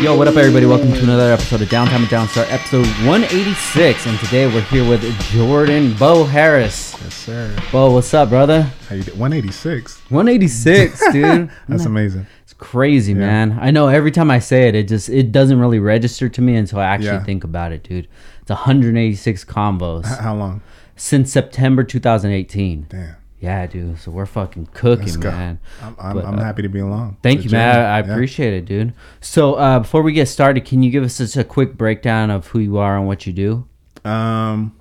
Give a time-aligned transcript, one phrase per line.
[0.00, 0.64] Yo, what up, everybody?
[0.64, 4.06] Welcome to another episode of Downtime with Downstar, episode 186.
[4.06, 6.94] And today we're here with Jordan Bo Harris.
[7.02, 7.56] Yes, sir.
[7.72, 8.62] Bo, what's up, brother?
[8.88, 9.10] How you do?
[9.12, 9.98] 186.
[10.10, 11.50] 186, dude.
[11.68, 12.26] That's amazing.
[12.44, 13.58] It's crazy, man.
[13.60, 16.54] I know every time I say it, it just it doesn't really register to me
[16.54, 17.24] until I actually Yeah.
[17.24, 18.06] think about it, dude.
[18.42, 20.62] It's 186 combos How long?
[20.94, 22.86] since September 2018.
[22.88, 23.16] Damn.
[23.40, 23.98] Yeah, dude.
[24.00, 25.60] So we're fucking cooking, man.
[25.80, 27.18] I'm, I'm, But, I'm uh, happy to be along.
[27.22, 27.76] Thank you, man.
[27.76, 28.12] I, I Yeah.
[28.12, 28.94] appreciate it, dude.
[29.20, 32.48] So uh, before we get started, can you give us just a quick breakdown of
[32.48, 33.68] who you are and what you do?
[34.04, 34.74] Um,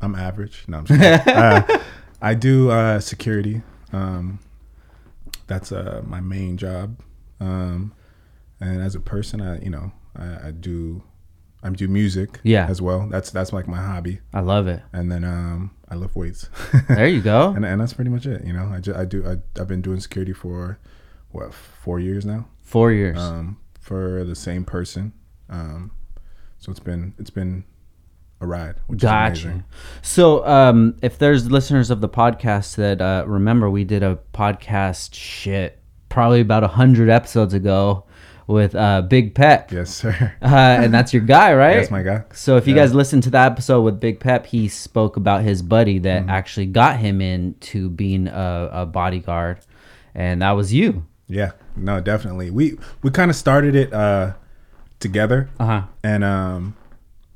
[0.00, 0.64] I'm average.
[0.68, 1.78] No, I'm just uh,
[2.22, 3.62] I do uh, security.
[3.92, 4.38] Um,
[5.46, 6.98] that's uh, my main job.
[7.40, 7.92] Um,
[8.60, 11.02] and as a person, I you know I, I do
[11.62, 12.40] I do music.
[12.42, 12.66] Yeah.
[12.68, 13.06] As well.
[13.08, 14.20] That's that's like my hobby.
[14.34, 14.82] I love it.
[14.92, 16.48] And then um, I lift weights.
[16.88, 17.50] There you go.
[17.56, 18.44] and and that's pretty much it.
[18.44, 20.78] You know, I ju- I do I, I've been doing security for
[21.30, 22.48] what four years now.
[22.62, 23.18] Four years.
[23.18, 25.12] um, for the same person.
[25.48, 25.92] Um,
[26.58, 27.64] so it's been it's been
[28.40, 28.74] a ride.
[28.88, 29.46] Which Is Gotcha.
[29.48, 29.64] amazing.
[30.02, 35.14] So, um, if there's listeners of the podcast that uh, remember, we did a podcast
[35.14, 38.04] shit probably about a hundred episodes ago
[38.52, 40.34] with uh, Big Pep, Yes, sir.
[40.42, 41.76] uh, and that's your guy, right?
[41.76, 42.24] That's my guy.
[42.32, 42.82] So if you Yeah.
[42.82, 46.30] guys listened to that episode with Big Pep, he spoke about his buddy that Mm-hmm.
[46.30, 49.58] actually got him into being a, a bodyguard,
[50.14, 51.04] and that was you.
[51.28, 52.50] Yeah, no, definitely.
[52.50, 54.34] We we kind of started it uh,
[55.00, 55.82] together, Uh huh.
[56.04, 56.76] and um,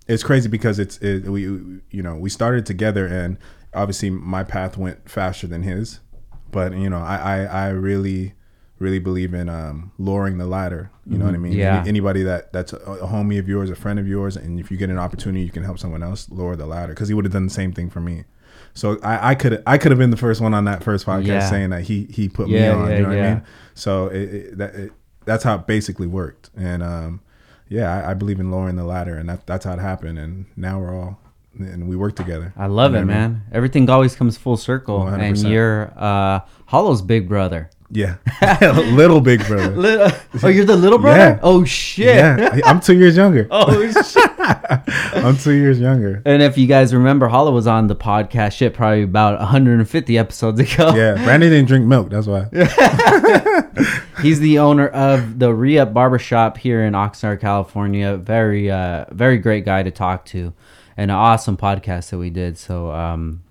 [0.07, 3.39] it's crazy because it's it, we you know we started together, and
[3.75, 6.01] obviously my path went faster than his,
[6.53, 8.35] but you know I I, I really
[8.79, 10.91] really believe in um, lowering the ladder.
[11.07, 11.53] You know what I mean?
[11.53, 11.61] Mm-hmm.
[11.61, 11.79] Yeah.
[11.81, 14.71] Any- anybody that that's a, a homie of yours, a friend of yours, and if
[14.71, 17.25] you get an opportunity, you can help someone else lower the ladder because he would
[17.25, 18.25] have done the same thing for me.
[18.75, 21.27] So I, I could I could have been the first one on that first podcast
[21.27, 21.49] Yeah.
[21.51, 22.91] saying that he he put me on.
[22.91, 23.19] yeah, you know what.
[23.19, 23.43] I mean?
[23.75, 24.93] So it, it, that it,
[25.25, 26.51] that's how it basically worked.
[26.57, 27.21] And um,
[27.69, 30.19] yeah, I, I believe in lowering the ladder, and that, that's how it happened.
[30.19, 31.19] And now we're all
[31.59, 32.53] and we work together.
[32.57, 33.33] I love You it, know what I mean?
[33.33, 33.43] man.
[33.53, 35.21] Everything always comes full circle, 100%.
[35.23, 37.71] and you're uh, Hollow's big brother.
[37.91, 38.17] Yeah,
[38.93, 39.69] little big brother.
[39.77, 40.11] Little,
[40.43, 41.19] oh, you're the little brother.
[41.19, 41.41] Yeah.
[41.43, 42.17] Oh shit.
[42.17, 43.47] Yeah, I'm two years younger.
[43.51, 44.31] Oh shit.
[45.25, 46.23] I'm two years younger.
[46.25, 50.61] And if you guys remember, Hollow was on the podcast shit probably about 150 episodes
[50.61, 50.95] ago.
[50.95, 52.11] Yeah, Brandon didn't drink milk.
[52.11, 52.49] That's why.
[54.21, 58.17] He's the owner of the Re-Up Barbershop here in Oxnard, California.
[58.17, 60.53] Very, uh, very great guy to talk to,
[60.97, 62.59] and an awesome podcast that we did.
[62.59, 63.43] So, um,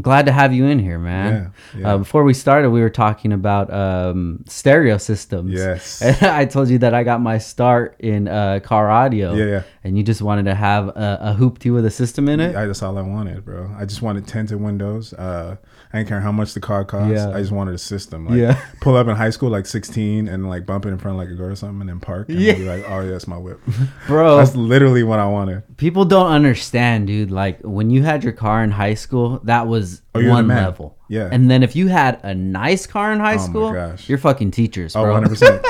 [0.00, 1.52] glad to have you in here, man.
[1.74, 1.94] Yeah, yeah.
[1.94, 5.52] Uh, before we started, we were talking about um, stereo systems.
[5.52, 6.02] Yes.
[6.10, 9.34] And I told you that I got my start in uh, car audio.
[9.34, 9.62] Yeah, yeah.
[9.84, 12.54] And you just wanted to have a, a hoopty with a system in it.
[12.54, 13.70] I, that's all I wanted, bro.
[13.76, 15.12] I just wanted tinted windows.
[15.12, 15.56] Uh,
[15.92, 17.10] I didn't care how much the car cost.
[17.10, 17.30] Yeah.
[17.30, 18.26] I just wanted a system.
[18.28, 18.60] Like, Yeah.
[18.80, 21.28] Pull up in high school, like 16, and like bump it in front of like
[21.30, 22.28] a girl or something, and then park.
[22.28, 22.54] And Yeah.
[22.54, 23.60] be like, oh yeah, that's my whip.
[24.06, 25.64] Bro, that's literally what I wanted.
[25.78, 27.30] People don't understand, dude.
[27.32, 30.96] Like when you had your car in high school, that was Oh, one level.
[31.08, 31.28] Yeah.
[31.30, 34.08] And then if you had a nice car in high Oh school, gosh.
[34.08, 35.12] you're fucking teachers, Oh, bro.
[35.14, 35.62] 100 percent.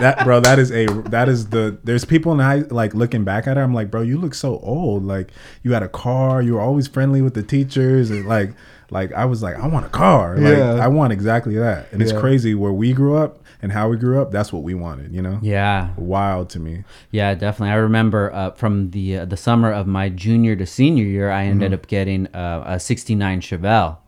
[0.00, 1.78] That bro, that is a that is the.
[1.84, 3.60] There's people in high like looking back at it.
[3.60, 5.04] I'm like, bro, you look so old.
[5.04, 5.32] Like
[5.62, 6.40] you had a car.
[6.42, 8.54] You were always friendly with the teachers, and like
[8.90, 10.36] like I was like, I want a car.
[10.36, 10.74] Like Yeah.
[10.74, 11.92] I want exactly that.
[11.92, 14.30] And it's crazy where we grew up and how we grew up.
[14.30, 15.12] That's what we wanted.
[15.12, 15.38] You know.
[15.42, 16.84] yeah, Wild to me.
[17.10, 17.72] yeah, definitely.
[17.72, 21.44] I remember uh, from the uh, the summer of my junior to senior year, I
[21.46, 21.74] ended Mm-hmm.
[21.82, 23.98] up getting uh, a '69 Chevelle.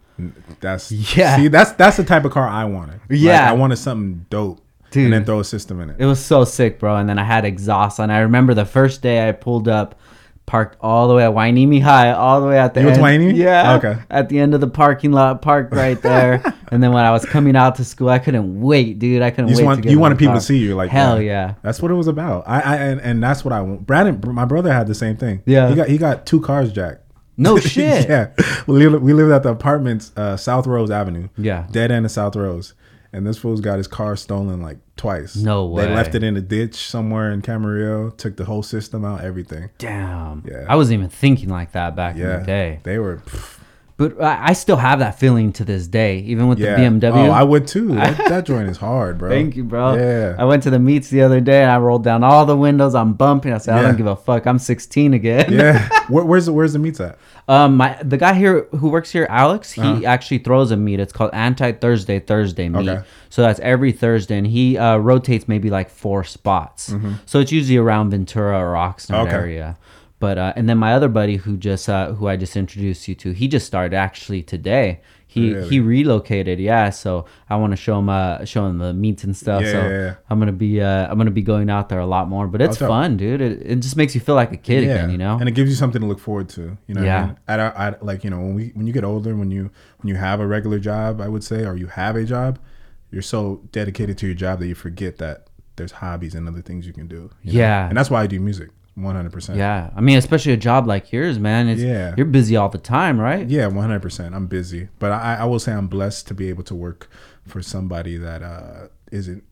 [0.60, 1.36] That's Yeah.
[1.36, 3.00] See, that's that's the type of car I wanted.
[3.08, 3.48] Like, Yeah.
[3.48, 4.60] I wanted something dope,
[4.90, 5.04] Dude.
[5.04, 5.96] and then throw a system in it.
[5.98, 6.96] It was so sick, bro.
[6.96, 8.10] And then I had exhaust on.
[8.10, 9.98] I remember the first day I pulled up,
[10.46, 13.20] parked all the way at Hueneme High, all the way at the You went end.
[13.22, 13.36] to Hueneme?
[13.36, 13.74] Yeah.
[13.76, 13.96] Okay.
[14.10, 16.40] At the end of the parking lot, parked right there.
[16.70, 19.22] and then when I was coming out to school, I couldn't wait, dude.
[19.22, 19.64] I couldn't You wait.
[19.64, 20.40] want to get you wanted people car.
[20.40, 21.24] to see you like Hell that.
[21.24, 21.54] yeah.
[21.62, 22.44] That's what it was about.
[22.46, 23.86] I, I and, and that's what I want.
[23.86, 25.42] Brandon, my brother had the same thing.
[25.46, 25.68] Yeah.
[25.68, 27.00] he got he got two cars, Jack.
[27.36, 28.08] No shit.
[28.08, 28.30] yeah,
[28.66, 31.28] we lived, we lived at the apartments, uh, South Rose Avenue.
[31.36, 31.66] Yeah.
[31.70, 32.72] dead end of South Rose,
[33.16, 35.34] and this fool's got his car stolen like twice.
[35.36, 35.86] No way.
[35.86, 38.16] They left it in a ditch somewhere in Camarillo.
[38.16, 39.70] Took the whole system out, everything.
[39.78, 40.44] Damn.
[40.46, 40.66] Yeah.
[40.68, 42.80] I wasn't even thinking like that back Yeah, in the day.
[42.82, 43.16] they were.
[43.18, 43.55] pff,
[43.98, 46.76] But I, I still have that feeling to this day, even with yeah.
[46.76, 47.28] the BMW.
[47.28, 47.94] Oh, I would too.
[47.96, 49.30] That, that joint is hard, bro.
[49.30, 49.94] Thank you, bro.
[49.94, 50.36] Yeah.
[50.38, 52.94] I went to the meets the other day and I rolled down all the windows.
[52.94, 53.52] I'm bumping.
[53.54, 54.46] I said, I don't give a fuck.
[54.46, 55.50] I'm 16 again.
[55.52, 55.88] yeah.
[56.08, 57.18] Where, where's the Where's the meets at?
[57.48, 61.00] Um, my the guy here who works here, Alex, he actually throws a meet.
[61.00, 62.88] It's called Anti Thursday Thursday meet.
[62.88, 63.02] Okay.
[63.28, 66.92] So that's every Thursday, and he uh, rotates maybe like four spots.
[67.24, 69.34] So it's usually around Ventura or Oxnard Okay.
[69.34, 69.78] area.
[70.18, 73.14] But uh, and then my other buddy who just uh, who I just introduced you
[73.16, 75.00] to, he just started actually today.
[75.26, 75.68] He Really?
[75.68, 76.88] he relocated, yeah.
[76.88, 79.60] So I want to show him uh show him the meets and stuff.
[79.62, 80.14] Yeah, so yeah, yeah.
[80.30, 82.46] I'm gonna be uh I'm gonna be going out there a lot more.
[82.46, 83.42] But it's fun, dude.
[83.42, 85.36] It, it just makes you feel like a kid again, you know.
[85.38, 86.78] and it gives you something to look forward to.
[86.86, 87.22] You know, Yeah.
[87.22, 87.36] I mean?
[87.48, 90.14] At, at like you know when we when you get older, when you when you
[90.16, 92.58] have a regular job, I would say, or you have a job,
[93.10, 96.86] you're so dedicated to your job that you forget that there's hobbies and other things
[96.86, 97.30] you can do.
[97.42, 97.58] you know?
[97.58, 97.88] Yeah.
[97.88, 99.32] and that's why I do music, 100.
[99.32, 101.68] percent Yeah, I mean, especially a job like yours, man.
[101.68, 102.14] It's, Yeah.
[102.16, 103.46] you're busy all the time, right?
[103.48, 104.34] Yeah, one hundred percent.
[104.34, 107.08] I'm busy, but I, I will say I'm blessed to be able to work
[107.46, 109.44] for somebody that uh, isn't,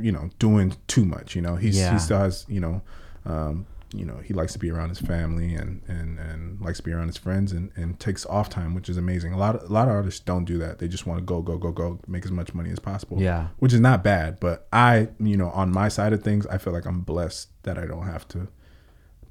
[0.00, 1.36] you know, doing too much.
[1.36, 1.92] You know, he's Yeah.
[1.92, 2.82] he still has, you know,
[3.24, 6.82] um, you know, he likes to be around his family and and and likes to
[6.82, 9.32] be around his friends and and takes off time, which is amazing.
[9.32, 10.78] A lot of a lot of artists don't do that.
[10.80, 13.20] They just want to go go go go, make as much money as possible.
[13.20, 13.48] Yeah.
[13.58, 14.40] which is not bad.
[14.40, 17.78] But I, you know, on my side of things, I feel like I'm blessed that
[17.78, 18.48] I don't have to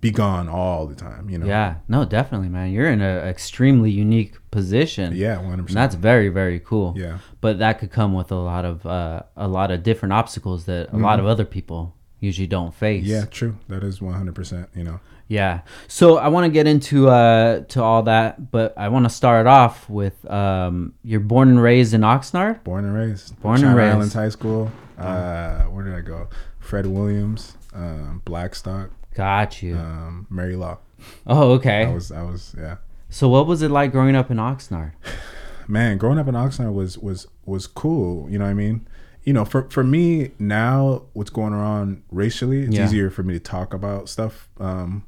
[0.05, 1.29] be gone all the time.
[1.29, 1.45] You know.
[1.45, 2.71] Yeah, no, definitely, man.
[2.71, 5.13] You're in an extremely unique position.
[5.15, 5.75] Yeah, one hundred and percent.
[5.75, 6.93] that's very, very cool.
[6.95, 7.17] Yeah.
[7.41, 10.93] but that could come with a lot of uh, a lot of different obstacles that
[10.93, 13.03] a lot of other people usually don't face.
[13.03, 13.11] Mm-hmm.
[13.11, 13.57] Yeah, true.
[13.67, 14.69] That is one hundred percent.
[14.75, 14.99] You know.
[15.27, 15.61] yeah.
[15.87, 19.47] So I want to get into uh, to all that, but I want to start
[19.47, 22.63] off with um, you're born and raised in Oxnard.
[22.63, 23.39] Born and raised.
[23.41, 23.95] Born and Channel raised.
[23.95, 24.71] Islands High School.
[24.97, 26.27] Uh, where did I go?
[26.59, 29.75] Fred Williams, um, Blackstock, Got you.
[29.77, 30.77] um, Mary Law.
[31.25, 31.85] oh, okay.
[31.85, 32.77] I was, I was, yeah.
[33.09, 34.91] so what was it like growing up in Oxnard?
[35.67, 38.29] Man, growing up in Oxnard was was was cool.
[38.29, 38.87] You know what I mean?
[39.23, 42.85] You know, for for me now, what's going on racially, it's Yeah.
[42.85, 44.47] easier for me to talk about stuff.
[44.59, 45.05] Um,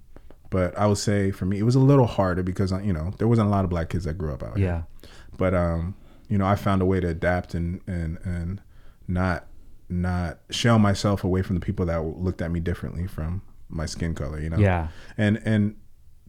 [0.50, 3.14] but I would say for me, it was a little harder because uh, you know
[3.20, 4.66] there wasn't a lot of black kids that grew up out here.
[4.68, 5.10] Yeah.
[5.38, 5.94] but um
[6.30, 8.62] you know i found a way to adapt and and and
[9.08, 9.46] not
[9.90, 14.14] not shell myself away from the people that looked at me differently from my skin
[14.16, 14.88] color you know Yeah.
[15.18, 15.76] and and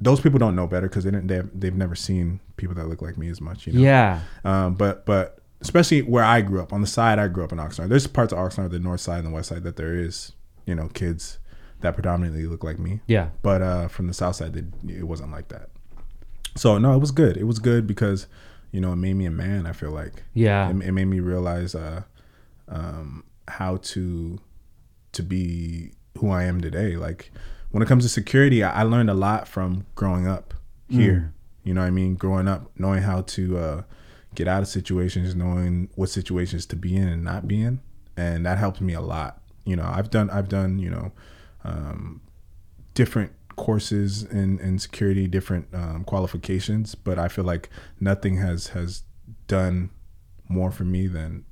[0.01, 3.03] those people don't know better because they didn't they've, they've never seen people that look
[3.03, 4.21] like me as much you know Yeah.
[4.45, 7.59] um but but especially where i grew up on the side i grew up in
[7.59, 10.33] oxnard there's parts of oxnard the north side and the west side that there is
[10.67, 11.39] you know kids
[11.81, 13.29] that predominantly look like me Yeah.
[13.43, 15.69] but uh, from the south side, it, it wasn't like that.
[16.57, 17.37] So no, it was good.
[17.37, 18.27] It was good because
[18.73, 19.65] you know it made me a man.
[19.65, 20.71] I feel like Yeah.
[20.71, 22.03] it, it made me realize uh,
[22.67, 24.41] um, how to
[25.13, 26.97] to be who I am today.
[26.97, 27.31] Like
[27.71, 30.55] when it comes to security, I, I learned a lot from growing up
[30.89, 31.35] here.
[31.65, 32.15] You know what I mean?
[32.15, 33.83] Growing up, knowing how to uh,
[34.35, 37.81] get out of situations, knowing what situations to be in and not be in,
[38.17, 39.43] and that helped me a lot.
[39.65, 41.13] You know, I've done I've done you know
[41.65, 42.23] um,
[42.95, 47.69] different courses in, in security, different um, qualifications, but I feel like
[48.01, 49.03] nothing has has
[49.47, 49.91] done
[50.49, 51.45] more for me than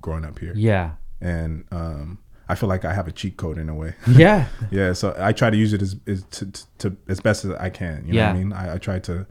[0.00, 0.52] growing up here.
[0.54, 0.92] Yeah.
[1.20, 2.18] And um,
[2.48, 3.94] I feel like I have a cheat code in a way.
[4.08, 4.46] Yeah.
[4.70, 7.52] yeah, so I try to use it as, as to, to, to as best as
[7.52, 8.04] I can.
[8.06, 8.26] You know Yeah.
[8.32, 8.52] what I mean?
[8.52, 9.26] I, I try to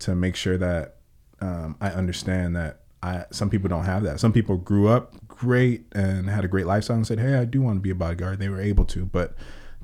[0.00, 0.96] to make sure that
[1.40, 4.20] um, I understand that I some people don't have that.
[4.20, 7.62] Some people grew up great and had a great lifestyle and said, "Hey, I do
[7.62, 9.34] want to be a bodyguard." They were able to, but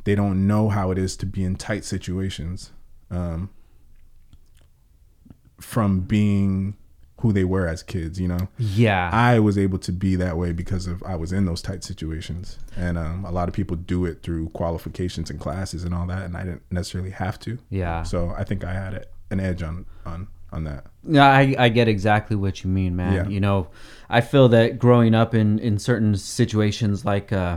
[0.04, 2.72] they don't know how it is to be in tight situations
[3.10, 3.50] um,
[5.60, 6.76] from being
[7.24, 8.20] who they were as kids.
[8.20, 9.08] You know, Yeah.
[9.12, 12.58] I was able to be that way because of I was in those tight situations,
[12.76, 16.22] and um, a lot of people do it through qualifications and classes and all that,
[16.26, 17.58] and I didn't necessarily have to.
[17.70, 18.02] yeah.
[18.02, 20.84] So I think I had a, an edge on on on that.
[21.08, 23.12] Yeah, I, I get exactly what you mean, man.
[23.14, 23.26] Yeah.
[23.28, 23.68] You know,
[24.08, 27.56] I feel that growing up in, in certain situations like uh,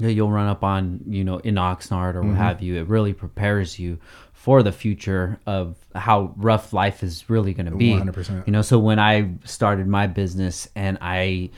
[0.00, 2.30] you'll run up on, you know, in Oxnard or Mm-hmm.
[2.30, 3.98] what have you, it really prepares you
[4.46, 7.90] for the future of how rough life is really going to be.
[7.90, 8.46] 100%.
[8.46, 11.50] You know, so when I started my business and I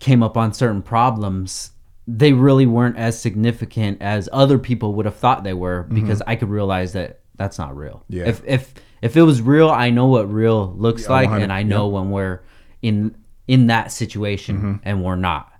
[0.00, 1.70] came up on certain problems,
[2.06, 6.36] they really weren't as significant as other people would have thought they were because I
[6.36, 8.04] could realize that that's not real.
[8.10, 8.16] Mm-hmm.
[8.18, 8.28] Yeah.
[8.28, 11.62] If if if it was real, I know what real looks Yeah, like, and I
[11.62, 12.42] know when we're
[12.82, 13.16] in
[13.48, 14.74] in that situation Mm-hmm.
[14.84, 15.52] and we're not.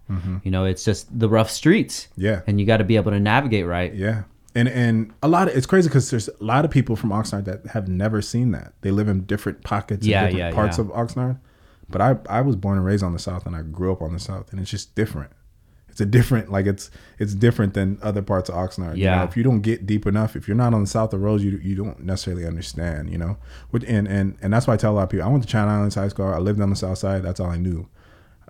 [0.45, 2.07] You know, it's just the rough streets.
[2.17, 2.43] Yeah.
[2.47, 3.93] and you got to be able to navigate right.
[3.95, 4.23] Yeah.
[4.57, 7.45] And and a lot of it's crazy because there's a lot of people from Oxnard
[7.45, 8.73] that have never seen that.
[8.81, 10.85] They live in different pockets, Yeah, and different yeah, parts yeah.
[10.85, 11.39] of Oxnard.
[11.91, 14.13] But I I was born and raised on the South, and I grew up on
[14.13, 15.31] the South, and it's just different.
[15.91, 18.97] It's a different like it's it's different than other parts of Oxnard.
[18.97, 19.25] You know, Yeah.
[19.25, 21.59] if you don't get deep enough, if you're not on the South of Rose, you
[21.63, 23.11] you don't necessarily understand.
[23.11, 23.37] You know,
[23.71, 25.49] Which, and and and that's why I tell a lot of people I went to
[25.49, 26.27] Channel Islands High School.
[26.33, 27.23] I lived on the South Side.
[27.23, 27.89] That's all I knew.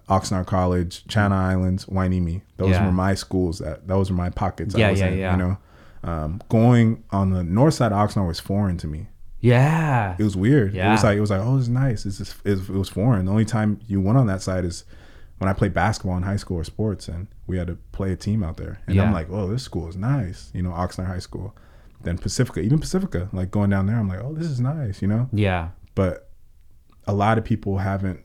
[0.08, 2.42] Oxnard College, Channel Islands, Hueneme.
[2.58, 2.86] Those Yeah.
[2.86, 3.58] were my schools.
[3.58, 4.75] That those were my pockets.
[4.76, 5.32] Yeah, I was yeah, in, yeah.
[5.32, 5.58] You know,
[6.06, 9.08] um, going on the north side of Oxnard was foreign to me.
[9.40, 10.72] Yeah, It was weird.
[10.75, 10.88] Yeah.
[10.88, 12.06] It was like it was like oh, it's nice.
[12.06, 13.26] It's just, it was foreign.
[13.26, 14.84] The only time you went on that side is
[15.38, 18.16] when I played basketball in high school or sports, and we had to play a
[18.16, 18.80] team out there.
[18.86, 19.02] And Yeah.
[19.02, 20.50] I'm like, oh, this school is nice.
[20.54, 21.54] You know, Oxnard High School.
[22.02, 22.60] Then Pacifica.
[22.60, 25.28] Even Pacifica, like going down there, I'm like, oh, this is nice, you know.
[25.32, 25.68] Yeah.
[25.94, 26.30] But
[27.06, 28.20] a lot of people haven't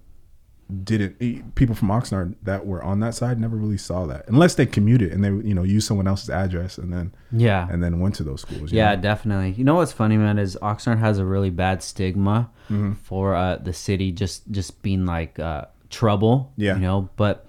[0.83, 4.65] didn't people from Oxnard that were on that side never really saw that unless they
[4.65, 7.67] commuted and they you know use someone else's address and then Yeah.
[7.69, 8.71] and then went to those schools.
[8.71, 9.01] you Yeah, know?
[9.01, 9.51] definitely.
[9.51, 12.93] You know what's funny, man, is Oxnard has a really bad stigma Mm-hmm.
[12.93, 16.53] for uh, the city just just being like uh, trouble.
[16.55, 16.75] Yeah.
[16.75, 17.45] You know, but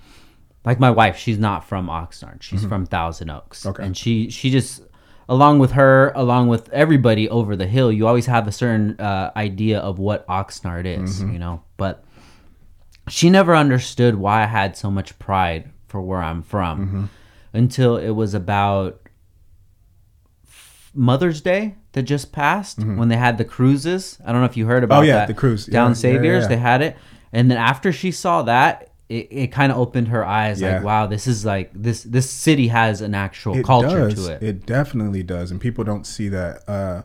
[0.64, 2.42] like my wife, she's not from Oxnard.
[2.42, 3.60] She's from Thousand Oaks.
[3.60, 3.68] Mm-hmm.
[3.68, 3.84] Okay.
[3.84, 4.82] And she she just
[5.28, 9.30] along with her, along with everybody over the hill, you always have a certain uh,
[9.36, 11.20] idea of what Oxnard is.
[11.20, 11.32] Mm-hmm.
[11.34, 12.04] You know, but
[13.08, 17.04] she never understood why I had so much pride for where I'm from Mm-hmm.
[17.52, 19.00] until it was about
[20.94, 24.18] Mother's Day that just passed when they had the cruises.
[24.24, 25.04] I don't know if you heard about Mm-hmm.
[25.04, 25.28] Oh, yeah, that.
[25.28, 25.66] the cruise.
[25.66, 26.42] down Yeah, Saviers.
[26.42, 26.48] yeah.
[26.48, 26.96] They had it,
[27.32, 30.60] and then after she saw that, it, it kind of opened her eyes.
[30.62, 34.26] Like, wow, this is like this this city has an actual it culture does.
[34.26, 34.42] to it.
[34.42, 36.68] It definitely does, and people don't see that.
[36.68, 37.02] Uh,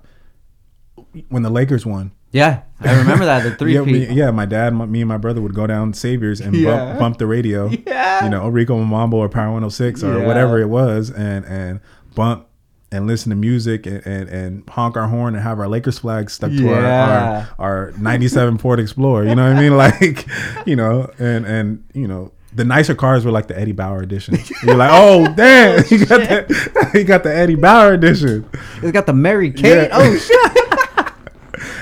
[1.30, 4.74] when the Lakers won, Yeah, I remember that the three yeah, me, yeah, my dad,
[4.74, 6.86] my, me, and my brother would go down Saviers and Yeah.
[6.86, 7.70] bump, bump the radio.
[7.88, 8.24] Yeah.
[8.26, 10.28] you know, Rico Mambo or Power 106 or Yeah.
[10.28, 11.80] whatever it was, and and
[12.16, 12.46] bump
[12.92, 16.30] and listen to music and, and, and honk our horn and have our Lakers flag
[16.30, 19.26] stuck to our, our our 97 Ford Explorer.
[19.26, 19.76] You know what I mean?
[19.78, 20.28] Like,
[20.68, 22.32] you know, and and you know.
[22.56, 24.36] The nicer cars were like the Eddie Bauer edition.
[24.64, 28.50] You're like, oh damn, oh, you got the you got the Eddie Bauer edition.
[28.82, 29.90] It's got the Mary Kate.
[29.90, 29.90] Yeah.
[29.92, 30.77] Oh shit!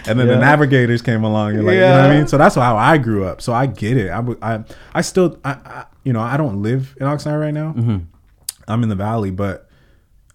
[0.08, 1.54] And then the navigators came along.
[1.54, 2.28] You're like, you know what I mean?
[2.28, 3.42] So that's how I grew up.
[3.42, 4.10] So I get it.
[4.10, 7.74] I, I, I still, I, I, you know, I don't live in Oxnard right now.
[7.74, 7.98] Mm-hmm.
[8.68, 9.70] I'm in the valley, but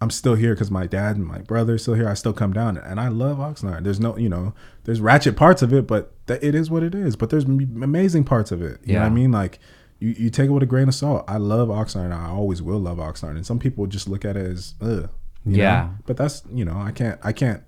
[0.01, 2.09] I'm still here because my dad and my brother are still here.
[2.09, 3.85] I still come down, and I love Oxnard.
[3.85, 6.95] There's no, you know, there's ratchet parts of it, but th- it is what it
[6.95, 7.17] is.
[7.17, 8.81] But there's m- amazing parts of it.
[8.85, 9.33] You know what I mean?
[9.33, 9.59] Like.
[10.03, 11.27] You, you take it with a grain of salt.
[11.29, 12.07] I love Oxnard.
[12.07, 13.33] and I always will love Oxnard.
[13.33, 15.11] And some people just look at it as, ugh.
[15.45, 15.63] you know?
[15.63, 15.91] Yeah.
[16.07, 17.63] But that's you know I can't I can't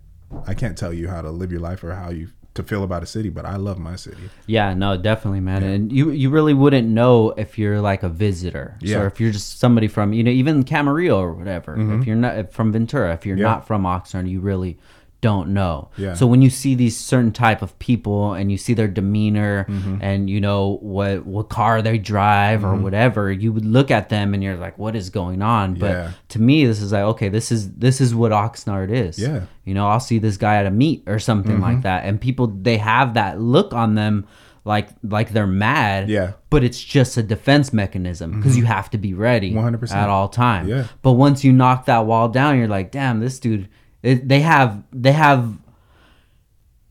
[0.47, 3.03] I can't tell you how to live your life or how you to feel about
[3.03, 3.31] a city.
[3.31, 4.29] But I love my city.
[4.47, 5.63] Yeah, no, definitely, man.
[5.63, 9.01] And you you really wouldn't know if you're like a visitor, Yeah.
[9.01, 11.77] or if you're just somebody from you know even Camarillo or whatever.
[11.99, 13.43] If you're not if from Ventura, if you're Mm-hmm.
[13.43, 13.49] Yeah.
[13.53, 14.79] not from Oxnard, you really
[15.23, 15.89] don't know.
[15.97, 16.13] Yeah.
[16.15, 19.99] So when you see these certain type of people and you see their demeanor Mm-hmm.
[20.03, 24.35] and you know what what car they drive or whatever, you would look at them
[24.35, 25.75] and you're like, what is going on?
[25.75, 26.11] But Yeah.
[26.31, 29.19] to me, this is like okay, this is this is what Oxnard is.
[29.19, 29.29] Yeah.
[29.29, 29.45] Mm-hmm.
[29.65, 32.49] You know, I'll see this guy at a meet or something like that, and people
[32.49, 34.27] they have that look on them
[34.65, 36.09] like like they're mad.
[36.11, 36.33] Yeah.
[36.51, 39.93] But it's just a defense mechanism because you have to be ready 100%.
[39.95, 40.69] at all times.
[40.69, 40.87] Yeah.
[41.03, 43.69] But once you knock that wall down, you're like, damn, this dude.
[44.03, 45.57] It, they have they have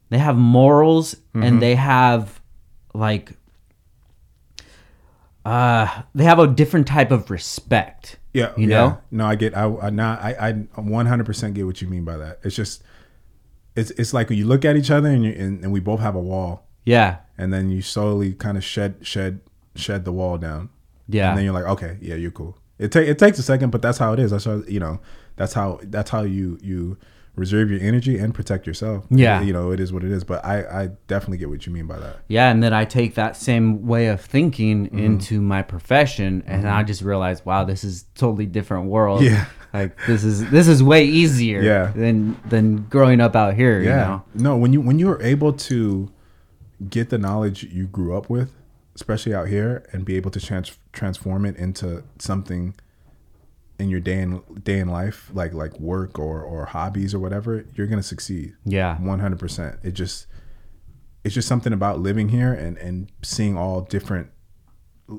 [0.10, 1.44] they have morals Mm-hmm.
[1.44, 2.42] and they have
[2.94, 3.32] like
[5.46, 8.18] uh they have a different type of respect.
[8.34, 8.78] Yeah, You yeah.
[8.78, 8.98] know?
[9.12, 9.56] No, I get.
[9.58, 10.22] I I not.
[10.22, 12.40] I I 100 percent get what you mean by that.
[12.44, 12.84] It's just,
[13.76, 16.00] it's it's like when you look at each other and you and, and we both
[16.00, 17.18] have a wall, Yeah.
[17.38, 19.40] and then you slowly kind of shed shed
[19.76, 20.70] shed the wall down.
[21.10, 21.30] Yeah.
[21.30, 22.58] And then you're like, okay, yeah, you're cool.
[22.78, 24.32] It take it takes a second, but that's how it is.
[24.32, 25.00] That's how you know.
[25.42, 26.98] That's how that's how you you
[27.36, 29.06] reserve your energy and protect yourself.
[29.10, 29.42] Yeah.
[29.42, 30.24] You know, it is what it is.
[30.24, 32.18] But I I definitely get what you mean by that.
[32.28, 35.00] Yeah, and then I take that same way of thinking Mm-hmm.
[35.00, 39.24] into my profession, and I just realize, wow, this is totally different world.
[39.24, 39.46] Yeah.
[39.74, 41.62] like this is this is way easier.
[41.64, 41.88] Yeah.
[41.96, 43.80] than than growing up out here.
[43.80, 44.24] You know?
[44.36, 46.12] No, when you when you are able to
[46.88, 48.52] get the knowledge you grew up with,
[48.94, 52.76] especially out here, and be able to trans- transform it into something
[53.82, 57.66] in your day in day in life, like like work or or hobbies or whatever,
[57.76, 58.54] you're gonna succeed.
[58.66, 58.98] Yeah.
[59.00, 59.80] one hundred percent.
[59.84, 60.28] It just
[61.24, 64.30] it's just something about living here and and seeing all different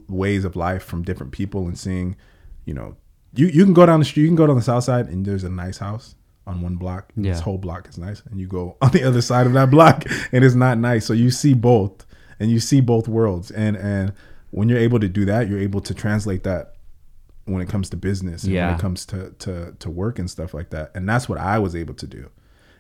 [0.09, 2.17] ways of life from different people and seeing,
[2.65, 2.97] you know,
[3.35, 5.27] you you can go down the street, you can go down the south side and
[5.27, 6.15] there's a nice house
[6.47, 7.13] on one block.
[7.17, 9.71] and This whole block is nice, and you go on the other side of that
[9.71, 11.05] block and it's not nice.
[11.07, 12.07] So you see both,
[12.41, 14.13] and you see both worlds, and and
[14.51, 16.75] when you're able to do that, you're able to translate that
[17.45, 20.55] when it comes to business and when it comes to to to work and stuff
[20.55, 20.91] like that.
[20.95, 22.31] And that's what I was able to do.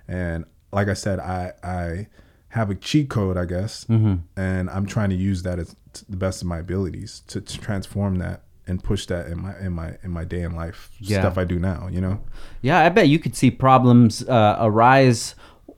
[0.09, 2.09] And like I said, I I
[2.49, 4.15] have a cheat code, I guess, Mm-hmm.
[4.37, 5.75] and I'm trying to use that as
[6.09, 9.73] the best of my abilities to, to transform that and push that in my in
[9.73, 11.21] my in my day in life Yeah.
[11.21, 11.89] stuff I do now.
[11.91, 12.21] You know,
[12.61, 15.35] Yeah, I bet you could see problems uh, arise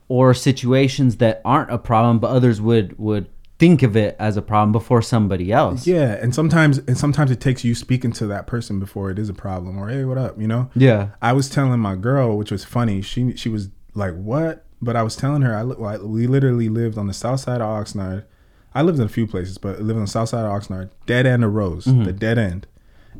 [0.07, 3.27] or situations that aren't a problem, but others would would
[3.65, 5.87] think of it as a problem before somebody else.
[5.87, 6.13] yeah.
[6.21, 9.33] And sometimes and sometimes it takes you speaking to that person before it is a
[9.33, 10.39] problem or hey, what up?
[10.39, 10.69] You know.
[10.75, 11.09] Yeah.
[11.21, 13.01] I was telling my girl, which was funny.
[13.01, 16.97] She she was like, "What?" But I was telling her, I, like, we literally lived
[16.97, 18.25] on the south side of Oxnard.
[18.73, 20.89] I lived in a few places, but I lived on the south side of Oxnard,
[21.05, 22.67] dead end of Rose, the dead end.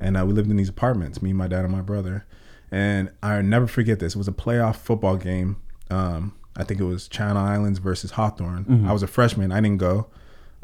[0.02, 2.26] And uh, we lived in these apartments, me, my dad, and my brother.
[2.72, 4.16] and I never forget this.
[4.16, 5.56] It was a playoff football game.
[5.90, 8.66] Um, I think it was Channel Islands versus Hawthorne.
[8.66, 8.90] Mm-hmm.
[8.90, 9.52] I was a freshman.
[9.54, 10.08] I didn't go,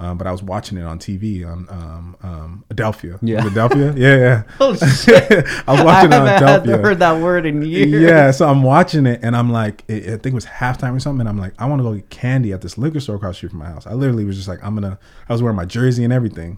[0.02, 3.20] um, but I was watching it on TV on um, um, Adelphia.
[3.22, 3.42] Yeah.
[3.42, 3.96] Adelphia.
[3.96, 4.44] yeah, yeah.
[4.60, 5.32] Oh shit!
[5.68, 6.82] I was I watching it on Adelphia.
[6.82, 8.02] heard that word in years.
[8.02, 11.00] Yeah, so I'm watching it and I'm like, it, I think it was halftime or
[11.00, 11.20] something.
[11.20, 13.38] And I'm like, I want to go get candy at this liquor store across the
[13.38, 13.86] street from my house.
[13.86, 14.98] I literally was just like, I'm gonna.
[15.30, 16.58] I was wearing my jersey and everything.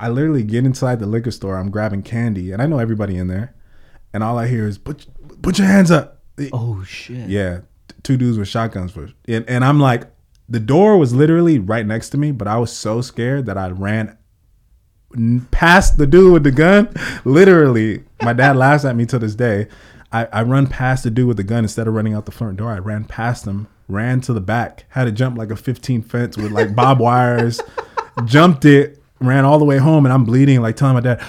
[0.00, 1.58] I literally get inside the liquor store.
[1.58, 3.54] I'm grabbing candy, and I know everybody in there.
[4.14, 5.06] And all I hear is put
[5.42, 6.22] put your hands up.
[6.54, 7.28] Oh shit!
[7.28, 7.60] Yeah,
[8.02, 10.04] two dudes with shotguns for, and, and I'm like,
[10.52, 13.70] the door was literally right next to me, but I was so scared that I
[13.70, 14.18] ran
[15.50, 16.92] past the dude with the gun.
[17.24, 19.68] Literally, my dad laughs at me to this day.
[20.12, 22.58] I, I run past the dude with the gun instead of running out the front
[22.58, 22.70] door.
[22.70, 26.36] I ran past him, ran to the back, had to jump like a 15 fence
[26.36, 27.62] with like bob wires,
[28.26, 31.24] jumped it, ran all the way home, and I'm bleeding, like telling my dad,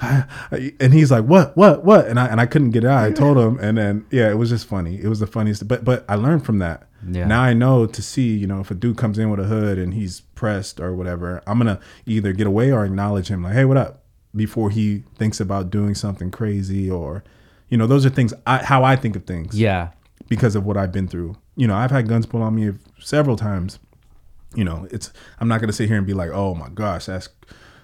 [0.78, 1.56] and he's like, "What?
[1.56, 1.84] What?
[1.84, 3.02] What?" And I and I couldn't get it out.
[3.02, 5.02] I told him, and then yeah, it was just funny.
[5.02, 5.66] It was the funniest.
[5.66, 6.86] But but I learned from that.
[7.08, 7.26] Yeah.
[7.26, 9.78] Now I know to see, you know, if a dude comes in with a hood
[9.78, 13.64] and he's pressed or whatever, I'm gonna either get away or acknowledge him, like, "Hey,
[13.64, 14.02] what up?"
[14.36, 17.22] Before he thinks about doing something crazy or,
[17.68, 18.34] you know, those are things.
[18.46, 19.88] I, how I think of things Yeah.
[20.28, 21.36] because of what I've been through.
[21.56, 23.78] You know, I've had guns pulled on me several times.
[24.56, 27.28] You know, it's I'm not gonna sit here and be like, oh my gosh, that's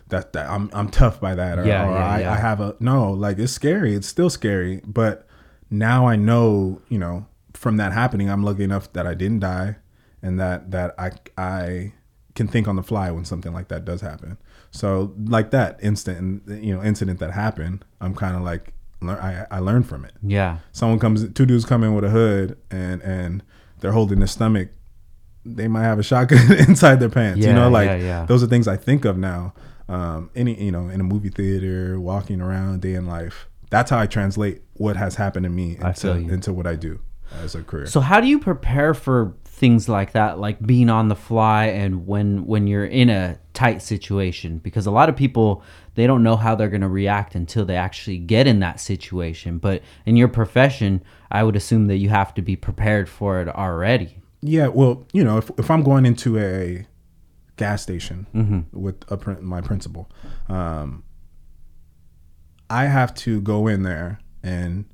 [0.08, 2.32] that that I'm I'm tough by that or, Yeah, or yeah, I, yeah.
[2.32, 3.94] I have a no, like it's scary.
[3.94, 5.26] It's still scary, but
[5.70, 7.26] now I know, you know,
[7.60, 9.76] from that happening, I'm lucky enough that I didn't die
[10.22, 11.92] and that that I I
[12.34, 14.38] can think on the fly when something like that does happen.
[14.70, 19.58] So like that instant, you know, incident that happened, I'm kind of like I I
[19.58, 20.58] learned from it Yeah.
[20.72, 23.42] someone comes two dudes come in with a hood and and
[23.80, 24.68] they're holding their stomach
[25.44, 28.24] they might have a shotgun inside their pants Yeah, you know like yeah, yeah.
[28.26, 29.54] those are things i think of now
[29.88, 33.98] um any you know in a movie theater walking around day in life that's how
[33.98, 37.00] i translate what has happened to me into, into what i do
[37.42, 41.08] as a career So how do you prepare for things like that, like being on
[41.08, 44.58] the fly and when when you're in a tight situation?
[44.58, 45.62] Because a lot of people
[45.94, 49.58] they don't know how they're going to react until they actually get in that situation.
[49.58, 53.48] But in your profession, I would assume that you have to be prepared for it
[53.48, 54.16] already.
[54.40, 56.86] Yeah, well, you know, if if I'm going into a
[57.56, 58.60] gas station Mm-hmm.
[58.80, 60.10] with a my principal,
[60.48, 61.04] um,
[62.70, 64.86] I have to go in there and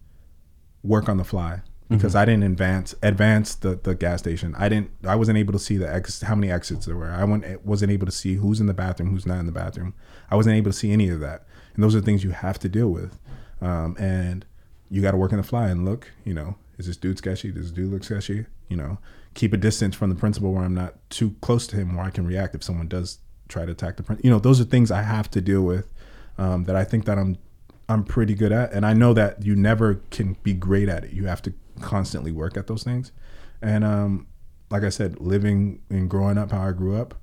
[0.83, 2.19] work on the fly because Mm-hmm.
[2.19, 4.55] I didn't advance advance the, the gas station.
[4.59, 4.91] I didn't.
[5.07, 7.11] I wasn't able to see the ex how many exits there were.
[7.11, 9.95] I wasn't wasn't able to see who's in the bathroom, who's not in the bathroom.
[10.31, 12.69] I wasn't able to see any of that, and those are things you have to
[12.69, 13.19] deal with.
[13.61, 14.45] Um, and
[14.91, 16.11] you got to work in the fly and look.
[16.25, 17.53] You know, is this dude sketchy?
[17.53, 18.47] Does this dude look sketchy?
[18.69, 18.99] You know,
[19.35, 22.11] keep a distance from the principal where I'm not too close to him, where I
[22.11, 23.19] can react if someone does
[23.49, 24.27] try to attack the principal.
[24.27, 25.93] You know, those are things I have to deal with
[26.37, 27.39] um, that I think that I'm
[27.89, 31.13] I'm pretty good at, and I know that you never can be great at it.
[31.13, 33.13] You have to constantly work at those things,
[33.63, 34.27] and um,
[34.71, 37.15] like I said, living and growing up how I grew up,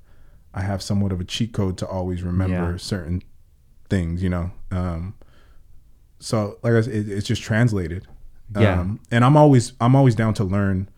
[0.54, 2.76] I have somewhat of a cheat code to always remember Yeah.
[2.78, 3.22] certain
[3.90, 4.22] things.
[4.22, 5.14] You know, um,
[6.18, 8.06] so like I said, it, it's just translated.
[8.58, 8.80] Yeah.
[8.80, 10.88] Um, and I'm always I'm always down to learn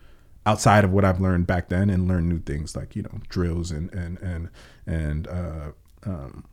[0.44, 3.70] outside of what I've learned back then and learn new things like you know drills
[3.72, 4.48] and and and
[4.87, 5.70] and uh,
[6.05, 6.44] um,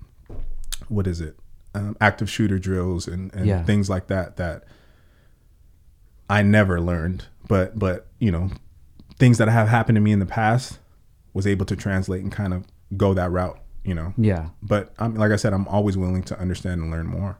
[0.88, 1.38] what is it
[1.76, 3.64] um, active shooter drills and, and Yeah.
[3.64, 4.64] things like that that
[6.30, 8.50] I never learned but but you know
[9.20, 10.80] things that have happened to me in the past
[11.34, 14.50] was able to translate and kind of go that route you know Yeah.
[14.62, 17.38] but I'm like I said I'm always willing to understand and learn more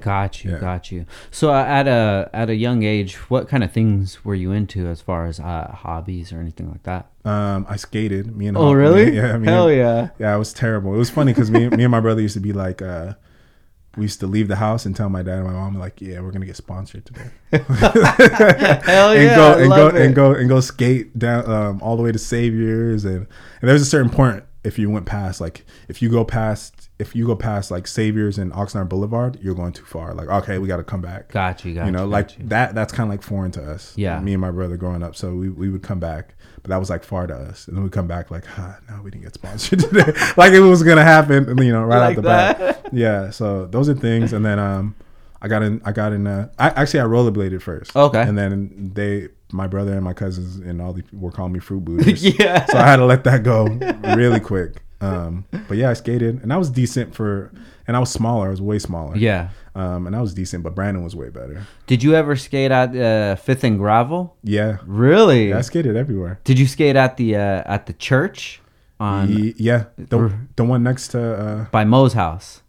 [0.00, 0.58] Got you, Yeah.
[0.58, 1.06] got you.
[1.30, 4.88] So uh, at a at a young age, what kind of things were you into
[4.88, 7.12] as far as uh, hobbies or anything like that?
[7.24, 9.06] um, I skated me and Oh, really?
[9.12, 10.08] me- yeah me Hell and- yeah!
[10.18, 10.92] Yeah, it was terrible.
[10.94, 13.14] It was funny because me, me and my brother used to be like, uh,
[13.96, 16.20] we used to leave the house and tell my dad and my mom like, yeah,
[16.20, 19.36] we're gonna get sponsored today, Hell and yeah!
[19.36, 22.18] go I and go and go and go skate down um, all the way to
[22.18, 23.26] Saviers and
[23.60, 27.16] and there's a certain point if you went past like if you go past if
[27.16, 30.14] you go past like Saviers and Oxnard Boulevard, you're going too far.
[30.14, 31.28] Like, okay, we got to come back.
[31.32, 32.46] Got you, got you know, like you.
[32.46, 32.74] that.
[32.74, 33.92] That's kind of like foreign to us.
[33.96, 34.20] Yeah.
[34.20, 36.90] me and my brother growing up, so we, we would come back, but that was
[36.90, 39.34] like far to us, and then we come back like, ah, no, we didn't get
[39.34, 40.12] sponsored today.
[40.36, 42.58] like it was gonna happen, you know, right Like out the that.
[42.58, 42.80] bat.
[42.92, 44.94] Yeah, so those are things, and then um,
[45.42, 47.96] I got in, I got in, uh, I actually I rollerbladed first.
[47.96, 48.22] Okay.
[48.22, 51.84] and then they, my brother and my cousins and all the were calling me fruit
[51.84, 52.22] booters.
[52.38, 52.64] yeah.
[52.66, 53.64] so I had to let that go
[54.16, 54.76] really quick.
[55.00, 57.52] Um, but yeah, I skated, and I was decent for,
[57.86, 58.46] and I was smaller.
[58.46, 59.16] I was way smaller.
[59.16, 59.50] yeah.
[59.76, 61.66] Um, and I was decent, but Brandon was way better.
[61.88, 64.36] Did you ever skate at uh, Fifth and Gravel?
[64.44, 65.48] Yeah, Really?
[65.48, 66.38] yeah I skated everywhere.
[66.44, 68.60] Did you skate at the uh, at the church
[69.00, 72.62] on Ye- yeah, the, the one next to uh, by Moe's house?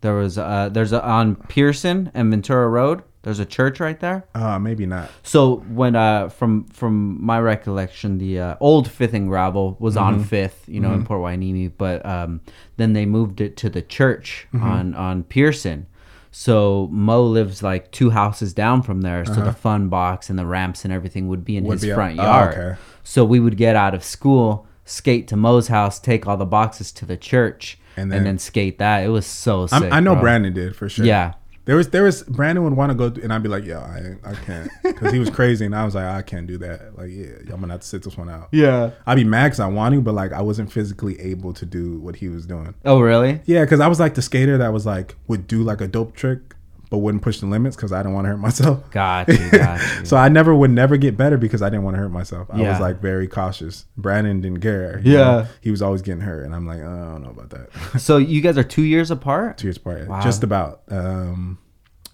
[0.00, 3.02] There was uh, there's a, on Pearson and Ventura Road.
[3.24, 4.24] There's a church right there.
[4.34, 5.10] Uh, maybe not.
[5.22, 10.04] So when uh from from my recollection, the uh, old Fifth and Gravel was Mm-hmm.
[10.20, 12.40] on Fifth, you know, in Port Hueneme, but um
[12.76, 14.64] then they moved it to the church Mm-hmm.
[14.64, 15.86] on on Pearson.
[16.30, 20.44] So Mo lives like two houses down from there, so the fun box and the
[20.46, 21.68] ramps and everything would be in Uh-huh.
[21.70, 22.54] Would his be front oh, yard.
[22.54, 22.80] okay.
[23.04, 26.90] So we would get out of school, skate to Mo's house, take all the boxes
[26.92, 29.04] to the church, and And then, then- skate that.
[29.04, 29.80] It was so sick.
[29.84, 30.22] I'm, I know bro.
[30.22, 31.06] Brandon did for sure.
[31.06, 31.34] Yeah.
[31.66, 34.16] There was there was Brandon would want to go and I'd be like, yo, I
[34.22, 36.96] I can't because he was crazy and I was like, I can't do that.
[36.98, 38.48] Like, yeah, I'm gonna have to sit this one out.
[38.52, 38.90] Yeah.
[39.06, 41.98] I'd be mad because I want to, but like I wasn't physically able to do
[42.00, 42.74] what he was doing.
[42.84, 43.40] Oh really?
[43.46, 46.14] Yeah, because I was like the skater that was like would do like a dope
[46.14, 46.53] trick,
[46.94, 48.90] but wouldn't push the limits because I didn't want to hurt myself.
[48.90, 49.50] Got you.
[49.50, 50.04] Got you.
[50.06, 52.48] So I never would never get better because I didn't want to hurt myself.
[52.52, 52.70] I Yeah.
[52.70, 53.86] was like very cautious.
[53.96, 55.00] Brandon didn't care.
[55.04, 55.18] Yeah.
[55.18, 55.46] know?
[55.60, 57.98] he was always getting hurt, and I'm like, oh, I don't know about that.
[58.00, 59.58] so you guys are two years apart.
[59.58, 60.20] Two years apart, Wow.
[60.20, 60.82] just about.
[60.88, 61.58] Um,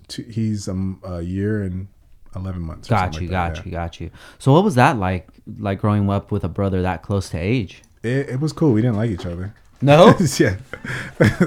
[0.09, 1.89] two, he's um, a year and
[2.35, 2.89] eleven months.
[2.89, 4.11] or Got something you, like got that, you, got you.
[4.39, 5.29] So what was that like?
[5.59, 7.83] Like growing up with a brother that close to age?
[8.03, 8.73] It, it was cool.
[8.73, 9.55] We didn't like each other.
[9.83, 10.15] No.
[10.39, 10.57] yeah,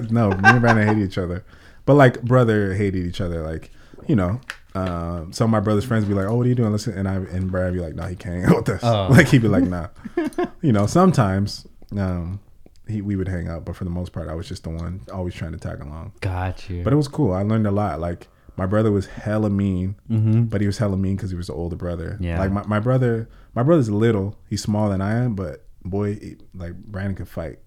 [0.10, 0.30] no.
[0.32, 1.44] Me and Brandon hated each other,
[1.86, 3.42] but like brother hated each other.
[3.42, 3.72] Like
[4.08, 4.42] you know,
[4.76, 7.08] um, some of my brother's friends be like, "Oh, what are you doing?" Listen, and
[7.08, 9.08] I and Brad be like, "No, he can't hang out with us." Oh.
[9.10, 9.90] Like he'd be like, "Nah."
[10.62, 11.68] you know, sometimes
[11.98, 12.40] um,
[12.88, 15.02] he we would hang out, but for the most part, I was just the one
[15.14, 16.14] always trying to tag along.
[16.22, 16.84] got you.
[16.84, 17.34] But it was cool.
[17.34, 18.00] I learned a lot.
[18.00, 20.44] Like my brother was hella mean, mm-hmm.
[20.44, 22.18] but he was hella mean because he was the older brother.
[22.20, 22.40] Yeah.
[22.40, 24.38] Like my, my brother, my brother's little.
[24.50, 27.60] He's smaller than I am, but boy, he- like Brandon could fight.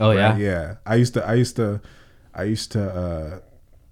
[0.00, 0.36] Oh yeah.
[0.36, 0.76] Yeah.
[0.86, 1.80] I used to I used to
[2.34, 3.40] I used to uh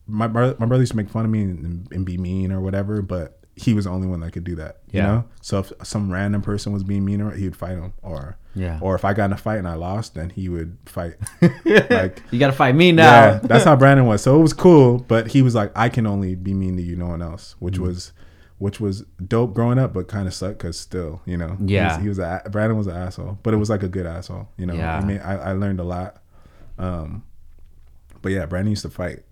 [0.06, 2.60] my brother my brother used to make fun of me and, and be mean or
[2.60, 4.78] whatever, but he was the only one that could do that.
[4.90, 5.06] You Yeah.
[5.06, 5.24] know?
[5.42, 8.78] So if some random person was being mean or he would fight him or Yeah.
[8.80, 11.14] or if I got in a fight and I lost, then he would fight.
[11.90, 13.04] like You gotta fight me now.
[13.04, 14.22] yeah, that's how Brandon was.
[14.22, 16.96] So it was cool, but he was like, I can only be mean to you,
[16.96, 17.82] no one else, which Mm.
[17.82, 18.12] was,
[18.58, 21.88] which was dope growing up, but kind of sucked because still, you know, he Yeah.
[21.96, 24.48] was, he was a, Brandon was an asshole, but it was like a good asshole,
[24.56, 24.74] you know.
[24.76, 24.96] Yeah.
[24.96, 26.22] I mean, I, I learned a lot,
[26.78, 27.22] um,
[28.22, 29.24] but yeah, Brandon used to fight,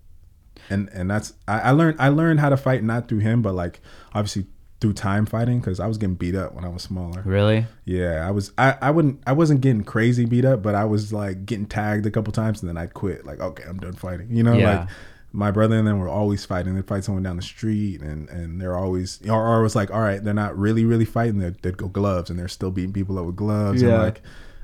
[0.71, 3.53] and and that's I, I learned I learned how to fight not through him, but
[3.53, 3.81] like
[4.13, 4.45] obviously
[4.79, 7.21] through time fighting because I was getting beat up when I was smaller.
[7.23, 7.67] Really?
[7.85, 8.51] Yeah, I was.
[8.57, 9.21] I, I wouldn't.
[9.27, 12.61] I wasn't getting crazy beat up, but I was like getting tagged a couple times,
[12.61, 13.23] and then I'd quit.
[13.23, 14.35] Like, okay, I'm done fighting.
[14.35, 14.79] You know, Yeah.
[14.79, 14.89] like
[15.33, 16.73] my brother and them were always fighting.
[16.75, 20.01] They'd fight someone down the street, and and they're always, or, or was like, all
[20.01, 21.37] right, they're not really really fighting.
[21.37, 23.83] They'd, they'd go gloves, and they're still beating people up with gloves.
[23.83, 23.89] Yeah.
[23.89, 24.21] And like,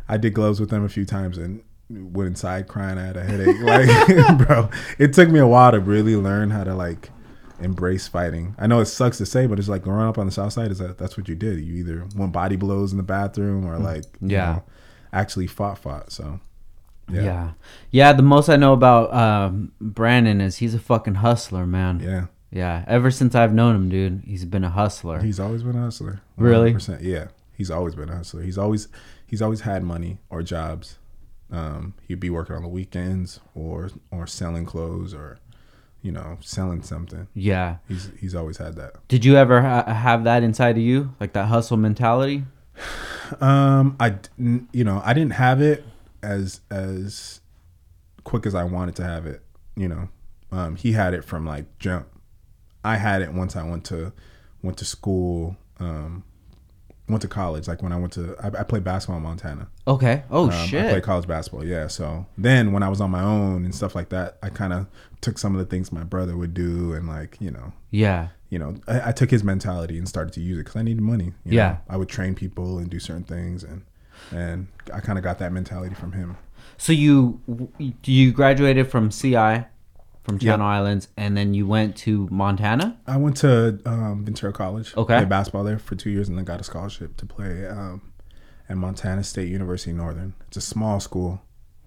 [0.09, 2.97] I did gloves with them a few times, and went inside crying.
[2.97, 3.59] I had a headache.
[3.61, 4.69] Like, bro,
[4.99, 7.09] it took me a while to really learn how to like
[7.59, 8.55] embrace fighting.
[8.59, 10.69] I know it sucks to say, but it's like growing up on the south side
[10.71, 11.59] is that that's what you did.
[11.59, 14.31] You either went body blows in the bathroom or like you Mm.
[14.31, 14.45] Yeah.
[14.53, 14.63] know,
[15.13, 16.11] actually fought fought.
[16.11, 16.39] So
[17.09, 17.51] Yeah.
[17.89, 18.13] yeah.
[18.13, 21.99] the most I know about um, Brandon is he's a fucking hustler, man.
[22.01, 22.25] yeah.
[22.49, 22.85] Yeah.
[22.87, 25.19] Ever since I've known him, dude, he's been a hustler.
[25.21, 26.21] He's always been a hustler.
[26.37, 26.73] Really?
[26.73, 27.01] 100%.
[27.01, 27.27] Yeah.
[27.53, 28.41] He's always been a hustler.
[28.43, 28.87] He's always
[29.25, 30.97] he's always had money or jobs.
[31.51, 35.39] Um, he'd be working on the weekends or or selling clothes or
[36.01, 37.27] you know selling something.
[37.33, 37.77] yeah.
[37.87, 38.95] He's he's always had that.
[39.07, 42.43] Did you ever ha- have that inside of you, like that hustle mentality?
[43.41, 44.15] Um, I
[44.71, 45.83] you know I didn't have it
[46.21, 47.41] as as
[48.23, 49.41] quick as I wanted to have it.
[49.75, 50.09] You know,
[50.51, 52.07] um, he had it from like jump.
[52.83, 54.13] I had it once I went to
[54.61, 55.57] went to school.
[55.79, 56.23] Um,
[57.09, 57.67] went to college.
[57.67, 59.67] Like when I went to I, I played basketball in Montana.
[59.87, 60.23] Okay.
[60.29, 60.89] Oh Um, I shit.
[60.89, 61.65] played college basketball.
[61.65, 61.87] Yeah.
[61.87, 64.87] So then when I was on my own and stuff like that, I kind of
[65.21, 68.27] took some of the things my brother would do and like you know yeah.
[68.49, 71.01] you know, I, I took his mentality and started to use it because I needed
[71.01, 71.33] money.
[71.45, 71.69] you Yeah.
[71.69, 71.77] know.
[71.89, 73.83] I would train people and do certain things, and
[74.31, 76.37] and I kind of got that mentality from him.
[76.77, 77.39] So you
[78.03, 79.65] you graduated from CI,
[80.27, 80.41] from Yep.
[80.41, 82.97] Channel Islands, and then you went to Montana.
[83.07, 84.93] I went to um, Ventura College.
[84.97, 85.15] Okay.
[85.17, 88.01] Played basketball there for two years, and then got a scholarship to play um,
[88.67, 90.33] at Montana State University Northern.
[90.49, 91.41] It's a small school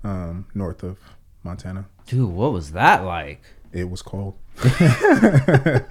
[0.05, 0.98] um, north of
[1.42, 1.87] Montana.
[2.07, 3.42] Dude, what was that like?
[3.72, 4.37] It was cold.
[4.64, 5.85] it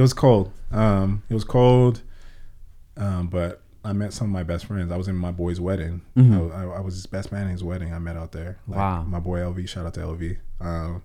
[0.00, 0.52] was cold.
[0.70, 2.02] Um, it was cold.
[2.96, 4.90] Um, but I met some of my best friends.
[4.92, 6.02] I was in my boy's wedding.
[6.16, 6.52] Mhm.
[6.54, 7.92] I, I, I was his best man in his wedding.
[7.92, 8.58] I met out there.
[8.66, 9.02] Like, Wow.
[9.02, 9.68] My boy LV.
[9.68, 10.36] Shout out to LV.
[10.60, 11.02] Um,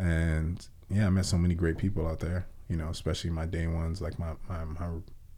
[0.00, 2.46] and yeah, I met so many great people out there.
[2.68, 4.88] You know, especially my day ones, like my my my,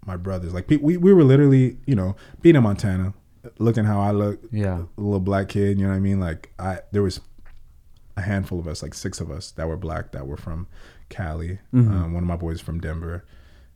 [0.06, 0.52] my brothers.
[0.54, 3.14] Like we we were literally, you know, being in Montana,
[3.58, 4.82] looking how I look, Yeah.
[4.96, 5.78] a little black kid.
[5.78, 6.20] You know what I mean?
[6.20, 7.20] Like I there was
[8.16, 10.66] a handful of us, like six of us, that were black that were from
[11.08, 11.58] Cali.
[11.72, 11.90] Mhm.
[11.90, 13.24] Um, one of my boys from Denver,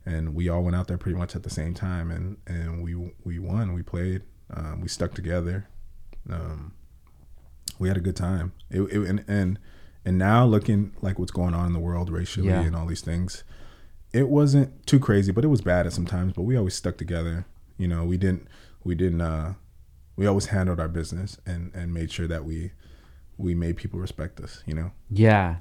[0.05, 2.93] and we all went out there pretty much at the same time, and and we
[3.23, 3.73] we won.
[3.73, 4.21] We played.
[4.51, 5.67] Um, we stuck together.
[6.29, 6.73] Um,
[7.79, 8.53] we had a good time.
[8.69, 9.59] It, it, and and
[10.07, 12.61] and now looking like what's going on in the world racially Yeah.
[12.61, 13.43] and all these things,
[14.13, 16.31] it wasn't too crazy, but it was bad at sometimes.
[16.31, 17.45] But we always stuck together.
[17.77, 18.47] You know, we didn't
[18.85, 19.55] we didn't uh
[20.15, 22.71] we always handled our business and and made sure that we
[23.37, 24.63] we made people respect us.
[24.65, 24.91] You know.
[25.09, 25.57] Yeah.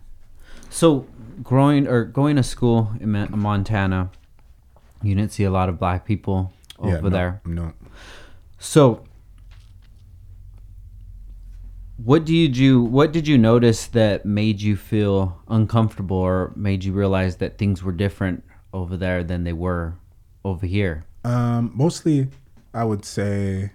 [0.71, 1.09] So
[1.43, 4.13] growing or going to school in Montana,
[5.03, 7.41] you didn't see a lot of black people over yeah, no, there.
[7.45, 7.73] No.
[8.61, 9.03] So
[11.97, 16.85] what do you do what did you notice that made you feel uncomfortable or made
[16.85, 19.95] you realize that things were different over there than they were
[20.45, 21.05] over here?
[21.25, 22.29] Um, mostly,
[22.75, 23.73] I would say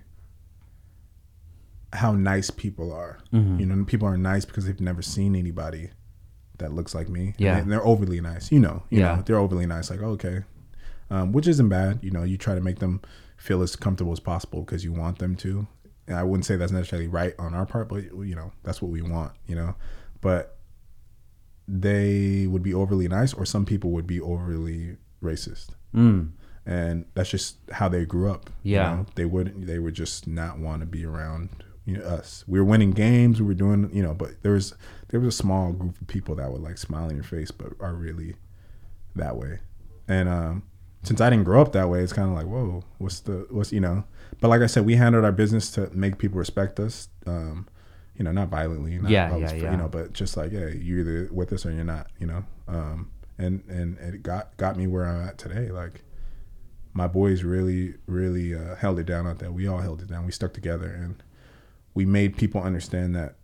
[1.93, 3.19] how nice people are.
[3.34, 3.60] Mm-hmm.
[3.60, 5.89] You know, people are nice because they've never seen anybody
[6.60, 7.34] that looks like me.
[7.38, 7.57] Yeah.
[7.57, 8.51] and, they, are overly nice.
[8.51, 9.15] You know, you Yeah.
[9.17, 9.89] know, they're overly nice.
[9.89, 10.43] Like, okay,
[11.10, 11.99] um, which isn't bad.
[12.01, 13.01] You know, you try to make them
[13.36, 15.67] feel as comfortable as possible because you want them to.
[16.12, 18.91] And I wouldn't say that's necessarily right on our part, but you know, that's what
[18.91, 19.32] we want.
[19.47, 19.76] You know,
[20.21, 20.58] but
[21.67, 26.32] they would be overly nice, or some people would be overly racist Mm.
[26.65, 28.50] and that's just how they grew up.
[28.63, 28.95] you Yeah.
[28.95, 29.06] know?
[29.15, 29.67] they wouldn't.
[29.67, 31.50] They would just not want to be around
[31.86, 32.43] you know, us.
[32.47, 33.41] We were winning games.
[33.41, 34.74] We were doing, you know, but there was
[35.10, 37.74] there was a small group of people that would like smile in your face, but
[37.80, 38.36] are really
[39.15, 39.60] that way.
[40.08, 40.63] And um,
[41.04, 43.71] since I didn't grow up that way, it's kind of like, whoa, what's the what's
[43.74, 44.04] you know?
[44.41, 47.08] But like I said, we handled our business to make people respect us.
[47.25, 47.69] Um,
[48.17, 49.71] you know, not violently, not Yeah, yeah, yeah.
[49.71, 52.08] You know, but just like, yeah, you're either with us or you're not.
[52.19, 55.69] You know, um, and and it got got me where I'm at today.
[55.69, 56.04] Like
[56.93, 59.51] my boys really really uh, held it down out there.
[59.51, 60.25] We all held it down.
[60.25, 61.23] We stuck together and
[61.93, 63.36] we made people understand that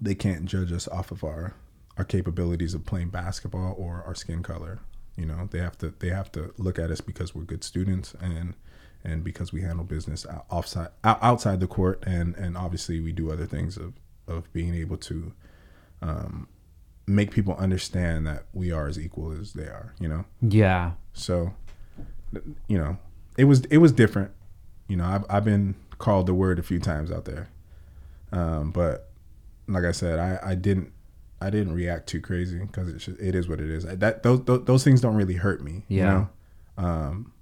[0.00, 1.54] they can't judge us off of our
[1.96, 4.78] our capabilities of playing basketball or our skin color.
[5.16, 8.14] You know, they have to they have to look at us because we're good students
[8.20, 8.54] and
[9.04, 13.12] and because we handle business out- offside out- outside the court and and obviously we
[13.12, 13.94] do other things of
[14.26, 15.32] of being able to
[16.02, 16.48] um,
[17.06, 19.94] make people understand that we are as equal as they are.
[19.98, 20.24] You know.
[20.42, 20.92] Yeah.
[21.14, 21.54] So,
[22.68, 22.98] you know,
[23.36, 24.30] it was it was different.
[24.88, 27.48] You know, I've I've been called the word a few times out there,
[28.32, 29.10] um, but
[29.66, 30.92] like I said, I I didn't
[31.40, 33.84] I didn't react too crazy because it's just, it is what it is.
[33.84, 35.84] That those, those those things don't really hurt me.
[35.88, 36.04] You Yeah.
[36.04, 36.28] know?
[36.84, 37.32] Um,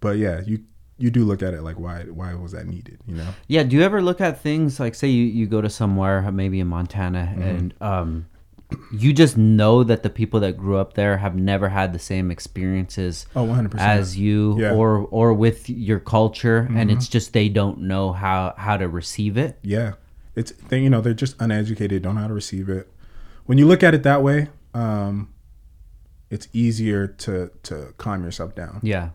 [0.00, 0.64] but yeah, you
[1.02, 2.98] you do look at it like why why was that needed?
[3.06, 3.30] You know.
[3.48, 3.62] Yeah.
[3.64, 6.68] Do you ever look at things like, say, you, you go to somewhere, maybe in
[6.68, 7.42] Montana, Mm-hmm.
[7.50, 8.26] and um,
[8.92, 12.30] you just know that the people that grew up there have never had the same
[12.30, 14.00] experiences Oh, one hundred percent.
[14.00, 14.68] as you, Yeah.
[14.70, 14.78] Mm-hmm.
[14.80, 19.36] or or with your culture, and it's just they don't know how how to receive
[19.36, 19.58] it.
[19.62, 19.92] Yeah,
[20.34, 22.88] it's they, you know they're just uneducated, don't know how to receive it.
[23.46, 25.28] When you look at it that way, um,
[26.30, 28.80] it's easier to to calm yourself down.
[28.82, 29.10] Yeah.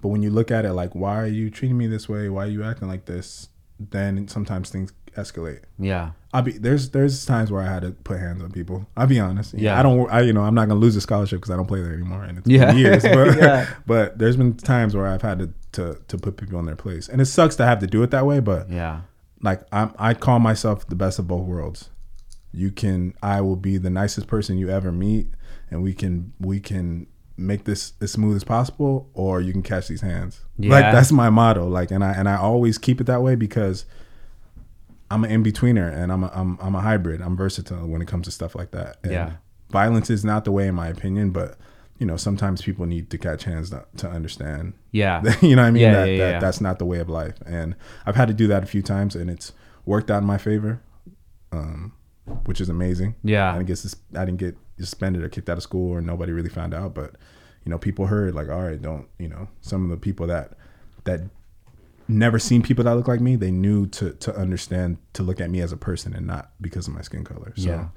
[0.00, 2.28] But when you look at it like, why are you treating me this way?
[2.28, 3.48] Why are you acting like this?
[3.78, 5.62] Then sometimes things escalate.
[5.78, 6.10] Yeah.
[6.32, 8.86] I'll be there's there's times where I had to put hands on people.
[8.96, 9.54] I'll be honest.
[9.54, 9.78] Yeah.
[9.78, 10.08] I don't.
[10.10, 12.22] I you know I'm not gonna lose the scholarship because I don't play there anymore,
[12.24, 12.66] and it's Yeah.
[12.66, 13.02] been years.
[13.02, 13.66] But Yeah.
[13.86, 17.08] but there's been times where I've had to, to to put people in their place,
[17.08, 18.38] and it sucks to have to do it that way.
[18.40, 19.00] But Yeah.
[19.42, 21.90] like I'm, I call myself the best of both worlds.
[22.52, 25.28] You can, I will be the nicest person you ever meet,
[25.70, 27.06] and we can, we can
[27.40, 30.40] make this as smooth as possible, or you can catch these hands.
[30.58, 31.66] Like that's my motto.
[31.68, 33.84] Like, and I and I always keep it that way because
[35.10, 37.20] I'm an in betweener, and I'm a, I'm I'm a hybrid.
[37.20, 38.98] I'm versatile when it comes to stuff like that.
[39.02, 39.32] And Yeah.
[39.70, 41.56] violence is not the way, in my opinion, but.
[41.98, 45.20] You know, sometimes people need to catch hands to, to understand Yeah.
[45.42, 45.82] you know what I mean?
[45.82, 46.38] Yeah, that, yeah, that yeah.
[46.38, 47.34] that's not the way of life.
[47.44, 47.76] And
[48.06, 49.52] I've had to do that a few times and it's
[49.84, 50.80] worked out in my favor.
[51.52, 51.92] Um,
[52.46, 53.16] which is amazing.
[53.22, 53.52] Yeah.
[53.52, 56.74] I didn't I didn't get suspended or kicked out of school or nobody really found
[56.74, 57.14] out, but
[57.64, 60.52] you know, people heard like, all right, don't, you know, some of the people that
[61.04, 61.20] that
[62.08, 65.50] never seen people that look like me, they knew to to understand to look at
[65.50, 67.52] me as a person and not because of my skin color.
[67.56, 67.88] So Yeah.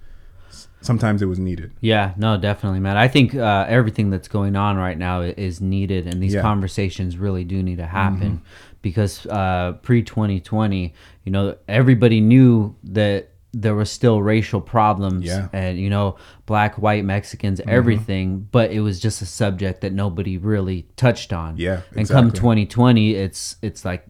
[0.81, 1.71] sometimes it was needed.
[1.81, 2.97] Yeah, no, definitely, man.
[2.97, 6.39] I think uh, everything that's going on right now is needed, and these Yeah.
[6.41, 6.47] Mm-hmm.
[6.47, 8.41] conversations really do need to happen
[8.81, 10.93] because uh, pre 2020,
[11.23, 15.41] you know, everybody knew that there was still racial problems Yeah.
[15.41, 15.55] Mm-hmm.
[15.55, 16.15] and, you know,
[16.47, 21.57] black, white, Mexicans, everything, but it was just a subject that nobody really touched on.
[21.57, 24.05] Yeah, And come 2020, it's it's like,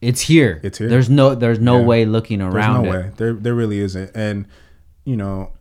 [0.00, 0.60] it's here.
[0.62, 0.88] It's here.
[0.88, 1.84] There's no there's no Yeah.
[1.86, 2.96] way looking There's around no it.
[2.96, 3.10] way.
[3.16, 4.10] There there really isn't.
[4.14, 4.46] And
[5.04, 5.52] you know,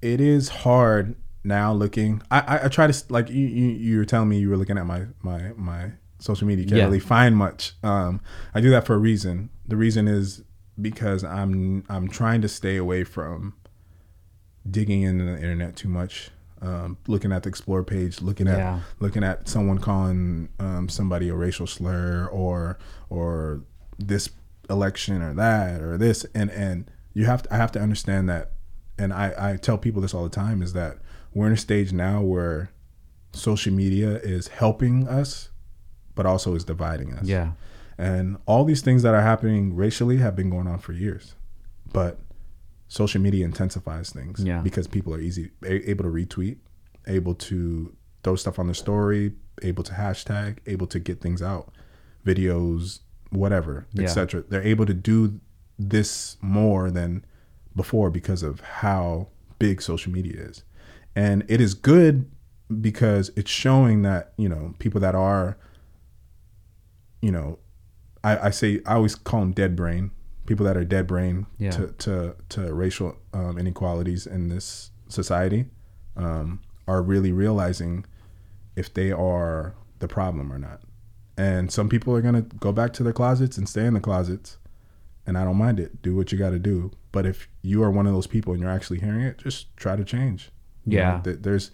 [0.00, 2.22] it is hard now looking.
[2.30, 4.78] I I, I try to like you, you you were telling me you were looking
[4.78, 6.62] at my my my social media.
[6.64, 6.84] You can't Yeah.
[6.84, 7.74] really find much.
[7.82, 8.20] Um,
[8.54, 9.50] I do that for a reason.
[9.66, 10.42] The reason is
[10.80, 13.54] because I'm I'm trying to stay away from
[14.70, 16.30] digging into the internet too much.
[16.62, 18.80] Um, looking at the explore page, looking at Yeah.
[18.98, 23.62] looking at someone calling um, somebody a racial slur or or
[23.98, 24.28] this
[24.68, 28.52] election or that or this and and you have to I have to understand that
[28.98, 30.98] and I I tell people this all the time is that
[31.32, 32.70] we're in a stage now where
[33.32, 35.48] social media is helping us,
[36.14, 37.24] but also is dividing us.
[37.24, 37.52] Yeah.
[38.00, 41.34] And all these things that are happening racially have been going on for years.
[41.92, 42.18] But
[42.88, 44.62] social media intensifies things Yeah.
[44.62, 46.56] because people are easy able to retweet,
[47.06, 51.72] able to throw stuff on the story, able to hashtag, able to get things out,
[52.26, 54.04] videos, whatever, Yeah.
[54.04, 54.44] etc.
[54.48, 55.38] They're able to do
[55.78, 57.24] this more than
[57.76, 60.64] before because of how big social media is.
[61.14, 62.30] And it is good
[62.80, 65.58] because it's showing that, you know, people that are
[67.22, 67.58] you know,
[68.22, 70.10] I, I say I always call them dead brain.
[70.46, 71.70] People that are dead brain Yeah.
[71.72, 75.66] to, to to racial um, inequalities in this society
[76.16, 78.04] um, are really realizing
[78.76, 80.80] if they are the problem or not.
[81.36, 84.58] And some people are gonna go back to their closets and stay in the closets,
[85.26, 86.02] and I don't mind it.
[86.02, 86.90] Do what you got to do.
[87.12, 89.96] But if you are one of those people and you're actually hearing it, just try
[89.96, 90.50] to change.
[90.84, 91.16] You Yeah.
[91.16, 91.70] know, th- there's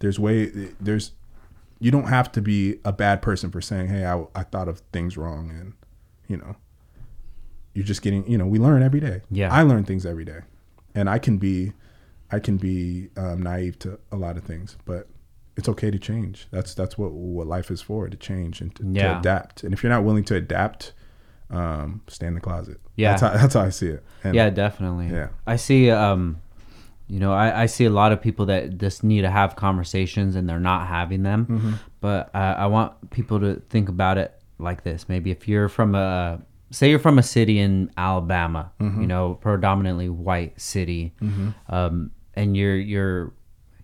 [0.00, 0.46] there's way
[0.80, 1.12] there's
[1.80, 4.80] you don't have to be a bad person for saying, "Hey, I, I thought of
[4.92, 5.72] things wrong," and
[6.28, 6.56] you know,
[7.74, 8.28] you're just getting.
[8.30, 9.22] You know, we learn every day.
[9.30, 9.52] Yeah.
[9.52, 10.40] I learn things every day,
[10.94, 11.72] and I can be,
[12.30, 15.08] I can be um, naive to a lot of things, but
[15.56, 16.46] it's okay to change.
[16.50, 19.64] That's that's what what life is for to change and to, to adapt.
[19.64, 20.92] And if you're not willing to adapt,
[21.50, 22.80] um, stay in the closet.
[22.96, 23.10] Yeah.
[23.10, 24.04] that's how, that's how I see it.
[24.22, 25.08] And yeah, definitely.
[25.08, 25.28] Yeah.
[25.46, 25.90] I see.
[25.90, 26.40] Um,
[27.08, 30.36] you know, I, I see a lot of people that just need to have conversations
[30.36, 31.46] and they're not having them.
[31.46, 31.72] Mm-hmm.
[32.00, 35.08] But uh, I want people to think about it like this.
[35.08, 36.40] Maybe if you're from a,
[36.70, 39.00] say you're from a city in Alabama, Mm-hmm.
[39.02, 41.14] you know, predominantly white city,
[41.68, 43.32] um, and your your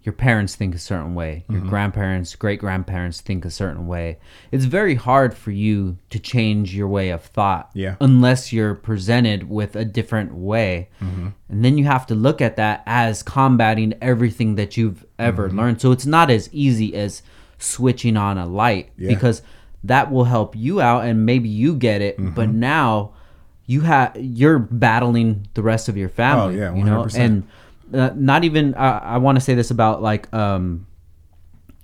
[0.02, 1.70] your parents think a certain way, your Mm-hmm.
[1.70, 4.18] grandparents, great grandparents think a certain way.
[4.52, 7.96] It's very hard for you to change your way of thought Yeah.
[8.02, 10.90] unless you're presented with a different way.
[11.00, 11.28] Mm-hmm.
[11.48, 15.58] And then you have to look at that as combating everything that you've ever Mm-hmm.
[15.58, 15.80] learned.
[15.80, 17.22] So it's not as easy as
[17.58, 19.08] switching on a light Yeah.
[19.08, 19.40] because
[19.84, 22.60] that will help you out and maybe you get it, but Mm-hmm.
[22.60, 23.12] now
[23.66, 27.14] you have you're battling the rest of your family, Oh, yeah, you know, 100%.
[27.18, 27.42] and
[27.94, 30.86] uh, not even uh, I want to say this about like um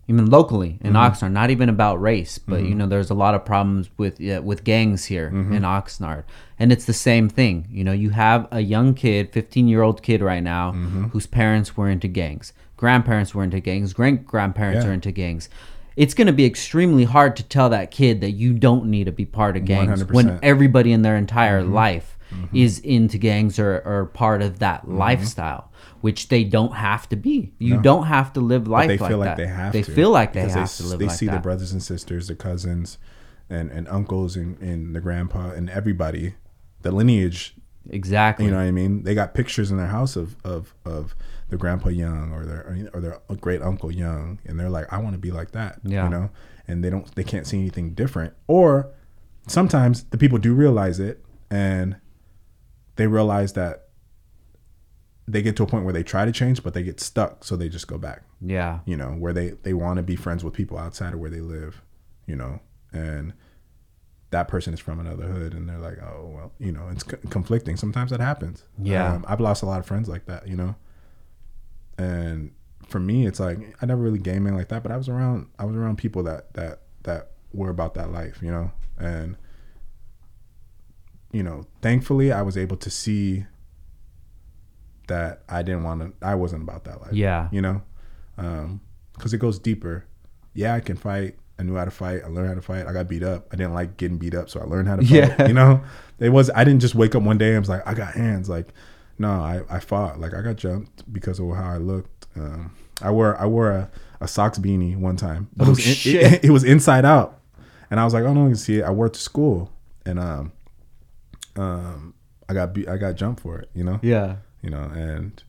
[0.08, 0.96] even locally in Mm-hmm.
[1.24, 4.40] Oxnard, not even about race, but you know, there's a lot of problems with yeah,
[4.40, 5.52] with gangs here Mm-hmm.
[5.52, 6.24] in Oxnard,
[6.58, 7.68] and it's the same thing.
[7.70, 11.04] You know, you have a young kid, 15 year old kid right now, Mm-hmm.
[11.12, 14.90] whose parents were into gangs, grandparents were into gangs, great grandparents Yeah.
[14.90, 15.48] are into gangs.
[15.96, 19.12] It's going to be extremely hard to tell that kid that you don't need to
[19.12, 20.38] be part of gangs when 100%.
[20.42, 21.74] everybody in their entire Mm-hmm.
[21.74, 22.16] life
[22.52, 24.98] is into gangs or, or part of that Mm-hmm.
[24.98, 27.52] lifestyle, which they don't have to be.
[27.58, 29.26] You don't have to live life they like feel that.
[29.30, 29.90] like they have They to.
[29.92, 31.32] feel like they have s- to live They like see that.
[31.32, 32.98] their brothers and sisters, their cousins,
[33.50, 36.34] and, and uncles, and, and the grandpa, and everybody,
[36.82, 37.56] the lineage.
[37.90, 38.44] exactly.
[38.44, 39.02] You know what I mean?
[39.02, 41.16] They got pictures in their house of of, of
[41.50, 45.14] their grandpa young or their or their great uncle young, and they're like, I want
[45.14, 45.80] to be like that.
[45.84, 46.04] Yeah.
[46.04, 46.30] You know,
[46.66, 48.34] and they don't, they can't see anything different.
[48.46, 48.92] Or
[49.46, 51.96] sometimes the people do realize it, and
[52.96, 53.88] they realize that
[55.28, 57.56] they get to a point where they try to change, but they get stuck, so
[57.56, 58.80] they just go back yeah.
[58.84, 61.40] you know, where they they want to be friends with people outside of where they
[61.40, 61.82] live,
[62.26, 62.60] you know,
[62.92, 63.32] and
[64.30, 67.18] that person is from another hood, and they're like, oh well, you know, it's co-
[67.28, 67.76] conflicting.
[67.76, 68.64] Sometimes that happens.
[68.80, 69.14] Yeah.
[69.14, 70.74] um, I've lost a lot of friends like that, you know,
[72.00, 72.50] and
[72.88, 75.64] for me, it's like I never really gaming like that, but I was around I
[75.64, 79.36] was around people that that that were about that life, you know, and
[81.32, 83.44] you know, thankfully, I was able to see
[85.08, 86.26] that I didn't want to.
[86.26, 87.48] I wasn't about that life Yeah.
[87.52, 87.82] you know?
[88.38, 88.80] Um,
[89.14, 90.06] because it goes deeper.
[90.54, 91.36] Yeah i can fight.
[91.58, 92.22] I knew how to fight.
[92.24, 92.86] I learned how to fight.
[92.86, 93.46] I got beat up.
[93.52, 95.46] I didn't like getting beat up so i learned how to fight Yeah.
[95.46, 95.82] you know?
[96.18, 98.48] It was i didn't just wake up one day and was like i got hands
[98.48, 98.68] like
[99.20, 103.10] no i, I fought like i got jumped because of how i looked um, i
[103.10, 106.32] wore i wore a, a socks beanie one time but Oh, it, was in- shit.
[106.32, 107.38] it, it was inside out
[107.90, 109.70] and i was like oh no can see it i wore it to school
[110.06, 110.52] and um
[111.56, 112.14] um
[112.48, 114.36] i got beat i got jumped for it you know Yeah.
[114.62, 115.42] you know, and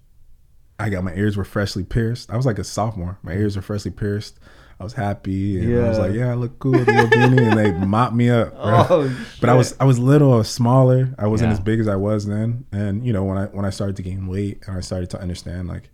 [0.80, 2.32] I got my ears were freshly pierced.
[2.32, 3.20] I was like a sophomore.
[3.22, 4.40] My ears were freshly pierced.
[4.82, 7.58] I was happy, and I was like, "Yeah, I look cool with the beanie," and
[7.60, 8.54] they mopped me up.
[8.58, 11.14] Oh, but I was I was little, I was smaller.
[11.20, 11.54] I wasn't Yeah.
[11.54, 12.66] as big as I was then.
[12.72, 15.22] And you know, when I when I started to gain weight and I started to
[15.22, 15.90] understand, like,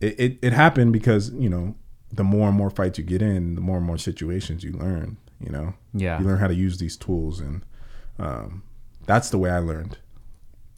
[0.00, 1.74] it it, it happened because you know,
[2.12, 5.16] the more and more fights you get in, the more and more situations you learn.
[5.40, 6.18] You know, Yeah.
[6.20, 7.62] you learn how to use these tools, and
[8.18, 8.62] um,
[9.06, 9.98] that's the way I learned.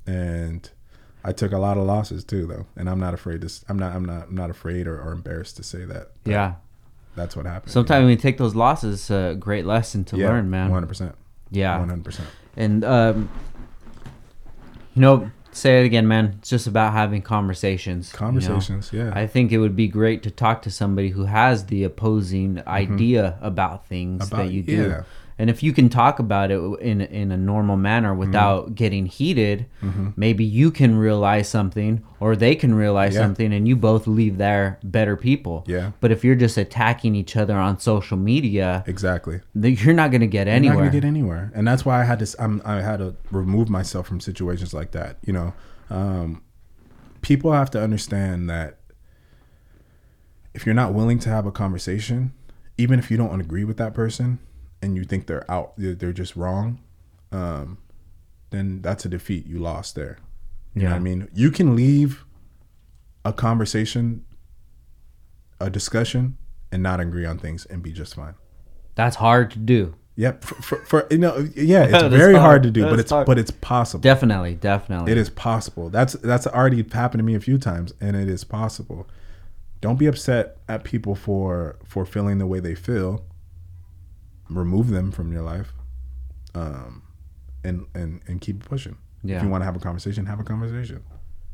[0.07, 0.68] And
[1.24, 3.51] I took a lot of losses too, though, and I'm not afraid to.
[3.68, 3.95] I'm not.
[3.95, 4.28] I'm not.
[4.28, 6.12] I'm not afraid or, or embarrassed to say that.
[6.24, 6.55] that Yeah.
[7.17, 7.73] That's what happens.
[7.73, 10.67] Sometimes when you take those losses, it's a great lesson to learn, man.
[10.71, 11.14] One hundred percent.
[11.51, 11.79] Yeah.
[11.79, 12.29] One hundred percent.
[12.57, 13.29] And um,
[14.95, 16.37] you know, say it again, man.
[16.39, 18.12] It's just about having conversations.
[18.12, 18.27] you know?
[18.27, 19.12] Conversations, yeah.
[19.14, 23.39] I think it would be great to talk to somebody who has the opposing idea
[23.41, 24.35] about things Mm-hmm.
[24.35, 24.89] About- that you do.
[24.89, 25.03] yeah.
[25.39, 28.18] And if you can talk about it in in a normal manner Mm-hmm.
[28.20, 29.66] without getting heated,
[30.16, 33.20] maybe you can realize something or they can realize Yeah.
[33.20, 35.64] something and you both leave there better people.
[35.66, 35.91] Yeah.
[36.01, 39.41] But if you're just attacking each other on social media, exactly.
[39.55, 40.76] you're not going to get You're anywhere.
[40.76, 42.43] not gonna get anywhere, and that's why I had to.
[42.43, 45.18] I'm, I had to remove myself from situations like that.
[45.26, 45.53] You know,
[45.91, 46.43] um,
[47.20, 48.78] people have to understand that
[50.55, 52.32] if you're not willing to have a conversation,
[52.78, 54.39] even if you don't agree with that person,
[54.83, 56.79] and you think they're out, they're, just wrong,
[57.33, 57.79] um,
[58.51, 59.47] then that's a defeat.
[59.47, 60.18] You lost there.
[60.74, 61.29] You know what I mean?
[61.33, 62.24] You can leave
[63.24, 64.24] a conversation,
[65.59, 66.37] a discussion,
[66.70, 68.35] and not agree on things and be just fine.
[68.95, 69.95] That's hard to do.
[70.16, 70.45] Yep.
[70.45, 72.43] For, for, for you know, yeah, it's very hard.
[72.43, 72.62] hard.
[72.64, 73.27] to do, but it's hard.
[73.27, 74.03] but it's possible.
[74.03, 75.12] Definitely, definitely.
[75.12, 75.91] It is possible.
[75.91, 79.07] That's that's already happened to me a few times, and it is possible.
[79.81, 83.24] Don't be upset at people for for feeling the way they feel.
[84.49, 85.72] Remove them from your life,
[86.55, 87.03] um,
[87.64, 88.97] and and and keep pushing.
[89.24, 89.38] Yeah.
[89.38, 91.03] If you want to have a conversation, have a conversation.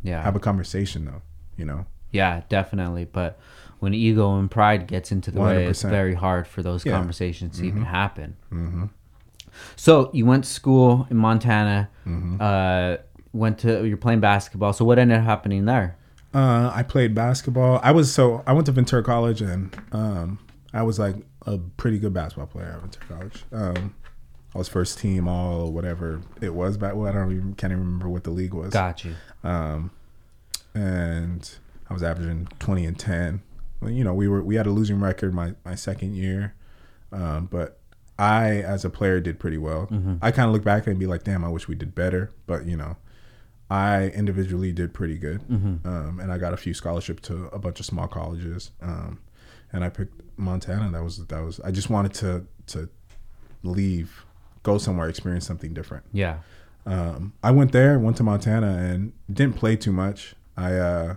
[0.03, 0.22] Yeah.
[0.22, 1.22] Have a conversation though.
[1.57, 1.86] You know.
[2.11, 3.07] Yeah, definitely.
[3.07, 3.38] But
[3.78, 6.93] when ego and pride gets into the way, it's very hard for those Yeah.
[6.93, 8.36] conversations to even happen.
[8.51, 8.84] hmm
[9.76, 11.88] So you went to school in Montana.
[12.07, 12.36] Mm-hmm.
[12.40, 12.97] Uh,
[13.32, 14.74] went to you're playing basketball.
[14.74, 15.97] So what ended up happening there?
[16.34, 17.80] Uh, I played basketball.
[17.82, 20.38] I was so I went to Ventura College, and um,
[20.74, 21.16] I was like
[21.47, 23.45] a pretty good basketball player at Ventura College.
[23.53, 23.95] Um,
[24.55, 26.95] I was first team all whatever it was back.
[26.95, 28.72] Well, I don't even can't even remember what the league was.
[28.72, 29.14] Got you.
[29.43, 29.90] Um,
[30.74, 31.51] and
[31.88, 33.43] I was averaging twenty and ten.
[33.80, 36.55] Well, you know, we were we had a losing record my my second year,
[37.12, 37.78] um, but
[38.18, 39.88] I as a player did pretty well.
[40.20, 42.30] I kind of look back and be like, damn, I wish we did better.
[42.47, 42.97] But you know,
[43.70, 45.40] I individually did pretty good,
[45.84, 48.70] um, and I got a few scholarships to a bunch of small colleges.
[48.82, 49.18] Um,
[49.73, 50.91] and I picked Montana.
[50.91, 51.61] That was that was.
[51.61, 52.89] I just wanted to to
[53.62, 54.25] leave,
[54.62, 56.05] go somewhere, experience something different.
[56.12, 56.39] Yeah.
[56.85, 60.35] Um, I went there, went to Montana, and didn't play too much.
[60.57, 61.14] I uh,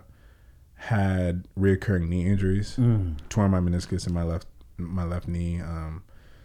[0.75, 2.75] had reoccurring knee injuries,
[3.29, 4.47] tore my meniscus in my left
[4.77, 5.59] my left knee.
[5.59, 6.03] Um,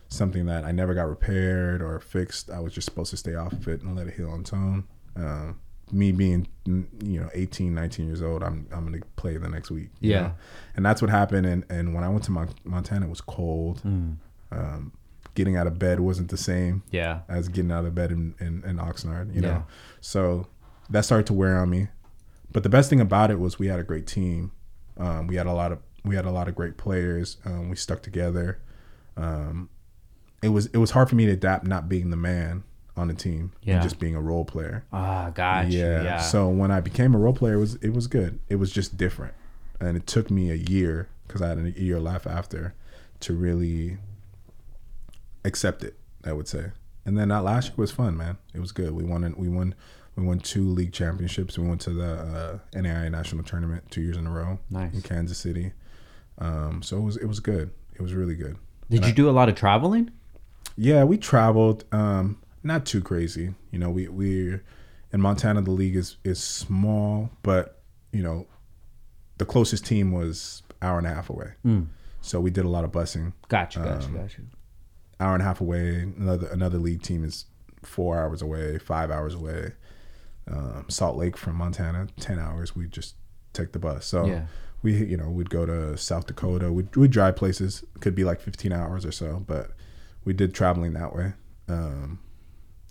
[0.08, 2.50] something that I never got repaired or fixed.
[2.50, 4.52] I was just supposed to stay off of it and let it heal on its
[4.52, 4.84] own.
[5.16, 5.60] Um,
[5.92, 9.88] me being you know 18 19 years old i'm i'm gonna play the next week
[10.00, 10.20] you Yeah.
[10.20, 10.32] know?
[10.76, 13.82] and that's what happened and and when i went to Mon- montana it was cold
[13.84, 14.16] Mm.
[14.52, 14.92] um
[15.34, 17.20] getting out of bed wasn't the same Yeah.
[17.28, 19.48] as getting out of bed in, in, in Oxnard, you know.
[19.48, 19.62] Yeah.
[20.00, 20.48] So
[20.90, 21.86] that started to wear on me.
[22.52, 24.50] But the best thing about it was we had a great team.
[24.98, 27.36] Um, we had a lot of we had a lot of great players.
[27.44, 28.58] Um, we stuck together.
[29.16, 29.68] Um,
[30.42, 32.64] it was it was hard for me to adapt not being the man
[32.96, 33.74] on the team Yeah.
[33.74, 34.84] and just being a role player.
[34.92, 35.78] Ah, got you.
[35.78, 36.02] Yeah.
[36.02, 36.18] Yeah.
[36.20, 38.38] So when I became a role player, it was it was good.
[38.48, 39.34] It was just different,
[39.80, 42.74] and it took me a year because I had a year left after
[43.20, 43.98] to really
[45.44, 45.96] accept it.
[46.24, 46.72] I would say,
[47.06, 48.36] and then that last year was fun, man.
[48.54, 48.92] It was good.
[48.92, 49.34] We won.
[49.36, 49.74] We won.
[50.16, 51.56] We won two league championships.
[51.58, 54.92] We went to the uh, NAIA national tournament two years in a row Nice.
[54.92, 55.72] in Kansas City.
[56.38, 57.70] Um, so it was it was good.
[57.94, 58.56] It was really good.
[58.90, 60.10] Did you do a lot of traveling?
[60.76, 61.84] Yeah, we traveled.
[61.92, 63.54] Um, not too crazy.
[63.70, 64.58] You know, we we
[65.12, 67.80] in Montana the league is is small, but
[68.12, 68.46] you know,
[69.38, 71.52] the closest team was hour and a half away.
[71.64, 71.86] Mm.
[72.20, 73.32] So we did a lot of busing.
[73.48, 73.82] Got you.
[73.82, 74.18] Got Um, you.
[74.20, 74.44] Got you.
[75.18, 76.00] Hour and a half away.
[76.18, 77.46] Another another league team is
[77.82, 79.72] four hours away, five hours away.
[80.50, 82.74] Um, Salt Lake from Montana, ten hours.
[82.74, 83.14] We just
[83.52, 84.06] take the bus.
[84.06, 84.46] So Yeah.
[84.82, 86.72] we you know we'd go to South Dakota.
[86.72, 87.84] We'd, we'd drive places.
[88.00, 89.70] Could be like fifteen hours or so, but
[90.24, 91.32] we did traveling that way.
[91.68, 92.18] Um,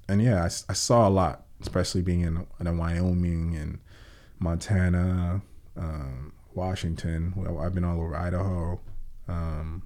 [0.10, 3.80] and yeah, I saw a lot, especially being in, in Wyoming and
[4.40, 5.42] Montana,
[5.78, 7.34] um, Washington.
[7.36, 8.80] Well, I've been all over Idaho,
[9.28, 9.84] um,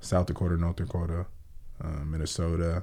[0.00, 1.26] South Dakota, North Dakota,
[1.82, 2.82] uh, Minnesota.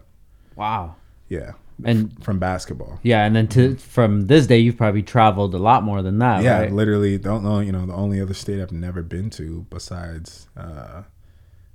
[0.55, 0.95] Wow.
[1.29, 1.51] Yeah,
[1.83, 2.99] And from basketball.
[3.03, 6.41] yeah, and then to from this day, you've probably traveled a lot more than that.
[6.41, 6.71] yeah, Right?
[6.71, 7.17] literally.
[7.17, 7.59] Don't know.
[7.59, 11.03] You know, the only other state I've never been to besides, uh,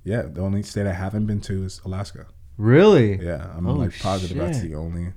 [0.05, 2.27] yeah, the only state I haven't been to is Alaska.
[2.57, 3.17] Really?
[3.25, 5.13] Yeah, I'm Oh, like positive that's the only.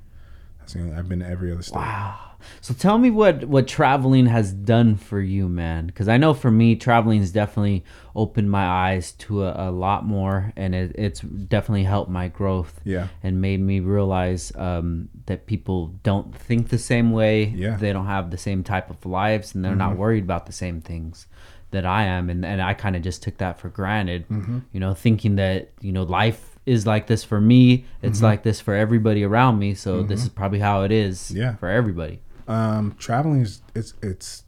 [0.59, 0.95] That's the only.
[0.95, 1.77] I've been to every other state.
[1.77, 2.19] Wow.
[2.61, 5.87] So tell me what what traveling has done for you, man.
[5.87, 7.83] Because I know for me, traveling has definitely
[8.15, 12.79] opened my eyes to a, a lot more, and it, it's definitely helped my growth.
[12.83, 13.07] Yeah.
[13.23, 17.45] And made me realize um, that people don't think the same way.
[17.45, 17.69] Yeah.
[17.69, 17.79] Mm-hmm.
[17.81, 20.81] They don't have the same type of lives, and they're not worried about the same
[20.81, 21.25] things
[21.71, 22.29] that I am.
[22.29, 24.27] And and I kind of just took that for granted.
[24.29, 24.59] Mm-hmm.
[24.71, 27.85] You know, thinking that you know life is like this for me.
[28.01, 28.25] It's Mm-hmm.
[28.25, 29.73] like this for everybody around me.
[29.75, 31.55] So this is probably how it is Yeah.
[31.55, 32.21] for everybody.
[32.47, 34.43] Um, traveling is it's it's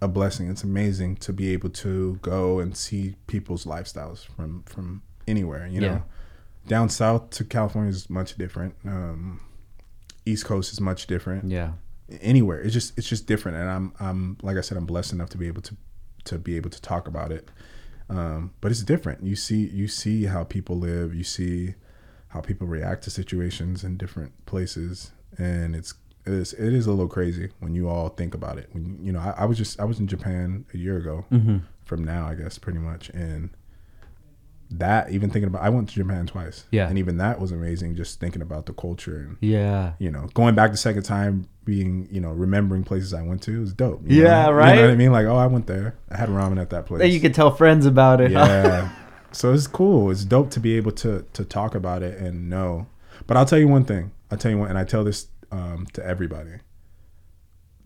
[0.00, 0.50] a blessing.
[0.50, 5.66] It's amazing to be able to go and see people's lifestyles from from anywhere.
[5.66, 6.00] You know, Yeah.
[6.66, 8.74] down south to California is much different.
[8.84, 9.40] Um,
[10.26, 11.50] East Coast is much different.
[11.50, 11.72] Yeah.
[12.20, 13.56] Anywhere, it's just it's just different.
[13.58, 15.76] And I'm I'm like I said, I'm blessed enough to be able to
[16.24, 17.48] to be able to talk about it.
[18.10, 19.24] Um, but it's different.
[19.24, 21.14] You see you see how people live.
[21.14, 21.74] You see
[22.28, 25.94] how people react to situations in different places, and it's
[26.26, 28.68] it is, it is a little crazy when you all think about it.
[28.72, 31.58] When you know, I, I was just I was in Japan a year ago Mm-hmm.
[31.84, 33.50] from now, I guess, pretty much, and
[34.70, 36.88] that even thinking about I went to Japan twice, Yeah.
[36.88, 37.96] and even that was amazing.
[37.96, 39.92] Just thinking about the culture and Yeah.
[39.98, 43.60] you know going back the second time, being you know remembering places I went to
[43.60, 44.02] was dope.
[44.06, 44.52] Yeah, know?
[44.52, 44.70] right?
[44.74, 45.12] You know what I mean?
[45.12, 45.94] Like, oh, I went there.
[46.10, 47.00] I had ramen at that place.
[47.00, 48.30] Then you can tell friends about it.
[48.32, 48.90] Yeah.
[49.32, 50.10] so it's cool.
[50.10, 52.86] It's dope to be able to to talk about it and know.
[53.26, 54.10] But I'll tell you one thing.
[54.30, 56.50] I'll tell you one, and I tell this um, to everybody.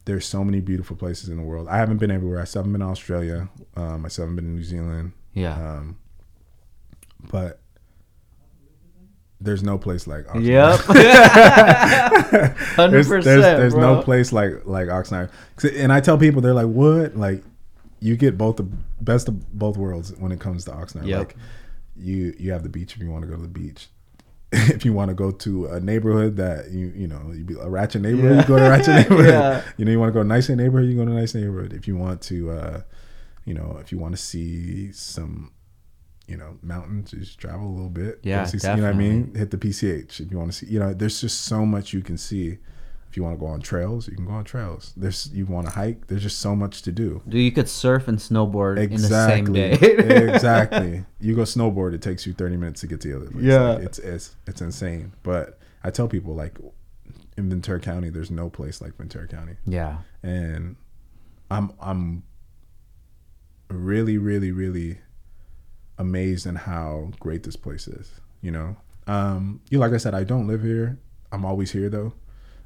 [0.06, 1.68] There's so many beautiful places in the world.
[1.68, 2.40] I haven't been everywhere.
[2.40, 3.48] I still haven't been to Australia.
[3.76, 5.12] Um, I still haven't been to New Zealand.
[5.34, 5.54] yeah.
[5.54, 5.98] Um,
[7.30, 7.60] but
[9.40, 10.44] there's no place like Oxnard.
[10.44, 10.80] Yep.
[10.80, 12.76] 100%.
[12.90, 14.02] there's, there's no bro.
[14.02, 15.30] place like like Oxnard.
[15.76, 17.42] And I tell people they're like, "What?" Like,
[18.00, 18.64] you get both the
[19.00, 21.06] best of both worlds when it comes to Oxnard.
[21.06, 21.18] Yep.
[21.18, 21.36] Like,
[21.96, 23.88] you you have the beach if you want to go to the beach.
[24.52, 27.68] if you want to go to a neighborhood that you you know you be a
[27.68, 28.40] ratchet neighborhood, Yeah.
[28.42, 29.26] you go to a ratchet neighborhood.
[29.34, 29.62] Yeah.
[29.76, 31.34] You know, you want to go to a nice neighborhood, you go to a nice
[31.34, 31.72] neighborhood.
[31.74, 32.80] If you want to, uh,
[33.44, 35.52] you know, if you want to see some.
[36.28, 37.10] You know, mountains.
[37.10, 38.20] Just travel a little bit.
[38.22, 39.34] Yeah, see- You know what I mean?
[39.34, 40.66] Hit the PCH if you want to see.
[40.66, 42.58] You know, there's just so much you can see.
[43.10, 44.92] If you want to go on trails, you can go on trails.
[44.94, 46.08] There's you want to hike.
[46.08, 47.22] There's just so much to do.
[47.26, 49.46] Dude, you could surf and snowboard Exactly.
[49.54, 50.28] in the same day.
[50.34, 51.04] exactly.
[51.18, 51.94] You go snowboard.
[51.94, 53.42] It takes you 30 minutes to get to the other place.
[53.44, 53.60] Yeah.
[53.62, 55.12] Like, it's it's it's insane.
[55.22, 56.58] But I tell people like
[57.38, 59.98] in Ventura County, there's no place like Ventura County, Yeah.
[60.22, 60.76] and
[61.50, 62.24] I'm I'm
[63.70, 64.98] really really really
[65.98, 68.10] amazed in how great this place is.
[68.40, 68.76] You know,
[69.06, 70.98] um, you like I said, I don't live here.
[71.32, 72.12] I'm always here though,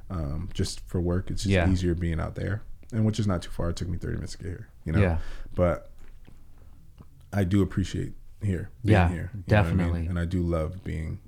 [0.09, 1.29] um, just for work.
[1.31, 1.69] It's just Yeah.
[1.69, 2.61] easier being out there,
[2.91, 3.69] and which is not too far.
[3.71, 4.67] It took me 30 minutes to get here.
[4.85, 5.17] You know, Yeah.
[5.55, 5.89] but
[7.31, 8.69] I do appreciate here.
[8.85, 9.43] Being Yeah, here, know I mean?
[9.47, 10.05] definitely.
[10.07, 11.19] and I do love being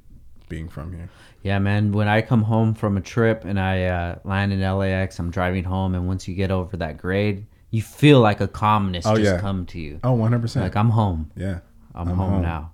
[0.48, 1.10] being from here.
[1.42, 1.92] Yeah, man.
[1.92, 5.64] When I come home from a trip and I uh, land in LAX, I'm driving
[5.64, 9.34] home, and once you get over that grade, you feel like a calmness Oh, just
[9.34, 9.40] yeah.
[9.42, 10.00] come to you.
[10.04, 10.64] Oh, 100 percent.
[10.64, 11.32] Like I'm home.
[11.36, 11.62] Yeah,
[11.96, 12.42] I'm, I'm home, home.
[12.42, 12.72] now.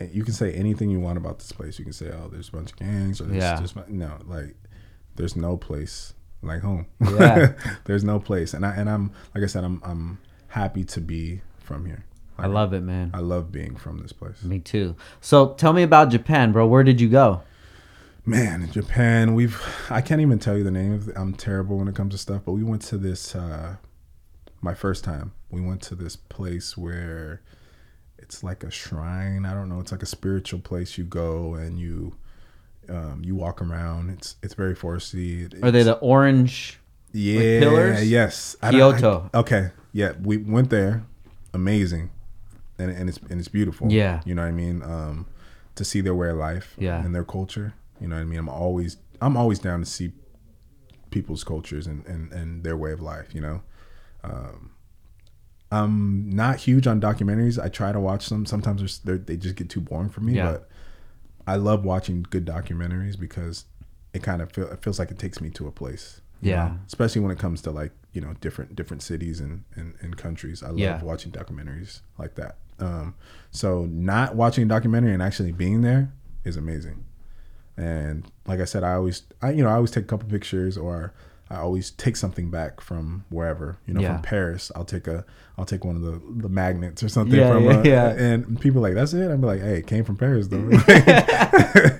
[0.00, 1.78] And you can say anything you want about this place.
[1.78, 3.60] You can say, "Oh, there's a bunch of gangs," or there's Yeah.
[3.60, 4.56] just no, like
[5.16, 6.86] there's no place like home.
[7.00, 7.52] Yeah.
[7.84, 10.18] there's no place, and I and I'm like I said, I'm I'm
[10.48, 12.04] happy to be from here.
[12.36, 13.12] I love it, man.
[13.14, 14.42] I love being from this place.
[14.42, 14.96] Me too.
[15.20, 16.66] So tell me about Japan, bro.
[16.66, 17.42] Where did you go?
[18.26, 19.60] Man, Japan, we've
[19.90, 21.08] I can't even tell you the names.
[21.14, 23.76] I'm terrible when it comes to stuff, but we went to this uh
[24.60, 25.32] my first time.
[25.50, 27.42] We went to this place where
[28.24, 29.44] it's like a shrine.
[29.46, 32.16] I don't know, it's like a spiritual place you go and you
[32.88, 34.10] um you walk around.
[34.10, 35.52] It's it's very foresty.
[35.54, 36.80] It- Are they the orange?
[37.12, 38.10] yeah, pillars?
[38.10, 38.56] yes.
[38.62, 39.30] I don't- I- Kyoto.
[39.34, 39.70] okay.
[39.92, 41.04] Yeah, we went there.
[41.52, 42.10] Amazing.
[42.78, 43.92] And and it's and it's beautiful.
[43.92, 44.20] Yeah.
[44.24, 44.82] You know what I mean?
[44.82, 45.26] Um
[45.76, 47.04] to see their way of life Yeah.
[47.04, 47.74] and their culture.
[48.00, 48.38] You know what I mean?
[48.40, 50.12] I'm always I'm always down to see
[51.10, 53.62] people's cultures and, and, and their way of life, you know.
[54.24, 54.70] Um
[55.74, 57.62] I'm not huge on documentaries.
[57.62, 58.46] I try to watch them.
[58.46, 60.52] Sometimes they just get too boring for me, Yeah.
[60.52, 60.68] but
[61.46, 63.64] I love watching good documentaries because
[64.12, 66.20] it kind of feel, it feels like it takes me to a place.
[66.40, 66.68] you Yeah.
[66.68, 66.78] know?
[66.86, 70.62] Especially when it comes to like, you know, different different cities and, and, and countries.
[70.62, 71.02] I love Yeah.
[71.02, 72.56] watching documentaries like that.
[72.78, 73.14] Um,
[73.50, 76.12] so not watching a documentary and actually being there
[76.44, 77.04] is amazing.
[77.76, 80.76] And like I said, I always, I you know, I always take a couple pictures,
[80.76, 81.12] or
[81.54, 83.78] I always take something back from wherever.
[83.86, 84.14] You know, Yeah.
[84.14, 85.24] from Paris, I'll take a,
[85.56, 88.08] I'll take one of the the magnets or something Yeah, from, yeah, uh, yeah.
[88.10, 89.30] and people are like that's it.
[89.30, 90.68] I'm like, hey, it came from Paris though.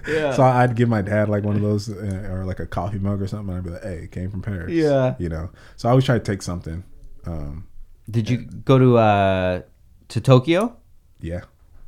[0.07, 0.32] Yeah.
[0.36, 3.20] So I'd give my dad like one of those, uh, or like a coffee mug
[3.22, 3.48] or something.
[3.48, 4.70] And I'd be like, hey, it came from Paris.
[4.72, 5.14] Yeah.
[5.18, 6.84] You know, so I always try to take something.
[7.26, 7.66] Um,
[8.11, 9.62] Did you go to uh
[10.09, 10.76] to Tokyo?
[11.20, 11.42] yeah.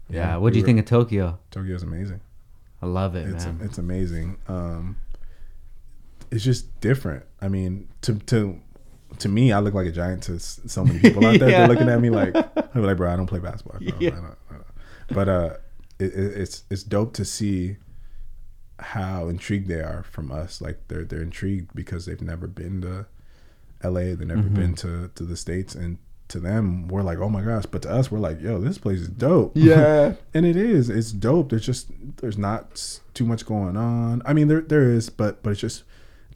[0.08, 0.36] Yeah.
[0.36, 1.38] what do we you were- think of Tokyo?
[1.50, 2.20] Tokyo is amazing.
[2.82, 3.60] I love it, it's man.
[3.62, 4.36] it's amazing.
[4.48, 4.96] Um,
[6.30, 7.24] it's just different.
[7.40, 8.60] I mean, to to
[9.18, 11.48] to me, I look like a giant to so many people out there.
[11.50, 11.58] Yeah.
[11.60, 12.34] They're looking at me like,
[12.74, 13.80] I'm like, bro, I don't play basketball.
[13.80, 13.96] Bro.
[13.98, 14.10] Yeah.
[14.10, 14.66] I don't, I don't.
[15.10, 15.50] But uh,
[15.98, 17.76] it, it, it's it's dope to see
[18.78, 20.60] how intrigued they are from us.
[20.60, 23.06] Like they're they're intrigued because they've never been to
[23.82, 24.14] L.A.
[24.14, 24.54] They've never Mm-hmm.
[24.54, 25.98] been to to the states, and
[26.28, 27.66] to them, we're like, oh my gosh.
[27.66, 29.52] But to us, we're like, yo, this place is dope.
[29.54, 30.14] Yeah.
[30.34, 30.90] and it is.
[30.90, 31.50] It's dope.
[31.50, 34.22] There's just there's not too much going on.
[34.26, 35.84] I mean, there there is, but but it's just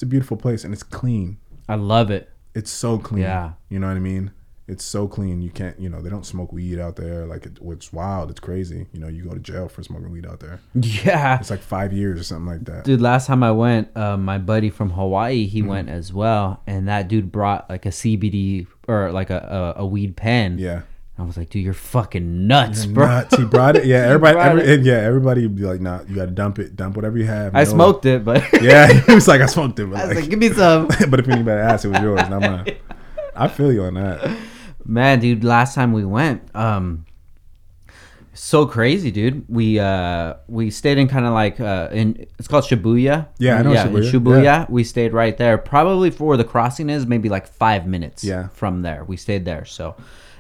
[0.00, 1.36] it's a beautiful place and it's clean.
[1.68, 2.30] I love it.
[2.54, 3.20] It's so clean.
[3.20, 3.52] Yeah.
[3.68, 4.30] You know what I mean?
[4.66, 5.42] It's so clean.
[5.42, 7.26] You can't, you know, they don't smoke weed out there.
[7.26, 8.30] Like, it, it's wild.
[8.30, 8.86] It's crazy.
[8.94, 10.58] You know, you go to jail for smoking weed out there.
[10.74, 11.38] Yeah.
[11.38, 12.84] It's like five years or something like that.
[12.84, 15.68] Dude, last time I went, uh, my buddy from Hawaii, he Mm-hmm.
[15.68, 19.86] went as well, and that dude brought like a CBD or like a, a, a
[19.86, 20.58] weed pen.
[20.58, 20.80] Yeah.
[21.20, 23.06] I was like, dude, you're fucking nuts, You're bro.
[23.06, 23.36] nuts.
[23.36, 23.84] He brought it.
[23.90, 24.38] Yeah, everybody.
[24.38, 24.80] every, it.
[24.82, 26.76] yeah, everybody would be like, "Nah, you got to dump it.
[26.76, 29.78] Dump whatever you have." I No- smoked it, but Yeah, he was like, "I smoked
[29.78, 30.86] it," but, I was like, like, give me some.
[31.10, 32.76] but if anybody asked, it was yours, not mine.
[33.36, 34.34] I feel you on that.
[34.84, 37.04] Man, dude, last time we went, um,
[38.32, 39.44] so crazy, dude.
[39.48, 43.28] We uh we stayed in kind of like uh in it's called Shibuya.
[43.38, 44.44] Yeah, I know yeah, Shibuya, Shibuya.
[44.44, 44.66] yeah.
[44.68, 45.58] We stayed right there.
[45.58, 48.24] Probably for where the crossing is, maybe like five minutes.
[48.24, 48.48] Yeah.
[48.48, 49.64] from there, we stayed there.
[49.66, 49.96] So.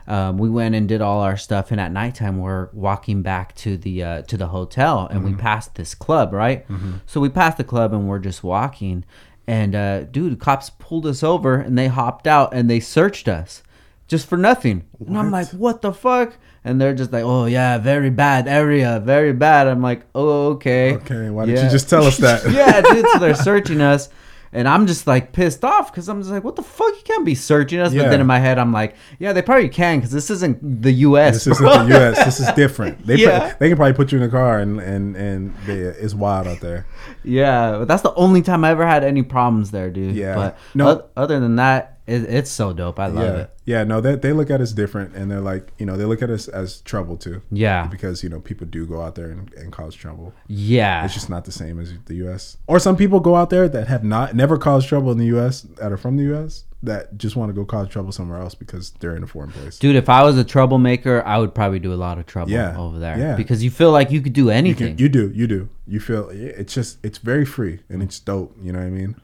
[0.06, 3.76] Um, we went and did all our stuff, and at nighttime we're walking back to
[3.76, 5.30] the uh, to the hotel, and Mm-hmm.
[5.30, 6.66] we passed this club, right?
[7.06, 9.04] So we passed the club, and we're just walking,
[9.46, 13.62] and uh, dude, cops pulled us over, and they hopped out, and they searched us,
[14.08, 14.84] just for nothing.
[15.06, 16.36] And I'm like, what the fuck?
[16.64, 19.66] And they're just like, oh yeah, very bad area, very bad.
[19.66, 20.94] I'm like, oh okay.
[20.96, 22.50] Okay, why didn't you just tell us that?
[22.52, 23.06] yeah, dude.
[23.12, 24.10] So they're searching us,
[24.52, 26.92] and I'm just like pissed off because I'm just like, what the fuck?
[26.96, 27.94] You can't be searching us.
[27.94, 30.92] But then in my head, I'm like, yeah, they probably can because this isn't the
[30.92, 31.44] U.S.
[31.44, 32.24] This isn't the U.S.
[32.24, 33.06] This is different.
[33.06, 33.50] They Yeah.
[33.50, 36.48] put, they can probably put you in a car and and and they, it's wild
[36.48, 36.86] out there.
[37.22, 40.16] yeah, but that's the only time I ever had any problems there, dude.
[40.16, 40.34] Yeah.
[40.34, 40.84] But No.
[40.94, 41.04] no.
[41.16, 42.98] other than that, it, it's so dope.
[42.98, 43.50] I love yeah, it.
[43.64, 43.84] yeah.
[43.84, 46.30] No, they they look at us different, and they're like, you know, they look at
[46.30, 47.42] us as trouble too.
[47.50, 47.86] Yeah.
[47.86, 50.32] because you know people do go out there and, and cause trouble.
[50.48, 51.04] Yeah.
[51.04, 52.56] It's just not the same as the U.S.
[52.66, 55.62] Or some people go out there that have not never caused trouble in the U.S.
[55.62, 56.64] that are from the U.S.
[56.82, 59.78] that just want to go cause trouble somewhere else because they're in a foreign place.
[59.78, 62.76] Dude, if I was a troublemaker, I would probably do a lot of trouble Yeah.
[62.78, 63.18] over there.
[63.18, 63.36] Yeah.
[63.36, 64.96] Because you feel like you could do You, anything.
[64.96, 65.68] can, you do, you do.
[65.86, 68.56] You feel it's just it's very free and it's dope.
[68.60, 69.16] You know what I mean?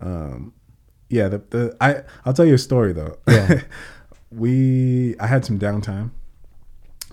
[0.00, 0.52] Um,
[1.12, 1.28] yeah.
[1.28, 3.18] The, the I I'll tell you a story though.
[3.28, 3.62] Yeah.
[4.32, 6.10] we I had some downtime,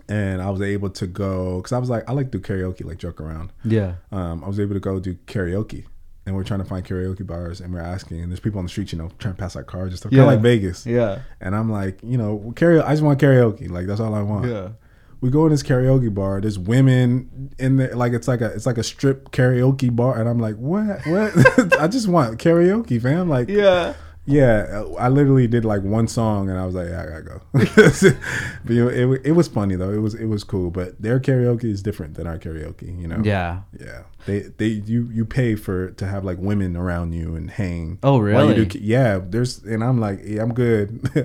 [0.08, 2.86] and I was able to go because I was like I like to do karaoke,
[2.86, 3.52] like joke around.
[3.64, 3.96] yeah.
[4.12, 5.86] um, I was able to go do karaoke.
[6.26, 8.70] And we're trying to find karaoke bars, and we're asking, and there's people on the
[8.70, 10.86] street, you know, trying to pass out cards and stuff, kind of like Vegas.
[10.86, 11.22] Yeah.
[11.42, 12.86] And I'm like, you know, karaoke.
[12.86, 14.46] I just want karaoke, like that's all I want.
[14.46, 14.70] Yeah.
[15.22, 16.40] We go in this karaoke bar.
[16.40, 20.30] There's women in there, like it's like a it's like a strip karaoke bar, and
[20.30, 21.06] I'm like, what?
[21.06, 21.34] What?
[21.80, 23.28] I just want karaoke, fam.
[23.28, 23.96] Like, Yeah.
[24.26, 27.42] yeah, I literally did like one song, and I was like, yeah, I gotta go.
[28.64, 29.92] but you know, it, it was funny though.
[29.92, 30.70] It was it was cool.
[30.72, 32.98] But their karaoke is different than our karaoke.
[33.00, 33.22] You know.
[33.24, 33.62] Yeah.
[33.80, 38.00] Yeah, they they you you pay for to have like women around you and hang.
[38.04, 38.66] Oh, while you really?
[38.66, 41.10] do- yeah, there's and I'm like, yeah, I'm good.
[41.16, 41.24] yeah.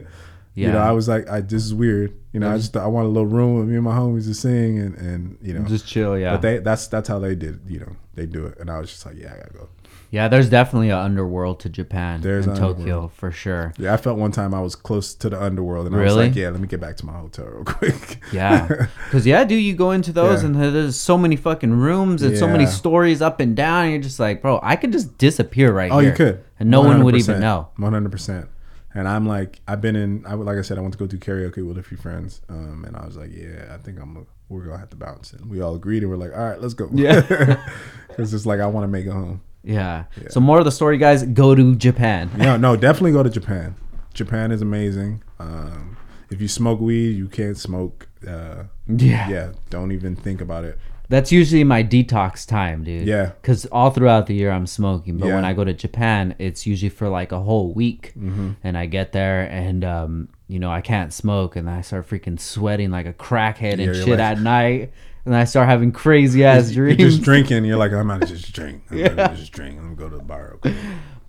[0.66, 2.12] You know, I was like, I this is weird.
[2.35, 4.35] You know, I just I want a little room with me and my homies to
[4.35, 6.32] sing and and you know, Just chill, yeah.
[6.32, 7.61] but they that's that's how they did.
[7.66, 9.68] You know, they do it, and I was just like, yeah, I gotta go.
[10.11, 13.72] yeah, there's definitely an underworld to Japan There's and Tokyo for sure.
[13.78, 16.35] Yeah, I felt one time I was close to the underworld, and I was like,
[16.35, 18.18] yeah, let me get back to my hotel real quick.
[18.32, 20.49] Yeah, because yeah, dude, you go into those Yeah.
[20.49, 23.85] and there's so many fucking rooms and so many stories up and down.
[23.85, 26.11] And you're just like, bro, I could just disappear right Oh, here.
[26.11, 27.68] you could, and no one would even know.
[27.76, 28.49] One hundred percent.
[28.97, 30.24] And I'm like, I've been in.
[30.26, 32.40] I would- like I said, I went to go do karaoke with a few friends,
[32.49, 34.26] um, and I was like, yeah, I think I'm.
[34.49, 36.74] We're gonna have to bounce, and we all agreed, and we're like, all right, let's
[36.74, 36.88] go.
[36.92, 37.20] Yeah.
[38.09, 39.40] because it's like I want to make it home.
[39.64, 40.05] Yeah.
[40.28, 41.22] So more of the story, guys.
[41.24, 42.30] Go to Japan.
[42.36, 43.74] No, no, definitely go to Japan.
[44.12, 45.22] Japan is amazing.
[45.40, 45.97] Um,
[46.30, 48.07] if you smoke weed, you can't smoke.
[48.26, 49.28] Uh, Yeah.
[49.28, 50.78] yeah, don't even think about it.
[51.09, 53.07] That's usually my detox time, dude.
[53.07, 53.32] Yeah.
[53.40, 55.34] Because all throughout the year I'm smoking, but Yeah.
[55.34, 58.50] when I go to Japan, it's usually for like a whole week, Mm-hmm.
[58.64, 62.40] and I get there and um, you know I can't smoke, and I start freaking
[62.40, 64.92] sweating like a crackhead and Yeah, you're shit like- at night,
[65.26, 67.12] and I start having crazy ass You're dreams.
[67.16, 67.64] just drinking.
[67.66, 68.82] You're like, I'm out to just drink.
[68.90, 69.09] I'm Yeah.
[69.09, 69.78] gonna just drink.
[69.78, 70.57] I'm gonna go to the bar.
[70.61, 70.74] Quick.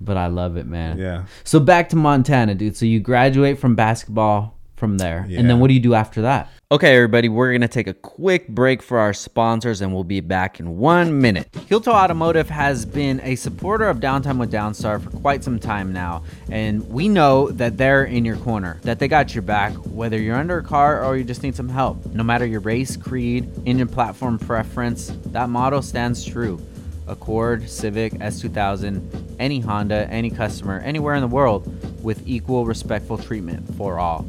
[0.01, 0.97] but I love it, man.
[0.97, 1.23] Yeah.
[1.43, 2.75] So back to Montana, dude.
[2.77, 6.49] So you graduate from basketball from there, and then what do you do after that?
[6.71, 10.59] Okay, everybody, we're gonna take a quick break for our sponsors, and we'll be back
[10.59, 11.47] in one minute.
[11.67, 15.93] Heel Toe Automotive has been a supporter of Downtime with Downstar for quite some time
[15.93, 20.19] now, and we know that they're in your corner, that they got your back, whether
[20.19, 22.03] you're under a car or you just need some help.
[22.07, 26.59] No matter your race, creed, engine platform preference, that motto stands true.
[27.07, 33.75] Accord, Civic, S2000, any Honda, any customer, anywhere in the world, with equal respectful treatment
[33.75, 34.25] for all.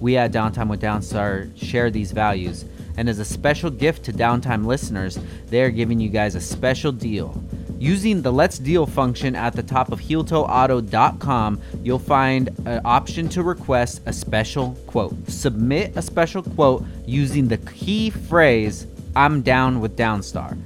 [0.00, 2.64] We at Downtime with Downstar share these values,
[2.96, 6.92] and as a special gift to Downtime listeners, they are giving you guys a special
[6.92, 7.42] deal.
[7.78, 13.42] Using the Let's Deal function at the top of HeelToeAuto.com, you'll find an option to
[13.42, 15.14] request a special quote.
[15.28, 20.58] Submit a special quote using the key phrase, I'm down with Downstar.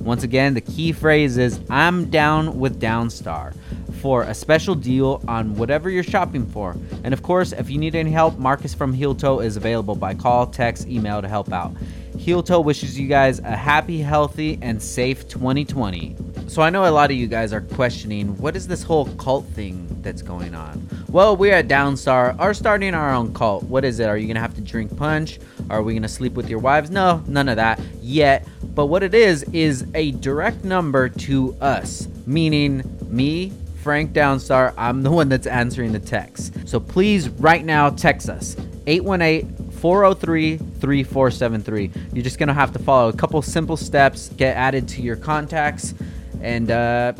[0.00, 3.54] Once again, the key phrase is I'm down with Downstar.
[4.00, 6.76] For a special deal on whatever you're shopping for.
[7.04, 10.14] And of course, if you need any help, Marcus from Heel Toe is available by
[10.14, 11.74] call, text, email to help out.
[12.18, 16.16] Heel Toe wishes you guys a happy, healthy, and safe 2020.
[16.48, 19.46] So I know a lot of you guys are questioning what is this whole cult
[19.46, 20.86] thing that's going on?
[21.08, 23.62] Well, we at Downstar are starting our own cult.
[23.64, 24.08] What is it?
[24.08, 25.38] Are you gonna have to drink punch?
[25.68, 26.90] Are we gonna sleep with your wives?
[26.90, 28.46] No, none of that yet.
[28.74, 34.74] But what it is is a direct number to us, meaning me, Frank Downstar.
[34.76, 36.68] I'm the one that's answering the text.
[36.68, 38.56] So please, right now, text us
[38.86, 41.90] 818 403 3473.
[42.12, 45.16] You're just going to have to follow a couple simple steps, get added to your
[45.16, 45.94] contacts,
[46.42, 47.12] and uh,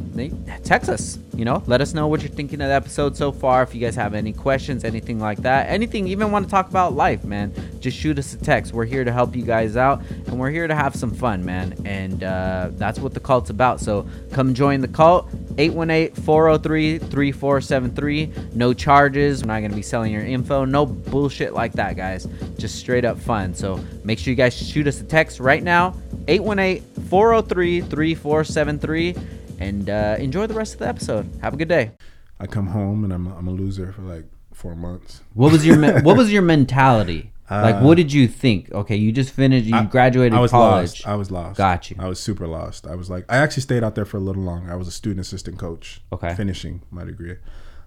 [0.62, 1.18] text us.
[1.34, 3.62] You know, let us know what you're thinking of the episode so far.
[3.62, 6.94] If you guys have any questions, anything like that, anything, even want to talk about
[6.94, 8.72] life, man, just shoot us a text.
[8.72, 11.74] We're here to help you guys out, and we're here to have some fun, man.
[11.84, 13.80] And uh, that's what the cult's about.
[13.80, 15.28] So come join the cult.
[15.56, 18.54] 818-403-3473.
[18.54, 19.42] No charges.
[19.42, 20.64] We're not going to be selling your info.
[20.64, 22.26] No bullshit like that, guys.
[22.58, 23.54] Just straight up fun.
[23.54, 25.94] So make sure you guys shoot us a text right now.
[26.26, 29.22] 818-403-3473
[29.58, 31.28] and uh, enjoy the rest of the episode.
[31.42, 31.90] Have a good day.
[32.38, 34.24] I come home and I'm I'm a loser for like
[34.54, 35.20] four months.
[35.34, 37.32] What was your me- what was your mentality?
[37.50, 38.70] Like, what did you think?
[38.72, 39.66] Okay, you just finished.
[39.66, 40.90] You I- graduated I was college.
[41.04, 41.06] lost.
[41.06, 41.58] I was lost.
[41.58, 41.96] Got you.
[41.98, 42.86] I was super lost.
[42.86, 44.72] I was like, I actually stayed out there for a little longer.
[44.72, 46.00] I was a student assistant coach.
[46.12, 46.34] Okay.
[46.34, 47.36] Finishing my degree,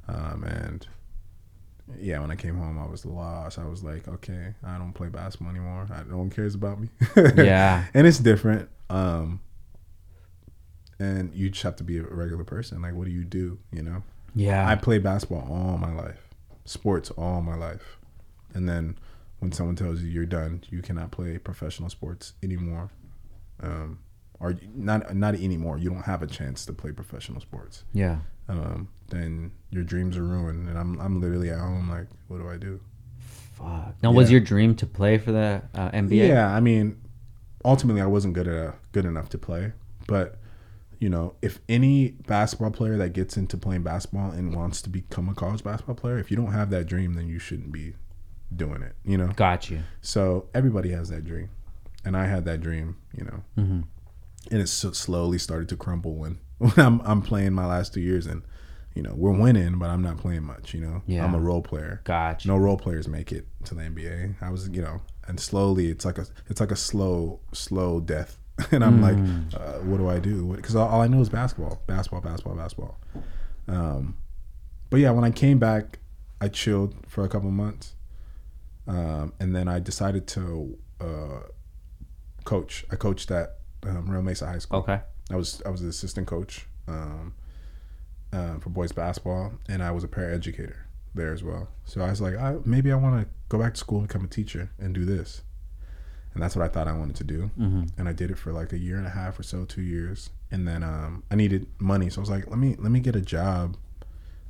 [0.07, 0.85] um, and
[1.99, 3.57] yeah, when I came home, I was lost.
[3.59, 5.87] I was like, okay, I don't play basketball anymore.
[5.93, 6.89] I, no one cares about me.
[7.35, 7.85] Yeah.
[7.93, 8.69] and it's different.
[8.89, 9.39] Um,
[10.99, 12.81] and you just have to be a regular person.
[12.81, 13.59] Like, what do you do?
[13.71, 14.03] You know.
[14.35, 14.67] yeah.
[14.67, 16.29] I played basketball all my life,
[16.65, 17.97] sports all my life,
[18.53, 18.97] and then
[19.43, 22.89] when someone tells you you're done, you cannot play professional sports anymore,
[23.61, 23.99] um,
[24.39, 25.77] or not not anymore.
[25.77, 27.83] You don't have a chance to play professional sports.
[27.93, 28.19] yeah.
[28.49, 32.49] Um, then your dreams are ruined, and I'm I'm literally at home like, what do
[32.49, 32.79] I do?
[33.53, 33.95] Fuck.
[34.01, 36.27] Now, was your dream to play for the uh, NBA?
[36.27, 37.01] Yeah, I mean,
[37.63, 39.73] ultimately, I wasn't good at good enough to play,
[40.07, 40.39] but
[40.99, 45.27] you know, if any basketball player that gets into playing basketball and wants to become
[45.27, 47.93] a college basketball player, if you don't have that dream, then you shouldn't be
[48.55, 48.95] doing it.
[49.03, 49.79] You know, Got you.
[50.01, 51.49] so everybody has that dream,
[52.05, 52.97] and I had that dream.
[53.17, 53.81] You know, Mm-hmm.
[54.51, 58.01] and it so slowly started to crumble when when I'm I'm playing my last two
[58.01, 58.43] years and.
[58.95, 60.75] You know, we're winning, but I'm not playing much.
[60.75, 61.25] You know, Yeah.
[61.25, 62.51] I'm a role player Got you.
[62.51, 64.35] no role players make it to the NBA.
[64.39, 68.37] I was, you know, and slowly it's like a it's like a slow slow death,
[68.71, 69.17] and I'm like,
[69.59, 70.53] uh, what do I do?
[70.55, 72.99] Because all, all I know is basketball, basketball, basketball, basketball.
[73.67, 74.15] Um,
[74.91, 75.97] but yeah, when I came back,
[76.39, 77.95] I chilled for a couple months,
[78.87, 81.39] um, and then I decided to uh,
[82.43, 82.85] coach.
[82.91, 84.79] I coached at um, Rio Mesa High School.
[84.79, 85.01] Okay.
[85.31, 87.33] I was I was the assistant coach um,
[88.31, 90.75] uh, for boys basketball, and I was a paraeducator
[91.15, 91.69] there as well.
[91.85, 94.25] So I was like, I, maybe I want to go back to school and become
[94.25, 95.43] a teacher and do this,
[96.33, 97.51] and that's what I thought I wanted to do.
[97.57, 97.83] Mm-hmm.
[97.97, 100.29] And I did it for like a year and a half or so, two years,
[100.51, 103.15] and then um, I needed money, so I was like, let me let me get
[103.15, 103.77] a job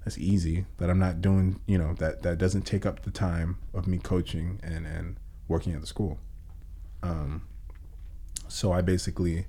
[0.04, 3.58] that's easy that I'm not doing, you know, that that doesn't take up the time
[3.74, 6.20] of me coaching and and working at the school.
[7.02, 7.48] Um,
[8.48, 9.46] so I basically,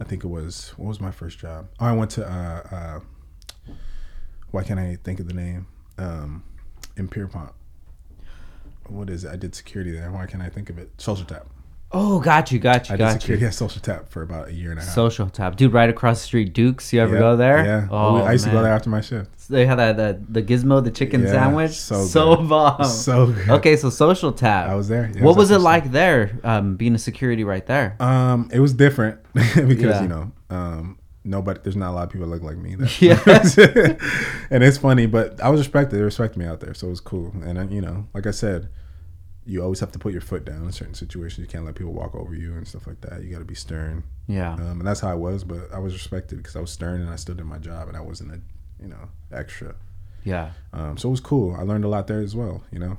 [0.00, 1.68] I think it was what was my first job?
[1.80, 3.74] Oh, I went to uh, uh,
[4.50, 5.66] why can't I think of the name?
[5.98, 6.44] Um,
[6.96, 7.52] in Pierpont.
[8.86, 9.30] What is it?
[9.30, 10.10] I did security there.
[10.10, 10.90] Why can't I think of it?
[10.98, 11.46] Social Tap.
[11.90, 12.58] Oh, got you.
[12.58, 12.94] Got you.
[12.94, 13.20] I did Got you.
[13.20, 14.92] security at Social Tap for about a year and a half.
[14.92, 15.72] Social tap, dude.
[15.72, 16.92] Right across the street, Dukes.
[16.92, 17.64] You ever Yeah, go there?
[17.64, 17.88] Yeah.
[17.90, 19.48] Oh, I used to go there after my shift.
[19.48, 21.70] They had that, that the gizmo, the chicken Yeah, sandwich.
[21.72, 22.48] so So, good.
[22.50, 22.84] bomb.
[22.84, 23.48] So good.
[23.48, 24.68] Okay, so social tap.
[24.68, 25.10] I was there.
[25.14, 26.38] Yeah, what was at it like there?
[26.44, 27.96] Um, being a security right there.
[28.00, 30.02] Um, it was different because Yeah.
[30.02, 31.60] you know, um, nobody.
[31.62, 32.76] There's not a lot of people that look like me.
[33.00, 33.18] Yeah.
[34.50, 35.96] and it's funny, but I was respected.
[35.96, 37.32] They respected me out there, so it was cool.
[37.42, 38.68] And uh, you know, like I said,
[39.48, 41.38] you always have to put your foot down in certain situations.
[41.38, 43.22] You can't let people walk over you and stuff like that.
[43.22, 44.04] You got to be stern.
[44.26, 44.52] Yeah.
[44.52, 45.42] Um, and that's how I was.
[45.42, 47.96] But I was respected because I was stern and I still did my job, and
[47.96, 48.40] I wasn't a,
[48.80, 49.74] you know, extra.
[50.22, 50.50] Yeah.
[50.74, 51.56] Um, so it was cool.
[51.56, 52.62] I learned a lot there as well.
[52.70, 52.98] You know,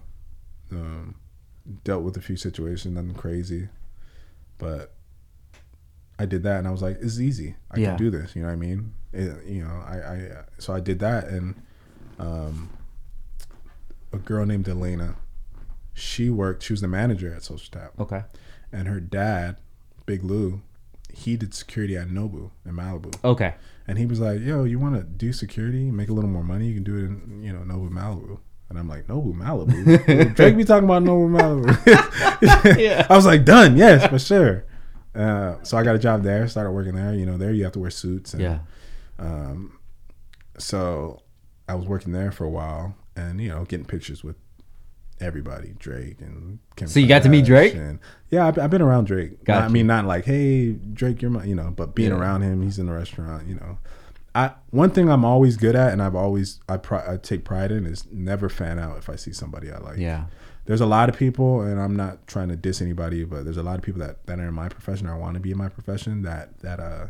[0.72, 1.16] um,
[1.84, 3.70] dealt with a few situations, nothing crazy,
[4.58, 4.96] but
[6.18, 7.56] I did that, and I was like, "It's easy.
[7.70, 7.90] I Yeah.
[7.90, 8.94] can do this." You know what I mean?
[9.14, 11.62] It, you know, I, I so I did that, and
[12.18, 12.70] um,
[14.12, 15.16] a girl named Elena,
[16.00, 16.64] she worked.
[16.64, 18.24] She was the manager at Social Tap, Okay.
[18.72, 19.58] and her dad,
[20.06, 20.62] Big Lou,
[21.14, 23.14] he did security at Nobu in Malibu.
[23.24, 23.56] Okay.
[23.88, 26.68] And he was like, "Yo, you want to do security, make a little more money?
[26.68, 28.40] You can do it in, you know, Nobu Malibu."
[28.70, 30.36] And I'm like, "Nobu Malibu?
[30.36, 33.08] Drake be talking about Nobu Malibu?" Yeah.
[33.10, 34.66] I was like, "Done, yes, for sure."
[35.16, 37.14] Uh, so I got a job there, started working there.
[37.16, 38.34] You know, there you have to wear suits.
[38.34, 38.60] And, Yeah.
[39.18, 39.80] Um,
[40.58, 41.22] so
[41.68, 44.36] I was working there for a while, and you know, getting pictures with
[45.20, 46.88] everybody, Drake and Kim.
[46.88, 47.74] So you got to meet Drake?
[47.74, 48.00] And,
[48.30, 49.44] yeah, I've, I've been around Drake.
[49.44, 52.18] Got I mean, not like, hey, Drake, you're my, you know, but being Yeah.
[52.18, 53.78] around him, he's in the restaurant, you know.
[54.36, 57.72] I one thing I'm always good at, and I've always I, pri- I take pride
[57.72, 59.98] in, is never fan out if I see somebody I like.
[59.98, 60.26] Yeah.
[60.66, 63.64] There's a lot of people, and I'm not trying to diss anybody, but there's a
[63.64, 65.68] lot of people that, that are in my profession or want to be in my
[65.70, 67.08] profession that that uh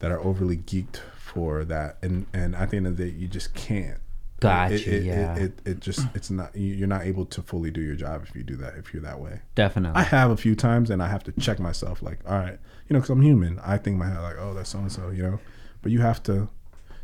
[0.00, 3.98] that are overly geeked for that, and and I think that you just can't.
[4.48, 5.34] Gotcha, It, it, yeah.
[5.36, 8.22] It, it, it just it's not you- you're not able to fully do your job
[8.26, 9.40] if you do that if you're that way.
[9.54, 9.98] Definitely.
[10.00, 12.02] I have a few times, and I have to check myself.
[12.02, 13.58] Like, all right, you know, because I'm human.
[13.60, 15.40] I think in my head like, oh, that's so and so, you know.
[15.82, 16.48] But you have to,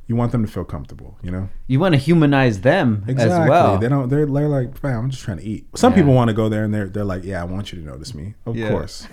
[0.07, 1.49] you want them to feel comfortable, you know.
[1.67, 3.37] you want to humanize them Exactly.
[3.43, 3.79] as well.
[3.79, 4.09] They don't.
[4.09, 5.67] They're, they're like, fam, I'm just trying to eat.
[5.77, 5.99] Some Yeah.
[5.99, 8.15] people want to go there, and they're they're like, yeah, I want you to notice
[8.15, 8.71] me, of Yeah.
[8.71, 9.07] course.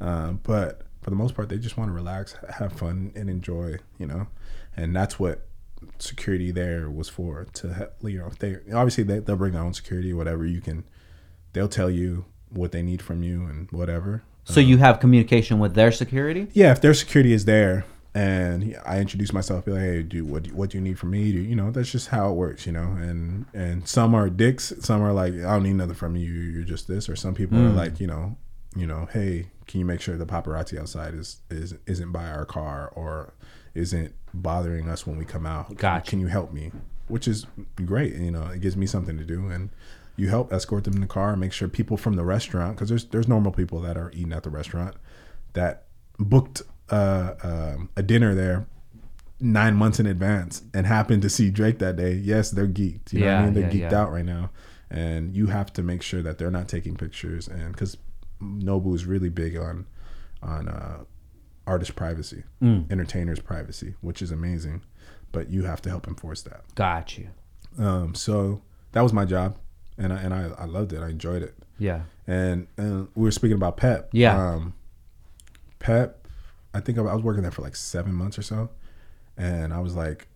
[0.00, 3.76] Uh, but for the most part, they just want to relax, have fun, and enjoy,
[3.98, 4.26] you know.
[4.76, 5.46] And that's what
[5.98, 7.46] security there was for.
[7.54, 10.46] To he- you know, they obviously they, they'll bring their own security, whatever.
[10.46, 10.84] You can,
[11.52, 14.22] they'll tell you what they need from you and whatever.
[14.44, 16.48] so you um, have communication with their security?
[16.52, 17.84] Yeah, if their security is there
[18.16, 21.10] and I introduce myself, be like, hey, do what do, what do you need from
[21.10, 21.32] me?
[21.32, 22.96] Do, you know, that's just how it works, you know.
[22.98, 26.32] And and some are dicks, some are like, I don't need nothing from you.
[26.32, 27.10] You're just this.
[27.10, 27.76] Or some people are mm.
[27.76, 28.38] like, you know,
[28.74, 32.46] you know, hey, can you make sure the paparazzi outside is is isn't by our
[32.46, 33.34] car or
[33.76, 35.76] isn't bothering us when we come out?
[35.76, 36.10] Gotcha.
[36.10, 36.72] Can you help me?
[37.08, 37.46] Which is
[37.84, 38.14] great.
[38.14, 39.70] You know, it gives me something to do and.
[40.18, 43.04] You help escort them in the car, make sure people from the restaurant, because there's
[43.04, 44.96] there's normal people that are eating at the restaurant,
[45.52, 45.84] that
[46.18, 48.66] booked uh, um, a dinner there
[49.40, 53.12] nine months in advance and happened to see Drake that day, yes, they're geeked.
[53.12, 53.54] You know what Yeah, I mean?
[53.54, 54.00] They're yeah, geeked yeah.
[54.00, 54.50] out right now.
[54.90, 57.46] And you have to make sure that they're not taking pictures.
[57.48, 57.98] And because
[58.40, 59.86] Nobu is really big on
[60.42, 61.04] on uh,
[61.66, 62.90] artist privacy, Mm.
[62.90, 64.82] entertainers' privacy, which is amazing.
[65.32, 66.62] But you have to help enforce that.
[66.74, 67.28] Got you.
[67.78, 68.62] Um, so
[68.92, 69.58] that was my job,
[69.98, 71.02] and I, and I, I loved it.
[71.02, 72.02] I enjoyed it Yeah.
[72.26, 74.08] and, and we were speaking about Pep.
[74.12, 74.36] Yeah.
[74.54, 74.74] Um,
[75.78, 76.26] Pep,
[76.72, 78.70] I think I was working there for like seven months or so,
[79.36, 80.28] and I was like,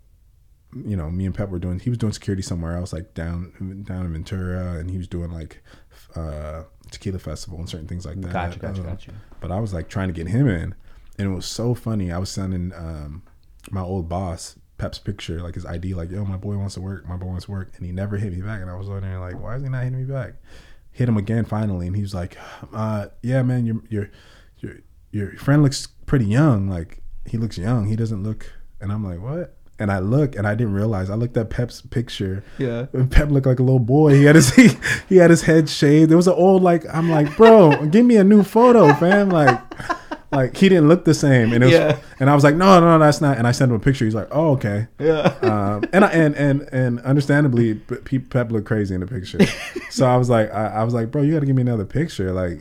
[0.85, 1.79] you know, me and Pep were doing.
[1.81, 5.31] He was doing security somewhere else, like down down in Ventura, and he was doing
[5.33, 5.63] like
[6.15, 8.33] uh, tequila festival and certain things like that.
[8.33, 9.11] Gotcha, gotcha, Um, gotcha.
[9.41, 10.75] But I was like trying to get him in,
[11.21, 12.11] and it was so funny.
[12.11, 13.23] I was sending um,
[13.71, 17.07] my old boss Pep's picture, like his ID, like yo, my boy wants to work,
[17.07, 18.63] my boy wants to work, and he never hit me back.
[18.63, 20.37] And I was on there like, why is he not hitting me back?
[20.93, 22.39] Hit him again finally, and he was like,
[22.73, 24.11] uh, yeah, man, your your
[24.61, 24.77] your
[25.11, 26.71] your friend looks pretty young.
[26.71, 27.87] Like he looks young.
[27.87, 28.51] He doesn't look.
[28.81, 29.59] And I'm like, what?
[29.79, 31.11] And I look, and I didn't realize.
[31.11, 32.43] I looked at Pep's picture.
[32.57, 32.87] Yeah.
[32.95, 34.15] And Pep looked like a little boy.
[34.15, 34.71] He had his he,
[35.07, 36.11] he had his head shaved.
[36.11, 39.29] There was an old like I'm like, bro, give me a new photo, fam.
[39.29, 39.61] Like,
[40.33, 41.53] like he didn't look the same.
[41.53, 41.99] And it was, Yeah.
[42.21, 43.37] and I was like, no, no, no, that's not.
[43.39, 44.05] And I sent him a picture.
[44.05, 44.87] He's like, oh, okay.
[44.99, 45.35] Yeah.
[45.43, 49.39] Um, and I, and and and understandably, Pep looked crazy in the picture.
[49.91, 51.85] so I was like, I, I was like, bro, you got to give me another
[51.85, 52.33] picture.
[52.33, 52.61] Like,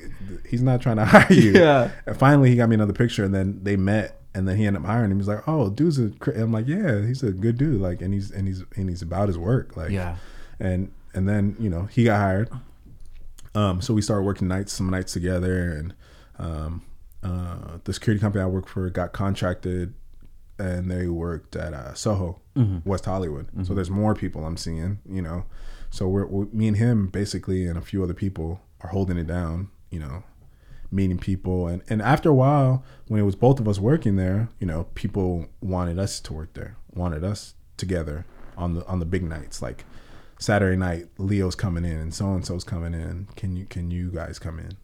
[0.49, 1.51] he's not trying to hire you.
[1.53, 1.91] Yeah.
[2.05, 4.82] And finally, he got me another picture, and then they met, and then he ended
[4.82, 5.17] up hiring him.
[5.17, 6.09] He was like, oh, dude's a.
[6.09, 7.80] cra-" I'm like, yeah, he's a good dude.
[7.82, 9.78] Like, and he's and he's and he's about his work.
[9.78, 10.17] Like, Yeah.
[10.59, 12.49] and and then you know he got hired.
[13.55, 15.93] Um, so we started working nights, some nights together, and
[16.38, 16.84] um,
[17.24, 19.93] uh, the security company I worked for got contracted,
[20.57, 22.41] and they worked at uh, Soho,
[22.86, 23.47] West Hollywood.
[23.65, 25.45] So there's more people I'm seeing, you know.
[25.89, 29.28] So we're, we me and him basically, and a few other people are holding it
[29.28, 30.24] down, you know,
[30.91, 34.49] meeting people, and and after a while, when it was both of us working there,
[34.59, 38.26] you know, people wanted us to work there, wanted us together
[38.57, 39.86] on the on the big nights, like
[40.39, 43.28] Saturday night, Leo's coming in and so and so's coming in.
[43.36, 44.78] Can you can you guys come in?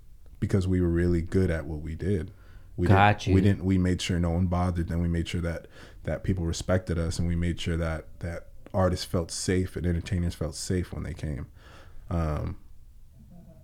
[0.45, 2.31] Because we were really good at what we did.
[2.77, 3.35] We Got didn't, you.
[3.35, 3.65] We didn't.
[3.65, 5.01] We made sure no one bothered them.
[5.01, 5.67] We made sure that
[6.03, 10.35] that people respected us, and we made sure that that artists felt safe and entertainers
[10.35, 11.47] felt safe when they came.
[12.09, 12.57] Um,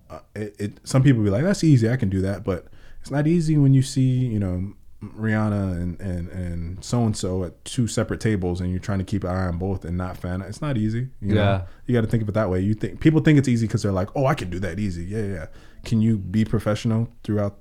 [0.10, 1.90] uh, it, it some people be like, "That's easy.
[1.90, 2.68] I can do that," but
[3.02, 4.74] it's not easy when you see you know
[5.04, 9.06] Rihanna and and and so and so at two separate tables, and you're trying to
[9.06, 10.42] keep an eye on both and not fan.
[10.42, 11.10] It's not easy.
[11.22, 11.42] You know?
[11.42, 11.62] Yeah.
[11.86, 12.60] you got to think of it that way.
[12.60, 15.04] You think people think it's easy because they're like, "Oh, I can do that easy."
[15.04, 15.46] Yeah, yeah.
[15.84, 17.58] Can you be professional throughout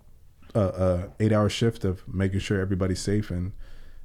[0.54, 3.52] a, a eight hour shift of making sure everybody's safe and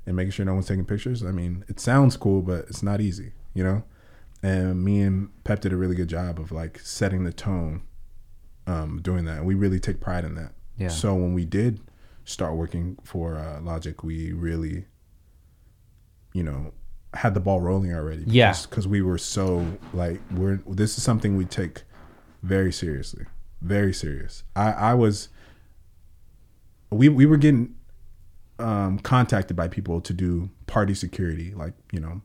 [0.06, 1.24] and making sure no one's taking pictures?
[1.24, 3.34] I mean, it sounds cool, but it's not easy.
[3.54, 3.84] You know.
[4.44, 7.82] And me and Pep did a really good job of like setting the tone,
[8.68, 9.38] um, doing that.
[9.38, 10.52] And we really take pride in that.
[10.78, 10.90] Yeah.
[10.90, 11.80] So when we did
[12.26, 14.86] start working for uh, Logic, we really,
[16.34, 16.74] you know,
[17.16, 18.24] had the ball rolling already.
[18.28, 18.54] Yeah.
[18.70, 21.82] Because we were so like we're this is something we take
[22.44, 23.26] very seriously,
[23.66, 24.44] very serious.
[24.56, 25.30] I I was.
[26.92, 27.76] We we were getting
[28.60, 32.22] um, contacted by people to do party security, like you know,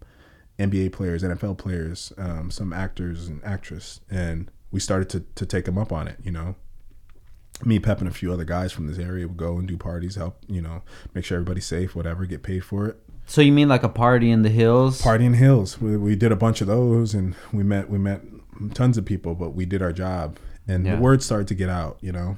[0.59, 5.65] NBA players, NFL players, um, some actors and actress, and we started to to take
[5.65, 6.19] them up on it.
[6.23, 6.55] You know,
[7.65, 10.17] me, Pep, and a few other guys from this area would go and do parties,
[10.17, 10.83] help you know,
[11.15, 12.99] make sure everybody's safe, whatever, get paid for it.
[13.27, 15.01] So you mean like a party in the hills?
[15.01, 15.81] Party in Hills.
[15.81, 18.23] We, we did a bunch of those, and we met we met
[18.75, 20.39] tons of people, but we did our job,
[20.69, 20.97] and Yeah.
[20.97, 22.37] the word started to get out, you know.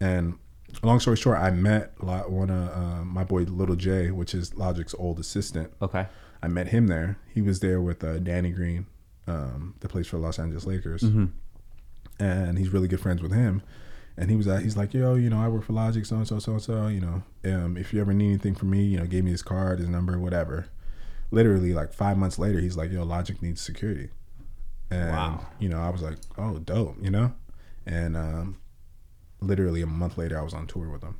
[0.00, 0.34] And
[0.82, 4.94] long story short, I met one of uh, my boy Little J, which is Logic's
[4.98, 5.72] old assistant.
[5.82, 6.06] Okay.
[6.42, 7.18] I met him there.
[7.34, 8.86] He was there with uh, Danny Green,
[9.26, 11.02] um, that plays for the Los Angeles Lakers,
[12.18, 13.62] and he's really good friends with him.
[14.16, 16.26] And he was at, he's like, yo, you know, I work for Logic, so and
[16.28, 16.88] so, so and so.
[16.88, 17.22] You know,
[17.54, 19.88] um, if you ever need anything from me, you know, gave me his card, his
[19.88, 20.66] number, whatever.
[21.30, 24.10] Literally, like five months later, he's like, yo, Logic needs security.
[24.90, 25.46] And Wow.
[25.58, 27.32] you know, I was like, oh, dope, you know.
[27.90, 28.60] And um,
[29.40, 31.16] literally a month later, I was on tour with him.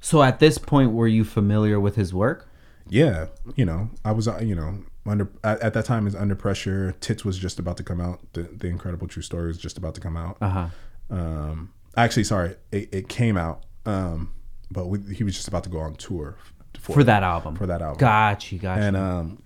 [0.00, 2.48] So at this point, were you familiar with his work?
[2.90, 6.34] yeah, you know, I was, uh, you know, under at, at that time is under
[6.34, 6.92] pressure.
[7.00, 8.20] Tits was just about to come out.
[8.34, 10.36] The, the incredible true story was just about to come out.
[10.42, 10.68] Uh huh.
[11.08, 14.34] Um, actually, sorry, it, it came out, um,
[14.70, 16.36] but we, he was just about to go on tour
[16.78, 17.56] For that album.
[17.56, 17.98] for that album.
[18.00, 18.56] Gotcha.
[18.56, 18.82] Gotcha.
[18.82, 19.42] And um,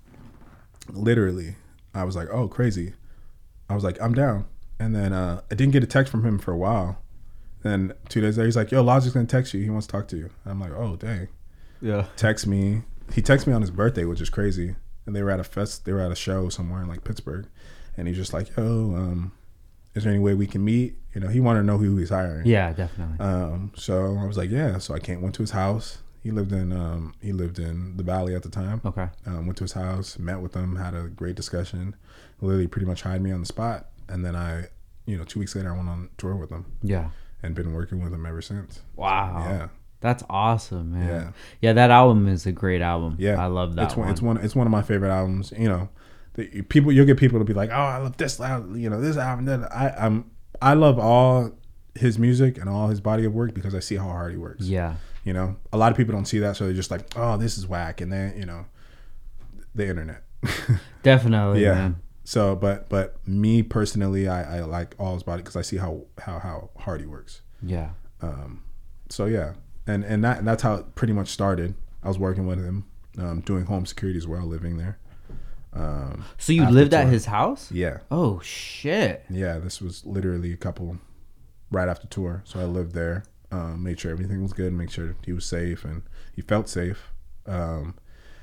[0.90, 1.54] literally,
[1.94, 2.94] I was like, "Oh, crazy!"
[3.70, 4.46] I was like, "I'm down."
[4.80, 6.98] And then uh, I didn't get a text from him for a while.
[7.62, 9.62] Then two days later, he's like, "Yo, Logic's gonna text you.
[9.62, 11.28] He wants to talk to you." I'm like, "Oh, dang."
[11.80, 12.06] yeah.
[12.16, 12.82] text me.
[13.12, 14.76] He texted me on his birthday, which is crazy.
[15.06, 15.84] And they were at a fest.
[15.84, 17.46] They were at a show somewhere in like Pittsburgh,
[17.96, 18.64] and he's just like, "Yo,
[18.94, 19.32] um,
[19.94, 22.10] is there any way we can meet?" You know, he wanted to know who he's
[22.10, 22.46] hiring.
[22.46, 23.18] Yeah, definitely.
[23.18, 25.98] Um, so I was like, "Yeah." So I came, went to his house.
[26.22, 28.82] He lived in um, he lived in the Valley at the time.
[28.84, 29.08] Okay.
[29.24, 31.96] Um, went to his house, met with him, had a great discussion.
[32.40, 33.86] Literally, pretty much hired me on the spot.
[34.08, 34.66] And then I,
[35.06, 37.10] you know, two weeks later, I went on tour with him Yeah.
[37.42, 38.80] and been working with him ever since.
[38.96, 39.44] Wow.
[39.48, 39.68] Yeah.
[40.00, 41.08] That's awesome, man.
[41.08, 41.30] Yeah.
[41.60, 43.16] Yeah, that album is a great album.
[43.18, 44.12] Yeah, I love that it's one, one.
[44.12, 44.36] It's one.
[44.38, 45.52] It's one of my favorite albums.
[45.58, 45.88] You know,
[46.34, 49.00] the, people you'll get people to be like, "Oh, I love this album." You know,
[49.00, 49.46] this album.
[49.46, 50.30] That I I'm
[50.62, 51.50] I love all
[51.96, 54.66] his music and all his body of work because I see how hard he works.
[54.66, 54.94] yeah.
[55.24, 57.58] You know, a lot of people don't see that, so they're just like, "Oh, this
[57.58, 58.66] is whack," and then you know,
[59.74, 60.22] the internet.
[61.02, 61.74] Definitely, yeah.
[61.74, 61.96] man.
[62.28, 66.02] So, but but me personally, I, I like all his body because I see how
[66.18, 67.40] how how hard he works.
[67.62, 67.92] Yeah.
[68.20, 68.64] Um.
[69.08, 69.54] So yeah,
[69.86, 71.74] and and that and that's how it pretty much started.
[72.02, 72.84] I was working with him,
[73.16, 74.98] um, doing home security as well, living there.
[75.72, 77.72] Um, So you lived at his house?
[77.72, 79.24] yeah, Oh shit.
[79.30, 79.58] yeah.
[79.58, 80.98] This was literally a couple
[81.70, 83.24] right after tour, so I lived there.
[83.50, 86.02] Um, made sure everything was good, make sure he was safe and
[86.36, 87.10] he felt safe.
[87.46, 87.94] Um,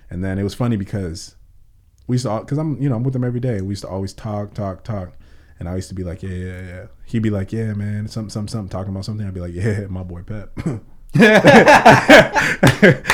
[0.10, 1.36] and then it was funny because
[2.08, 3.62] we used to, because I'm, you know, I'm with him every day.
[3.62, 5.14] We used to always talk, talk, talk.
[5.60, 6.86] And I used to be like, yeah, yeah, yeah.
[7.06, 9.26] He'd be like, yeah, man, something, something, something, talking about something.
[9.26, 10.52] I'd be like, yeah, my boy Pep.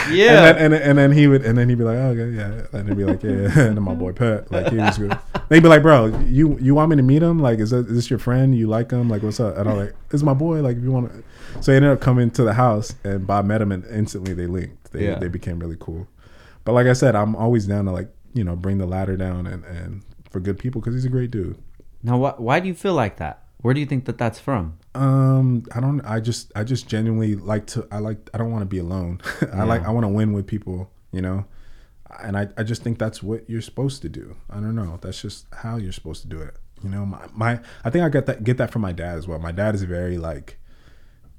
[0.09, 0.49] Yeah.
[0.49, 2.65] And then, and, and then he would, and then he'd be like, oh, okay, yeah.
[2.77, 3.29] And he'd be like, yeah,
[3.67, 5.17] and then my boy Pet, like he was good.
[5.49, 7.39] They'd be like, bro, you you want me to meet him?
[7.39, 8.55] Like, is, that, is this your friend?
[8.55, 9.07] You like him?
[9.09, 9.55] Like, what's up?
[9.57, 10.61] And I'm like, it's my boy.
[10.61, 11.23] Like, if you want to.
[11.61, 14.47] So he ended up coming to the house, and Bob met him, and instantly they
[14.47, 14.91] linked.
[14.91, 15.19] They Yeah.
[15.19, 16.07] they became really cool.
[16.65, 19.47] But like I said, I'm always down to like you know bring the ladder down
[19.47, 21.57] and and for good people because he's a great dude.
[22.03, 23.43] now, wh- why do you feel like that?
[23.61, 24.77] Where do you think that that's from?
[24.95, 26.01] Um, I don't.
[26.01, 27.87] I just, I just genuinely like to.
[27.91, 28.29] I like.
[28.33, 29.21] I don't want to be alone.
[29.53, 29.83] I like.
[29.83, 30.89] I want to win with people.
[31.11, 31.45] You know,
[32.23, 34.35] and I, I just think that's what you're supposed to do.
[34.49, 34.97] I don't know.
[35.01, 36.55] That's just how you're supposed to do it.
[36.83, 39.27] You know, my, my I think I get that get that from my dad as
[39.27, 39.37] well.
[39.37, 40.57] My dad is very like,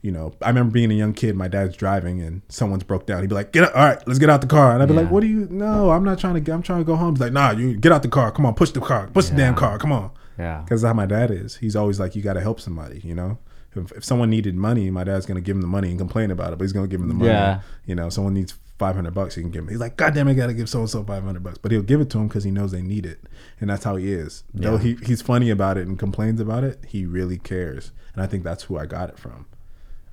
[0.02, 1.34] you know, I remember being a young kid.
[1.36, 3.22] My dad's driving and someone's broke down.
[3.22, 4.94] He'd be like, "Get out, all right, let's get out the car." And I'd be
[4.94, 5.00] Yeah.
[5.02, 5.46] like, "What do you?
[5.50, 6.40] No, I'm not trying to.
[6.40, 8.30] get I'm trying to go home." He's like, "Nah, you get out the car.
[8.32, 9.08] Come on, push the car.
[9.14, 9.78] Push the damn car.
[9.78, 10.62] Come on." Yeah.
[10.64, 11.56] because that's how my dad is.
[11.56, 13.00] He's always like, you got to help somebody.
[13.04, 13.38] You know,
[13.76, 16.52] if, if someone needed money, my dad's gonna give him the money and complain about
[16.52, 17.30] it, but he's gonna give him the money.
[17.30, 17.60] Yeah.
[17.86, 19.68] You know, someone needs five hundred bucks, he can give him.
[19.68, 21.82] He's like, God damn, I gotta give so and so five hundred bucks, but he'll
[21.82, 23.20] give it to him because he knows they need it,
[23.60, 24.42] and that's how he is.
[24.54, 28.26] Though he he's funny about it and complains about it, he really cares, and I
[28.26, 29.46] think that's who I got it from.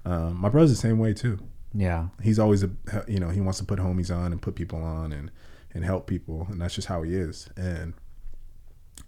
[0.06, 1.40] Um, my brother's the same way too.
[1.74, 2.08] Yeah.
[2.22, 2.70] He's always a
[3.08, 5.30] you know he wants to put homies on and put people on and
[5.74, 7.48] and help people, and that's just how he is.
[7.56, 7.94] And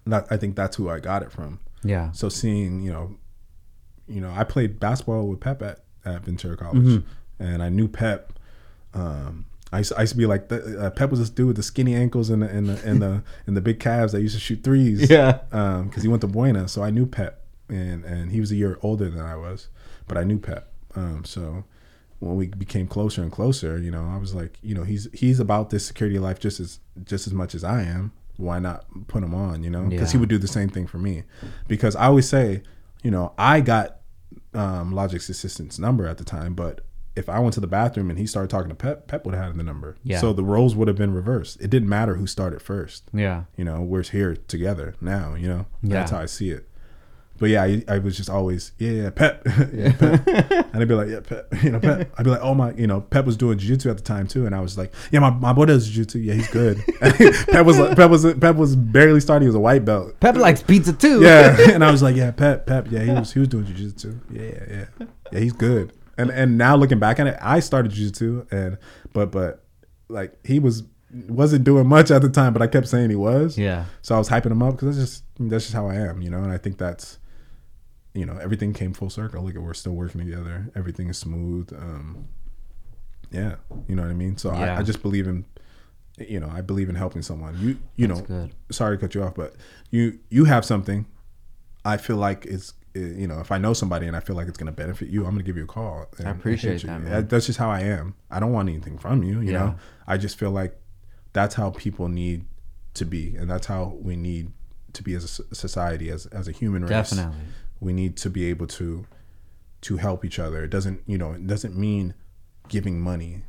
[0.06, 1.60] that, I think that's who I got it from.
[1.84, 2.12] Yeah.
[2.12, 3.16] So seeing, you know,
[4.08, 7.44] you know, I played basketball with Pep at, at Ventura College, Mm-hmm.
[7.44, 8.34] and I knew Pep.
[8.94, 11.48] Um, I used, to, I used to be like, the, uh, Pep was this dude
[11.48, 14.22] with the skinny ankles and the and the and the, and the big calves that
[14.22, 15.10] used to shoot threes.
[15.10, 15.40] Yeah.
[15.84, 18.78] because he went to Buena, so I knew Pep, and and he was a year
[18.84, 19.68] older than I was,
[20.08, 20.71] but I knew Pep.
[20.96, 21.64] Um, so
[22.20, 25.40] when we became closer and closer, you know, I was like, you know, he's he's
[25.40, 28.12] about this security life just as just as much as I am.
[28.38, 29.64] Why not put him on?
[29.64, 31.24] You know, because he would do the same thing for me.
[31.68, 32.64] Because I always say,
[33.04, 33.98] you know, I got
[34.54, 36.82] um, Logic's assistant's number at the time, but
[37.16, 39.44] if I went to the bathroom and he started talking to Pep, Pep would have
[39.48, 39.98] had the number.
[40.04, 40.20] Yeah.
[40.20, 41.60] So the roles would have been reversed.
[41.62, 43.04] It didn't matter who started first.
[43.14, 43.44] Yeah.
[43.58, 45.36] You know, we're here together now.
[45.36, 46.18] You know, that's Yeah.
[46.18, 46.70] how I see it.
[47.42, 49.42] But yeah, I, I was just always yeah, yeah, Pep,
[49.74, 50.28] yeah, Pep.
[50.28, 52.14] and I'd be like, yeah, Pep, you know, Pep.
[52.20, 54.46] I'd be like, oh my, you know, Pep was doing jiu-jitsu at the time too,
[54.46, 56.20] and I was like, yeah, my, my boy does jiu-jitsu.
[56.20, 56.84] Yeah, he's good.
[57.00, 59.46] Pep was like, Pep was Pep was barely starting.
[59.46, 60.20] He was a white belt.
[60.20, 61.24] Pep likes pizza too.
[61.24, 64.20] Yeah, and I was like, yeah, Pep, Pep, yeah, he was he was doing jiu-jitsu.
[64.30, 65.94] Yeah, yeah, yeah, yeah, he's good.
[66.20, 68.78] And and now looking back at it, I started jiu-jitsu, and
[69.14, 69.64] but but
[70.10, 70.84] like he was
[71.28, 73.58] wasn't doing much at the time, but I kept saying he was.
[73.58, 73.86] Yeah.
[74.02, 76.30] So I was hyping him up because that's just that's just how I am, you
[76.30, 76.38] know.
[76.38, 77.18] And I think that's,
[78.14, 79.44] you know, everything came full circle.
[79.44, 80.70] Look at we're still working together.
[80.76, 81.72] Everything is smooth.
[81.74, 82.28] Um,
[83.32, 83.56] yeah,
[83.88, 84.38] you know what I mean.
[84.38, 84.76] So Yeah.
[84.76, 85.46] I, I just believe in,
[86.20, 87.58] you know, I believe in helping someone.
[87.60, 88.52] You you That's know, good.
[88.72, 89.56] sorry to cut you off, but
[89.90, 91.06] you you have something.
[91.86, 94.48] I feel like it's eh, you know if I know somebody and I feel like
[94.48, 96.08] it's going to benefit you, I'm going to give you a call.
[96.18, 97.28] and- and appreciate that, man.
[97.28, 98.16] That's just how I am.
[98.30, 99.40] I don't want anything from you.
[99.40, 99.60] You Yeah.
[99.60, 100.78] know, I just feel like
[101.34, 102.46] that's how people need
[102.96, 104.52] to be, and that's how we need
[104.94, 106.90] to be as a society, as as a human race.
[107.12, 107.40] Definitely.
[107.82, 109.06] We need to be able to
[109.82, 110.64] to help each other.
[110.64, 112.14] It doesn't you know it doesn't mean
[112.70, 113.42] giving money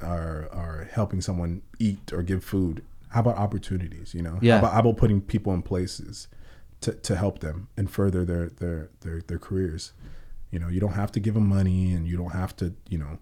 [0.00, 2.84] or or helping someone eat or give food.
[3.08, 4.14] How about opportunities?
[4.14, 4.54] You know, Yeah.
[4.54, 6.28] How about, how about putting people in places
[6.82, 9.92] to, to help them and further their, their their their careers?
[10.50, 12.98] You know, you don't have to give them money, and you don't have to you
[12.98, 13.18] know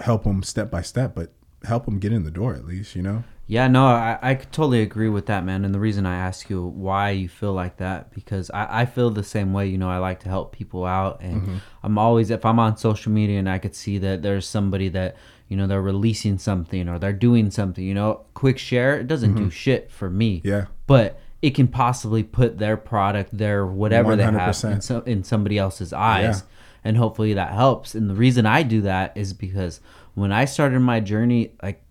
[0.00, 1.32] help them step by step, but
[1.64, 2.94] help them get in the door at least.
[2.94, 3.24] You know.
[3.50, 5.64] Yeah, no, I, I totally agree with that, man.
[5.64, 9.08] And the reason I ask you why you feel like that, because I, I feel
[9.08, 9.66] the same way.
[9.68, 11.22] You know, I like to help people out.
[11.22, 11.56] And Mm-hmm.
[11.82, 15.16] I'm always, if I'm on social media and I could see that there's somebody that,
[15.48, 19.34] you know, they're releasing something or they're doing something, you know, quick share, it doesn't
[19.34, 20.38] do shit for me.
[20.38, 20.48] Mm-hmm.
[20.48, 20.66] Yeah.
[20.86, 25.56] But it can possibly put their product, their whatever they have in, so, in somebody
[25.56, 26.40] else's eyes.
[26.40, 26.48] Yeah.
[26.84, 27.94] And hopefully that helps.
[27.94, 29.80] And the reason I do that is because
[30.14, 31.82] when I started my journey, like,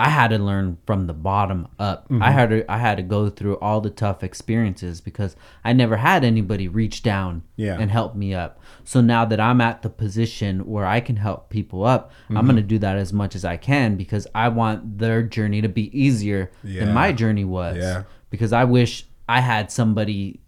[0.00, 2.04] I had to learn from the bottom up.
[2.04, 2.22] Mm-hmm.
[2.22, 5.34] I had to I had to go through all the tough experiences because
[5.64, 7.76] I never had anybody reach down Yeah.
[7.80, 8.60] and help me up.
[8.84, 12.46] So now that I'm at the position where I can help people up, I'm Mm-hmm.
[12.46, 15.68] going to do that as much as I can because I want their journey to
[15.68, 16.84] be easier Yeah.
[16.84, 17.76] than my journey was.
[17.78, 18.04] Yeah.
[18.30, 20.40] Because I wish I had somebody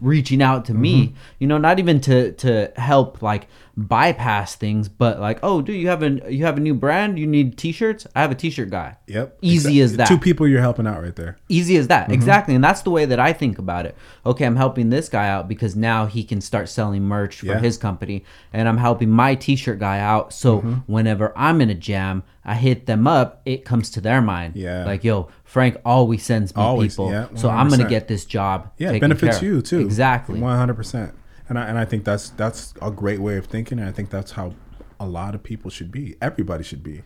[0.00, 0.82] reaching out to Mm-hmm.
[0.82, 5.76] me you know not even to to help like bypass things but like oh dude
[5.80, 8.70] you have a you have a new brand you need t-shirts i have a t-shirt
[8.70, 9.38] guy Yep.
[9.42, 11.38] easy as that Two people you're helping out right there.
[11.48, 11.88] easy as Mm-hmm.
[11.88, 13.96] that exactly and that's the way that i think about it
[14.26, 17.58] okay i'm helping this guy out because now he can start selling merch for Yeah.
[17.60, 20.72] his company and i'm helping my t-shirt guy out so Mm-hmm.
[20.92, 24.84] whenever i'm in a jam i hit them up it comes to their mind Yeah.
[24.84, 28.72] like yo frank always sends me Always, people yeah, so i'm gonna get this job
[28.78, 29.54] yeah, taken benefits care of.
[29.56, 29.80] you too.
[29.80, 31.14] exactly one hundred percent.
[31.48, 33.78] And I and I think that's that's a great way of thinking.
[33.80, 34.54] And I think that's how
[34.98, 36.14] a lot of people should be.
[36.22, 37.02] Everybody should be,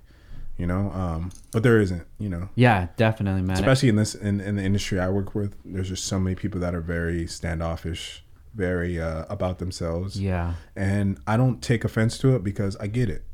[0.57, 0.93] you know.
[0.93, 2.51] Um, but there isn't, you know.
[2.55, 6.05] yeah definitely man Especially in this in, in the industry I work with, there's just
[6.05, 8.23] so many people that are very standoffish,
[8.55, 10.21] very uh, about themselves.
[10.21, 13.25] yeah And I don't take offense to it because I get it.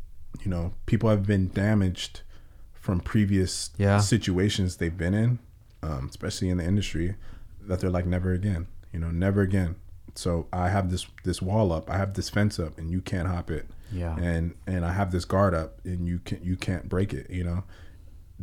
[0.42, 2.22] You know, people have been damaged
[2.82, 3.98] from previous Yeah.
[3.98, 5.38] situations they've been in,
[5.82, 7.14] um, especially in the industry,
[7.68, 8.66] that they're like never again.
[8.92, 9.76] You know, never again.
[10.14, 13.28] So I have this this wall up, I have this fence up, and you can't
[13.28, 13.66] hop it.
[13.90, 14.16] Yeah.
[14.18, 17.30] And and I have this guard up, and you can you can't break it.
[17.30, 17.64] You know,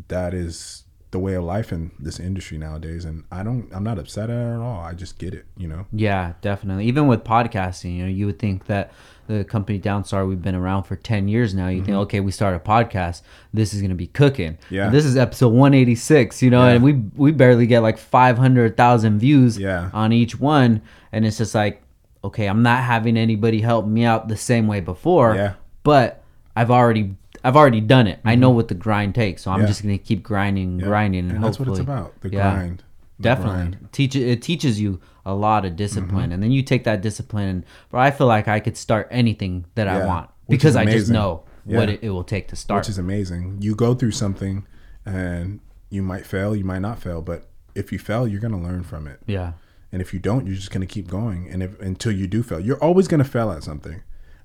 [0.08, 3.04] that is the way of life in this industry nowadays.
[3.04, 4.80] And I don't, I'm not upset at it at all.
[4.80, 5.46] I just get it.
[5.58, 5.86] You know.
[5.92, 6.86] Yeah, definitely.
[6.86, 8.92] Even with podcasting, you know, you would think that
[9.30, 11.68] the company Downstar, we've been around for 10 years now.
[11.68, 13.22] You think, okay, we start a podcast,
[13.54, 14.54] this is going to be cooking.
[14.54, 14.74] Mm-hmm.
[14.76, 14.86] Yeah.
[14.86, 16.72] And this is episode 186, you know, Yeah.
[16.74, 19.90] and we we barely get like 500,000 views Yeah.
[19.94, 20.82] on each one.
[21.12, 21.82] And it's just like,
[22.24, 25.54] okay, I'm not having anybody help me out the same way before, Yeah.
[25.84, 26.24] but
[26.56, 27.16] I've already.
[27.42, 28.20] I've already done it.
[28.26, 29.62] I know what the grind takes, so I'm Mm-hmm.
[29.62, 29.68] Yeah.
[29.68, 32.20] just gonna keep grinding, grinding, and, and that's what it's about.
[32.20, 32.84] The grind.
[33.18, 33.78] The Definitely, grind.
[33.94, 35.00] teach it teaches you
[35.32, 36.32] a lot of discipline, Mm-hmm.
[36.34, 37.48] and then you take that discipline.
[37.50, 41.10] And, bro, I feel like I could start anything that I want because I just
[41.12, 42.82] know what it, it will take to start.
[42.82, 43.58] which is amazing.
[43.62, 44.66] You go through something
[45.06, 48.60] and you might fail, you might not fail, but if you fail, you're going to
[48.70, 49.20] learn from it.
[49.28, 49.54] yeah,
[49.92, 52.44] And if you don't, you're just going to keep going and if until you do
[52.44, 52.60] fail.
[52.60, 54.02] You're always going to fail at something.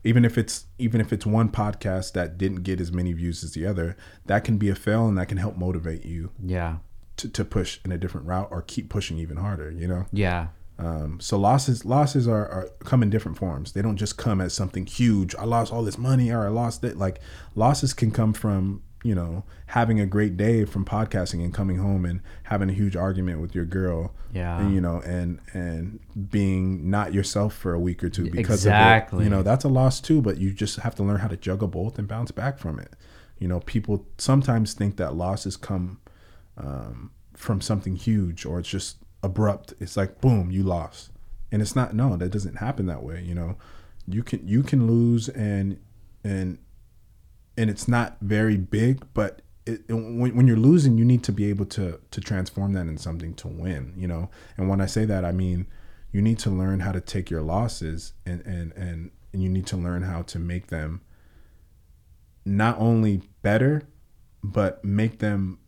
[0.07, 3.53] Even if it's even if it's one podcast that didn't get as many views as
[3.53, 3.97] the other,
[4.27, 6.77] that can be a fail and that can help motivate you yeah,
[7.17, 10.05] to, to push in a different route or keep pushing even harder, you know?
[10.13, 10.49] yeah,
[10.79, 13.73] Um, so losses losses are, are come in different forms.
[13.73, 15.35] They don't just come as something huge.
[15.37, 16.97] I lost all this money or I lost it.
[16.97, 17.21] Like
[17.55, 22.05] losses can come from you know having a great day from podcasting and coming home
[22.07, 24.59] and having a huge argument with your girl Yeah.
[24.59, 28.71] and you know and and being not yourself for a week or two because of
[28.73, 29.21] Exactly.
[29.21, 31.37] it you know that's a loss too but you just have to learn how to
[31.37, 32.95] juggle both and bounce back from it
[33.39, 36.01] you know people sometimes think that losses come
[36.57, 39.75] um, from something huge or it's just abrupt.
[39.81, 41.11] It's like boom you lost.
[41.51, 43.57] And it's not no that doesn't happen that way you know.
[44.07, 45.79] You can you can lose and
[46.23, 46.59] and
[47.57, 51.49] and it's not very big but it, when, when you're losing you need to be
[51.49, 54.31] able to to transform that in something to win you know.
[54.57, 55.67] And when i say that i mean
[56.13, 59.67] you need to learn how to take your losses and and and, and you need
[59.69, 61.01] to learn how to make them
[62.45, 63.83] not only better
[64.43, 65.59] but make them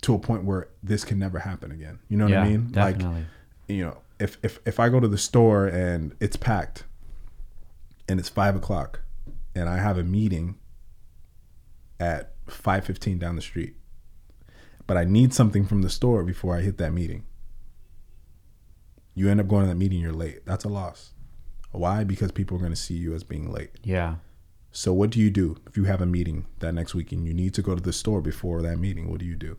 [0.00, 2.68] to a point where this can never happen again you know what yeah, i mean
[2.70, 3.14] definitely.
[3.14, 3.24] like
[3.70, 6.84] you know, if if if I go to the store and it's packed,
[8.08, 9.02] and it's five o'clock,
[9.54, 10.56] and I have a meeting
[11.98, 13.76] at five fifteen down the street,
[14.86, 17.24] but I need something from the store before I hit that meeting.
[19.14, 20.44] You end up going to that meeting, you're late.
[20.46, 21.12] That's a loss.
[21.72, 22.04] Why?
[22.04, 23.70] Because people are going to see you as being late.
[23.84, 24.16] yeah.
[24.72, 27.34] So what do you do if you have a meeting that next week and you
[27.34, 29.10] need to go to the store before that meeting?
[29.10, 29.56] What do you do?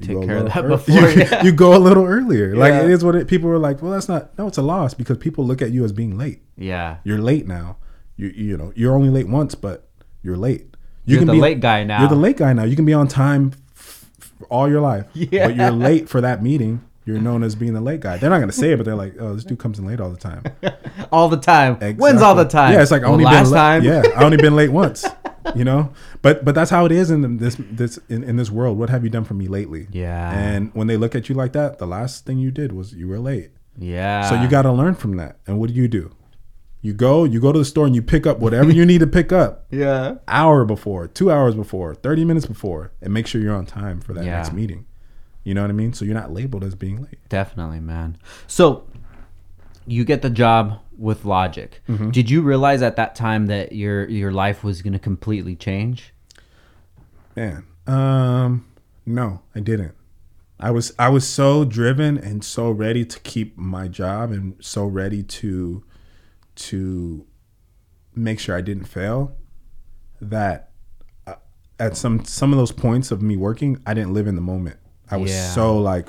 [0.00, 1.44] You Take care of that ear- before, You, yeah.
[1.44, 2.56] you go a little earlier.
[2.56, 3.28] Like it is what it.
[3.28, 4.36] People were like, well, that's not.
[4.36, 6.42] No, it's a loss because people look at you as being late.
[6.56, 6.96] Yeah.
[7.04, 7.76] You're late now.
[8.16, 9.88] You you know you're only late once, but
[10.22, 10.76] you're late.
[11.04, 12.00] You You're can the be late guy now.
[12.00, 12.64] You're the late guy now.
[12.64, 15.06] You can be on time f- f- all your life.
[15.14, 15.46] Yeah.
[15.48, 16.82] But you're late for that meeting.
[17.06, 18.16] You're known as being the late guy.
[18.16, 20.10] They're not gonna say it, but they're like, oh, this dude comes in late all
[20.10, 20.42] the time.
[21.12, 21.76] all the time.
[21.96, 22.72] When's all the time?
[22.72, 23.84] Yeah, it's like I Well, only last been la- time.
[23.84, 25.04] Yeah, I only been late once.
[25.54, 28.78] You know, but but that's how it is in this this in, in this world.
[28.78, 29.86] What have you done for me lately?
[29.92, 30.32] Yeah.
[30.32, 33.08] And when they look at you like that, the last thing you did was you
[33.08, 33.50] were late.
[33.76, 34.26] Yeah.
[34.30, 35.36] So you got to learn from that.
[35.46, 36.16] And what do you do?
[36.80, 39.06] You go, you go to the store and you pick up whatever you need to
[39.06, 40.14] pick up Yeah.
[40.28, 44.14] hour before, two hours before, 30 minutes before, and make sure you're on time for
[44.14, 44.36] that Yeah.
[44.36, 44.86] next meeting.
[45.44, 45.92] You know what I mean?
[45.92, 47.28] So you're not labeled as being late.
[47.28, 48.16] Definitely, man.
[48.46, 48.86] So
[49.86, 51.80] you get the job with Logic.
[51.88, 52.10] Mm-hmm.
[52.10, 56.14] Did you realize at that time that your your life was going to completely change?
[57.36, 58.66] Man, um,
[59.04, 59.94] no, I didn't.
[60.58, 64.86] I was I was so driven and so ready to keep my job and so
[64.86, 65.84] ready to
[66.54, 67.26] to
[68.14, 69.36] make sure I didn't fail
[70.20, 70.70] that
[71.26, 71.34] uh,
[71.78, 74.78] at some some of those points of me working, I didn't live in the moment.
[75.10, 75.50] I was Yeah.
[75.50, 76.08] so like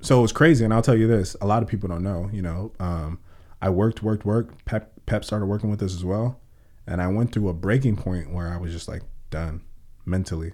[0.00, 2.30] so it was crazy and I'll tell you this, a lot of people don't know,
[2.32, 3.18] you know, um,
[3.60, 6.40] I worked worked worked Pep Pep started working with us as well
[6.86, 9.62] and I went through a breaking point where I was just like done
[10.04, 10.52] mentally.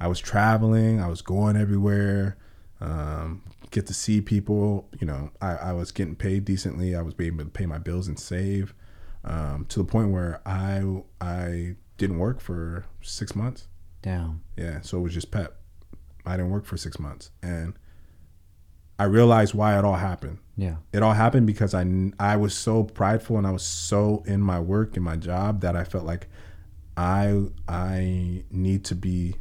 [0.00, 2.36] I was traveling, I was going everywhere,
[2.80, 4.88] um, get to see people.
[5.00, 6.96] You know, I, I was getting paid decently.
[6.96, 8.74] I was being able to pay my bills and save
[9.24, 10.82] um, to the point where I
[11.20, 13.68] I didn't work for six months.
[14.04, 14.42] Damn.
[14.56, 15.56] Yeah, so it was just Pep.
[16.26, 17.72] I didn't work for six months, and
[18.98, 20.76] I realized why it all happened Yeah.
[20.92, 21.84] it all happened because I
[22.20, 25.74] I was so prideful and I was so in my work and my job that
[25.74, 26.28] I felt like
[26.96, 29.36] I I need to be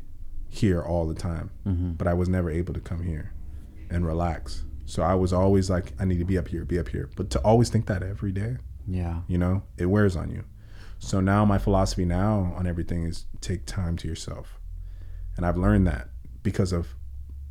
[0.49, 1.91] here all the time, mm-hmm.
[1.91, 3.34] but I was never able to come here
[3.90, 4.64] and relax.
[4.85, 7.10] So I was always like, I need to be up here, be up here.
[7.15, 8.57] But to always think that every day,
[8.88, 9.22] Yeah.
[9.27, 10.44] you know, it wears on you.
[11.04, 14.60] So now my philosophy now on everything is take time to yourself,
[15.36, 16.10] and I've learned that
[16.44, 16.96] because of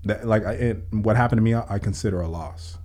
[0.04, 0.26] that.
[0.26, 2.78] Like I, it, what happened to me, I, I consider a loss,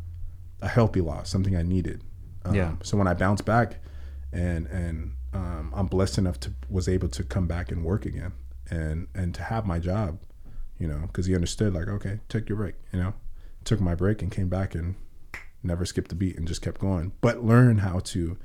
[0.61, 2.03] a healthy loss, something I needed.
[2.45, 2.73] Um, Yeah.
[2.83, 3.79] So when I bounce back,
[4.33, 8.33] and and um, I'm blessed enough to was able to come back and work again,
[8.69, 10.19] and and to have my job,
[10.77, 13.13] you know, because he understood like, okay, take your break, you know,
[13.63, 14.95] took my break and came back and
[15.63, 17.13] never skipped a beat and just kept going.
[17.21, 18.37] But learn how to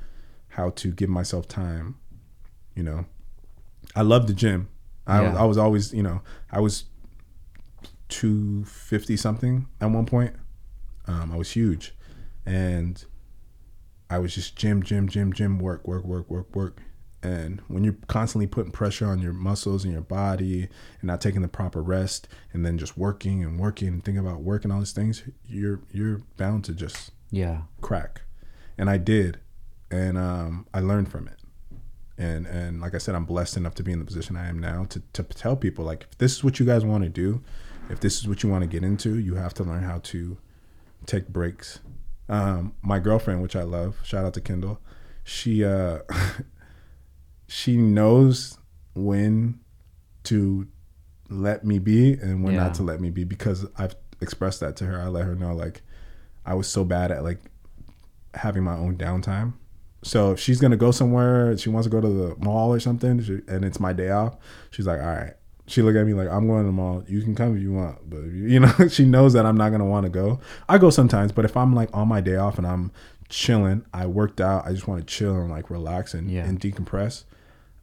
[0.51, 1.97] how to give myself time.
[2.75, 3.05] You know,
[3.95, 4.69] I love the gym.
[5.07, 5.41] I, was, Yeah.
[5.43, 6.85] I was always, you know, I was
[8.09, 10.35] two fifty something at one point.
[11.07, 11.95] Um, I was huge,
[12.47, 13.05] and
[14.09, 16.81] I was just gym, gym, gym, gym, work, work, work, work, work.
[17.25, 21.41] And when you're constantly putting pressure on your muscles and your body and not taking
[21.41, 24.81] the proper rest and then just working and working and thinking about work and all
[24.81, 27.63] these things, you're you're bound to just Yeah.
[27.81, 28.23] crack.
[28.77, 29.39] And I did.
[29.91, 31.39] And um, I learned from it.
[32.19, 34.59] And and like I said, I'm blessed enough to be in the position I am
[34.59, 37.43] now to, to tell people like if this is what you guys want to do,
[37.91, 40.37] if this is what you want to get into, you have to learn how to
[41.07, 41.81] take breaks.
[42.29, 44.79] Um, my girlfriend, which I love, shout out to Kendall,
[45.25, 46.01] she uh
[47.47, 48.59] she knows
[48.95, 49.61] when
[50.25, 50.69] to
[51.29, 52.65] let me be and when Yeah.
[52.65, 55.01] not to let me be because I've expressed that to her.
[55.01, 55.83] I let her know like
[56.45, 57.41] I was so bad at like
[58.35, 59.55] having my own downtime
[60.03, 63.23] So if she's gonna go somewhere, she wants to go to the mall or something,
[63.23, 64.37] she, and it's my day off.
[64.71, 65.35] She's like, all right.
[65.69, 67.05] She look at me like I'm going to the mall.
[67.07, 69.71] You can come if you want, but you, you know, she knows that I'm not
[69.71, 70.41] gonna want to go.
[70.69, 72.91] I go sometimes, but if I'm like on my day off and I'm
[73.29, 74.67] chilling, I worked out.
[74.67, 76.45] I just want to chill and like relax and, Yeah.
[76.45, 77.25] and decompress.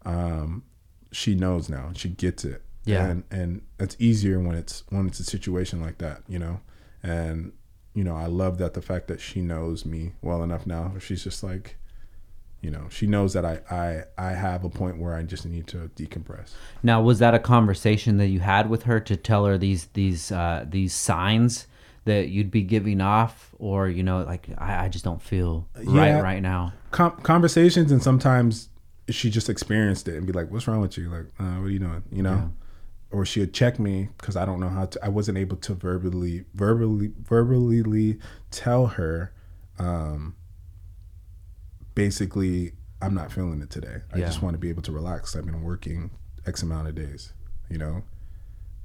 [0.05, 0.63] Um,
[1.11, 1.91] she knows now.
[1.95, 2.61] She gets it.
[2.85, 3.05] Yeah.
[3.05, 6.59] And and it's easier when it's when it's a situation like that, you know.
[7.01, 7.53] And
[7.93, 10.93] you know, I love that the fact that she knows me well enough now.
[10.99, 11.77] She's just like,
[12.61, 15.67] you know, she knows that I I I have a point where I just need
[15.67, 16.51] to decompress.
[16.83, 20.31] Now, was that a conversation that you had with her to tell her these these
[20.31, 21.67] uh, these signs
[22.05, 26.07] that you'd be giving off, or you know, like I, I just don't feel right
[26.07, 26.21] Yeah.
[26.21, 26.73] right now?
[26.91, 28.69] Com- conversations and sometimes
[29.09, 31.09] she just experienced it and be like, "What's wrong with you?
[31.09, 32.53] Like, uh, what are you doing?" You know.
[33.11, 35.03] Or she would check me because I don't know how to.
[35.03, 38.19] I wasn't able to verbally, verbally, verbally
[38.51, 39.33] tell her.
[39.79, 40.35] Um,
[42.03, 43.97] basically, I'm not feeling it today.
[44.13, 44.25] I Yeah.
[44.25, 45.35] just want to be able to relax.
[45.35, 46.11] I've been working
[46.45, 47.33] X amount of days,
[47.69, 48.03] you know,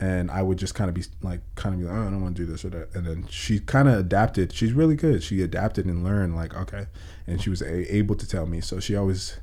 [0.01, 2.21] and I would just kind of be like, kind of be like, oh, I don't
[2.21, 2.95] want to do this or that.
[2.95, 4.53] And then she kind of adapted.
[4.53, 5.23] She's really good.
[5.23, 6.87] She adapted and learned, like, okay,
[7.27, 8.61] and she was a- able to tell me.
[8.61, 9.39] So she always,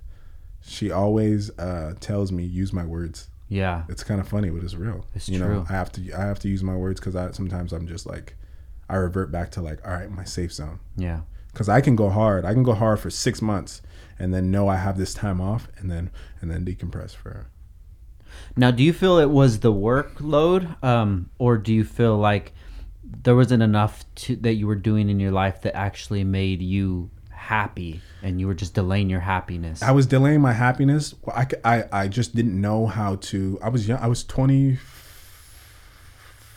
[0.62, 3.30] she always uh, tells me use my words.
[3.48, 5.06] Yeah, It's kind of funny, but it's real.
[5.16, 5.48] It's you true.
[5.56, 8.06] know, I have to, I have to use my words because I sometimes I'm just
[8.06, 8.36] like,
[8.90, 11.22] I revert back to like, all right, my safe zone yeah,
[11.52, 12.46] because I can go hard.
[12.46, 13.82] I can go hard for six months
[14.18, 16.12] and then know I have this time off and then
[16.42, 17.48] and then decompress for.
[18.56, 22.54] Now, do you feel it was the workload, um, or do you feel like
[23.04, 27.10] there wasn't enough to, that you were doing in your life that actually made you
[27.30, 29.82] happy, and you were just delaying your happiness?
[29.84, 31.14] I was delaying my happiness.
[31.22, 33.60] Well, I, I, I just didn't know how to.
[33.62, 34.00] I was young.
[34.00, 34.78] I was twenty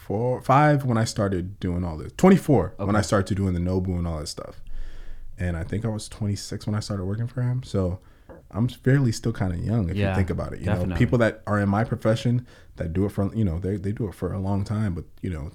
[0.07, 2.12] four, five when I started doing all this.
[2.16, 4.61] Twenty four when I started doing the Nobu and all that stuff.
[5.39, 7.62] And I think I was twenty six when I started working for him.
[7.62, 8.01] So
[8.51, 10.61] I'm fairly still kind of young if Yeah, you think about it.
[10.61, 12.47] You know, people that are in my profession
[12.77, 15.05] that do it for you know they they do it for a long time, but
[15.23, 15.51] you know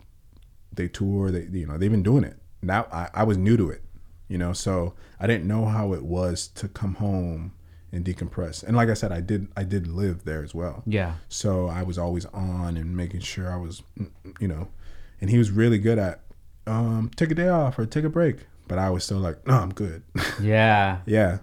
[0.74, 1.32] they tour.
[1.32, 2.38] They you know they've been doing it.
[2.62, 3.84] Now I, I was new to it,
[4.28, 7.54] you know, so I didn't know how it was to come home
[7.92, 8.64] and decompress.
[8.64, 10.84] And like I said, I did I did live there as well.
[10.86, 14.12] yeah, So I was always on and making sure I was, mm,
[14.42, 14.68] you know,
[15.22, 16.20] and he was really good at
[16.68, 18.46] um, take a day off or take a break.
[18.70, 20.04] But I was still like, no, I'm good.
[20.42, 21.40] yeah, yeah.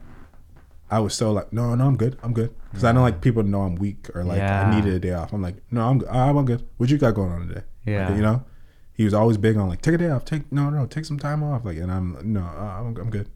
[0.90, 2.16] I was still like, no, no, I'm good.
[2.23, 2.55] I'm good.
[2.70, 4.69] Because I don't like people know I'm weak or like Yeah.
[4.69, 5.32] I needed a day off.
[5.32, 6.65] I'm like, no, I'm, I'm good.
[6.77, 7.62] What you got going on today?
[7.85, 8.07] Yeah.
[8.09, 8.44] Like, you know,
[8.93, 10.24] he was always big on like, take a day off.
[10.24, 11.65] Take, no, no, take some time off.
[11.65, 13.28] Like, and I'm, no, uh, I'm, I'm good.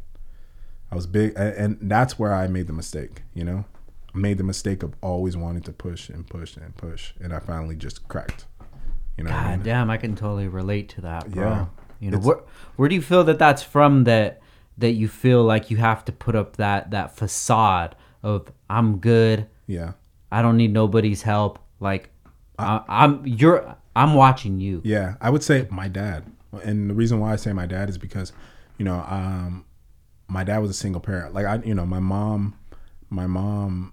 [0.92, 1.32] I was big.
[1.36, 3.64] And, that's where I made the mistake, you know?
[4.14, 7.14] I made the mistake of always wanting to push and push and push.
[7.20, 8.46] And I finally just cracked.
[9.16, 9.62] You know what I God mean?
[9.64, 11.44] damn, I can totally relate to that, bro.
[11.44, 11.66] Yeah.
[12.00, 12.40] You know, It's- where
[12.76, 14.04] where do you feel that that's from?
[14.04, 14.40] That
[14.78, 19.46] that you feel like you have to put up that that facade of I'm good.
[19.66, 19.92] Yeah.
[20.32, 21.58] I don't need nobody's help.
[21.80, 22.10] Like
[22.58, 24.80] I, I'm you're I'm watching you.
[24.84, 26.24] Yeah, I would say my dad.
[26.64, 28.32] And the reason why I say my dad is because,
[28.78, 29.64] you know, um,
[30.28, 31.34] my dad was a single parent.
[31.34, 32.54] Like I, you know, my mom,
[33.08, 33.92] my mom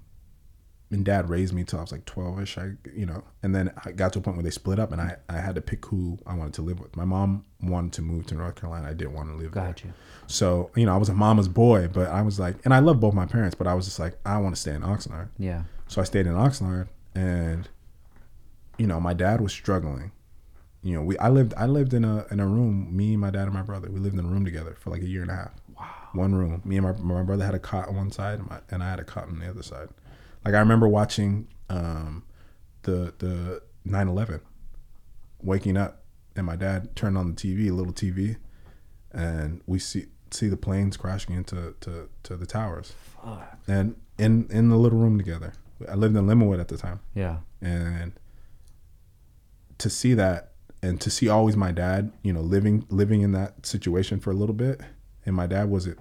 [0.90, 2.58] and dad raised me till I was like 12 ish.
[2.58, 5.02] I, you know, and then I got to a point where they split up and
[5.02, 6.96] I, I had to pick who I wanted to live with.
[6.96, 8.88] My mom wanted to move to North Carolina.
[8.88, 9.66] I didn't want to live there.
[9.66, 9.94] Got you.
[10.28, 13.00] So, you know, I was a mama's boy, but I was like, and I love
[13.00, 15.30] both my parents, but I was just like, I want to stay in Oxnard.
[15.38, 15.64] Yeah.
[15.88, 17.68] So I stayed in Oxnard, and
[18.78, 20.12] you know, my dad was struggling.
[20.84, 22.96] You know, we I lived I lived in a in a room.
[22.96, 23.90] Me, my dad, and my brother.
[23.90, 25.52] We lived in a room together for like a year and a half.
[25.78, 25.86] Wow.
[26.14, 26.62] One room.
[26.66, 28.90] Me and my my brother had a cot on one side, and, my, and I
[28.90, 29.90] had a cot on the other side.
[30.46, 32.24] Like I remember watching um,
[32.84, 34.42] the the 9/11,
[35.42, 36.04] waking up,
[36.36, 38.38] and my dad turned on the TV, a little TV,
[39.12, 42.94] and we see see the planes crashing into to, to the towers
[43.24, 43.58] Fuck.
[43.68, 45.54] and in in the little room together.
[45.90, 47.38] I lived in Lemonwood at the time, Yeah.
[47.62, 48.14] and
[49.78, 53.66] to see that and to see always my dad, you know, living living in that
[53.66, 54.82] situation for a little bit,
[55.26, 56.00] and my dad wasn't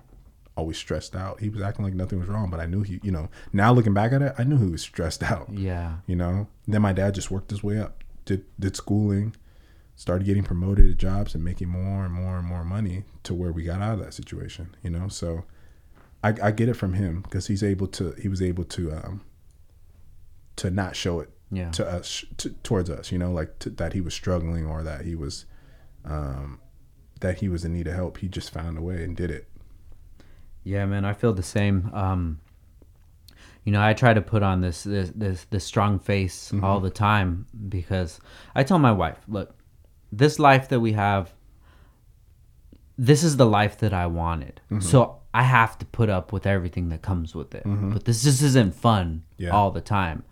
[0.57, 1.41] always stressed out.
[1.41, 3.95] He was acting like nothing was wrong, but I knew he, you know, now looking
[3.95, 5.49] back at it, I knew he was stressed out.
[5.53, 5.97] Yeah.
[6.07, 9.35] You know, then my dad just worked his way up, did did schooling,
[9.95, 13.53] started getting promoted to jobs and making more and more and more money to where
[13.53, 14.75] we got out of that situation.
[14.83, 15.45] You know, so
[16.25, 19.21] I, I get it from him because he's able to he was able to um
[20.57, 21.71] to not show it Yeah.
[21.73, 23.13] to us to, towards us.
[23.13, 25.45] You know, like to, that he was struggling or that he was
[26.05, 26.61] um
[27.21, 28.19] that he was in need of help.
[28.19, 29.49] He just found a way and did it.
[30.67, 31.91] Yeah, man, I feel the same.
[31.95, 32.41] Um,
[33.65, 36.91] you know, I try to put on this this this, this strong face all the
[36.91, 38.21] time because
[38.55, 39.55] I tell my wife, look,
[40.11, 41.33] this life that we have,
[42.99, 44.61] this is the life that I wanted.
[44.71, 44.81] Mm-hmm.
[44.81, 47.63] So I have to put up with everything that comes with it.
[47.65, 49.51] But this just isn't fun Yeah.
[49.51, 50.25] all the time.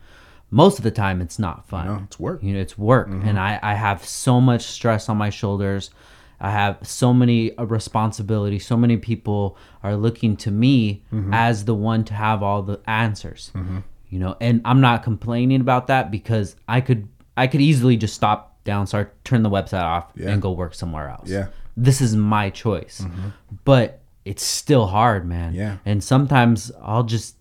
[0.50, 1.86] Most of the time, it's not fun.
[1.86, 2.42] No, it's work.
[2.42, 5.90] You know, it's work, and I I have so much stress on my shoulders.
[6.46, 8.66] I have so many uh, responsibilities.
[8.66, 11.02] So many people are looking to me
[11.32, 13.50] as the one to have all the answers.
[14.10, 18.14] You know, and I'm not complaining about that because I could I could easily just
[18.14, 20.30] stop down, start turn the website off, Yeah.
[20.30, 21.28] and go work somewhere else.
[21.30, 21.46] Yeah.
[21.88, 23.04] this is my choice,
[23.64, 25.54] but it's still hard, man.
[25.54, 25.76] Yeah.
[25.84, 27.36] and sometimes I'll just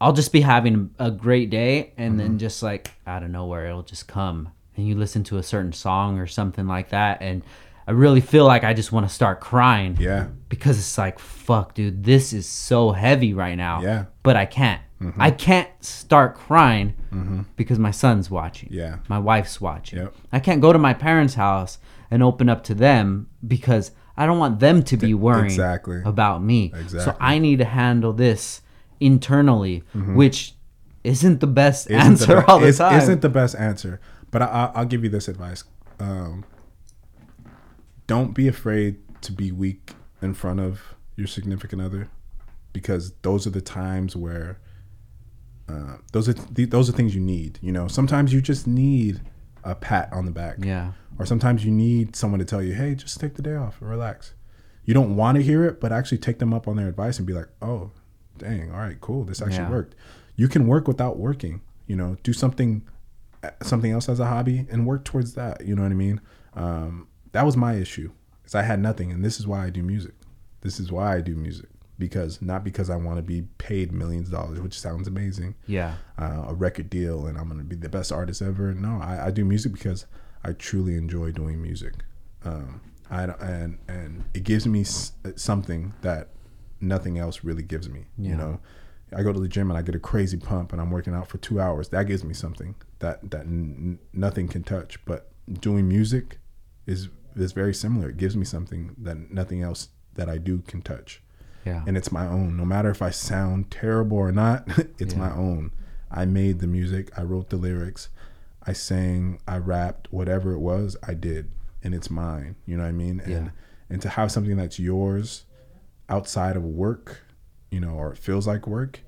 [0.00, 2.18] I'll just be having a great day and Mm-hmm.
[2.18, 5.72] then just like out of nowhere it'll just come and you listen to a certain
[5.72, 7.42] song or something like that and
[7.88, 9.96] I really feel like I just want to start crying.
[9.98, 10.28] Yeah.
[10.50, 13.80] Because it's like fuck dude, this is so heavy right now.
[13.80, 14.04] Yeah.
[14.22, 14.82] But I can't.
[15.16, 18.68] I can't start crying because my son's watching.
[18.72, 18.96] Yeah.
[19.08, 20.00] My wife's watching.
[20.00, 20.14] Yep.
[20.32, 21.78] I can't go to my parents' house
[22.10, 26.02] and open up to them because I don't want them to be worrying exactly.
[26.04, 26.72] about me.
[26.74, 27.00] Exactly.
[27.00, 28.60] So I need to handle this
[28.98, 30.54] internally, which
[31.04, 32.00] isn't the best Mm-hmm.
[32.00, 32.98] Isn't answer the, be- all the time.
[33.00, 34.00] Isn't the best answer.
[34.32, 35.62] But I, I, I'll give you this advice.
[36.00, 36.44] Um,
[38.08, 40.80] don't be afraid to be weak in front of
[41.14, 42.08] your significant other,
[42.72, 44.58] because those are the times where
[45.68, 47.58] uh, those are th- those are things you need.
[47.62, 49.20] You know, sometimes you just need
[49.64, 50.56] a pat on the back.
[50.64, 50.92] yeah.
[51.18, 53.90] Or sometimes you need someone to tell you, "Hey, just take the day off and
[53.90, 54.34] relax."
[54.84, 57.26] You don't want to hear it, but actually take them up on their advice and
[57.26, 57.90] be like, "Oh,
[58.38, 59.24] dang, all right, cool.
[59.24, 59.70] This actually Yeah.
[59.70, 59.94] worked."
[60.36, 61.60] You can work without working.
[61.86, 62.82] You know, do something
[63.62, 65.64] something else as a hobby and work towards that.
[65.66, 66.20] You know what I mean?
[66.54, 67.06] Um,
[67.38, 68.10] that was my issue.
[68.44, 70.14] Is I had nothing, and this is why I do music.
[70.62, 71.68] This is why I do music
[72.00, 75.94] because not because I want to be paid millions of dollars, which sounds amazing Yeah.
[76.18, 78.72] uh, a record deal and I'm going to be the best artist ever.
[78.74, 80.06] No, I, I do music because
[80.44, 81.94] I truly enjoy doing music.
[82.44, 86.28] Um, I, and, and it gives me s- something that
[86.80, 88.06] nothing else really gives me.
[88.16, 88.30] Yeah.
[88.30, 88.60] You know,
[89.16, 91.26] I go to the gym and I get a crazy pump and I'm working out
[91.28, 91.88] for two hours.
[91.88, 95.04] That gives me something that, that n- nothing can touch.
[95.04, 96.38] But doing music
[96.86, 97.08] is,
[97.40, 98.10] is very similar.
[98.10, 101.22] It gives me something that nothing else that I do can touch
[101.64, 101.82] Yeah.
[101.86, 102.56] and it's my own.
[102.56, 104.66] No matter if I sound terrible or not,
[104.98, 105.70] it's my own.
[106.10, 108.08] I made the music, I wrote the lyrics,
[108.66, 111.50] I sang, I rapped, whatever it was, I did,
[111.82, 112.56] and it's mine.
[112.66, 113.20] You know what I mean?
[113.20, 113.48] And Yeah.
[113.90, 115.44] and to have something that's yours
[116.08, 117.20] outside of work,
[117.70, 119.00] you know, or it feels like work,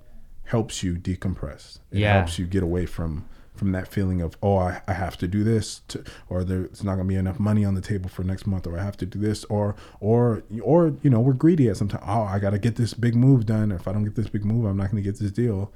[0.45, 1.79] helps you decompress.
[1.91, 2.15] It Yeah.
[2.19, 3.25] helps you get away from
[3.61, 6.97] from that feeling of oh I, I have to do this to, or there's not
[6.97, 9.19] gonna be enough money on the table for next month or I have to do
[9.19, 12.03] this or or or you know we're greedy at some time.
[12.07, 13.71] Oh I gotta get this big move done.
[13.71, 15.71] Or if I don't get this big move I'm not gonna get this deal.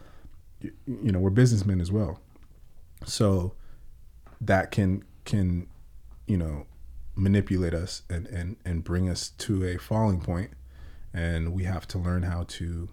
[0.63, 2.21] You, you know we're businessmen as well.
[3.05, 3.53] So
[4.41, 5.67] that can can
[6.27, 6.67] you know
[7.15, 10.53] manipulate us and and and bring us to a falling point
[11.13, 12.89] and we have to learn how to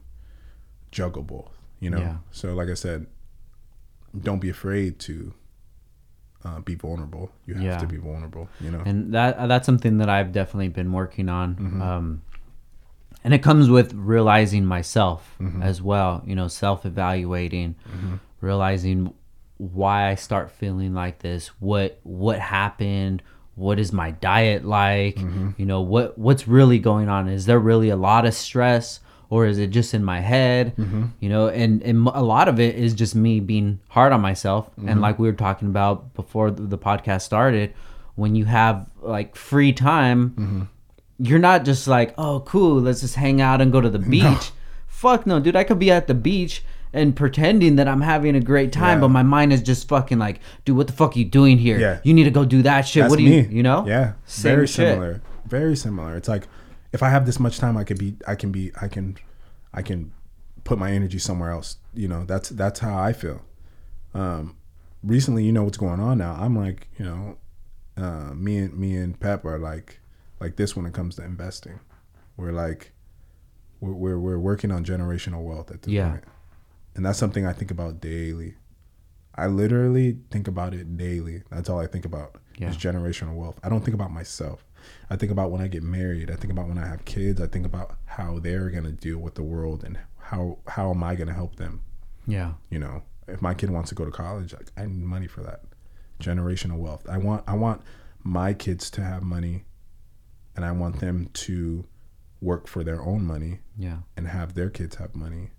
[0.91, 1.49] juggle both
[1.79, 1.97] you know?
[1.97, 2.17] Yeah.
[2.31, 3.07] so like i said
[4.19, 5.33] don't be afraid to
[6.43, 7.77] uh, be vulnerable you have Yeah.
[7.77, 11.55] to be vulnerable you know and that that's something that I've definitely been working on.
[11.55, 11.81] Mm-hmm.
[11.81, 12.21] Um,
[13.23, 15.61] and it comes with realizing myself Mm-hmm.
[15.61, 16.23] as well.
[16.25, 17.75] You know, self evaluating,
[18.41, 19.13] realizing
[19.57, 21.49] why I start feeling like this.
[21.59, 23.21] What what happened?
[23.55, 25.17] What is my diet like?
[25.17, 25.49] Mm-hmm.
[25.57, 27.27] You know, what what's really going on?
[27.29, 28.99] Is there really a lot of stress?
[29.31, 30.75] Or is it just in my head?
[30.75, 31.05] Mm-hmm.
[31.21, 34.69] You know, and, and a lot of it is just me being hard on myself.
[34.71, 34.89] Mm-hmm.
[34.89, 37.73] And like we were talking about before the podcast started,
[38.15, 40.61] when you have like free time, Mm-hmm.
[41.19, 44.51] you're not just like, oh, cool, let's just hang out and go to the beach.
[44.87, 45.55] Fuck no, dude.
[45.55, 46.63] I could be at the beach
[46.93, 49.01] and pretending that I'm having a great time, Yeah.
[49.01, 51.79] but my mind is just fucking like, dude, what the fuck are you doing here?
[51.79, 51.99] Yeah.
[52.03, 53.03] You need to go do that shit.
[53.03, 53.37] That's what do me.
[53.39, 53.85] you, you know?
[53.87, 54.75] Yeah, Same very shit.
[54.75, 55.21] similar.
[55.47, 56.17] Very similar.
[56.17, 56.47] It's like
[56.93, 59.17] if I have this much time, I could be, I can be, I can,
[59.73, 60.11] I can
[60.63, 61.77] put my energy somewhere else.
[61.93, 63.41] You know, that's that's how I feel.
[64.13, 64.57] Um,
[65.03, 66.33] recently, you know what's going on now.
[66.39, 67.37] I'm like, you know,
[67.97, 69.99] uh, me and me and Pep are like,
[70.39, 71.79] like this when it comes to investing.
[72.37, 72.91] We're like,
[73.79, 76.09] we're we're, we're working on generational wealth at this Yeah.
[76.11, 76.23] point,
[76.95, 78.55] and that's something I think about daily.
[79.35, 81.43] I literally think about it daily.
[81.49, 82.69] That's all I think about Yeah.
[82.69, 83.59] is generational wealth.
[83.63, 84.65] I don't think about myself.
[85.09, 86.29] I think about when I get married.
[86.31, 87.39] I think about when I have kids.
[87.41, 91.15] I think about how they're gonna deal with the world and how how am I
[91.15, 91.81] gonna help them.
[92.27, 92.53] Yeah.
[92.69, 95.41] You know, if my kid wants to go to college, like I need money for
[95.43, 95.61] that.
[96.19, 97.07] Generational wealth.
[97.09, 97.81] I want I want
[98.23, 99.65] my kids to have money,
[100.55, 101.85] and I want them to
[102.39, 103.97] work for their own money Yeah.
[104.17, 105.51] and have their kids have money.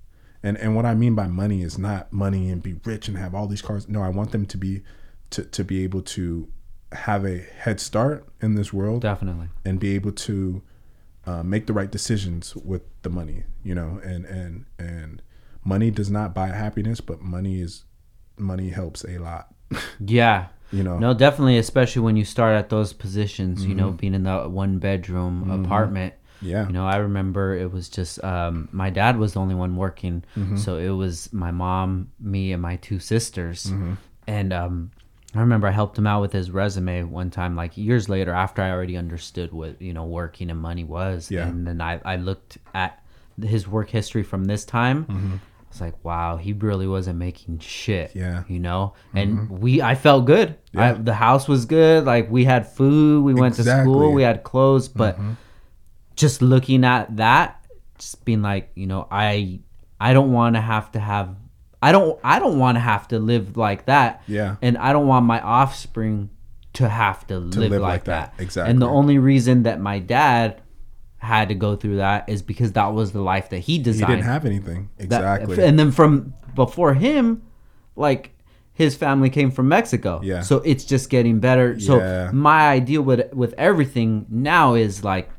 [0.43, 3.35] And and what I mean by money is not money and be rich and have
[3.35, 3.89] all these cars.
[3.89, 4.83] No, I want them to be
[5.31, 6.49] to, to be able to
[6.95, 9.49] have a head start in this world Definitely.
[9.65, 10.63] and be able to
[11.27, 15.23] uh, make the right decisions with the money you know and and and
[15.65, 17.85] money does not buy happiness but money is
[18.37, 19.55] money helps a lot
[20.01, 20.47] Yeah.
[20.73, 23.79] you know No, definitely, especially when you start at those positions, you Mm-hmm.
[23.79, 26.15] know, being in the one bedroom apartment.
[26.41, 29.77] yeah You know, I remember it was just um, my dad was the only one
[29.77, 30.57] working, Mm-hmm.
[30.57, 33.67] so it was my mom, me, and my two sisters.
[33.67, 33.95] Mm-hmm.
[34.27, 34.91] And um,
[35.35, 38.61] I remember I helped him out with his resume one time, like years later, after
[38.63, 41.31] I already understood what you know working and money was.
[41.31, 41.47] Yeah.
[41.49, 43.03] And then I I looked at
[43.41, 45.05] his work history from this time.
[45.07, 45.35] Mm-hmm.
[45.37, 45.39] I
[45.71, 48.15] was like, wow, he really wasn't making shit.
[48.15, 48.41] Yeah.
[48.41, 48.53] Mm-hmm.
[48.53, 50.59] You know, and we, I felt good.
[50.77, 50.93] I, Yeah.
[51.01, 52.05] the house was good.
[52.05, 53.25] Like we had food.
[53.25, 53.91] We went to Exactly.
[53.91, 54.01] Mm-hmm.
[54.01, 54.13] school.
[54.13, 54.89] We had clothes.
[54.89, 55.19] But
[56.15, 57.65] just looking at that,
[57.99, 59.61] just being like, you know, I,
[59.99, 61.37] I don't want to have to have,
[61.83, 64.23] I don't, I don't want to have to live like that.
[64.29, 64.57] Yeah.
[64.63, 66.31] And I don't want my offspring
[66.75, 68.37] to have to, live, live like, like that.
[68.37, 68.43] that.
[68.43, 68.71] Exactly.
[68.71, 70.63] And the only reason that my dad
[71.19, 74.11] had to go through that is because that was the life that he designed.
[74.11, 77.43] he didn't have anything That- exactly and then from before him,
[77.95, 78.31] like
[78.73, 80.21] his family came from Mexico.
[80.25, 80.41] Yeah.
[80.41, 81.79] So it's just getting better.
[81.79, 82.31] So Yeah.
[82.33, 85.31] my idea with with everything now is like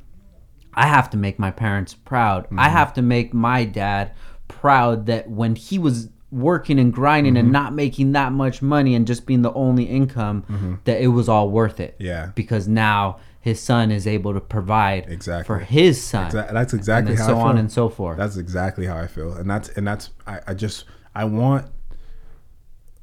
[0.73, 2.45] I have to make my parents proud.
[2.45, 2.77] I Mm-hmm.
[2.77, 4.11] have to make my dad
[4.47, 7.51] proud that when he was working and grinding and Mm-hmm.
[7.53, 11.49] not making that much money and just being the only income that it was all
[11.49, 11.93] worth it.
[11.95, 12.03] Mm-hmm.
[12.05, 12.31] Yeah.
[12.35, 15.45] Because now his son is able to provide Exactly.
[15.45, 16.31] for his son.
[16.31, 18.17] Exa- that's exactly and how so I on and so forth.
[18.17, 21.67] That's exactly how I feel, and that's and that's I, I just I want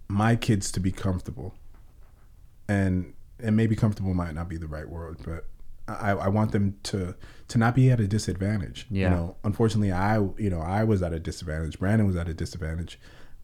[0.08, 1.54] my kids to be comfortable,
[2.68, 5.46] and and maybe comfortable might not be the right word, but
[5.88, 7.14] I, I want them to
[7.48, 8.86] to not be at a disadvantage.
[8.90, 9.10] Yeah.
[9.10, 11.78] You know, unfortunately, I you know I was at a disadvantage.
[11.78, 12.98] Brandon was at a disadvantage,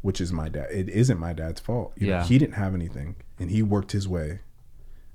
[0.06, 0.68] which is my dad.
[0.70, 1.92] It isn't my dad's fault.
[1.96, 2.24] You know, Yeah.
[2.24, 4.40] he didn't have anything, and he worked his way,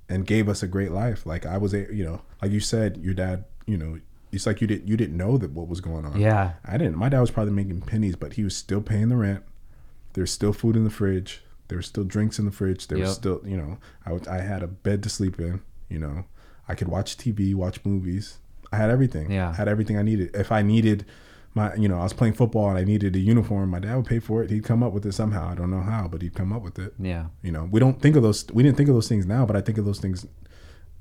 [0.09, 1.25] and gave us a great life.
[1.25, 3.99] Like I was, a you know, like you said, your dad, you know.
[4.33, 6.19] It's like you didn't you didn't know that what was going on.
[6.19, 6.53] Yeah.
[6.65, 6.97] I didn't.
[6.97, 9.43] My dad was probably making pennies, but he was still paying the rent.
[10.13, 11.41] There's still food in the fridge.
[11.67, 12.87] There was still drinks in the fridge.
[12.87, 15.61] There was still, you know, I, I had a bed to sleep in.
[15.89, 16.25] You know,
[16.67, 18.37] I could watch TV, watch movies.
[18.73, 19.31] I had everything.
[19.31, 19.49] Yeah.
[19.49, 20.33] I had everything I needed.
[20.33, 21.05] If I needed
[21.53, 24.05] my, you know, I was playing football and I needed a uniform, my dad would
[24.05, 24.49] pay for it.
[24.49, 25.49] He'd come up with it somehow.
[25.49, 26.93] I don't know how, but he'd come up with it.
[26.97, 27.25] yeah.
[27.43, 28.45] You know, we don't think of those.
[28.53, 30.25] We didn't think of those things now, but I think of those things.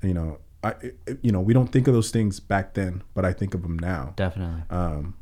[0.03, 0.73] You know, I,
[1.21, 3.77] you know, we don't think of those things back then, but I think of them
[3.79, 4.63] now Definitely.
[4.69, 5.15] um,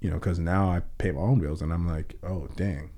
[0.00, 2.90] you know, because now I pay my own bills, and I'm like, oh dang,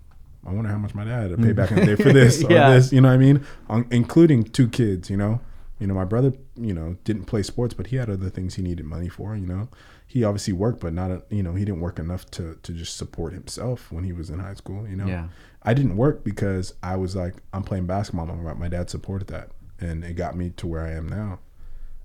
[0.47, 2.43] I wonder how much my dad had to pay back in the day for this
[2.49, 2.71] Yeah.
[2.71, 2.93] or this.
[2.93, 3.45] You know what I mean?
[3.69, 5.09] On, including two kids.
[5.11, 5.41] You know,
[5.79, 8.63] you know, my brother, you know, didn't play sports, but he had other things he
[8.63, 9.37] needed money for.
[9.37, 9.69] You know,
[10.17, 12.97] he obviously worked, but not, a, you know, he didn't work enough to to just
[12.97, 14.89] support himself when he was in high school.
[14.89, 15.29] You know, Yeah.
[15.63, 18.25] I didn't work because I was like, I'm playing basketball.
[18.25, 21.41] My, my dad supported that, and it got me to where I am now.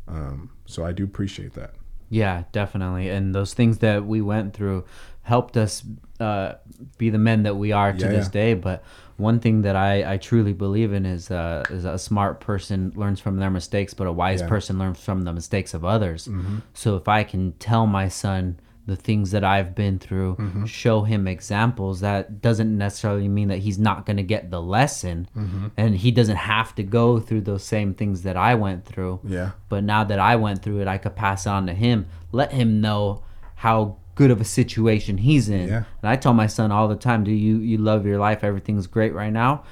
[0.09, 1.75] Um, so I do appreciate that.
[2.11, 3.09] Yeah, definitely.
[3.09, 4.83] And those things that we went through
[5.23, 5.83] helped us
[6.19, 6.53] uh,
[6.97, 8.31] be the men that we are to Yeah, this yeah.
[8.31, 8.53] day.
[8.53, 8.83] But
[9.17, 13.19] one thing that I, I truly believe in is, uh, is a smart person learns
[13.21, 14.45] from their mistakes, but a wise Yeah.
[14.45, 14.49] Mm-hmm.
[14.55, 16.27] person learns from the mistakes of others.
[16.73, 20.65] So if I can tell my son the things that I've been through, Mm-hmm.
[20.65, 25.27] show him examples, that doesn't necessarily mean that he's not going to get the lesson.
[25.37, 25.67] Mm-hmm.
[25.77, 29.19] And he doesn't have to go through those same things that I went through.
[29.23, 29.51] Yeah.
[29.69, 32.81] But now that I went through it, I could pass on to him, let him
[32.81, 33.23] know
[33.55, 35.67] how good of a situation he's in.
[35.69, 35.83] Yeah.
[36.01, 38.43] And I tell my son all the time, "Do you you love your life?
[38.43, 39.63] Everything's great right now.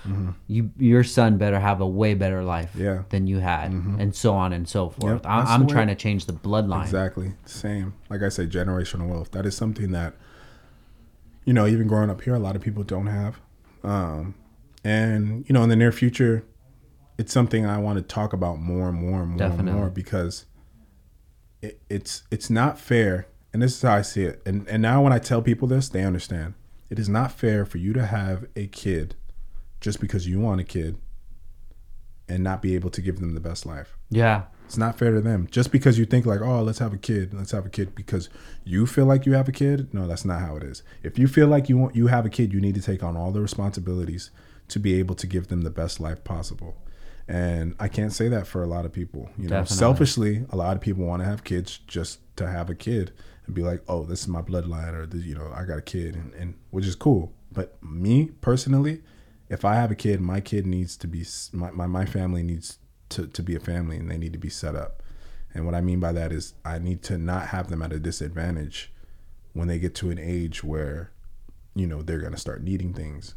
[0.48, 2.84] You your son better have a way better life Mm-hmm.
[2.84, 3.03] Yeah.
[3.10, 5.14] than you had, and so on and so forth.
[5.24, 6.84] Yep, I, I'm trying to change the bloodline.
[6.84, 7.34] Exactly.
[7.45, 7.94] Same.
[8.10, 9.32] Like I say, generational wealth.
[9.32, 10.14] That is something that,
[11.45, 13.40] you know, even growing up here, a lot of people don't have.
[13.84, 14.36] Um,
[14.84, 16.44] and, you know, in the near future,
[17.18, 19.72] it's something I want to talk about more and more and more Definitely.
[19.72, 20.45] and more because
[21.61, 23.28] it, it's it's not fair.
[23.54, 24.42] And this is how I see it.
[24.46, 26.54] And and now when I tell people this, they understand.
[26.90, 29.16] It is not fair for you to have a kid
[29.80, 30.98] just because you want a kid
[32.28, 33.98] and not be able to give them the best life.
[34.10, 35.48] Yeah, It's not fair to them.
[35.52, 38.30] Just because you think like, oh, let's have a kid, let's have a kid because
[38.64, 39.92] you feel like you have a kid.
[39.94, 40.84] No, that's not how it is.
[41.02, 43.16] If you feel like you want you have a kid, you need to take on
[43.18, 44.30] all the responsibilities
[44.68, 46.76] to be able to give them the best life possible.
[47.28, 49.30] And I can't say that for a lot of people.
[49.38, 49.78] You know, Definitely.
[49.78, 53.12] selfishly, a lot of people want to have kids just to have a kid
[53.50, 55.82] and be like, oh, this is my bloodline, or this, you know, I got a
[55.82, 57.34] kid, and, and which is cool.
[57.52, 59.02] But me personally,
[59.50, 62.78] if I have a kid, my kid needs to be my my, my family needs
[63.10, 65.02] to, to be a family and they need to be set up.
[65.54, 68.00] And what I mean by that is I need to not have them at a
[68.00, 68.94] disadvantage
[69.54, 71.12] when they get to an age where,
[71.74, 73.34] you know, they're gonna start needing things.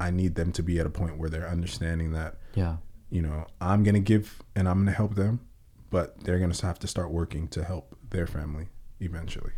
[0.00, 2.76] I need them to be at a point where they're understanding that yeah,
[3.10, 5.40] you know, I'm gonna give and I'm gonna help them,
[5.90, 8.68] but they're gonna have to start working to help their family
[9.00, 9.52] eventually.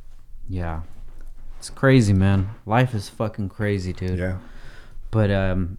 [0.48, 0.82] Yeah.
[1.58, 2.50] It's crazy, man.
[2.66, 4.18] Life is fucking crazy, dude.
[4.18, 4.38] Yeah.
[5.10, 5.78] But um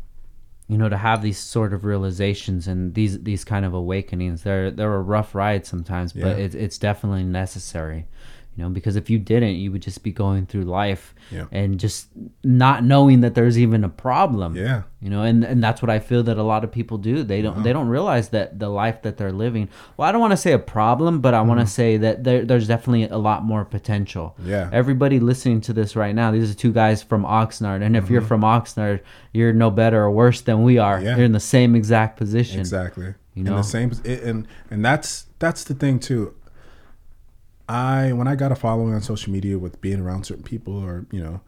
[0.68, 4.72] you know, to have these sort of realizations and these these kind of awakenings, they're
[4.72, 6.44] they're a rough ride sometimes, but Yeah.
[6.46, 8.08] it's it's definitely necessary.
[8.58, 11.46] You know, because if you didn't, you would just be going through life Yeah.
[11.54, 12.10] and just
[12.44, 14.58] not knowing that there's even a problem.
[14.58, 14.84] Yeah.
[15.00, 17.24] You know, and, and that's what I feel that a lot of people do.
[17.24, 17.54] They Uh-huh.
[17.56, 19.70] don't they don't realize that the life that they're living.
[19.96, 22.44] Well, I don't want to say a problem, but I want to say that there,
[22.44, 24.36] there's definitely a lot more potential.
[24.46, 24.70] Yeah.
[24.74, 28.14] Everybody listening to this right now, these are two guys from Oxnard, and if Mm-hmm.
[28.14, 29.00] you're from Oxnard,
[29.34, 31.00] you're no better or worse than we are.
[31.02, 31.16] Yeah.
[31.16, 32.60] You're in the same exact position.
[32.60, 33.14] Exactly.
[33.34, 33.56] You In know?
[33.58, 36.34] the same and and that's that's the thing too.
[37.72, 41.06] I when I got a following on social media with being around certain people or,
[41.10, 41.40] you know,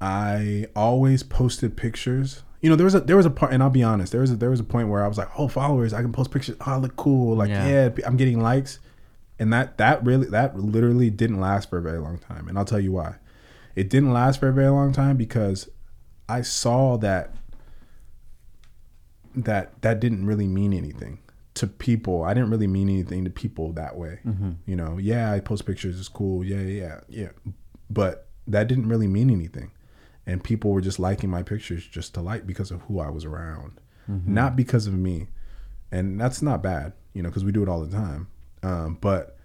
[0.00, 2.44] I always posted pictures.
[2.62, 4.30] You know, there was a there was a part and I'll be honest, there was
[4.30, 6.56] a there was a point where I was like, "Oh, followers, I can post pictures.
[6.62, 7.36] Oh, I look cool.
[7.36, 7.68] Like, Yeah.
[7.68, 8.78] yeah, I'm getting likes."
[9.38, 12.48] And that that really that literally didn't last for a very long time.
[12.48, 13.16] And I'll tell you why.
[13.76, 15.68] It didn't last for a very long time because
[16.26, 17.36] I saw that
[19.36, 21.18] that that didn't really mean anything
[21.58, 22.24] to people.
[22.24, 24.20] I didn't really mean anything to people that way.
[24.66, 26.44] You know, yeah, I post pictures, it's cool.
[26.44, 27.30] Yeah, yeah, yeah.
[27.90, 29.70] But that didn't really mean anything.
[30.26, 33.24] And people were just liking my pictures just to like because of who I was
[33.24, 33.80] around,
[34.26, 35.28] not because of me.
[35.90, 38.28] And that's not bad, you know, because we do it all the time.
[38.62, 39.36] Um, but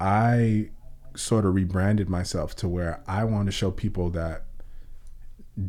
[0.00, 0.70] I
[1.14, 4.44] sort of rebranded myself to where I want to show people that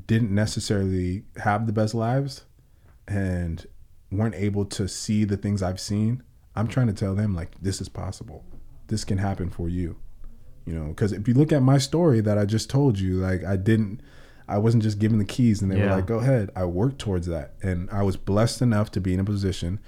[0.06, 2.44] didn't necessarily have the best lives
[3.08, 3.66] and
[4.12, 6.24] weren't able to see the things I've seen.
[6.56, 8.46] I'm trying to tell them like this is possible.
[8.88, 9.98] This can happen for you.
[10.66, 13.44] You know, because if you look at my story that I just told you, like
[13.44, 14.02] I didn't
[14.50, 17.28] I wasn't just given the keys and they were like, "Go ahead." I worked towards
[17.28, 19.80] that, and I was blessed enough to be in a position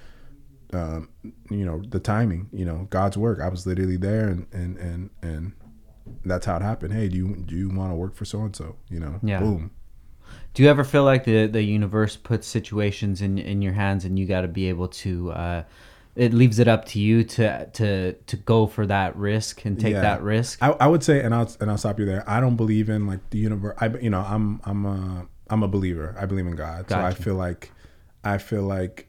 [0.72, 1.08] um,
[1.50, 5.10] you know the timing you know god's work i was literally there and and and
[5.20, 5.52] and
[6.24, 8.54] that's how it happened hey do you do you want to work for so and
[8.54, 9.40] so you know Yeah.
[9.40, 9.72] boom
[10.54, 14.18] Do you ever feel like the the universe puts situations in in your hands and
[14.18, 15.62] you got to be able to uh
[16.16, 19.92] it leaves it up to you to to to go for that risk and take
[19.94, 20.00] Yeah.
[20.00, 20.60] that risk.
[20.62, 22.28] I, I would say and i'll and i'll stop you there.
[22.28, 25.68] I don't believe in like the universe i you know i'm i'm a i'm a
[25.68, 26.16] believer.
[26.18, 26.88] I believe in god.
[26.90, 27.70] So i feel like
[28.24, 29.08] i feel like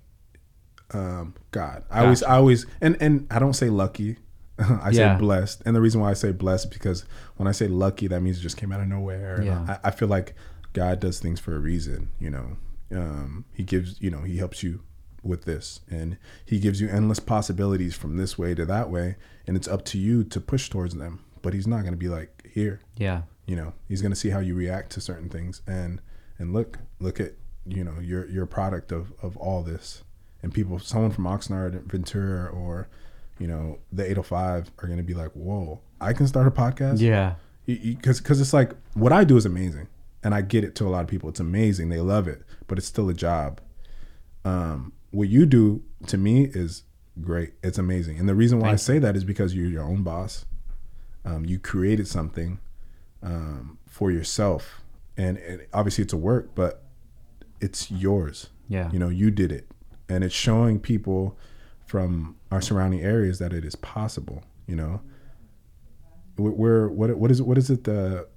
[0.94, 1.84] um god.
[1.90, 4.18] I always i always and and i don't say lucky.
[4.60, 5.16] I Yeah.
[5.16, 5.64] say blessed.
[5.66, 7.04] And the reason why i say blessed because
[7.38, 9.42] when i say lucky that means it just came out of nowhere.
[9.44, 9.78] Yeah.
[9.84, 10.36] I, I feel like
[10.74, 12.58] god does things for a reason you know.
[12.94, 14.82] Um he gives you know he helps you
[15.24, 19.16] with this and he gives you endless possibilities from this way to that way
[19.48, 21.24] and it's up to you to push towards them.
[21.42, 22.82] But he's not going to be like here.
[22.98, 23.22] Yeah.
[23.46, 26.02] you know he's going to see how you react to certain things and
[26.38, 27.34] and look look at
[27.66, 30.04] you know you're you're product of of all this.
[30.44, 32.90] And people someone from oxnard ventura or
[33.40, 37.00] you know the 805 are going to be like whoa i can start a podcast?
[37.00, 37.36] Yeah.
[37.66, 39.88] because because it's like what I do is amazing,
[40.24, 41.30] and I get it to a lot of people.
[41.30, 43.62] It's amazing, they love it, but it's still a job.
[44.46, 46.84] Um, what you do to me is
[47.22, 47.54] great.
[47.64, 50.46] It's amazing, and the reason why I say that is because you're your own boss.
[51.24, 52.60] Um, you created something
[53.22, 54.82] um, for yourself,
[55.18, 56.84] and, and obviously it's a work, but
[57.60, 58.50] it's yours.
[58.68, 58.90] Yeah.
[58.92, 59.68] You know, you did it,
[60.10, 61.38] and it's showing people
[61.86, 64.44] from our surrounding areas that it is possible.
[64.66, 65.02] You know,
[66.38, 68.28] we're what what is what is it the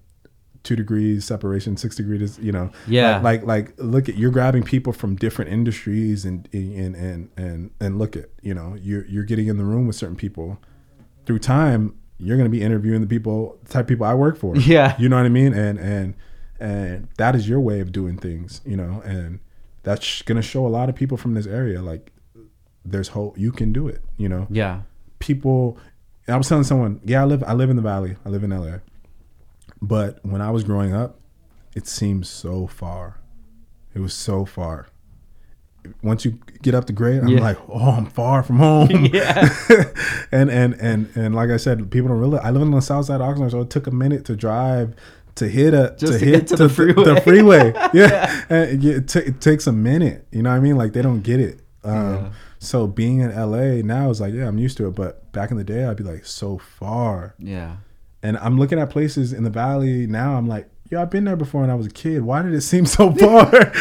[0.65, 3.19] two degrees separation, six degrees, you know, Yeah.
[3.20, 7.70] like, like like look at you're grabbing people from different industries and and and and
[7.81, 10.59] and look at you know you're you're getting in the room with certain people
[11.27, 11.95] through time.
[12.19, 14.57] You're going to be interviewing the people, the type of people I work for.
[14.74, 14.97] Yeah.
[14.99, 16.15] you know what I mean, and and
[16.59, 19.41] and that is your way of doing things, you know, and
[19.82, 22.11] that's going to show a lot of people from this area like
[22.86, 23.36] there's hope.
[23.39, 24.82] You can do it, you know Yeah.
[25.19, 25.77] people
[26.27, 28.16] I was telling someone, yeah, I live I live in the valley.
[28.24, 28.78] I live in LA.
[29.86, 31.19] But when I was growing up,
[31.74, 33.19] it seemed so far.
[33.94, 34.86] It was so far.
[36.02, 37.40] Once you get up to grade, I'm Yeah.
[37.40, 38.89] like, oh, I'm far from home.
[39.12, 39.48] Yeah.
[40.32, 43.06] and and and and like I said, people don't realize I live on the south
[43.06, 44.94] side of Oxnard, so it took a minute to drive
[45.35, 47.05] to hit a Just to, to hit to the freeway.
[47.05, 50.27] The freeway, yeah, And it, ta- it takes a minute.
[50.32, 50.77] You know what I mean?
[50.77, 51.61] Like they don't get it.
[51.82, 52.31] Um, Yeah.
[52.61, 54.93] So being in LA now is like, yeah, I'm used to it.
[54.94, 57.35] But back in the day, I'd be like, so far.
[57.39, 57.77] Yeah.
[58.24, 60.34] And I'm looking at places in the valley now.
[60.36, 62.22] I'm like, yo, I've been there before when I was a kid.
[62.22, 63.51] Why did it seem so far?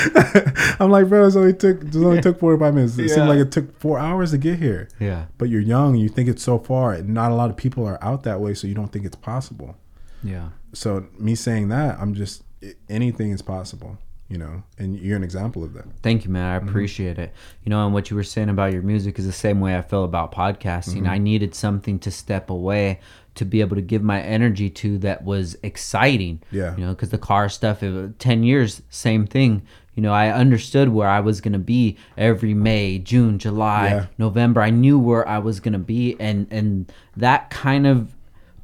[0.80, 2.98] I'm like, bro, it only took it only took 45 minutes.
[2.98, 3.16] It Yeah.
[3.16, 4.90] seemed like it took four hours to get here.
[5.00, 5.26] Yeah.
[5.38, 8.04] But you're young, you think it's so far, and not a lot of people are
[8.04, 9.78] out that way, so you don't think it's possible.
[10.24, 10.50] Yeah.
[10.74, 12.44] So me saying that, I'm just
[12.90, 13.98] anything is possible.
[14.30, 15.86] you know, and you're an example of that.
[16.02, 16.46] Thank you, man.
[16.56, 16.68] I mm-hmm.
[16.70, 17.32] appreciate it.
[17.64, 19.82] You know, and what you were saying about your music is the same way I
[19.84, 21.02] feel about podcasting.
[21.02, 21.10] Mm-hmm.
[21.10, 23.00] I needed something to step away
[23.36, 26.42] to be able to give my energy to that was exciting.
[26.52, 26.76] Yeah.
[26.78, 29.64] You know, because the car stuff, it, was- 10 years, same thing.
[29.96, 34.06] You know, I understood where I was going to be every May, June, July, Yeah.
[34.18, 34.62] November.
[34.62, 36.16] I knew where I was going to be.
[36.20, 38.14] And, and that kind of,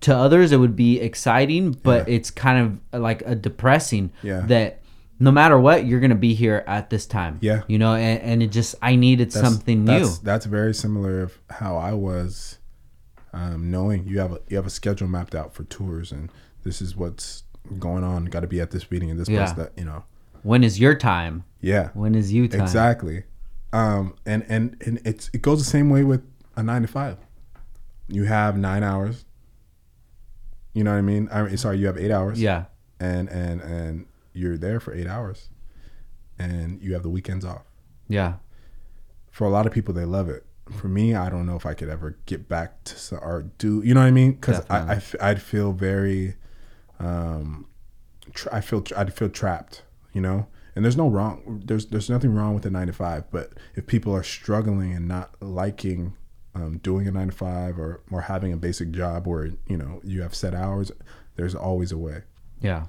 [0.02, 2.16] to others, it would be exciting, but Yeah.
[2.16, 4.42] it's kind of like a depressing Yeah.
[4.48, 4.82] that
[5.20, 7.40] no matter what, you're gonna be here at this time.
[7.42, 7.64] Yeah.
[7.68, 10.00] You know, and, and it just I needed That's- something new.
[10.00, 12.59] That's, that's very similar of how I was,
[13.34, 16.32] um, knowing you have a you have a schedule mapped out for tours, and
[16.64, 17.44] this is what's
[17.80, 18.26] going on.
[18.26, 19.46] Got to be at this meeting and this Yeah.
[19.46, 19.56] place.
[19.58, 20.04] That you know,
[20.44, 21.44] When is your time?
[21.62, 22.62] yeah, When is you time?
[22.62, 23.24] exactly.
[23.72, 26.22] Um, and and and it's it goes the same way with
[26.56, 27.18] a nine to five.
[28.08, 29.26] You have nine hours.
[30.74, 31.30] You know what I mean?
[31.32, 32.42] I mean, sorry, you have eight hours.
[32.42, 32.66] Yeah.
[33.00, 35.50] and and and you're there for eight hours,
[36.38, 37.64] and you have the weekends off.
[38.08, 38.34] Yeah.
[39.32, 40.46] For a lot of people, they love it.
[40.78, 43.82] For me, I don't know if I could ever get back to or do.
[43.84, 44.34] You know what I mean?
[44.34, 46.36] Because I, I I'd feel very,
[47.00, 47.66] um,
[48.34, 49.84] tra- I feel I'd feel trapped.
[50.14, 51.62] You know, and there's no wrong.
[51.66, 53.24] There's there's nothing wrong with a nine to five.
[53.32, 56.16] But if people are struggling and not liking
[56.56, 60.02] um, doing a nine to five or or having a basic job where you know
[60.04, 60.92] you have set hours,
[61.36, 62.24] there's always a way
[62.62, 62.88] Yeah.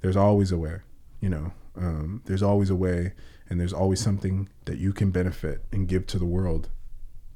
[0.00, 0.78] there's always a way
[1.20, 3.12] you know um, there's always a way
[3.48, 6.70] and there's always something that you can benefit and give to the world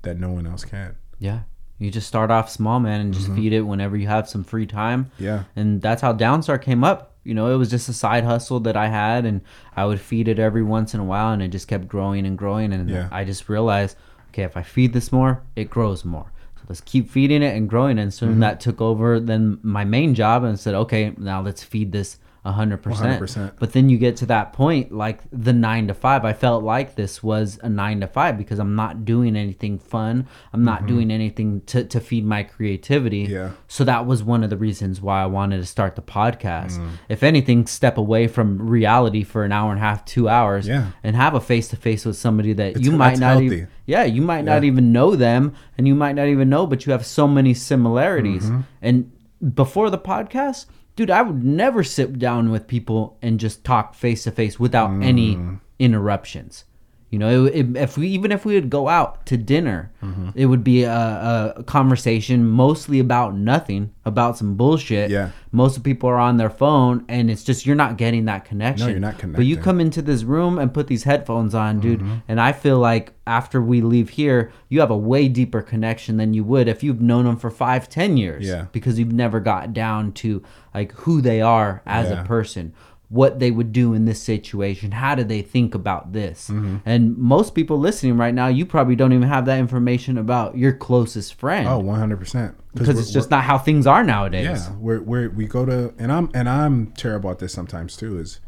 [0.06, 1.40] that no one else can Yeah.
[1.78, 3.36] You just start off small, man, and just mm-hmm.
[3.36, 5.10] feed it whenever you have some free time.
[5.18, 7.12] yeah And that's how Downstar came up.
[7.22, 9.42] You know, it was just a side hustle that I had, and
[9.76, 12.38] I would feed it every once in a while, and it just kept growing and
[12.38, 12.72] growing.
[12.72, 13.08] And Yeah.
[13.12, 13.96] I just realized,
[14.30, 16.32] okay, if I feed this more, it grows more.
[16.56, 17.98] So let's keep feeding it and growing.
[17.98, 18.40] And soon mm-hmm.
[18.40, 22.52] that took over then my main job, and said, okay, now let's feed this a
[22.52, 23.20] hundred percent.
[23.20, 23.52] 100%.
[23.59, 26.24] But then you get to that point, like the nine to five.
[26.24, 30.28] I felt like this was a nine to five because I'm not doing anything fun.
[30.52, 33.23] I'm not doing anything to, to feed my creativity.
[33.28, 33.51] Yeah.
[33.66, 36.78] So that was one of the reasons why I wanted to start the podcast.
[36.78, 36.90] Mm.
[37.09, 40.93] If anything, step away from reality for an hour and a half, two hours, Yeah.
[41.02, 43.47] and have a face to face with somebody that It's- you might not healthy.
[43.47, 46.86] even, yeah, you might not even know them, and you might not even know, but
[46.86, 48.44] you have so many similarities.
[48.47, 48.60] Mm-hmm.
[48.82, 49.10] And
[49.55, 50.66] before the podcast,
[50.97, 54.90] dude, I would never sit down with people and just talk face to face without
[55.02, 55.60] any Mm.
[55.78, 56.64] interruptions.
[57.10, 60.30] You know, it, it, if we even if we would go out to dinner, Mm-hmm.
[60.36, 65.10] it would be a, a conversation mostly about nothing, about some bullshit.
[65.10, 65.30] Yeah.
[65.50, 68.86] Most of people are on their phone, and it's just you're not getting that connection.
[68.86, 72.00] No, you're not But you come into this room and put these headphones on, dude,
[72.00, 72.14] Mm-hmm.
[72.28, 76.34] and I feel like after we leave here, you have a way deeper connection than
[76.34, 78.46] you would if you've known them for five, ten years.
[78.46, 78.66] Yeah.
[78.72, 80.42] Because you've never got down to
[80.74, 82.22] like who they are as Yeah.
[82.22, 82.74] a person
[83.08, 84.90] what they would do in this situation.
[84.90, 86.48] How do they think about this?
[86.48, 86.78] Mm-hmm.
[86.84, 90.72] and most people listening right now you probably don't even have that information about your
[90.72, 91.68] closest friend.
[91.68, 94.44] Oh 100% because it's just not how things are nowadays.
[94.44, 98.18] Yeah we're, we're we go to and i'm and i'm terrible at this sometimes too
[98.18, 98.40] is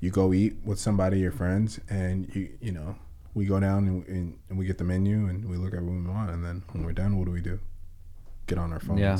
[0.00, 2.96] you go eat with somebody your friends and you you know
[3.34, 5.92] we go down and, and, and we get the menu and we look at what
[5.92, 6.30] we want.
[6.30, 7.60] And then when we're done what do we do?
[8.46, 9.00] Get on our phones.
[9.00, 9.18] Yeah.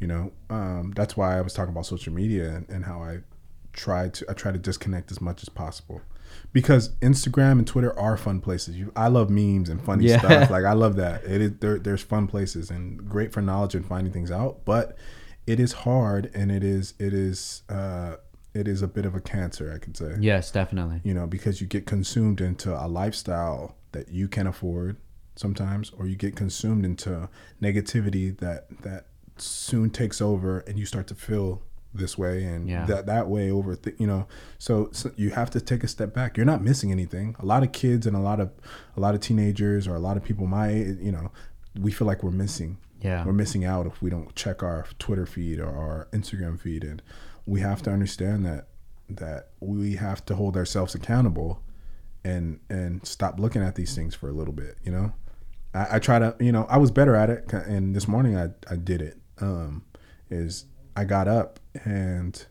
[0.00, 3.18] you know um, that's why i was talking about social media and, and how i
[3.76, 6.00] try to i try to disconnect as much as possible.
[6.52, 8.76] Because instagram and twitter are fun places.
[8.76, 10.18] You i love memes and funny Yeah.
[10.18, 10.50] stuff.
[10.50, 11.24] Like i love that.
[11.24, 14.96] It is there, there's fun places and great for knowledge and finding things out but
[15.46, 18.16] it is hard and it is it is uh
[18.54, 20.14] it is a bit of a cancer i could say.
[20.18, 21.00] Yes definitely.
[21.04, 24.96] You know because you get consumed into a lifestyle that you can afford
[25.36, 27.28] sometimes or you get consumed into
[27.62, 29.06] negativity that that
[29.38, 31.62] soon takes over and you start to feel
[31.98, 32.84] this way and Yeah.
[32.86, 34.26] that that way over th- you know
[34.58, 36.36] so, so you have to take a step back.
[36.36, 37.36] You're not missing anything.
[37.38, 38.50] A lot of kids and a lot of
[38.96, 41.30] a lot of teenagers or a lot of people my you know
[41.78, 42.78] we feel like we're missing.
[43.02, 43.24] Yeah.
[43.26, 46.82] we're missing out if we don't check our twitter feed or our instagram feed.
[46.84, 47.02] And
[47.44, 48.68] we have to understand that
[49.08, 51.62] that we have to hold ourselves accountable
[52.24, 55.12] and and stop looking at these things for a little bit you know?
[55.74, 58.48] I, I try to you know i was better at it and this morning i
[58.70, 59.18] i did it.
[59.40, 59.84] Um
[60.30, 60.64] is
[60.96, 62.46] i got up and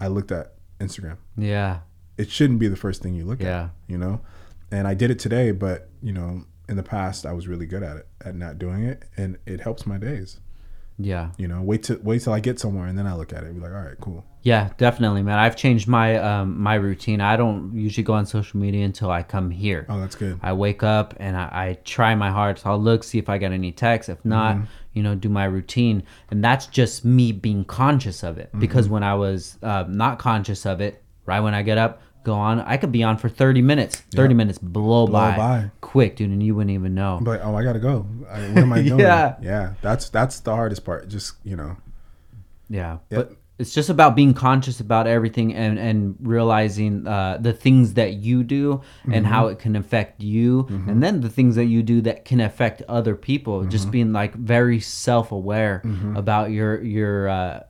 [0.00, 1.80] i looked at instagram yeah
[2.18, 3.64] it shouldn't be the first thing you look Yeah.
[3.64, 4.20] at you know
[4.70, 7.82] and i did it today but you know in the past i was really good
[7.82, 10.40] at it at not doing it and it helps my days
[10.98, 13.42] yeah you know wait till wait till i get somewhere and then i look at
[13.42, 15.38] it and be like all right cool Yeah, definitely, man.
[15.38, 17.22] I've changed my um, my routine.
[17.22, 19.86] I don't usually go on social media until I come here.
[19.88, 22.66] oh that's good I wake up and I, I try my hardest.
[22.66, 24.10] I'll look, see if I got any texts.
[24.10, 24.64] If not, Mm-hmm.
[24.94, 26.02] You know, do my routine.
[26.30, 28.48] And that's just me being conscious of it.
[28.48, 28.60] Mm-hmm.
[28.60, 32.32] Because when I was uh, not conscious of it, right when I get up, go
[32.34, 32.60] on.
[32.60, 33.96] I could be on for 30 minutes.
[34.14, 34.36] 30 Yeah.
[34.36, 35.70] minutes blow, Blow by, by.
[35.82, 37.16] quick, dude, and you wouldn't even know.
[37.18, 38.06] I'm oh, I gotta go.
[38.30, 39.00] I, what am I doing?
[39.00, 39.36] Yeah.
[39.42, 39.74] yeah.
[39.82, 41.08] That's that's the hardest part.
[41.08, 41.76] Just you know,
[42.70, 43.28] Yeah, Yep.
[43.28, 48.14] but it's just about being conscious about everything and and realizing uh, the things that
[48.14, 49.52] you do and how mm-hmm.
[49.52, 50.88] it can affect you, mm-hmm.
[50.88, 53.64] and then the things that you do that can affect other people.
[53.64, 53.92] Just mm-hmm.
[53.92, 55.82] being like very self aware
[56.16, 57.28] about your your.
[57.28, 57.60] Uh,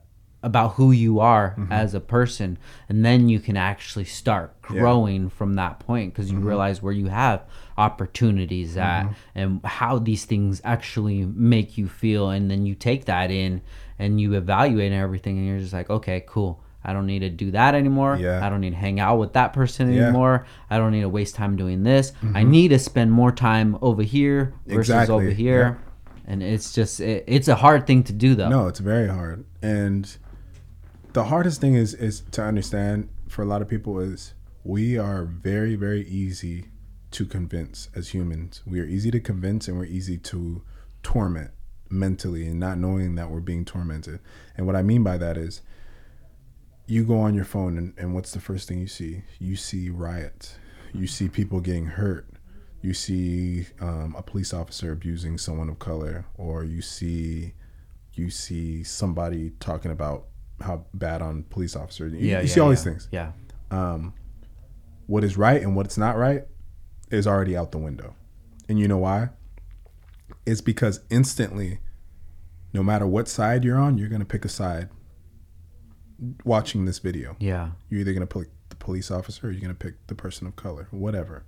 [0.43, 2.59] about who you are as a person.
[2.87, 7.07] And then you can actually start growing from that point because you realize where you
[7.07, 7.43] have
[7.79, 12.29] opportunities at and how these things actually make you feel.
[12.29, 13.63] And then you take that in
[13.99, 16.61] and you evaluate everything and you're just like okay cool.
[16.87, 18.15] I don't need to do that anymore.
[18.15, 18.45] Yeah.
[18.45, 20.03] i don't need to hang out with that person Yeah.
[20.03, 20.45] anymore.
[20.69, 22.13] I don't need to waste time doing this.
[22.21, 22.51] I mm-hmm.
[22.51, 25.79] need to spend more time over here versus Exactly, over here
[26.27, 28.49] and it's just it, it's a hard thing to do though.
[28.49, 29.45] No, it's very hard.
[29.61, 30.15] And
[31.13, 35.25] the hardest thing is is to understand for a lot of people is we are
[35.25, 36.65] very very easy
[37.11, 38.61] to convince as humans.
[38.65, 40.63] We are easy to convince and we're easy to
[41.03, 41.51] torment
[41.89, 44.19] mentally and not knowing that we're being tormented.
[44.57, 45.61] And what I mean by that is
[46.87, 49.23] you go on your phone and, and what's the first thing you see?
[49.39, 50.57] You see riots.
[50.93, 52.27] You see people getting hurt.
[52.81, 57.53] You see um, a police officer abusing someone of color, or you see
[58.13, 60.27] you see somebody talking about
[60.61, 62.13] how bad on police officers.
[62.13, 63.09] You, yeah you yeah, see all these things.
[63.11, 63.31] yeah
[63.71, 64.13] Um,
[65.07, 66.43] What is right and what's not right
[67.11, 68.15] is already out the window.
[68.69, 69.29] And you know why?
[70.45, 71.79] It's because instantly,
[72.73, 74.89] no matter what side you're on, you're gonna pick a side.
[76.45, 79.95] Watching this video, yeah you're either gonna pick the police officer or you're gonna pick
[80.07, 81.43] the person of color, whatever.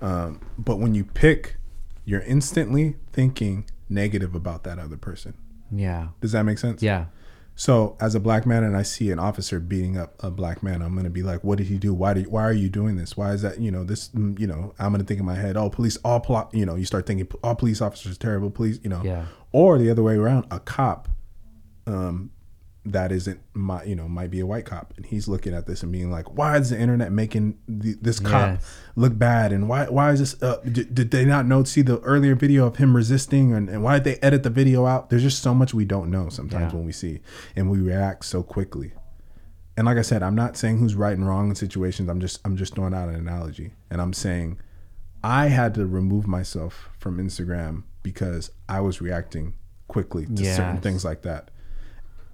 [0.00, 1.56] Um, but when you pick,
[2.04, 5.34] you're instantly thinking negative about that other person.
[5.72, 6.80] yeah Does that make sense?
[6.82, 7.06] yeah
[7.56, 10.82] So as a black man and I see an officer beating up a black man,
[10.82, 11.94] I'm gonna be like, "What did he do?
[11.94, 12.26] Why did?
[12.26, 13.16] Why are you doing this?
[13.16, 13.60] Why is that?
[13.60, 14.08] You know, this.
[14.08, 16.74] mm, You know, I'm gonna think in my head, oh, police, all pol- You know,
[16.74, 18.50] you start thinking, all police officers are terrible.
[18.50, 19.26] Police, you know, Yeah.
[19.52, 21.08] Or the other way around, a cop,
[21.86, 22.30] um,
[22.86, 25.82] that isn't my, you know, might be a white cop, and he's looking at this
[25.82, 28.78] and being like, why is the internet making the, this cop Yes.
[28.94, 29.52] look bad?
[29.52, 30.42] And why why is this?
[30.42, 33.54] Uh, did, did they not know see the earlier video of him resisting?
[33.54, 35.08] And, and why did they edit the video out?
[35.08, 36.76] There's just so much we don't know sometimes Yeah.
[36.76, 37.20] when we see,
[37.56, 38.92] and we react so quickly.
[39.76, 42.08] And like I said, I'm not saying who's right and wrong in situations.
[42.10, 44.58] I'm just I'm just throwing out an analogy, and I'm saying
[45.22, 49.54] I had to remove myself from Instagram because I was reacting
[49.88, 51.50] quickly to certain things like that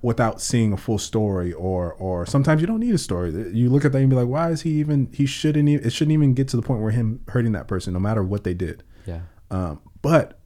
[0.02, 3.30] without seeing a full story or or sometimes you don't need a story.
[3.52, 5.92] You look at that and be like why is he even he shouldn't even it
[5.92, 8.54] shouldn't even get to the point where him hurting that person no matter what they
[8.54, 8.82] did.
[9.06, 9.20] Yeah.
[9.50, 10.39] Um, but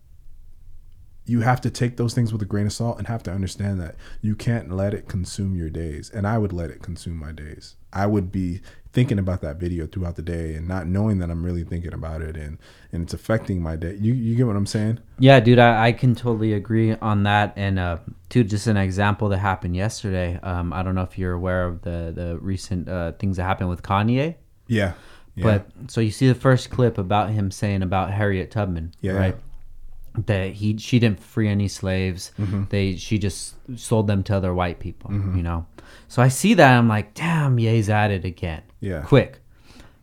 [1.26, 3.80] you have to take those things with a grain of salt and have to understand
[3.80, 6.10] that you can't let it consume your days.
[6.10, 7.76] And I would let it consume my days.
[7.92, 8.60] I would be
[8.92, 12.20] thinking about that video throughout the day and not knowing that I'm really thinking about
[12.22, 12.58] it and,
[12.92, 13.96] and it's affecting my day.
[13.98, 15.00] You you get what I'm saying?
[15.18, 17.54] Yeah, dude, I, I can totally agree on that.
[17.56, 17.98] And uh,
[18.28, 20.38] dude, just an example that happened yesterday.
[20.42, 23.70] Um, I don't know if you're aware of the the recent uh, things that happened
[23.70, 24.34] with Kanye,
[24.68, 24.92] Yeah.
[25.34, 25.42] yeah.
[25.42, 29.12] but so you see the first clip about him saying about Harriet Tubman, Yeah.
[29.12, 29.36] right?
[30.16, 32.32] That he she didn't free any slaves.
[32.38, 32.64] Mm-hmm.
[32.68, 35.10] They she just sold them to other white people.
[35.12, 35.66] You know.
[36.06, 38.62] So I see that I'm like, damn, Ye's at it again.
[38.80, 39.02] Yeah.
[39.02, 39.40] Quick.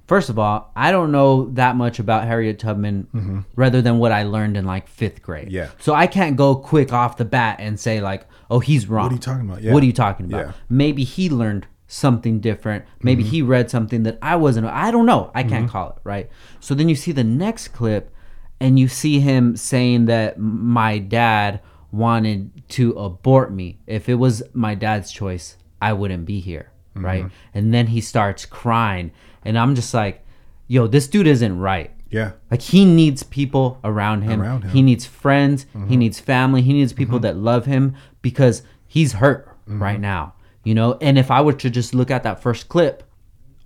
[0.07, 4.23] First of all, I don't know that much about Harriet Tubman rather than what I
[4.23, 5.45] learned in like fifth grade.
[5.45, 5.55] Mm-hmm.
[5.55, 5.69] Yeah.
[5.79, 9.05] So I can't go quick off the bat and say like, oh, he's wrong.
[9.05, 9.61] What are you talking about?
[9.61, 9.73] Yeah.
[9.73, 10.37] What are you talking about?
[10.37, 10.51] Yeah.
[10.51, 10.77] Mm-hmm.
[10.77, 12.83] Maybe he learned something different.
[13.01, 14.67] Maybe he read something that I wasn't.
[14.67, 15.31] I don't know.
[15.33, 16.29] I can't call it right.
[16.59, 18.13] So then you see the next clip,
[18.61, 21.59] and you see him saying that my dad
[21.91, 23.79] wanted to abort me.
[23.87, 26.71] If it was my dad's choice, I wouldn't be here.
[26.95, 27.05] Mm-hmm.
[27.05, 27.25] Right.
[27.53, 29.11] And then he starts crying,
[29.43, 30.23] and I'm just like,
[30.67, 31.91] yo, this dude isn't right.
[32.11, 32.33] yeah.
[32.51, 34.41] Like he needs people around him.
[34.41, 34.71] Around him.
[34.71, 35.65] He needs friends.
[35.73, 35.95] He mm-hmm.
[35.95, 36.61] needs family.
[36.61, 37.23] He needs people mm-hmm.
[37.23, 40.01] that love him because he's hurt right mm-hmm.
[40.01, 40.33] now.
[40.63, 43.03] You know, and if I were to just look at that first clip,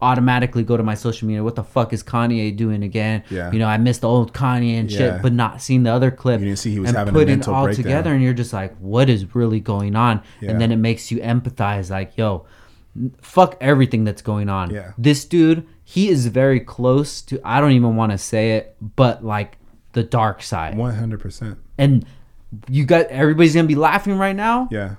[0.06, 1.44] automatically go to my social media.
[1.44, 3.24] What the fuck is Kanye doing again?
[3.30, 3.52] Yeah.
[3.52, 4.98] You know, I missed the old Kanye and Yeah.
[4.98, 6.40] shit, but not seeing the other clip.
[6.40, 7.84] You didn't see he was and having a mental it all breakdown.
[7.84, 10.22] together, and you're just like, what is really going on?
[10.42, 10.52] Yeah.
[10.52, 11.90] And then it makes you empathize.
[11.90, 12.46] Like, yo,
[13.22, 14.70] fuck everything that's going on.
[14.70, 14.92] Yeah.
[14.98, 19.26] This dude, he is very close to I don't even want to say it, but
[19.26, 19.58] like
[19.94, 20.78] the dark side.
[20.78, 21.58] One hundred percent.
[21.78, 22.06] And
[22.70, 24.68] you got everybody's gonna be laughing right now.
[24.72, 24.96] Yeah.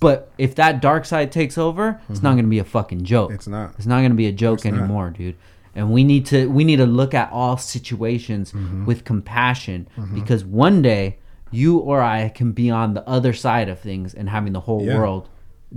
[0.00, 3.28] But if that dark side takes over, it's not gonna be a fucking joke.
[3.28, 3.34] Mm-hmm.
[3.36, 3.74] It's not.
[3.76, 4.72] It's not gonna be a joke not.
[4.74, 5.36] anymore, dude.
[5.74, 8.86] And we need to we need to look at all situations Mm-hmm.
[8.86, 11.18] with compassion because one day
[11.52, 14.84] you or I can be on the other side of things and having the whole
[14.84, 14.96] Yeah.
[14.98, 15.28] world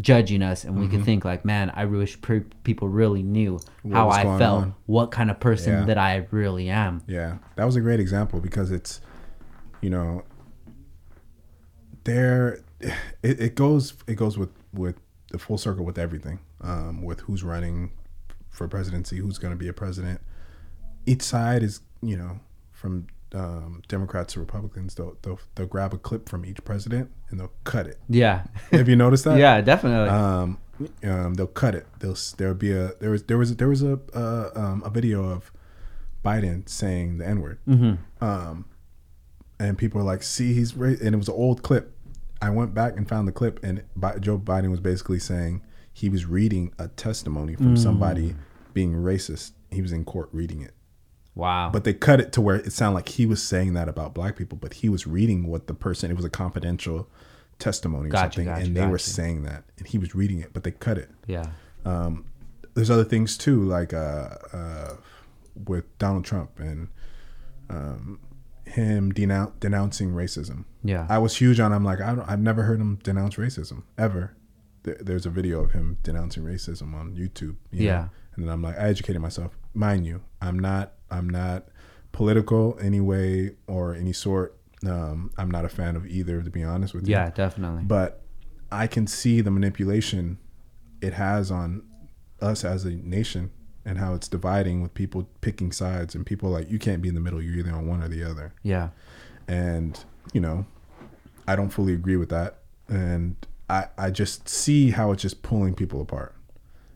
[0.02, 3.90] judging us and we can think like man i wish per- people really knew Mm-hmm.
[3.92, 4.76] What how i felt on.
[4.88, 5.86] what kind of person Yeah.
[5.86, 9.02] that i really am Yeah, that was a great example because it's,
[9.82, 10.24] you know,
[12.04, 12.62] there,
[13.22, 14.96] it, it goes it goes with with
[15.32, 17.92] the full circle with everything, um, with who's running
[18.50, 20.22] for presidency, who's going to be a president.
[21.06, 22.40] Each side is, you know,
[22.72, 27.40] from um, Democrats to Republicans, they'll, they'll they'll grab a clip from each president and
[27.40, 27.98] they'll cut it.
[28.10, 29.38] yeah Have you noticed that?
[29.46, 30.60] yeah definitely um,
[31.04, 31.88] um, they'll cut it.
[32.00, 35.24] They'll there'll be a there was there was there was a uh, um, a video
[35.30, 35.52] of
[36.24, 38.24] Biden saying the N word, Mm-hmm.
[38.24, 38.66] um,
[39.60, 41.93] and people are like, "See, he's ra-, and it was an old clip.
[42.44, 43.84] I went back and found the clip, and
[44.20, 45.62] Joe Biden was basically saying
[45.94, 48.36] he was reading a testimony from somebody
[48.74, 49.52] being racist.
[49.72, 50.74] He was in court reading it,
[51.36, 51.70] wow.
[51.72, 54.36] But they cut it to where it sounded like he was saying that about black
[54.36, 56.12] people, but he was reading what the person.
[56.12, 57.08] It was a confidential
[57.60, 60.52] testimony or Gotcha, something, gotcha, and they were saying that, and he was reading it,
[60.54, 61.10] but they cut it.
[61.28, 61.46] Yeah.
[62.76, 64.96] There's other things too, like uh, uh,
[65.66, 66.88] with Donald Trump and
[67.70, 68.20] um,
[68.74, 70.66] him denoun- denouncing racism.
[70.84, 71.72] yeah I was huge on.
[71.72, 74.36] I'm like, I don't, I've never heard him denounce racism ever.
[74.84, 77.56] There, there's a video of him denouncing racism on YouTube.
[77.72, 77.94] you know?
[77.94, 78.08] Yeah.
[78.36, 79.58] and then I'm like, I educated myself.
[79.74, 81.68] Mind you, I'm not, I'm not
[82.12, 84.58] political any way or any sort.
[84.86, 88.22] Um, I'm not a fan of either, to be honest with you yeah definitely but
[88.70, 90.40] I can see the manipulation
[91.02, 91.84] it has on
[92.42, 93.52] us as a nation
[93.86, 97.16] and how it's dividing with people picking sides and people like you can't be in
[97.16, 98.54] the middle you're either on one or the other.
[98.64, 98.90] Yeah.
[99.48, 100.00] And
[100.34, 100.66] you know
[101.48, 102.60] I don't fully agree with that.
[102.88, 103.36] And
[103.70, 106.36] I I just see how it's just pulling people apart.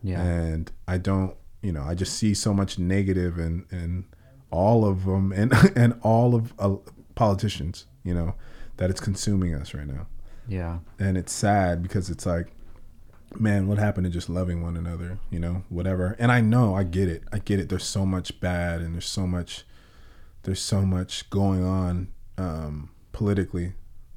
[0.04, 0.22] Yeah.
[0.22, 4.06] And I don't you know I just see so much negative and and
[4.50, 6.76] all of them and and all of uh,
[7.16, 8.36] politicians you know
[8.78, 10.08] that it's consuming us right now.
[10.48, 10.80] Yeah.
[11.00, 12.48] And it's sad because it's like
[13.36, 16.16] man what happened to just loving one another you know whatever.
[16.20, 17.24] And i know i get it.
[17.32, 17.70] I get it.
[17.70, 19.66] There's so much bad and there's so much
[20.44, 23.74] there's so much going on um politically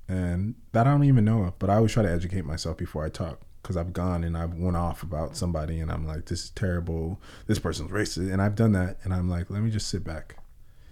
[0.09, 3.05] and that i don't even know of but i always try to educate myself before
[3.05, 6.45] i talk because i've gone and i've went off about somebody and i'm like this
[6.45, 7.21] is terrible.
[7.47, 8.33] This person's racist.
[8.33, 10.37] And i've done that and i'm like let me just sit back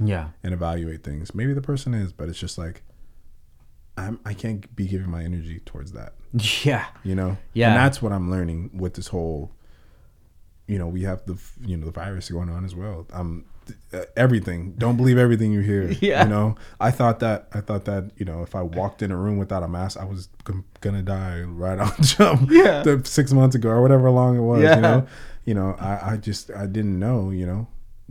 [0.00, 0.28] yeah.
[0.42, 1.34] and evaluate things.
[1.34, 2.82] Maybe the person is but it's just like
[3.98, 6.12] i'm i can't be giving my energy towards that
[6.64, 7.68] yeah you know Yeah.
[7.68, 9.50] and that's what i'm learning with this whole
[10.66, 13.44] you know we have the you know the virus going on as well um
[13.92, 16.24] uh, everything don't believe everything you hear Yeah.
[16.24, 19.16] you know i thought that i thought that you know if i walked in a
[19.16, 22.82] room without a mask i was g- gonna die right on jump Yeah.
[22.82, 24.76] the six months ago or whatever long it was Yeah.
[24.76, 25.06] you know
[25.44, 27.66] you know i i just i didn't know you know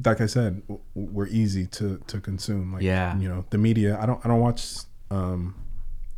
[0.06, 3.18] like i said w- we're easy to to consume like Yeah.
[3.20, 4.62] you know the media i don't i don't watch
[5.12, 5.56] um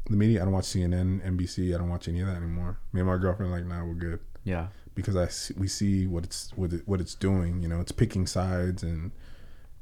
[0.09, 0.41] the media.
[0.41, 1.73] I don't watch CNN, NBC.
[1.73, 2.79] I don't watch any of that anymore.
[2.93, 6.23] Me and my girlfriend like, nah, we're good yeah because I see, we see what
[6.23, 7.61] it's what it, what it's doing.
[7.61, 9.11] You know, it's picking sides and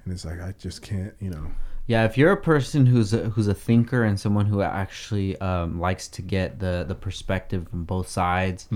[0.03, 1.13] and it's like I just can't.
[1.19, 1.51] You know,
[1.87, 5.79] Yeah, if you're a person who's a, who's a thinker and someone who actually um,
[5.79, 8.67] likes to get the the perspective from both sides,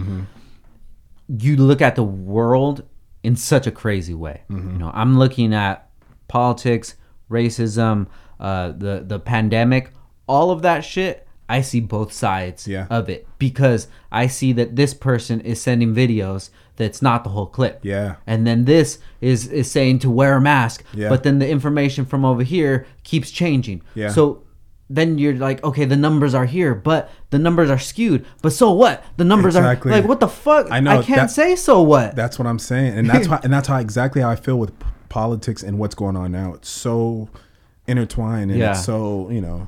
[1.27, 2.83] you look at the world
[3.23, 4.41] in such a crazy way.
[4.73, 5.89] You know, I'm looking at
[6.27, 6.95] politics,
[7.29, 8.07] racism,
[8.39, 9.91] uh, the the pandemic,
[10.27, 11.27] all of that shit.
[11.57, 12.85] I see both sides Yeah.
[12.89, 17.45] of it because I see that this person is sending videos that's not the whole
[17.57, 17.79] clip.
[17.83, 18.15] Yeah.
[18.25, 21.09] And then this is is saying to wear a mask, Yeah.
[21.09, 23.81] but then the information from over here keeps changing.
[23.95, 24.09] Yeah.
[24.09, 24.43] So
[24.89, 28.25] then you're like, okay, the numbers are here, but the numbers are skewed.
[28.41, 29.03] But so what?
[29.17, 29.91] The numbers Exactly.
[29.91, 30.67] are like, what the fuck?
[30.71, 32.15] I know, I can't that- say so what.
[32.15, 34.71] that's what I'm saying, and that's how and that's how exactly how I feel with
[34.79, 36.53] p- politics and what's going on now.
[36.55, 37.29] It's so
[37.87, 38.71] intertwined and Yeah.
[38.71, 39.67] it's so you know.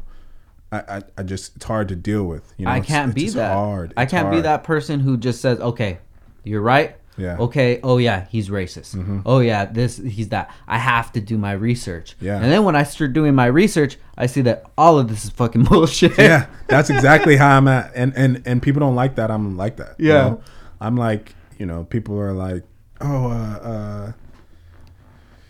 [0.74, 2.52] I, I, I just it's hard to deal with.
[2.58, 3.54] You know, I can't it's be just that.
[3.54, 3.94] Hard.
[3.98, 6.00] I can't be that person who just says, okay,
[6.44, 6.95] you're right.
[7.16, 7.34] Yeah.
[7.34, 7.41] Mm-hmm.
[7.44, 7.80] Okay.
[7.84, 9.22] Oh yeah, he's racist.
[9.26, 10.50] Oh yeah, this he's that.
[10.68, 12.16] I have to do my research.
[12.20, 12.36] Yeah.
[12.41, 15.30] And then when I start doing my research, I see that all of this is
[15.30, 16.18] fucking bullshit.
[16.18, 19.30] yeah, that's exactly how I'm at, and and and people don't like that.
[19.30, 20.00] I'm like that.
[20.00, 20.14] you Yeah.
[20.30, 20.41] know?
[20.82, 22.64] I'm like, you know, people are like,
[23.00, 24.12] oh, uh, uh,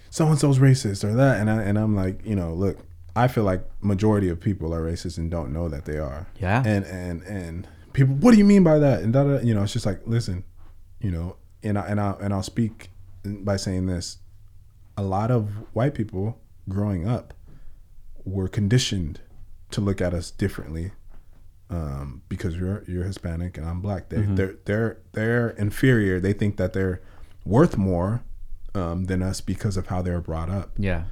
[0.09, 2.77] so and so's racist or that, and I and I'm like, you know, look,
[3.15, 6.27] I feel like majority of people are racist and don't know that they are.
[6.39, 6.63] Yeah.
[6.65, 9.01] And and and people, what do you mean by that?
[9.01, 10.43] And da, da, you know, it's just like, listen,
[10.99, 12.89] you know, and I and I and I'll speak
[13.23, 14.17] by saying this:
[14.97, 17.33] a lot of white people growing up
[18.25, 19.21] were conditioned
[19.71, 20.91] to look at us differently
[21.69, 24.09] um, because you're you're Hispanic and I'm black.
[24.09, 26.19] They they're they're they're inferior.
[26.19, 27.01] They think that they're
[27.45, 28.23] worth more
[28.75, 30.71] um, than us because of how they were brought up.
[30.77, 31.03] Yeah.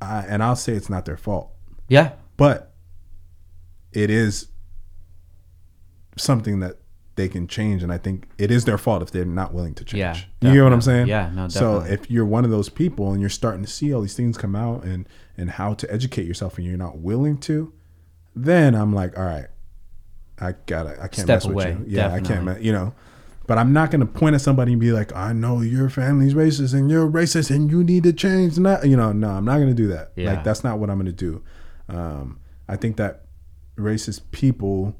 [0.00, 1.50] I, and I'll say it's not their fault,
[1.88, 2.12] Yeah.
[2.36, 2.74] but
[3.92, 4.48] it is
[6.16, 6.78] something that
[7.16, 9.84] they can change, and I think it is their fault if they're not willing to
[9.84, 10.26] change.
[10.40, 11.06] Yeah, you know what I'm saying?
[11.06, 11.52] Yeah, no, doubt.
[11.52, 14.36] So if you're one of those people and you're starting to see all these things
[14.36, 17.72] come out and and how to educate yourself, and you're not willing to,
[18.34, 19.46] then I'm like, all right,
[20.40, 21.96] I gotta, I can't Step mess away, with you.
[21.98, 22.66] Yeah, I can't, definitely.
[22.66, 22.94] you know.
[23.46, 26.72] But I'm not gonna point at somebody and be like, I know your family's racist
[26.72, 28.58] and you're racist and you need to change.
[28.58, 30.12] Not, you know, no, I'm not gonna do that.
[30.16, 30.34] Yeah.
[30.34, 31.42] Like that's not what I'm gonna do.
[31.88, 33.26] Um, I think that
[33.76, 34.96] racist people,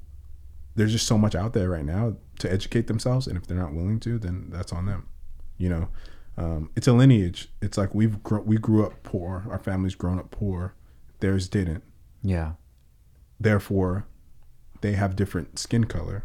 [0.74, 3.72] there's just so much out there right now to educate themselves, and if they're not
[3.72, 5.08] willing to, then that's on them.
[5.56, 5.88] You know,
[6.36, 7.48] um, it's a lineage.
[7.62, 9.46] It's like we've gr- we grew up poor.
[9.48, 10.74] Our families grown up poor.
[11.20, 11.84] Theirs didn't.
[12.22, 12.52] Yeah.
[13.38, 14.06] Therefore,
[14.80, 16.24] they have different skin color.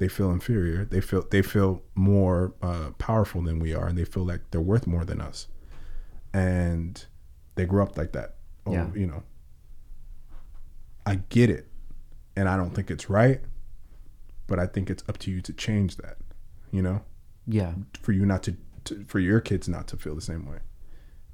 [0.00, 0.86] They feel inferior.
[0.86, 4.60] They feel they feel more uh, powerful than we are, and they feel like they're
[4.62, 5.46] worth more than us.
[6.32, 7.04] And
[7.54, 8.36] they grew up like that.
[8.66, 8.88] Oh, Yeah.
[8.94, 9.22] you know.
[11.04, 11.68] I get it,
[12.34, 13.42] and I don't think it's right,
[14.46, 16.16] but I think it's up to you to change that.
[16.72, 17.02] You know,
[17.46, 17.74] Yeah.
[18.00, 20.60] for you not to, to for your kids not to feel the same way.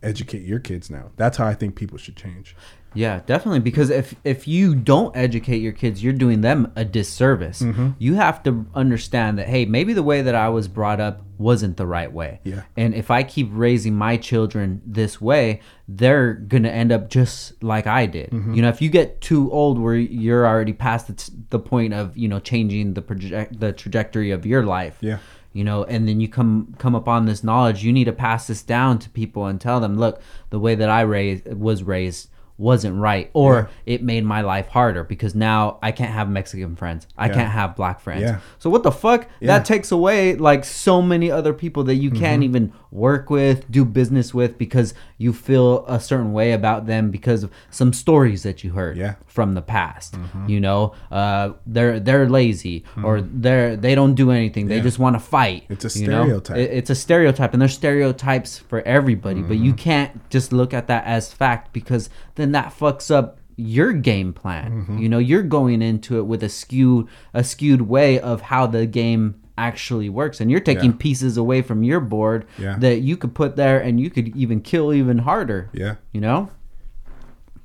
[0.02, 1.10] Educate your kids now.
[1.16, 2.54] That's how I think people should change.
[2.96, 3.60] Yeah, definitely.
[3.60, 7.60] Because if if you don't educate your kids, you're doing them a disservice.
[7.60, 7.90] Mm-hmm.
[7.98, 11.76] You have to understand that hey, maybe the way that I was brought up wasn't
[11.76, 12.40] the right way.
[12.44, 12.62] Yeah.
[12.76, 17.86] And if I keep raising my children this way, they're gonna end up just like
[17.86, 18.30] I did.
[18.30, 18.54] Mm-hmm.
[18.54, 21.92] You know, if you get too old where you're already past the, t- the point
[21.92, 25.18] of you know changing the project the trajectory of your life Yeah.
[25.56, 28.62] You know and then you come come upon this knowledge you need to pass this
[28.62, 30.20] down to people and tell them look
[30.50, 32.28] the way that i raised was raised
[32.58, 37.06] wasn't right or it made my life harder because now i can't have mexican friends
[37.18, 37.34] i Yeah.
[37.34, 38.38] can't have black friends Yeah.
[38.58, 39.48] so what the fuck Yeah.
[39.58, 42.42] that takes away like so many other people that you can't Mm-hmm.
[42.56, 47.42] even work with do business with because you feel a certain way about them because
[47.42, 49.14] of some stories that you heard Yeah.
[49.26, 50.16] from the past
[50.46, 55.14] you know uh, they're they're lazy or they're they don't do anything they just want
[55.14, 56.22] to fight It's a you know?
[56.24, 56.56] stereotype.
[56.56, 59.64] It- it's a stereotype and there's stereotypes for everybody but Mm-hmm.
[59.64, 64.32] you can't just look at that as fact because then that fucks up your game
[64.32, 64.98] plan Mm-hmm.
[64.98, 68.86] you know you're going into it with a skewed a skewed way of how the
[68.86, 70.96] game actually works and you're taking Yeah.
[70.98, 72.76] pieces away from your board Yeah.
[72.78, 75.94] that you could put there and you could even kill even harder Yeah.
[76.12, 76.50] you know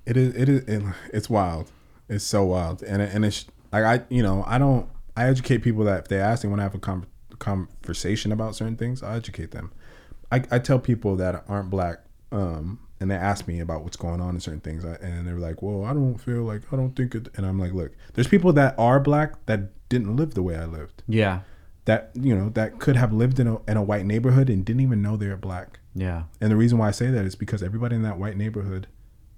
[0.05, 0.33] It is.
[0.35, 0.61] It is.
[0.67, 0.83] It,
[1.13, 1.69] it's wild.
[2.09, 4.87] It's so wild, and it- and it's like I, you know, I don't.
[5.15, 7.05] I educate people that if they ask, they want to have a com-
[7.39, 9.03] conversation about certain things.
[9.03, 9.71] I educate them.
[10.31, 11.99] I, I tell people that aren't black,
[12.31, 15.39] um, and they ask me about what's going on in certain things, I, and they're
[15.39, 18.27] like, "Well, I don't feel like I don't think it." And I'm like, "Look, there's
[18.27, 21.03] people that are black that didn't live the way I lived.
[21.07, 21.41] yeah
[21.85, 24.81] That you know that could have lived in a in a white neighborhood and didn't
[24.81, 27.61] even know they were black." yeah And the reason why I say that is because
[27.63, 28.87] everybody in that white neighborhood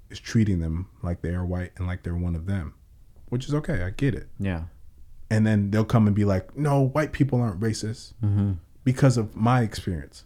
[0.09, 2.75] is treating them like they are white and like they're one of them,
[3.29, 3.81] which is okay.
[3.81, 4.27] I get it.
[4.39, 4.63] yeah
[5.31, 8.51] And then they'll come and be like, no, white people aren't racist mm-hmm.
[8.83, 10.25] because of my experience.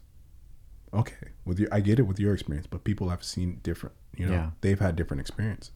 [0.93, 3.95] Okay, with your, I get it with your experience, but people have seen different.
[4.15, 4.49] You know, Yeah.
[4.61, 5.71] they've had different experiences.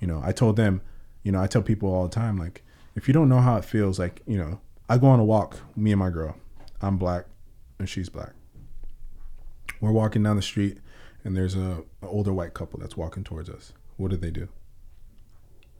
[0.00, 0.80] You know, I told them,
[1.22, 2.62] you know, I tell people all the time, like,
[2.94, 5.58] if you don't know how it feels, like, you know, I go on a walk,
[5.76, 6.36] me and my girl.
[6.80, 7.26] I'm black,
[7.78, 8.32] and she's black.
[9.80, 10.78] We're walking down the street,
[11.24, 13.72] and there's a, a older white couple that's walking towards us.
[13.96, 14.48] What do they do?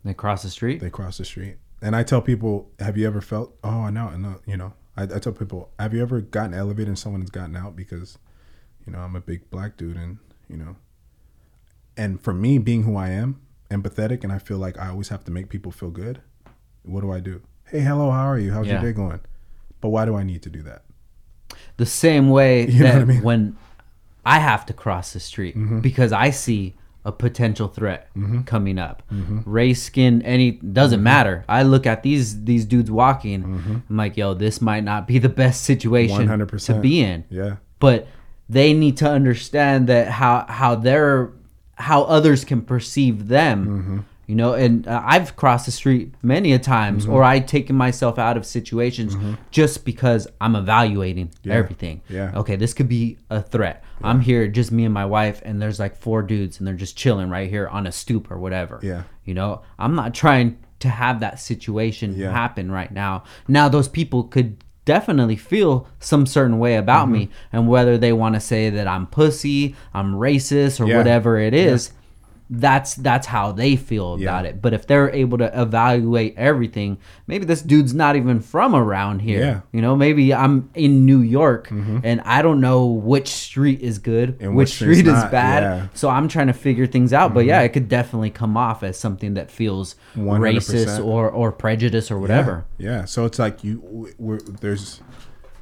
[0.05, 1.57] they cross the street They cross the street.
[1.82, 4.73] And I tell people, have you ever felt, oh, I know, I know, you know,
[4.97, 8.16] I, I tell people, have you ever gotten elevated and someone has gotten out because,
[8.89, 10.16] you know, I'm a big black dude and,
[10.48, 10.77] you know,
[11.94, 13.39] and for me being who I am,
[13.70, 16.23] empathetic, and I feel like I always have to make people feel good,
[16.85, 17.43] what do I do?
[17.66, 18.51] Hey, hello, how are you?
[18.52, 18.81] How's Yeah.
[18.81, 19.20] your day going?
[19.82, 20.82] But why do I need to do that?
[21.77, 23.16] the same way You that I mean?
[23.19, 23.24] Mm-hmm.
[23.27, 23.56] when
[24.24, 26.74] I have to cross the street because I see
[27.05, 28.09] a potential threat
[28.47, 29.02] coming up.
[29.12, 29.40] Mm-hmm.
[29.51, 31.44] Race, skin, any doesn't matter.
[31.48, 33.43] I look at these these dudes walking.
[33.43, 33.77] Mm-hmm.
[33.89, 36.66] I'm like, yo, this might not be the best situation 100%.
[36.66, 37.24] to be in.
[37.31, 37.56] Yeah.
[37.78, 38.09] But
[38.49, 41.31] they need to understand that how how they're
[41.75, 43.66] how others can perceive them.
[43.66, 43.99] Mm-hmm.
[44.27, 47.15] You know, and uh, I've crossed the street many a times, Mm-hmm.
[47.15, 49.16] or I taken myself out of situations
[49.51, 51.55] just because I'm evaluating Yeah.
[51.55, 52.03] everything.
[52.11, 52.33] Yeah.
[52.37, 53.83] Okay, this could be a threat.
[54.03, 56.95] I'm here, just me and my wife, and there's like four dudes, and they're just
[56.95, 58.79] chilling right here on a stoop or whatever.
[58.83, 59.05] Yeah.
[59.25, 62.31] You know, I'm not trying to have that situation Yeah.
[62.31, 63.25] happen right now.
[63.49, 67.56] Now, those people could definitely feel some certain way about me, Mm-hmm.
[67.56, 70.97] and whether they want to say that I'm pussy, I'm racist, or Yeah.
[70.97, 71.93] whatever it is,
[72.51, 74.51] that's that's how they feel about Yeah.
[74.51, 74.62] it.
[74.62, 76.97] But if they're able to evaluate everything,
[77.27, 79.41] maybe this dude's not even from around here.
[79.41, 79.53] Yeah.
[79.55, 79.77] Mm-hmm.
[79.77, 84.39] You know, maybe I'm in New York and I don't know which street is good,
[84.41, 85.62] And which which street is not, bad.
[85.62, 85.79] yeah.
[85.85, 85.95] Mm-hmm.
[85.97, 87.35] So I'm trying to figure things out.
[87.35, 90.39] But yeah, it could definitely come off as something that feels 100%.
[90.41, 92.65] racist or or prejudice or whatever.
[92.79, 93.05] Yeah, yeah.
[93.05, 95.03] So it's like you, we're, there's,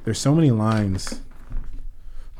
[0.05, 1.19] there's so many lines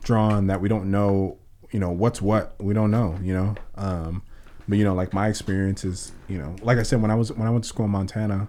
[0.04, 1.38] drawn that we don't know.
[1.72, 2.56] You know what's what.
[2.62, 3.18] We don't know.
[3.22, 3.56] You know.
[3.76, 4.24] Um,
[4.68, 7.32] but you know, like my experience is, you know, like I said, when I was
[7.32, 8.48] when I went to school in Montana,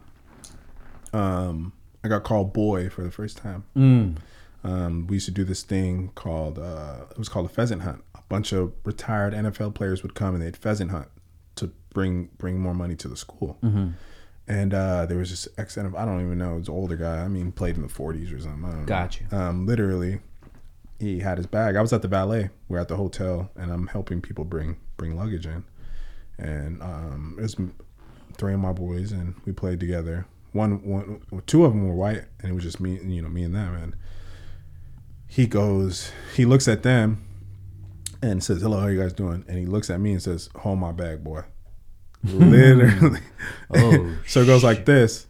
[1.12, 1.72] um,
[2.02, 3.64] I got called boy for the first time.
[3.76, 4.16] Mm.
[4.64, 8.02] Um, we used to do this thing called uh, it was called a pheasant hunt.
[8.14, 11.08] A bunch of retired NFL players would come and they'd pheasant hunt
[11.56, 13.58] to bring bring more money to the school.
[13.62, 13.90] Mm-hmm.
[14.48, 17.22] And uh, there was this ex I don't even know, it was an older guy.
[17.22, 18.64] I mean, played in the 40s or something.
[18.64, 18.86] I don't know.
[18.86, 19.26] Got you.
[19.30, 20.20] Um, literally,
[20.98, 21.76] he had his bag.
[21.76, 22.50] I was at the valet.
[22.68, 25.64] We're at the hotel, and I'm helping people bring bring luggage in.
[26.38, 27.56] And um, it was
[28.36, 30.26] three of my boys, and we played together.
[30.52, 33.42] One, one, two of them were white, and it was just me, you know, me
[33.42, 33.74] and them.
[33.74, 33.96] And
[35.26, 37.28] he goes, he looks at them,
[38.22, 40.78] and says, "Hello, how you guys doing?" And he looks at me and says, "Hold
[40.78, 41.42] my bag, boy."
[42.24, 43.20] Literally.
[43.70, 45.26] Oh, so it goes like this,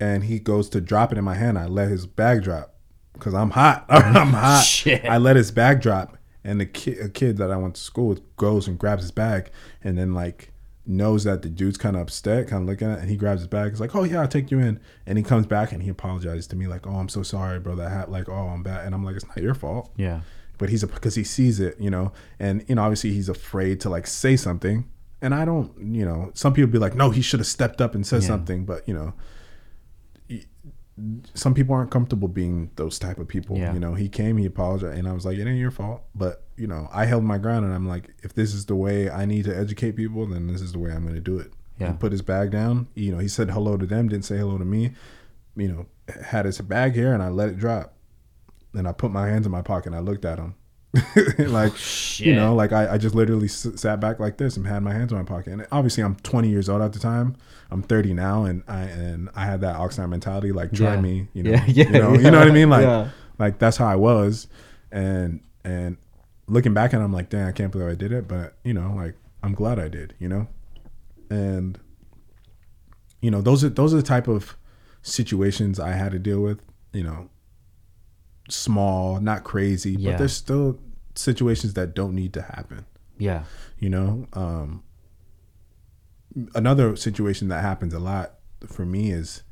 [0.00, 1.58] and he goes to drop it in my hand.
[1.58, 2.74] I let his bag drop
[3.12, 3.84] because I'm hot.
[3.90, 4.64] I'm hot.
[4.64, 5.04] Shit.
[5.04, 6.16] I let his bag drop,
[6.46, 9.10] and the kid, a kid that I went to school with, goes and grabs his
[9.10, 9.50] bag,
[9.84, 10.52] and then like
[10.88, 13.40] knows that the dude's kind of upset, kind of looking at, it, and he grabs
[13.40, 13.70] his bag.
[13.72, 16.46] He's like, "Oh yeah, I'll take you in," and he comes back and he apologizes
[16.48, 17.74] to me like, "Oh, I'm so sorry, bro.
[17.74, 20.20] That hat, like, oh, I'm bad," and I'm like, "It's not your fault." yeah.
[20.58, 23.90] but he's because he sees it, you know, and you know, obviously he's afraid to
[23.90, 24.88] like say something.
[25.20, 27.94] And I don't, you know, some people be like, no, he should have stepped up
[27.94, 28.28] and said Yeah.
[28.28, 29.12] something, but you know,
[31.34, 33.58] some people aren't comfortable being those type of people.
[33.58, 33.74] Yeah.
[33.74, 36.44] You know, he came, he apologized, and I was like, it ain't your fault, but
[36.56, 39.26] you know, I held my ground, and I'm like, if this is the way I
[39.26, 41.52] need to educate people, then this is the way I'm going to do it.
[41.78, 41.92] Yeah.
[41.92, 42.88] He put his bag down.
[42.94, 44.92] You know, he said hello to them, didn't say hello to me.
[45.54, 45.86] You know,
[46.22, 47.94] had his bag here, and I let it drop.
[48.72, 50.54] Then I put my hands in my pocket, and I looked at him.
[51.38, 51.72] like
[52.20, 54.92] you know like I, I just literally s- sat back like this and had my
[54.92, 55.52] hands in my pocket.
[55.52, 57.36] And obviously i'm 20 years old at the time.
[57.70, 61.00] I'm 30 now and i and i had that oxnard mentality like try Yeah.
[61.00, 61.50] me you know?
[61.50, 62.70] Yeah, yeah, you know you know what i mean?
[62.70, 63.08] Like yeah.
[63.38, 64.46] like that's how i was.
[64.92, 65.96] And and
[66.48, 68.72] looking back at it i'm like dang i can't believe i did it but you
[68.72, 70.46] know like i'm glad i did you know?
[71.28, 71.78] And
[73.20, 74.56] you know those are those are the type of
[75.02, 76.60] situations i had to deal with
[76.92, 77.28] you know?
[78.48, 80.12] Small not crazy Yeah.
[80.12, 80.78] but there's still
[81.18, 82.84] situations that don't need to happen
[83.18, 83.44] Yeah.
[83.78, 84.82] you know um
[86.54, 88.34] another situation that happens a lot
[88.66, 89.42] for me is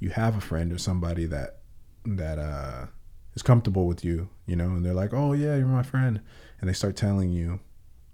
[0.00, 1.58] you have a friend or somebody that
[2.04, 2.86] that uh
[3.34, 6.20] is comfortable with you you know and they're like oh yeah you're my friend
[6.60, 7.60] and they start telling you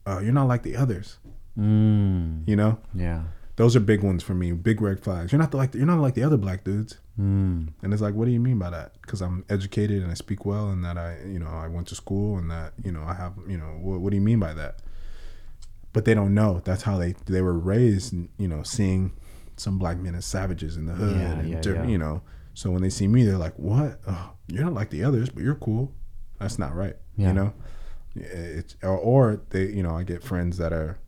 [0.06, 1.19] uh you're not like the others
[1.59, 2.48] Mm.
[2.48, 3.24] you know Yeah.
[3.56, 5.86] those are big ones for me big red flags you're not the, like the, you're
[5.86, 7.68] not like the other black dudes Mm.
[7.82, 8.94] and it's like, what do you mean by that?
[9.02, 11.94] Because I'm educated and I speak well, and that I, you know, I went to
[11.94, 14.55] school, and that, you know, I have, you know, what, what do you mean by
[14.55, 14.76] that?
[15.93, 16.62] But they don't know.
[16.64, 19.12] That's how they they were raised, you know, seeing
[19.59, 21.86] some black men as savages in the hood, Yeah, and yeah, yeah.
[21.86, 22.22] you know.
[22.55, 24.01] So when they see me, they're like, "What?
[24.09, 25.93] Oh, you're not like the others, but you're cool."
[26.39, 27.52] That's not right, you know.
[28.14, 30.98] It's or, or they, you know, I get friends that are,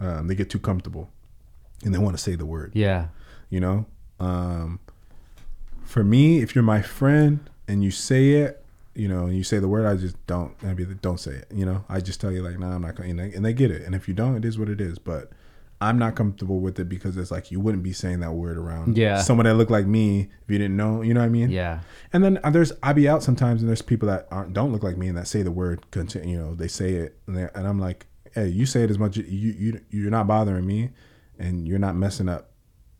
[0.00, 1.10] um, they get too comfortable,
[1.84, 3.08] and they want to say the word Yeah.
[3.50, 3.86] you know
[4.20, 4.78] um
[5.84, 8.64] for me if you're my friend and you say it
[8.94, 11.46] you know and you say the word i just don't i mean don't say it
[11.54, 13.52] you know i just tell you like nah i'm not gonna and they, and they
[13.52, 15.30] get it and if you don't it is what it is but
[15.82, 18.96] i'm not comfortable with it because it's like you wouldn't be saying that word around
[18.96, 19.20] Yeah.
[19.20, 21.80] someone that looked like me if you didn't know you know what i mean Yeah.
[22.14, 24.82] and then uh, there's I be out sometimes, and there's people that aren't don't look
[24.82, 25.90] like me and that say the word.
[25.90, 28.98] conti- You know, they say it, and, and I'm like, hey, you say it as
[28.98, 29.16] much.
[29.18, 30.90] You you you're not bothering me,
[31.38, 32.50] and you're not messing up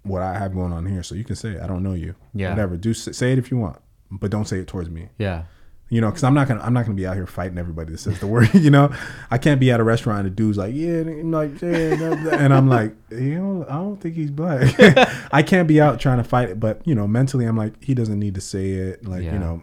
[0.06, 1.02] what I have going on here.
[1.02, 1.62] So you can say it.
[1.62, 2.14] I don't know you.
[2.34, 2.50] Yeah.
[2.50, 2.76] Whatever.
[2.76, 3.78] Do say it if you want,
[4.10, 5.08] but don't say it towards me.
[5.18, 5.44] Yeah.
[5.88, 7.98] You know, because I'm not gonna I'm not gonna be out here fighting everybody that
[7.98, 8.52] says the word.
[8.54, 8.92] You know,
[9.30, 12.16] I can't be at a restaurant and the dude's like, yeah, and like, yeah, blah,
[12.16, 14.74] blah," and I'm like, you know, I don't think he's black.
[15.32, 17.94] I can't be out trying to fight it, but you know, mentally, I'm like, he
[17.94, 19.06] doesn't need to say it.
[19.06, 19.34] Like, Yeah.
[19.34, 19.62] you know,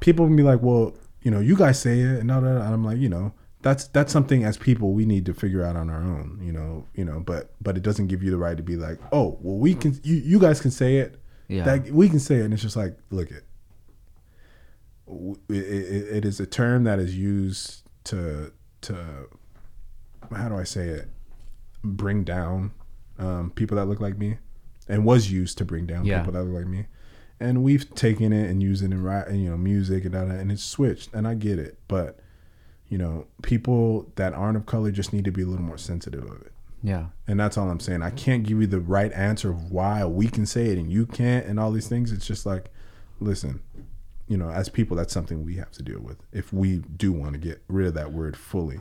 [0.00, 0.92] people can be like, well,
[1.22, 4.42] you know, you guys say it, and and I'm like, you know, that's that's something
[4.44, 6.40] as people we need to figure out on our own.
[6.42, 8.98] You know, you know, but but it doesn't give you the right to be like,
[9.12, 11.20] oh, well, we can, you you guys can say it.
[11.48, 11.64] Yeah.
[11.64, 13.44] That we can say it, and it's just like, look it.
[15.48, 19.26] It, it, it is a term that is used to to
[20.34, 21.08] how do I say it?
[21.82, 22.70] Bring down
[23.18, 24.38] um, people that look like me,
[24.88, 26.18] and was used to bring down Yeah.
[26.20, 26.86] people that look like me.
[27.40, 30.52] And we've taken it and used it in you know music and all that, and
[30.52, 31.12] it's switched.
[31.12, 32.20] And I get it, but
[32.90, 36.24] you know, people that aren't of color just need to be a little more sensitive
[36.24, 36.52] of it.
[36.82, 37.06] Yeah.
[37.26, 38.02] And that's all I'm saying.
[38.02, 41.06] I can't give you the right answer of why we can say it and you
[41.06, 42.10] can't and all these things.
[42.12, 42.70] It's just like,
[43.20, 43.60] listen,
[44.28, 47.32] you know, as people, that's something we have to deal with if we do want
[47.34, 48.80] to get rid of that word fully.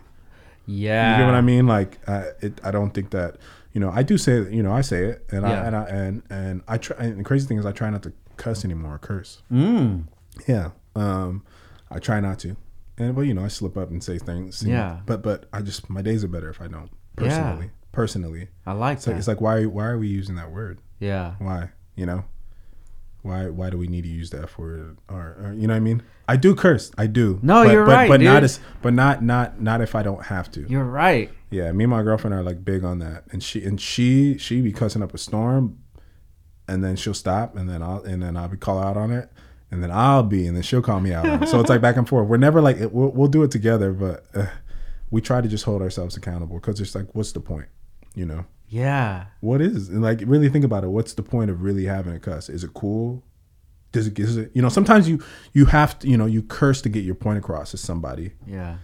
[0.65, 1.13] Yeah.
[1.13, 1.67] You know what I mean?
[1.67, 3.37] Like, uh, it, I don't think that,
[3.73, 5.49] you know, I do say, you know, I say it, and Yeah.
[5.61, 6.97] I and I and and I try.
[6.97, 9.41] And the crazy thing is, I try not to cuss anymore, or curse.
[9.51, 10.05] Mm.
[10.47, 11.43] Yeah, um,
[11.91, 12.55] I try not to,
[12.99, 14.63] and but you know, I slip up and say things.
[14.63, 14.99] know, Yeah.
[15.05, 16.91] but but I just my days are better if I don't.
[17.19, 17.27] Yeah.
[17.29, 19.19] Personally, personally, I like it's like that.
[19.19, 20.79] it's like why why are we using that word?
[20.99, 21.35] yeah.
[21.39, 22.25] Why you know?
[23.21, 25.77] Why why do we need to use the f word or, or you know what
[25.77, 26.01] I mean?
[26.29, 27.37] I do curse, I do.
[27.41, 30.23] No, but, you're but, right, but not as but not not not if I don't
[30.27, 30.65] have to.
[30.69, 31.29] You're right.
[31.51, 34.61] Yeah, me and my girlfriend are like big on that, and she and she she
[34.61, 35.79] be cussing up a storm,
[36.65, 39.29] and then she'll stop, and then I'll and then I'll be call out on it,
[39.71, 41.47] and then I'll be, and then she'll call me out.
[41.47, 42.27] So it's like back and forth.
[42.27, 44.47] We're never like we'll, we'll do it together, but uh,
[45.11, 47.67] we try to just hold ourselves accountable because it's like, what's the point?
[48.15, 49.25] You know, Yeah.
[49.41, 50.87] what is and like really think about it.
[50.87, 52.49] What's the point of really having a cuss?
[52.49, 53.23] Is it cool?
[53.91, 55.19] Does it, is it you know sometimes you
[55.53, 58.77] you have to you know you curse to get your point across to somebody Yeah.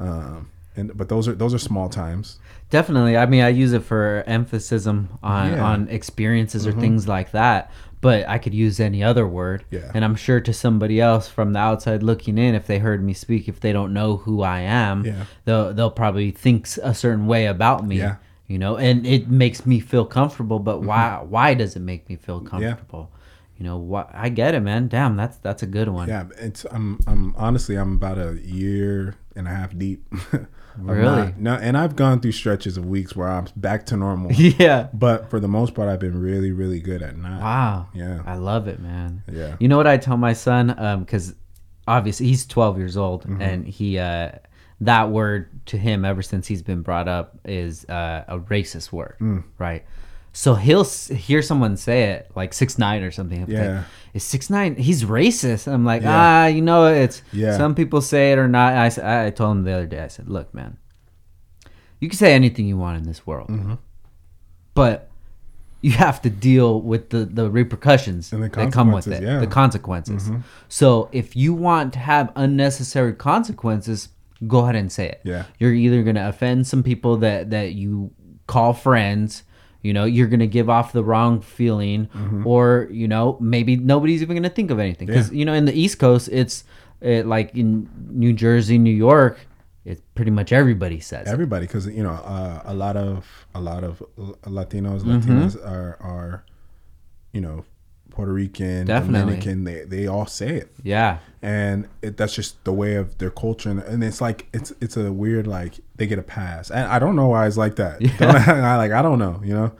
[0.00, 2.38] um and but those are those are small times
[2.70, 3.16] Definitely.
[3.16, 5.28] I mean, I use it for emphasis on Yeah.
[5.54, 5.62] Mm-hmm.
[5.64, 7.70] on experiences or things like that.
[8.00, 9.64] But I could use any other word.
[9.70, 9.90] Yeah.
[9.92, 13.12] And I'm sure to somebody else from the outside looking in, if they heard me
[13.12, 15.24] speak, if they don't know who I am, Yeah.
[15.44, 17.98] they'll they'll probably think a certain way about me.
[17.98, 18.10] Yeah.
[18.10, 18.52] Mm-hmm.
[18.52, 20.58] You know, and it makes me feel comfortable.
[20.58, 23.10] But why why does it make me feel comfortable?
[23.58, 24.86] You know, what I get it, man.
[24.88, 26.08] Damn, that's that's a good one.
[26.08, 30.06] Yeah, it's I'm I'm honestly I'm about a year and a half deep.
[30.78, 31.16] I'm Really?
[31.16, 34.32] not- no, and I've gone through stretches of weeks where I'm back to normal.
[34.34, 34.88] yeah.
[34.94, 37.40] but for the most part, I've been really really good at not.
[37.40, 37.86] Wow.
[37.94, 38.22] Yeah.
[38.26, 39.22] I love it, man.
[39.30, 39.56] Yeah.
[39.58, 40.68] You know what I tell my son?
[41.00, 41.34] Because
[41.86, 43.42] obviously he's 12 years old, Mm-hmm.
[43.42, 44.30] and he uh,
[44.80, 49.16] that word to him ever since he's been brought up is uh, a racist word,
[49.20, 49.42] Mm.
[49.58, 49.84] right?
[50.38, 53.38] So he'll s- hear someone say it like six nine or something.
[53.38, 53.76] He'll be Yeah.
[53.78, 53.84] like,
[54.14, 54.76] is six nine?
[54.76, 55.66] He's racist.
[55.66, 56.14] I'm like, Yeah.
[56.16, 57.56] ah, you know, it's Yeah.
[57.56, 58.72] some people say it or not.
[58.74, 60.00] I s- I told him the other day.
[60.00, 60.76] I said, look, man,
[61.98, 63.74] you can say anything you want in this world, Mm-hmm.
[64.74, 65.10] but
[65.80, 69.22] you have to deal with the, the repercussions And the that come with consequences, it,
[69.22, 69.30] yeah.
[69.32, 69.40] Mm-hmm.
[69.40, 70.30] the consequences.
[70.68, 74.08] So if you want to have unnecessary consequences,
[74.46, 75.20] go ahead and say it.
[75.24, 75.44] Yeah.
[75.58, 78.10] You're either going to offend some people that that you
[78.46, 79.42] call friends,
[79.82, 82.08] you know, you're going to give off the wrong feeling
[82.44, 85.32] or, you know, maybe nobody's even going to think of anything Mm-hmm.
[85.34, 85.38] Yeah.
[85.38, 86.64] you know in the East Coast it's
[87.00, 89.38] it, like in New Jersey, New York,
[89.84, 91.28] it's pretty much everybody says.
[91.28, 94.02] Everybody, because you know uh, a lot of a lot of
[94.44, 95.10] Latinos, Mm-hmm.
[95.10, 96.44] Latinas are are
[97.32, 97.64] you know
[98.10, 99.36] Puerto Rican, Definitely.
[99.36, 99.64] Dominican.
[99.64, 100.74] They they all say it.
[100.82, 101.18] Yeah.
[101.42, 103.70] And it, that's just the way of their culture.
[103.70, 106.70] And, and it's like it's it's a weird like they get a pass.
[106.70, 108.00] And i don't know why it's like that.
[108.00, 109.72] Don't- I, like i don't know you know?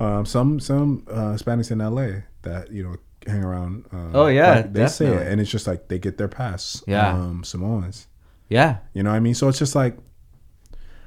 [0.00, 2.96] Um, some some uh, hispanics in la that you know
[3.26, 5.26] hang around um, Oh, yeah, like, they say it.
[5.28, 7.12] and it's just like they get their pass Yeah.
[7.14, 8.08] um samoans.
[8.48, 8.78] Yeah.
[8.92, 9.34] you know what i mean?
[9.34, 9.96] So it's just like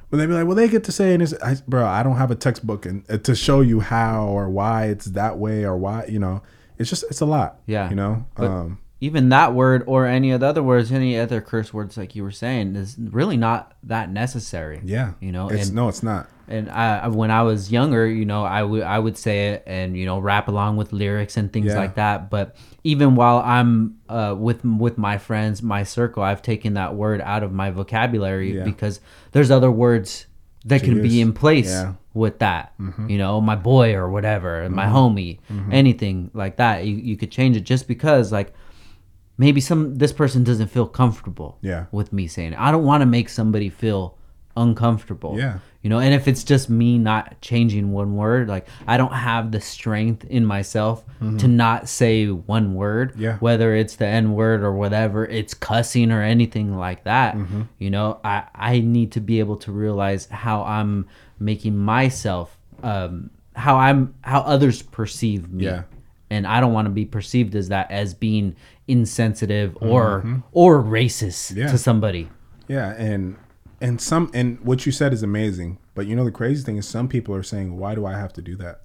[0.09, 2.15] but they be like, well, they get to say, and it's, I, bro, I don't
[2.15, 5.75] have a textbook and uh, to show you how or why it's that way or
[5.75, 6.41] why, you know,
[6.77, 7.59] it's just, it's a lot.
[7.65, 7.89] Yeah.
[7.89, 11.40] you know, But- um, even that word or any of the other words, any other
[11.41, 14.82] curse words like you were saying, is really not that necessary.
[14.84, 16.28] yeah, You know, it's and no, it's not.
[16.48, 19.95] and I, when I was younger, you know, I would I would say it and
[19.95, 21.78] you know rap along with lyrics and things Yeah.
[21.78, 22.30] like that.
[22.32, 27.22] But even while I'm uh, with with my friends, my circle, I've taken that word
[27.22, 28.64] out of my vocabulary Yeah.
[28.64, 28.99] because
[29.32, 30.26] there's other words
[30.65, 31.94] that can be in place Yeah.
[32.14, 32.74] with that.
[33.07, 34.95] You know, my boy or whatever, my Mm-hmm.
[34.95, 35.38] homie,
[35.72, 36.86] anything like that.
[36.86, 38.53] You you could change it just because like
[39.38, 41.85] maybe some this person doesn't feel comfortable Yeah.
[41.91, 42.59] with me saying it.
[42.59, 44.18] I don't want to make somebody feel
[44.55, 45.38] uncomfortable.
[45.38, 45.59] Yeah.
[45.84, 49.51] You know, and if it's just me not changing one word, like I don't have
[49.51, 51.05] the strength in myself
[51.39, 53.22] to not say one word, Mm-hmm.
[53.22, 53.38] Yeah.
[53.38, 57.35] whether it's the N word or whatever, it's cussing or anything like that.
[57.35, 57.61] Mm-hmm.
[57.80, 61.05] You know, I I need to be able to realize how I'm
[61.39, 65.65] making myself um how I'm how others perceive me.
[65.65, 65.84] Yeah.
[66.30, 68.55] And I don't want to be perceived as that as being
[68.88, 71.59] insensitive or or racist Mm-hmm.
[71.59, 71.72] Yeah.
[71.72, 72.30] to somebody.
[72.68, 73.38] Yeah, and
[73.81, 76.88] and some and what you said is amazing, but you know the crazy thing is
[76.88, 78.81] some people are saying, "Why do I have to do that?"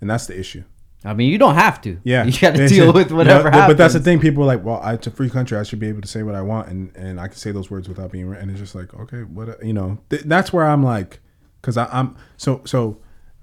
[0.00, 0.64] And that's the issue.
[1.04, 1.98] I mean, you don't have to.
[2.04, 3.50] Yeah, you got to deal with whatever.
[3.50, 4.18] But that's the thing.
[4.18, 5.56] People are like, "Well, I- it's a free country.
[5.58, 7.70] I should be able to say what I want, and and I can say those
[7.70, 9.98] words without being." And it's just like, okay, what you know?
[10.10, 11.20] Th- that's where I'm like,
[11.60, 12.98] because I'm so so.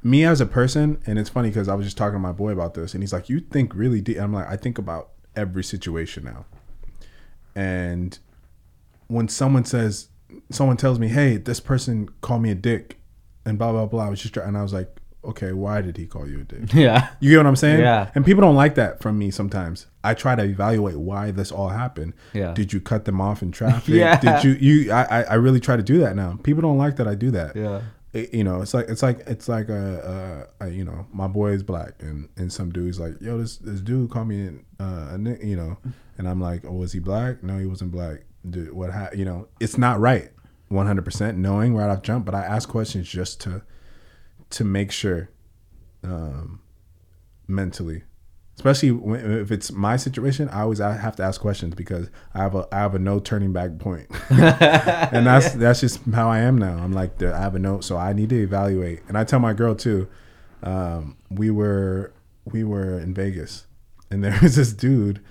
[0.06, 2.52] Me as a person, and it's funny because I was just talking to my boy
[2.52, 5.64] about this, and he's like, "You think really deep?" I'm like, "I think about every
[5.64, 6.46] situation now,"
[7.56, 8.18] and
[9.08, 10.08] when someone says,
[10.50, 13.00] someone tells me, "Hey, this person called me a dick,"
[13.46, 14.08] and blah blah blah.
[14.08, 14.90] I was just trying, and I was like,
[15.24, 17.10] "Okay, why did he call you a dick?" Yeah.
[17.20, 17.80] You get what I'm saying?
[17.80, 18.10] Yeah.
[18.16, 19.88] And people don't like that from me sometimes.
[20.04, 22.14] I try to evaluate why this all happened.
[22.34, 22.54] Yeah.
[22.54, 23.94] Did you cut them off in traffic?
[23.96, 24.20] Yeah.
[24.20, 24.52] Did you
[24.86, 26.40] you I I- I really try to do that now.
[26.44, 27.56] People don't like that I do that.
[27.56, 27.82] Yeah.
[28.14, 31.28] It- you know, it's like it's like it's like a, a, a you know, my
[31.28, 34.66] boy is black and and some dude's like, yo, this this dude called me in,
[34.80, 35.78] uh, a you know,
[36.18, 37.44] and I'm like, oh, was he black?
[37.44, 38.20] No, he wasn't black.
[38.48, 39.10] Dude, what ha-?
[39.16, 40.30] you know, it's not right,
[40.70, 42.26] 100 percent knowing right off jump.
[42.26, 43.64] But I ask questions just to
[44.52, 45.30] to make sure
[46.04, 46.62] um,
[47.48, 48.04] mentally,
[48.56, 50.50] especially when, if it's my situation.
[50.50, 53.20] I always I have to ask questions because I have a I have a no
[53.20, 56.78] turning back point, and that's that's just how I am now.
[56.78, 59.02] I'm like the, I have a note, so I need to evaluate.
[59.08, 60.08] And I tell my girl too.
[60.62, 62.14] Um, we were
[62.46, 63.66] we were in Vegas,
[64.10, 65.22] and there was this dude.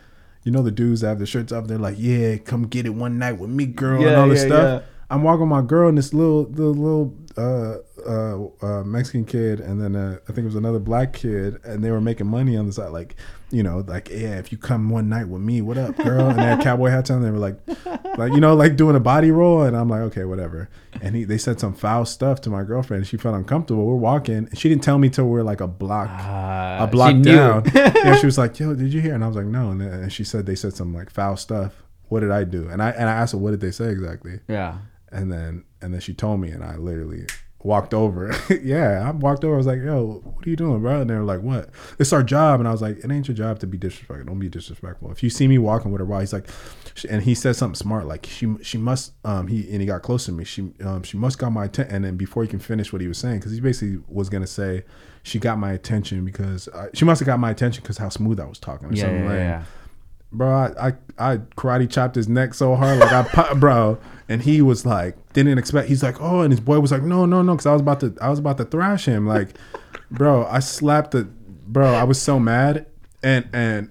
[0.45, 1.69] You know the dudes that have the shirts up.
[1.69, 4.47] They're like, "Yeah, come get it one night with me, girl," and all this yeah,
[4.49, 4.83] stuff.
[4.83, 4.89] yeah.
[5.09, 9.61] I'm walking with my girl and this little the little uh, uh, uh, Mexican kid
[9.61, 12.57] and then uh, I think it was another black kid and they were making money
[12.57, 13.17] on the side like
[13.51, 16.39] you know like yeah if you come one night with me what up girl and
[16.39, 17.57] they had cowboy hats on they were like
[18.19, 20.69] like you know like doing a body roll and I'm like okay whatever
[21.01, 23.95] and he they said some foul stuff to my girlfriend and she felt uncomfortable we're
[23.97, 27.13] walking and she didn't tell me till we are like a block Uh, a block
[27.17, 27.63] she down.
[27.75, 29.93] yeah, she was like, "Yo, did you hear?" And I was like, "No." And, then-
[29.93, 31.83] and she said they said some like foul stuff.
[32.09, 32.69] What did I do?
[32.69, 34.79] And I and I asked her, "What did they say exactly?" yeah.
[35.11, 37.27] And then and then she told me, and I literally
[37.65, 38.35] walked over.
[38.63, 39.55] yeah, I walked over.
[39.55, 41.71] I was like, "Yo, what are you doing, bro?" And they were like, "What?
[41.99, 44.27] It's our job." And I was like, "It ain't your job to be disrespectful.
[44.27, 46.49] Don't be disrespectful." If you see me walking with her, while he's like,
[47.09, 50.27] and he said something smart, like she she must um he and he got close
[50.27, 50.45] to me.
[50.45, 51.95] She um she must got my attention.
[51.95, 54.47] And then before he can finish what he was saying, because he basically was gonna
[54.47, 54.85] say
[55.23, 58.41] she got my attention because I, she must have got my attention because how smooth
[58.41, 59.65] I was talking or Yeah, something yeah, like yeah.
[60.33, 60.53] bro.
[60.53, 63.99] I, I I karate chopped his neck so hard, like I bro,
[64.33, 65.89] and he was like, didn't expect.
[65.89, 68.01] He's like, oh, and his boy was like, no, no, no, because I was about
[68.01, 69.51] to, I was about to thrash him, like,
[70.11, 70.45] bro.
[70.47, 71.93] I slapped the, bro.
[71.95, 72.87] I was so mad,
[73.23, 73.91] and and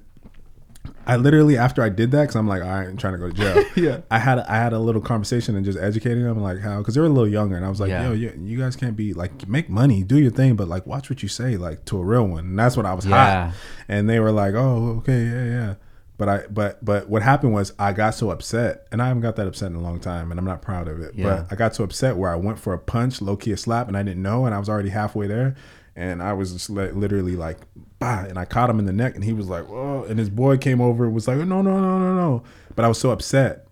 [1.05, 3.29] I literally after I did that, because I'm like, all right, I'm trying to go
[3.29, 3.63] to jail.
[3.75, 4.01] Yeah.
[4.11, 7.01] I had I had a little conversation and just educating them like how because they
[7.01, 8.07] were a little younger, and I was like, Yeah.
[8.07, 11.09] yo, you, you guys can't be like make money, do your thing, but like watch
[11.09, 12.45] what you say, like to a real one.
[12.45, 13.47] And that's what I was Yeah.
[13.47, 13.55] hot,
[13.87, 15.73] and they were like, oh, okay, yeah, yeah.
[16.21, 19.37] But I but but what happened was I got so upset, and I haven't got
[19.37, 21.15] that upset in a long time, and I'm not proud of it.
[21.15, 21.23] Yeah.
[21.23, 23.87] But I got so upset where I went for a punch, low key a slap,
[23.87, 25.55] and I didn't know, and I was already halfway there,
[25.95, 27.57] and I was just li- literally like,
[27.97, 30.29] bah, and I caught him in the neck, and he was like, whoa, and his
[30.29, 32.43] boy came over, and was like, no, no, no, no, no,
[32.75, 33.65] but I was so upset.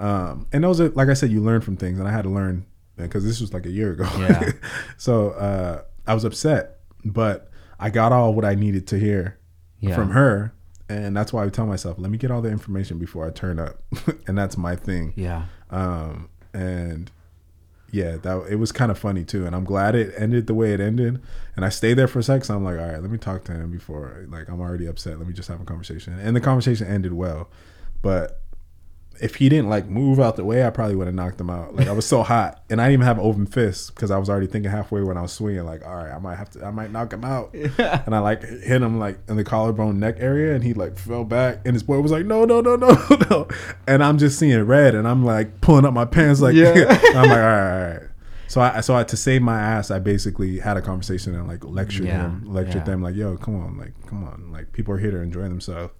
[0.00, 2.28] Um, and those are like I said, you learn from things, and I had to
[2.30, 2.66] learn
[2.96, 4.08] because this was like a year ago.
[4.18, 4.50] Yeah.
[4.96, 9.38] so uh, I was upset, but I got all what I needed to hear
[9.78, 9.94] Yeah.
[9.94, 10.52] from her,
[10.88, 13.58] and that's why I tell myself, let me get all the information before I turn
[13.58, 13.82] up,
[14.26, 15.12] and that's my thing.
[15.16, 15.44] Yeah.
[15.70, 17.10] Um, and
[17.90, 20.74] yeah, that it was kind of funny too, and I'm glad it ended the way
[20.74, 21.22] it ended.
[21.56, 23.44] And I stayed there for a sec, so I'm like, all right, let me talk
[23.44, 25.18] to him before like I'm already upset.
[25.18, 27.48] Let me just have a conversation, and the conversation ended well,
[28.02, 28.42] but
[29.20, 31.74] if he didn't like move out the way, I probably would have knocked him out.
[31.76, 34.28] Like I was so hot, and I didn't even have open fists because I was
[34.28, 36.70] already thinking halfway when I was swinging, like, all right, I might have to, I
[36.70, 37.54] might knock him out.
[38.06, 41.24] And I like hit him like in the collarbone neck area, and he like fell
[41.24, 42.88] back, and his boy was like, no, no, no, no,
[43.30, 43.48] no,
[43.86, 46.72] and I'm just seeing red, and I'm like pulling up my pants, like, Yeah.
[47.14, 48.02] I'm like, all right, all right.
[48.46, 51.64] So I, so I, to save my ass, I basically had a conversation and like
[51.64, 52.84] lectured Yeah, him, lectured yeah.
[52.84, 55.92] them, like, yo, come on, like, come on, like, people are here to enjoy themselves.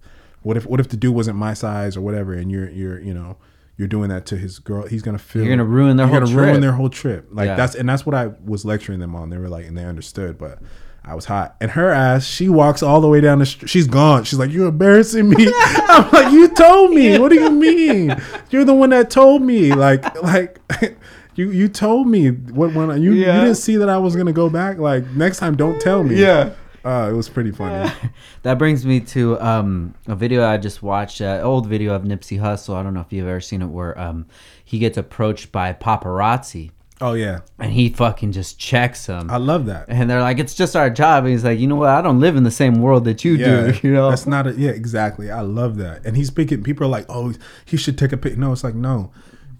[0.45, 3.13] What if, what if the dude wasn't my size or whatever, and you're, you're, you
[3.13, 3.37] know,
[3.77, 4.85] you're doing that to his girl?
[4.87, 6.61] He's gonna feel You're gonna ruin their you're whole gonna ruin trip.
[6.61, 7.27] their whole trip.
[7.31, 7.55] Like Yeah.
[7.55, 9.31] that's, and that's what I was lecturing them on.
[9.31, 10.59] They were like, and they understood, but.
[11.07, 12.25] I was hot, and her ass.
[12.25, 13.69] She walks all the way down the street.
[13.69, 14.23] She's gone.
[14.23, 17.19] She's like, "You're embarrassing me." I'm like, "You told me.
[17.19, 18.19] What do you mean?
[18.49, 19.71] You're the one that told me.
[19.71, 20.57] Like, like,
[21.35, 23.35] you you told me what when you Yeah.
[23.35, 24.79] you didn't see that I was gonna go back.
[24.79, 26.15] Like next time, don't tell me.
[26.15, 26.53] Yeah.
[26.85, 27.91] Uh, it was pretty funny.
[28.43, 32.39] That brings me to um, a video I just watched, uh, old video of Nipsey
[32.39, 32.75] Hussle.
[32.75, 34.27] I don't know if you've ever seen it, where um,
[34.63, 36.71] he gets approached by paparazzi
[37.01, 39.29] Oh yeah, and he fucking just checks him.
[39.29, 39.87] I love that.
[39.89, 41.89] and they're like, "It's just our job." And he's like, "You know what?
[41.89, 44.09] I don't live in the same world that you Yeah, do." You know?
[44.09, 45.29] that's not a yeah exactly.
[45.29, 46.05] I love that.
[46.05, 46.63] And he's picking.
[46.63, 47.33] People are like, oh,
[47.65, 48.37] he should take a pic.
[48.37, 49.11] No, it's like no,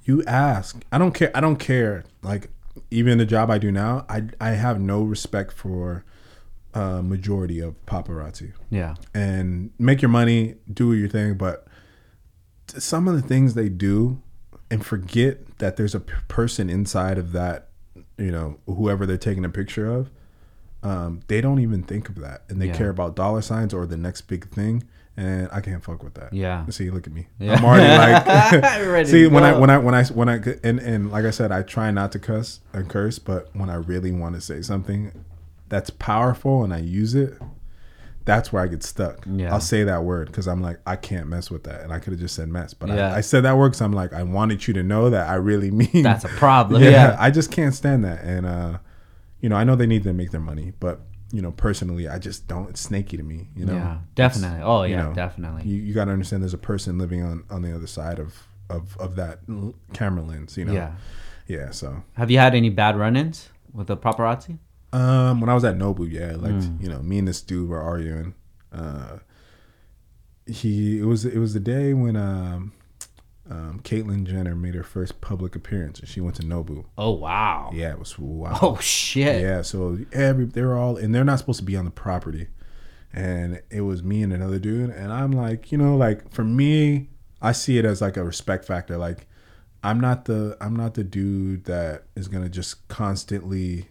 [0.06, 0.81] you ask.
[0.93, 1.31] I don't care.
[1.35, 2.06] I don't care.
[2.22, 2.52] Like
[2.89, 6.06] even the job I do now, I I have no respect for
[6.76, 8.52] uh, majority of paparazzi.
[8.69, 11.35] yeah, and make your money, do your thing.
[11.35, 11.65] But
[12.68, 14.22] some of the things they do,
[14.69, 17.69] and forget that there's a p- person inside of that,
[18.18, 20.10] you know, whoever they're taking a picture of.
[20.84, 22.76] Um, they don't even think of that, and they Yeah.
[22.77, 24.84] care about dollar signs or the next big thing.
[25.18, 26.34] and I can't fuck with that.
[26.34, 26.65] Yeah.
[26.68, 27.27] See, look at me.
[27.39, 27.53] Yeah.
[27.56, 29.06] I'm already like.
[29.07, 31.61] See, when I when I when I when I and and like I said, I
[31.61, 35.14] try not to cuss and curse, but when I really want to say something
[35.70, 37.34] that's powerful and I use it,
[38.26, 39.24] that's where I get stuck.
[39.26, 39.54] Yeah.
[39.54, 42.12] I'll say that word because I'm like, I can't mess with that, and I could
[42.14, 43.14] have just said mess, but Yeah.
[43.14, 45.36] I, I said that word because I'm like, I wanted you to know that I
[45.36, 46.82] really mean That's a problem.
[46.84, 47.16] yeah, Yeah.
[47.20, 48.24] I just can't stand that.
[48.24, 48.78] And uh,
[49.42, 51.02] you know, I know they need to make their money, but
[51.32, 52.70] you know, personally, I just don't.
[52.70, 53.50] It's snaky to me.
[53.56, 53.98] You know, yeah.
[54.14, 54.62] Definitely.
[54.64, 55.04] Oh you yeah.
[55.04, 55.64] know, definitely.
[55.64, 56.42] You, you got to understand.
[56.44, 59.40] There's a person living on on the other side of of of that
[59.94, 60.56] camera lens.
[60.58, 60.74] You know.
[60.74, 60.92] Yeah.
[61.48, 61.72] Yeah.
[61.72, 64.58] So, Have you had any bad run-ins with the paparazzi?
[64.96, 66.82] Um, when I was at Nobu, yeah, like Mm.
[66.82, 68.34] you know, me and this dude were arguing.
[68.72, 69.18] Uh,
[70.46, 72.74] he it was it was the day when um.
[73.48, 76.86] Um, Caitlyn Jenner made her first public appearance, and she went to Nobu.
[76.98, 77.70] Oh wow.
[77.76, 78.58] Yeah, it was wow.
[78.60, 79.40] Oh shit.
[79.40, 82.48] Yeah, so every they were all and they're not supposed to be on the property.
[83.14, 87.10] And it was me and another dude and I'm like, you know, like for me,
[87.40, 88.98] I see it as like a respect factor.
[88.98, 89.28] Like
[89.84, 93.90] I'm not the I'm not the dude that is going to just constantly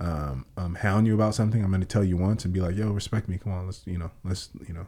[0.00, 1.62] um um hound you about something.
[1.62, 3.38] I'm going to tell you once and be like, "Yo, respect me.
[3.38, 4.86] Come on, let's, you know, let's, you know."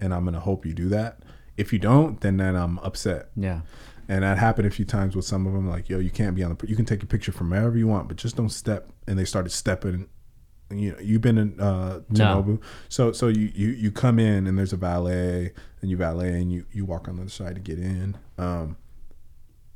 [0.00, 1.20] And I'm going to hope you do that.
[1.56, 3.30] If you don't, then then I'm upset.
[3.36, 3.60] Yeah.
[4.08, 5.68] And that happened a few times with some of them.
[5.68, 6.66] Like, yo, you can't be on the.
[6.68, 8.90] You can take a picture from wherever you want, but just don't step.
[9.06, 10.08] And they started stepping.
[10.72, 12.42] You know, you've been in uh, to No.
[12.42, 16.40] Nobu, so so you, you you come in and there's a valet, and you valet
[16.40, 18.16] and you you walk on the other side to get in.
[18.38, 18.76] Um,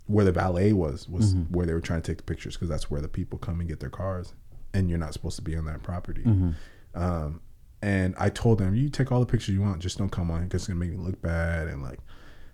[0.07, 1.55] where the valet was was Mm-hmm.
[1.55, 3.69] where they were trying to take the pictures because that's where the people come and
[3.69, 4.35] get their cars,
[4.75, 6.23] and you're not supposed to be on that property.
[6.25, 6.51] Mm-hmm.
[6.95, 7.41] Um,
[7.81, 10.45] and I told them, you take all the pictures you want, just don't come on
[10.45, 11.99] because it's gonna make me look bad and like.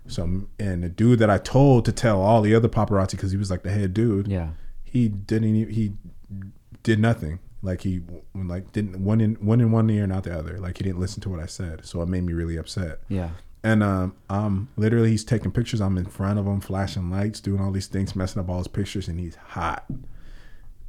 [0.07, 0.23] So
[0.59, 3.51] and the dude that I told to tell all the other paparazzi because he was
[3.51, 4.49] like the head dude, Yeah.
[4.83, 5.93] he didn't he
[6.83, 7.39] did nothing.
[7.61, 8.01] Like he
[8.33, 10.57] like didn't one in one in one ear and out the other.
[10.57, 11.85] Like he didn't listen to what I said.
[11.85, 13.01] So it made me really upset.
[13.07, 13.29] Yeah.
[13.63, 15.81] And um, I'm literally, he's taking pictures.
[15.81, 18.67] I'm in front of him, flashing lights, doing all these things, messing up all his
[18.67, 19.85] pictures, and he's hot.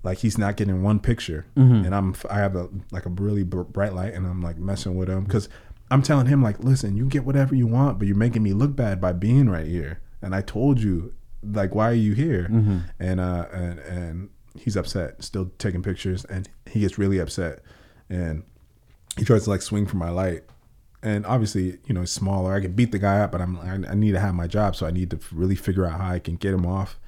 [0.03, 1.47] Like he's not getting one picture,
[1.85, 4.97] and I'm I have a like a really br- bright light, and I'm like messing
[4.97, 5.25] with him.
[5.25, 5.49] Because
[5.91, 8.75] I'm telling him like, listen, you get whatever you want, but you're making me look
[8.75, 10.01] bad by being right here.
[10.21, 12.49] And I told you, like, why are you here?
[12.99, 17.61] And uh, and and he's upset, still taking pictures, and he gets really upset,
[18.11, 18.43] and
[19.17, 20.43] he tries to like swing for my light.
[21.05, 22.55] And obviously you know he's smaller.
[22.55, 24.77] I can beat the guy up but i'm I, I need to have my job
[24.77, 27.01] so i need to really figure out how i can get him off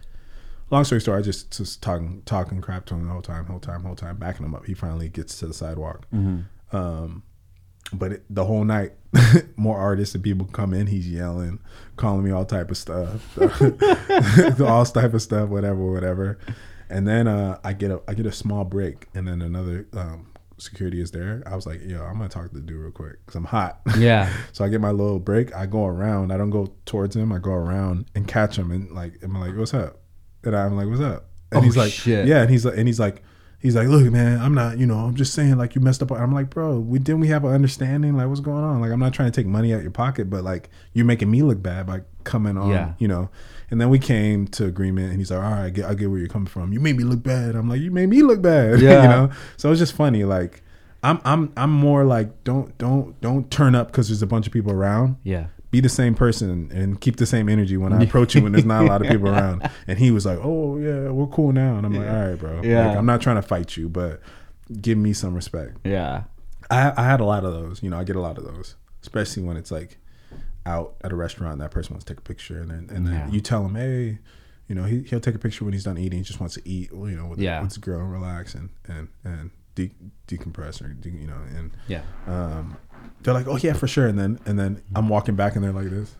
[0.71, 3.61] long story short i just just talking talking crap to him the whole time whole
[3.61, 6.07] time whole time backing him up he finally gets to the sidewalk
[6.73, 7.23] um
[7.93, 8.93] but it, the whole night
[9.57, 11.59] more artists and people come in he's yelling
[11.97, 13.39] calling me all type of stuff
[14.61, 16.39] all type of stuff whatever whatever
[16.91, 20.27] and then uh, I get a I get a small break, and then another um,
[20.59, 21.43] security is there.
[21.47, 23.81] I was like, "Yo, I'm gonna talk to the dude real quick because I'm hot."
[23.99, 24.31] Yeah.
[24.53, 25.55] so I get my little break.
[25.55, 26.31] I go around.
[26.31, 27.33] I don't go towards him.
[27.33, 29.99] I go around and catch him, and like, I'm like, "What's up?"
[30.47, 32.27] And I'm like, "What's up?" And Oh, he's like, shit.
[32.27, 33.23] "Yeah," and he's like, and he's like.
[33.61, 36.13] He's like, look, man, I'm not, you know, I'm just saying, like, you messed up.
[36.13, 38.15] I'm like, bro, we didn't we have an understanding?
[38.15, 38.83] Like, what's going on?
[38.83, 41.41] Like, I'm not trying to take money out your pocket, but like, you're making me
[41.43, 42.93] look bad by coming on, Yeah.
[42.99, 43.31] you know.
[43.71, 46.11] And then we came to agreement, and he's like, all right, I get, I get
[46.11, 46.75] where you're coming from.
[46.75, 47.55] You made me look bad.
[47.55, 49.03] I'm like, you made me look bad, Yeah.
[49.03, 49.31] you know.
[49.57, 50.61] So it's just funny, like,
[51.03, 54.53] I'm, I'm, I'm more like, don't, don't, don't turn up because there's a bunch of
[54.53, 55.47] people around Yeah.
[55.75, 58.65] Be the same person and keep the same energy when I approach you when there's
[58.65, 59.69] not a lot of people around.
[59.89, 62.63] And he was like, "Oh yeah, we're cool now." And I'm like, "All right, bro.
[62.63, 62.89] Yeah.
[62.89, 64.21] Like, I'm not trying to fight you, but
[64.81, 66.25] give me some respect." Yeah.
[66.71, 67.83] I I had a lot of those.
[67.83, 69.99] You know, I get a lot of those, especially when it's like
[70.67, 71.59] out at a restaurant.
[71.59, 73.31] That person wants to take a picture, and then and then Yeah.
[73.31, 74.19] you tell him, "Hey."
[74.67, 76.21] You know, he, he'll take a picture when he's done eating.
[76.21, 77.61] He just wants to eat, you know, with, Yeah.
[77.61, 79.93] with his girl and relax and, and, and de-
[80.27, 82.01] decompress or, de- you know, and Yeah.
[82.27, 82.79] um,
[83.23, 85.73] they're like, "Oh yeah, for sure." And then and then I'm walking back, and they're
[85.73, 86.17] like this,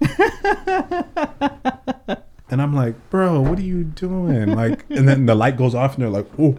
[2.50, 5.94] and I'm like, "Bro, what are you doing?" Like, and then the light goes off,
[5.94, 6.56] and they're like, "Oh."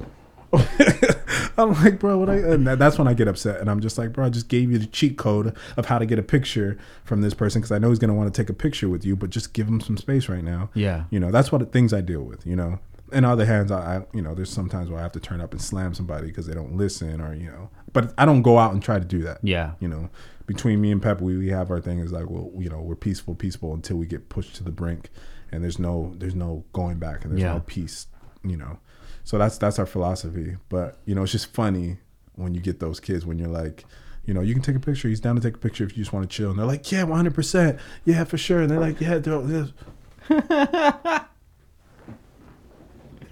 [1.58, 4.12] I'm like, bro, what I, and that's when I get upset, and I'm just like,
[4.12, 7.22] bro, I just gave you the cheat code of how to get a picture from
[7.22, 9.30] this person because I know he's gonna want to take a picture with you, but
[9.30, 10.70] just give him some space right now.
[10.74, 11.06] Yeah.
[11.10, 12.46] You know, that's what the things I deal with.
[12.46, 12.80] You know,
[13.12, 15.52] in other hands, I, I you know, there's sometimes where I have to turn up
[15.52, 18.74] and slam somebody because they don't listen, or you know, but I don't go out
[18.74, 19.40] and try to do that.
[19.42, 19.72] Yeah.
[19.80, 20.10] You know,
[20.46, 22.96] between me and Pep, we, we have our thing is like, well, you know, we're
[22.96, 25.10] peaceful, peaceful until we get pushed to the brink,
[25.52, 27.54] and there's no there's no going back, and there's Yeah.
[27.54, 28.06] no peace.
[28.44, 28.78] You know,
[29.24, 30.58] so that's that's our philosophy.
[30.70, 31.98] But you know, it's just funny
[32.36, 33.86] when you get those kids when you're like.
[34.28, 35.08] You know, you can take a picture.
[35.08, 36.50] He's down to take a picture if you just want to chill.
[36.50, 39.20] And they're like, "Yeah, 100, percent yeah, for sure." And they're like, "Yeah,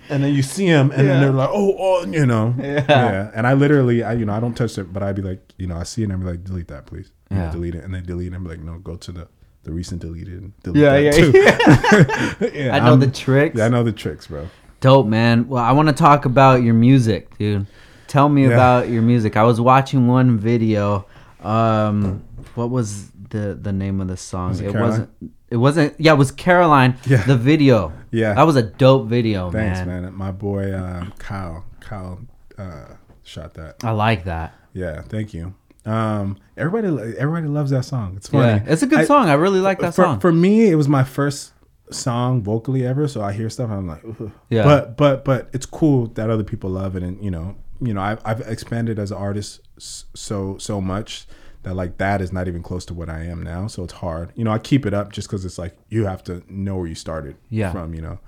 [0.10, 1.14] and then you see them, and Yeah.
[1.14, 2.86] then they're like, oh, oh, you know, Yeah.
[2.88, 3.32] yeah.
[3.36, 5.68] And I literally, I you know, I don't touch it, but I'd be like, you
[5.68, 7.12] know, I see it, and I'd be like, delete that, please.
[7.32, 7.52] Yeah.
[7.52, 9.28] delete it, and then delete it, and be like, no, go to the
[9.64, 10.52] the recent deleted.
[10.64, 12.76] Delete Yeah, that yeah, yeah.
[12.76, 13.58] I know I'm- the tricks.
[13.58, 14.50] Yeah, I know the tricks, bro.
[14.82, 15.48] Dope, man.
[15.48, 17.66] Well, I want to talk about your music, dude.
[18.08, 18.50] Tell me Yeah.
[18.54, 19.38] about your music.
[19.38, 21.06] I was watching one video.
[21.42, 22.24] Um,
[22.56, 24.50] what was the the name of the song?
[24.50, 25.10] Was it it wasn't.
[25.54, 25.94] It wasn't.
[26.00, 26.98] Yeah, it was Caroline.
[27.06, 27.24] Yeah.
[27.26, 27.94] The video.
[28.10, 28.34] Yeah.
[28.34, 29.76] That was a dope video, man.
[29.76, 30.02] Thanks, man.
[30.02, 30.14] man.
[30.16, 32.20] My boy uh, Kyle, Kyle
[32.58, 32.86] uh,
[33.22, 33.84] shot that.
[33.84, 34.56] I like that.
[34.74, 35.54] Yeah, thank you.
[35.86, 36.88] Um, everybody,
[37.20, 38.16] everybody loves that song.
[38.18, 38.64] It's funny.
[38.64, 39.30] Yeah, it's a good I- song.
[39.30, 40.20] I really like that for, song.
[40.20, 41.54] For me, it was my first
[41.92, 44.32] song vocally ever, so I hear stuff and I'm like, Ugh.
[44.50, 44.64] Yeah.
[44.64, 48.02] But but but it's cool that other people love it, and you know, you know,
[48.02, 51.28] I've, I've expanded as an artist so so much
[51.64, 53.68] that like that is not even close to what I am now.
[53.68, 54.32] So it's hard.
[54.36, 56.88] You know, I keep it up just because it's like you have to know where
[56.88, 57.72] you started Yeah.
[57.72, 58.20] from, you know,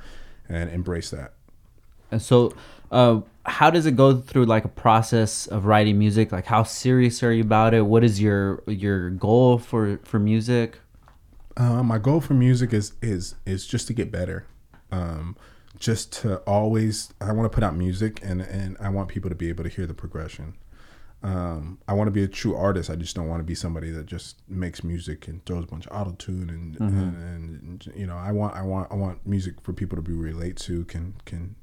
[0.50, 1.34] and embrace that.
[2.12, 2.54] And so,
[2.92, 6.32] uh, how does it go through like a process of writing music?
[6.32, 7.86] Like, how serious are you about it?
[7.86, 10.80] What is your your goal for for music?
[11.58, 14.46] Uh, my goal for music is is is just to get better.
[14.92, 15.36] Um,
[15.78, 19.36] just to always, I want to put out music, and and I want people to
[19.36, 20.54] be able to hear the progression.
[21.26, 22.90] Um, I want to be a true artist.
[22.90, 25.88] I just don't want to be somebody that just makes music and throws a bunch
[25.88, 29.56] of auto tune and, and and you know I want I want I want music
[29.62, 31.56] for people to be relate to can can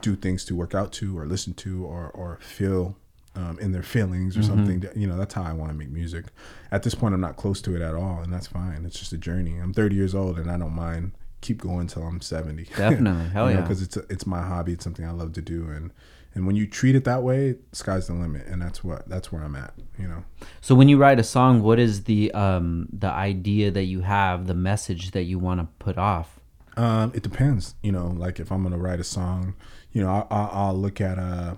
[0.00, 2.96] do things to work out to or listen to or or feel
[3.34, 4.80] um, in their feelings or something.
[4.80, 6.26] That, you know, that's how I want to make music.
[6.70, 8.84] At this point, I'm not close to it at all, and that's fine.
[8.84, 9.58] It's just a journey.
[9.58, 12.64] I'm 30 years old, and I don't mind keep going till I'm 70.
[12.76, 13.30] Definitely.
[13.30, 13.62] Hell yeah.
[13.62, 14.74] Because it's it's my hobby.
[14.74, 15.92] It's something I love to do, and
[16.34, 19.42] and when you treat it that way, sky's the limit, and that's what that's where
[19.42, 19.74] I'm at.
[19.98, 20.24] You know.
[20.60, 24.46] So when you write a song, what is the um the idea that you have,
[24.46, 26.40] the message that you want to put off?
[26.76, 27.74] Um, it depends.
[27.82, 29.54] You know, like if I'm gonna write a song,
[29.92, 31.56] you know, I, I, I'll look at uh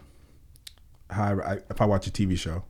[1.10, 2.64] how I, I, if I watch a TV show,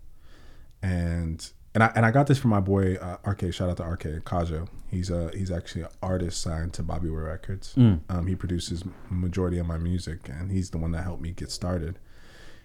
[0.83, 3.53] and and I and I got this from my boy uh, RK.
[3.53, 4.69] Shout out to RK Kajo.
[4.91, 7.75] He's a he's actually an artist signed to Bobby Boy Records.
[8.09, 11.51] Um, he produces majority of my music, and he's the one that helped me get
[11.51, 11.99] started.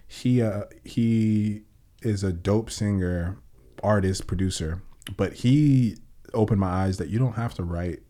[0.06, 1.62] He uh he
[2.02, 3.38] is a dope singer,
[3.82, 4.82] artist, producer,
[5.16, 5.96] but he
[6.32, 8.00] opened my eyes that you don't have to write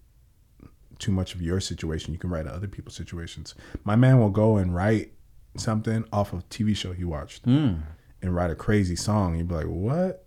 [0.98, 2.12] too much of your situation.
[2.12, 3.54] You can write other people's situations.
[3.84, 5.12] My man will go and write
[5.56, 7.46] something off of TV show he watched
[8.22, 9.36] and write a crazy song.
[9.36, 10.26] You'd be like, what?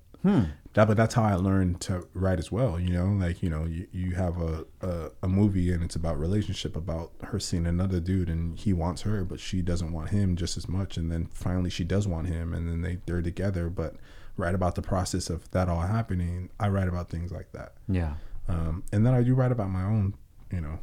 [0.73, 2.79] That, but that's how I learned to write as well.
[2.79, 6.17] You know, like you know, you, you have a, a a movie and it's about
[6.19, 10.35] relationship, about her seeing another dude and he wants her, but she doesn't want him
[10.35, 10.97] just as much.
[10.97, 13.69] And then finally she does want him, and then they they're together.
[13.69, 13.95] But
[14.35, 16.49] write about the process of that all happening.
[16.59, 18.15] I write about things like that Yeah.
[18.47, 20.15] um, and then I do write about my own,
[20.51, 20.79] you know,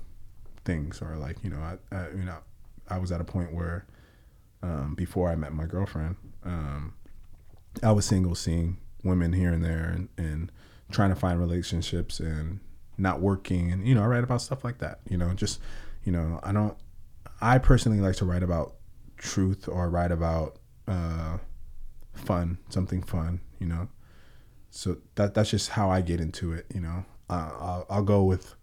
[0.64, 2.38] things or like you know, I, I you know,
[2.88, 3.86] I was at a point where
[4.62, 6.14] um, before I met my girlfriend,
[6.44, 6.94] um,
[7.82, 10.52] I was single, seeing women here and there, and, and
[10.90, 12.60] trying to find relationships and
[12.98, 15.00] not working, and you know, I write about stuff like that.
[15.08, 15.60] You know, just
[16.04, 16.76] you know, I don't.
[17.40, 18.74] I personally like to write about
[19.16, 21.38] truth or write about uh,
[22.12, 23.40] fun, something fun.
[23.58, 23.88] You know,
[24.70, 26.66] so that that's just how I get into it.
[26.74, 28.54] You know, uh, I'll, I'll go with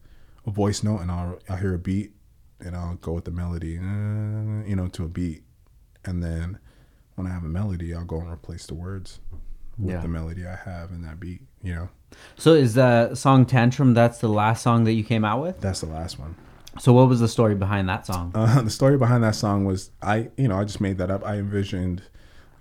[0.46, 2.14] a voice note and I'll I'll hear a beat
[2.60, 5.44] and I'll go with the melody, uh, you know, to a beat,
[6.06, 6.60] and then
[7.16, 9.20] when I have a melody, I'll go and replace the words
[9.78, 10.02] with Yeah.
[10.02, 11.42] the melody I have in that beat.
[11.64, 11.90] You know,
[12.38, 15.60] So is the song Tantrum that's the last song that you came out with?
[15.62, 16.36] that's the last one.
[16.80, 18.32] So what was the story behind that song?
[18.36, 21.26] Uh, the story behind that song was I, you know, I just made that up.
[21.26, 22.04] I envisioned,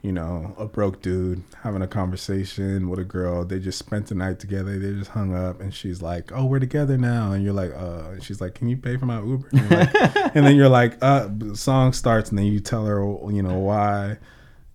[0.03, 3.45] you know, a broke dude having a conversation with a girl.
[3.45, 4.79] They just spent the night together.
[4.79, 8.11] They just hung up, and she's like, "Oh, we're together now." And you're like, "Uh,"
[8.13, 9.95] and she's like, "Can you pay for my Uber?" And, like-
[10.35, 14.17] and then you're like, "Uh," song starts, and then you tell her, you know, why,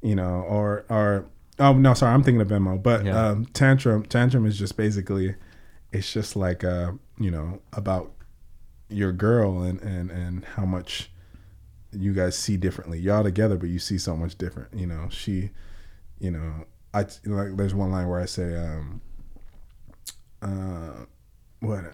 [0.01, 1.25] you know, or or
[1.61, 3.27] oh no, sorry, I'm thinking of Venmo, but Yeah.
[3.29, 5.35] um, tantrum, tantrum is just basically,
[5.91, 8.11] it's just like, uh, you know, about
[8.89, 11.09] your girl and and and how much
[11.93, 12.99] you guys see differently.
[12.99, 14.73] Y'all together, but you see so much different.
[14.73, 15.51] You know, she,
[16.19, 17.55] you know, I like.
[17.55, 19.01] There's one line where I say, um,
[20.41, 21.05] uh,
[21.61, 21.93] what?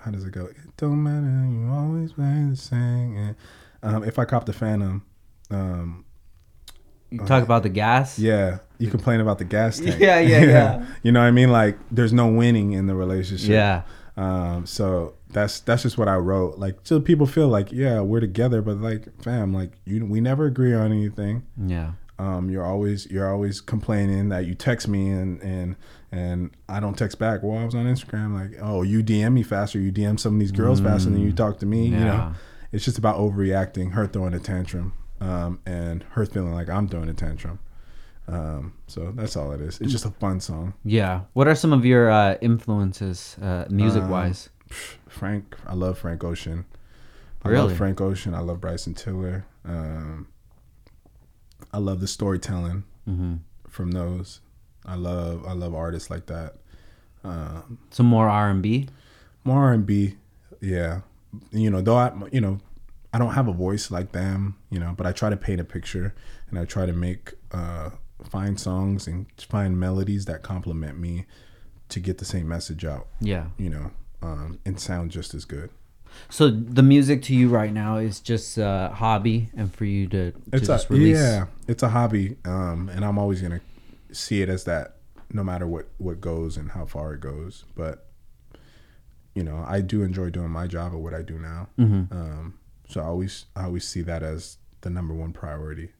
[0.00, 0.46] How does it go?
[0.46, 1.46] It don't matter.
[1.50, 3.16] You always play the same.
[3.16, 3.36] And,
[3.82, 5.04] um, if I cop the Phantom,
[5.50, 6.04] um,
[7.10, 8.18] You talk about the gas.
[8.18, 10.00] yeah, you complain about the gas tank.
[10.00, 10.86] Yeah, yeah, yeah.
[11.02, 11.50] you know what I mean?
[11.50, 13.48] Like, there's no winning in the relationship.
[13.50, 13.82] Yeah.
[14.16, 16.58] Um, so that's that's just what I wrote.
[16.58, 20.46] Like, so people feel like, yeah, we're together, but like, fam, like you, we never
[20.46, 21.44] agree on anything.
[21.64, 21.92] Yeah.
[22.18, 25.76] Um, you're always you're always complaining that you text me and and
[26.10, 27.42] and I don't text back.
[27.42, 30.40] Well, I was on Instagram, like, oh, you DM me faster, you DM some of
[30.40, 31.84] these girls faster than you talk to me.
[31.88, 32.34] You know, Yeah.
[32.72, 37.08] it's just about overreacting, her throwing a tantrum, um, and her feeling like I'm throwing
[37.08, 37.58] a tantrum.
[38.28, 39.80] Um, so that's all it is.
[39.80, 40.74] It's just a fun song.
[40.84, 41.22] Yeah.
[41.32, 44.50] What are some of your uh, influences, uh, music wise?
[45.08, 46.64] Frank, I love Frank Ocean.
[47.44, 47.68] I Really?
[47.68, 48.34] love Frank Ocean.
[48.34, 49.46] I love Bryson Tiller.
[49.64, 50.26] Um,
[51.72, 53.36] I love the storytelling hmm
[53.68, 54.40] from those.
[54.84, 56.54] I love I love artists like that.
[57.22, 58.88] Um, Some more R and B.
[59.44, 60.16] more R and B,
[60.60, 61.02] yeah.
[61.52, 62.58] You know, though I you know
[63.16, 65.64] I don't have a voice like them, you know, but I try to paint a
[65.64, 66.14] picture
[66.50, 67.90] and I try to make uh,
[68.28, 71.24] find songs and find melodies that complement me
[71.88, 73.46] to get the same message out, Yeah.
[73.56, 75.70] you know, um, and sound just as good.
[76.28, 80.32] So the music to you right now is just a hobby, and for you to,
[80.32, 81.16] to It's a, just release.
[81.16, 83.60] yeah, it's a hobby, um, and I'm always gonna
[84.12, 84.96] see it as that,
[85.32, 87.64] no matter what what goes and how far it goes.
[87.74, 88.06] But
[89.34, 91.68] you know, I do enjoy doing my job of what I do now.
[91.78, 92.10] Mhm.
[92.12, 92.54] Um,
[92.88, 95.90] so I always I always see that as the number one priority.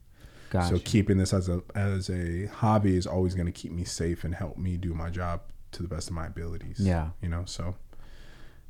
[0.49, 0.75] Gotcha.
[0.77, 4.23] So keeping this as a as a hobby is always going to keep me safe
[4.23, 5.41] and help me do my job
[5.73, 6.77] to the best of my abilities.
[6.79, 7.09] Yeah.
[7.21, 7.43] you know.
[7.45, 7.75] So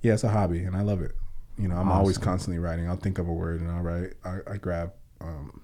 [0.01, 1.13] yeah, it's a hobby, and I love it.
[1.59, 2.87] You know, I'm always constantly writing.
[2.87, 4.13] I'll think of a word and I'll write.
[4.23, 5.61] I, I grab, um,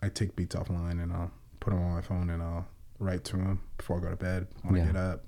[0.00, 2.66] I take beats offline and I'll put them on my phone and I'll
[2.98, 4.46] write to them before I go to bed.
[4.62, 4.84] When Yeah.
[4.84, 5.24] I get up,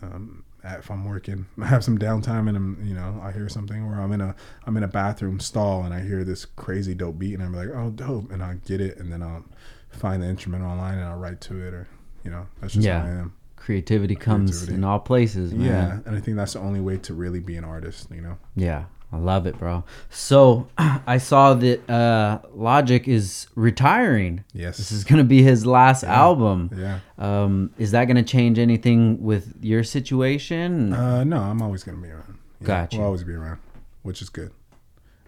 [0.00, 0.44] um,
[0.78, 4.00] if I'm working, I have some downtime and I'm, you know, I hear something or
[4.00, 4.34] I'm in a,
[4.66, 7.68] I'm in a bathroom stall and I hear this crazy dope beat and I'm like,
[7.74, 9.44] oh, dope, and I get it and then I'll
[9.90, 11.86] find the instrument online and I'll write to it or,
[12.24, 13.00] you know, that's just Yeah.
[13.00, 13.32] how I am.
[13.56, 14.74] Creativity uh, comes Creativity.
[14.76, 15.66] in all places, man.
[15.66, 18.08] Yeah, and I think that's the only way to really be an artist.
[18.12, 18.38] You know.
[18.54, 18.84] Yeah,
[19.16, 19.82] I love it, bro.
[20.10, 24.44] So I saw that uh, Logic is retiring.
[24.52, 24.76] Yes.
[24.76, 26.70] This is gonna be his last album.
[26.76, 26.98] Yeah.
[27.18, 30.92] Um, is that gonna change anything with your situation?
[30.92, 32.38] Uh, no, I'm always gonna be around.
[32.60, 32.98] Yeah, Gotcha.
[32.98, 33.58] We'll always be around,
[34.02, 34.52] which is good.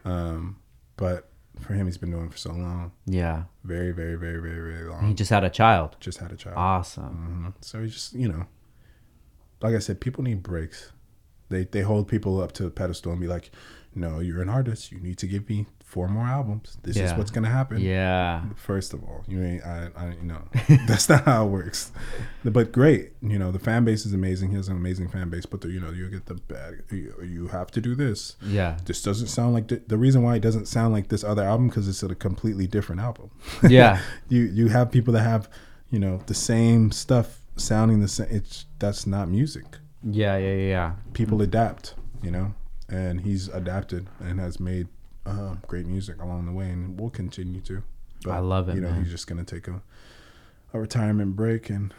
[0.05, 0.59] Um,
[0.97, 4.73] but for him, he's been doing it for so long, yeah, very, very, very, very,
[4.73, 5.07] very long.
[5.09, 5.97] he just had a child.
[6.01, 6.57] Just had a child.
[6.57, 7.05] Awesome.
[7.05, 8.47] hmm So he just, you know,
[9.61, 10.93] like I said, people need breaks.
[11.51, 13.51] They they hold people up to a pedestal and be like,
[13.95, 14.93] "No, you're an artist.
[14.93, 16.79] You need to give me four more albums.
[16.83, 20.43] This is what's gonna happen." Yeah, First of all, you ain't, I, I, you know,
[20.87, 21.93] that's not how it works.
[22.45, 24.51] But great, you know, the fan base is amazing.
[24.51, 26.83] He has an amazing fan base, but the, you know, you get the bad.
[26.91, 28.37] You, you have to do this.
[28.43, 31.45] yeah, This doesn't sound like the, the reason why it doesn't sound like this other
[31.45, 33.31] album because it's a completely different album.
[33.69, 35.49] yeah, you you have people that have,
[35.91, 38.29] you know, the same stuff sounding the same.
[38.31, 39.65] It's that's not music.
[40.03, 40.93] yeah, yeah, yeah.
[41.13, 41.45] People mm.
[41.45, 42.55] adapt, you know,
[42.89, 44.89] and he's adapted and has made
[45.27, 47.83] um, great music along the way, and will continue to.
[48.25, 49.03] But, I love it, You know, man.
[49.03, 49.81] he's just gonna take a
[50.75, 51.95] a retirement break and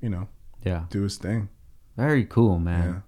[0.00, 0.28] you know
[0.64, 1.48] Yeah, do his thing.
[1.96, 2.88] very cool, man.
[2.88, 3.00] Yeah.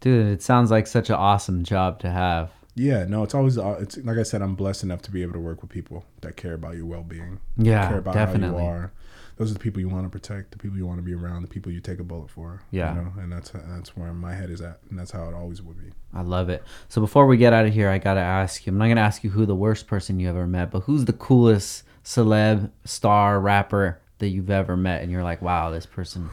[0.00, 2.50] Dude, it sounds like such an awesome job to have.
[2.74, 5.34] Yeah, no, it's always uh, it's like I said, I'm blessed enough to be able
[5.34, 7.38] to work with people that care about your well being.
[7.58, 8.58] Yeah, care about definitely.
[8.58, 8.92] how you are.
[9.36, 11.42] Those are the people you want to protect, the people you want to be around,
[11.42, 12.62] the people you take a bullet for.
[12.70, 12.94] Yeah.
[12.94, 15.62] you know, and that's that's where my head is at, and that's how it always
[15.62, 15.90] would be.
[16.14, 16.62] I love it.
[16.88, 18.72] So before we get out of here, I gotta ask you.
[18.72, 21.12] I'm not gonna ask you who the worst person you ever met, but who's the
[21.14, 26.28] coolest celeb, star, rapper that you've ever met, and you're like, wow, this person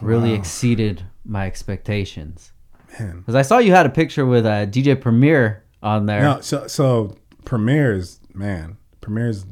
[0.00, 0.36] really Wow.
[0.40, 2.52] exceeded my expectations.
[2.98, 6.22] Man, Because I saw you had a picture with uh, DJ Premier on there.
[6.22, 9.44] no, so so Premier is man, Premier is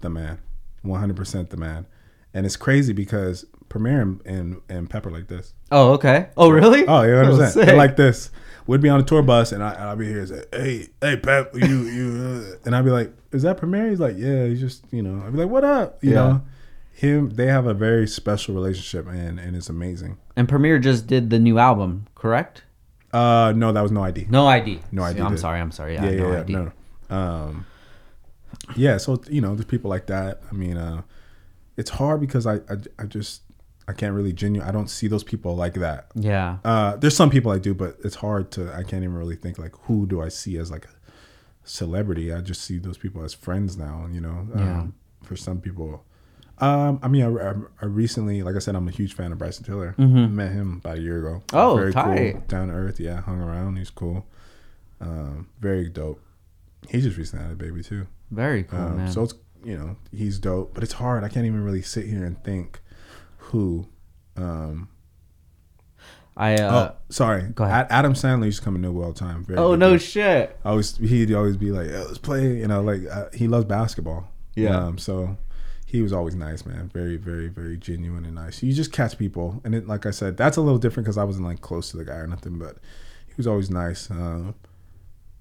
[0.00, 0.38] the man,
[0.82, 1.86] 100 percent the man,
[2.34, 5.54] and it's crazy because Premier and, and and Pepper like this.
[5.70, 6.28] Oh, okay.
[6.36, 6.86] Oh, really?
[6.86, 7.52] Oh, you understand?
[7.52, 7.66] sick.
[7.66, 8.30] They're like this.
[8.66, 11.16] We'd be on a tour bus, and I, I'll be here and say, "Hey, hey,
[11.16, 14.60] Pep, you, you," uh," and I'd be like, "Is that Premier?" He's like, "Yeah." He's
[14.60, 16.16] just, you know, I'd be like, "What up?" You Yeah.
[16.16, 16.42] know,
[16.92, 17.30] him.
[17.30, 20.18] They have a very special relationship, and and it's amazing.
[20.36, 22.62] And Premier just did the new album, correct?
[23.12, 24.26] Uh, no, that was no ID.
[24.30, 24.80] No ID.
[24.92, 25.40] No ID I'm did.
[25.40, 25.60] sorry.
[25.60, 25.94] I'm sorry.
[25.94, 26.52] Yeah, yeah, yeah, no yeah, ID.
[26.52, 26.72] no.
[27.16, 27.66] Um,
[28.76, 28.96] yeah.
[28.96, 30.40] So you know, there's people like that.
[30.50, 31.02] I mean, uh,
[31.76, 33.42] it's hard because I, I, I just,
[33.88, 34.68] I can't really genuine.
[34.68, 36.08] I don't see those people like that.
[36.14, 36.58] Yeah.
[36.64, 38.72] Uh, there's some people I do, but it's hard to.
[38.74, 40.90] I can't even really think like who do I see as like a
[41.64, 42.32] celebrity.
[42.32, 44.06] I just see those people as friends now.
[44.10, 44.86] You know, um, Yeah.
[45.26, 46.04] for some people.
[46.58, 49.38] Um, I mean, I, I, I recently, like I said, I'm a huge fan of
[49.38, 49.96] Bryson Tiller.
[49.98, 50.30] Mhm.
[50.32, 51.42] Met him about a year ago.
[51.52, 53.00] Oh, very cool, down to earth.
[53.00, 53.76] Yeah, hung around.
[53.76, 54.26] He's cool.
[55.00, 56.20] Um, very dope.
[56.88, 58.06] He just recently had a baby too.
[58.32, 59.12] Very cool, Um, man.
[59.12, 61.22] so it's you know he's dope, but it's hard.
[61.22, 62.80] I can't even really sit here and think
[63.36, 63.86] who.
[64.36, 64.88] Um,
[66.36, 67.42] I uh, oh, sorry.
[67.54, 67.82] go ahead.
[67.84, 69.44] Ad- Adam Sandler used to come to New the time.
[69.44, 70.58] Very oh, no shit.
[70.64, 72.56] I always he'd always be like, "Yeah, let's play.
[72.56, 74.28] You know, like uh, he loves basketball.
[74.54, 74.76] Yeah.
[74.86, 75.36] Um, so
[75.86, 76.90] he was always nice, man.
[76.94, 78.62] Very, very, very genuine and nice.
[78.62, 81.24] You just catch people, and it, like I said, that's a little different because I
[81.24, 82.78] wasn't like close to the guy or nothing, but
[83.26, 84.10] he was always nice.
[84.10, 84.52] Uh,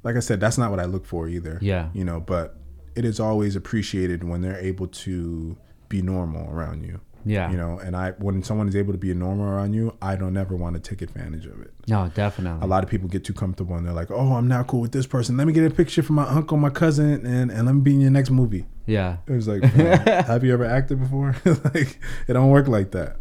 [0.03, 1.58] like I said, that's not what I look for either.
[1.61, 1.90] Yeah.
[1.94, 2.58] You know, but
[2.95, 5.58] it is always appreciated when they're able to
[5.90, 7.00] be normal around you.
[7.24, 7.52] Yeah.
[7.52, 10.16] You know, and I when someone is able to be a normal around you, I
[10.16, 11.72] don't ever want to take advantage of it.
[11.88, 12.64] No, definitely.
[12.64, 14.92] A lot of people get too comfortable and they're like, "Oh, I'm now cool with
[14.92, 15.38] this person.
[15.38, 17.94] Let me get a picture from my uncle, my cousin, and and let me be
[17.94, 19.18] in your next movie." Yeah.
[19.28, 19.61] It was like,
[20.28, 21.36] have you ever acted before?
[21.45, 23.18] like, it don't work like that.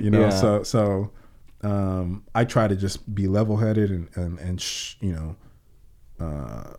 [0.00, 0.30] You know, Yeah.
[0.30, 1.12] so so
[1.62, 5.36] um, I try to just be level headed and and and sh- you know,
[6.18, 6.74] uh,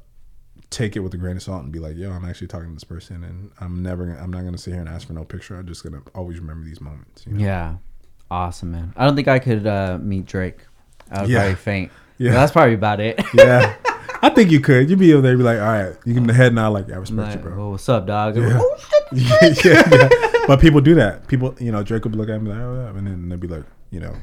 [0.69, 2.73] take it with a grain of salt and be like, yo, I'm actually talking to
[2.73, 5.23] this person, and I'm never, gonna, I'm not gonna sit here and ask for no
[5.25, 5.55] picture.
[5.57, 7.25] I'm just gonna always remember these moments.
[7.25, 7.43] You know?
[7.43, 7.75] Yeah.
[8.31, 8.93] Awesome, man.
[8.95, 10.59] I don't think I could uh, meet Drake.
[11.11, 11.39] I would Yeah.
[11.39, 11.91] probably faint.
[12.21, 12.33] Yeah.
[12.33, 13.17] That's probably about it.
[13.33, 13.75] Yeah.
[14.21, 14.89] I think you could.
[14.89, 16.97] You'd be able to be like, all right, you the head nod, like, yeah, I
[16.97, 17.57] respect Like, you, bro.
[17.57, 18.35] well, what's up, dog?
[18.35, 18.59] Yeah.
[18.61, 18.77] Oh,
[19.15, 19.63] shit.
[19.65, 20.09] yeah, yeah.
[20.45, 21.27] But people do that.
[21.29, 22.97] People, you know, Drake would look at me like, oh, yeah.
[22.99, 24.13] and then they'd be like, you know,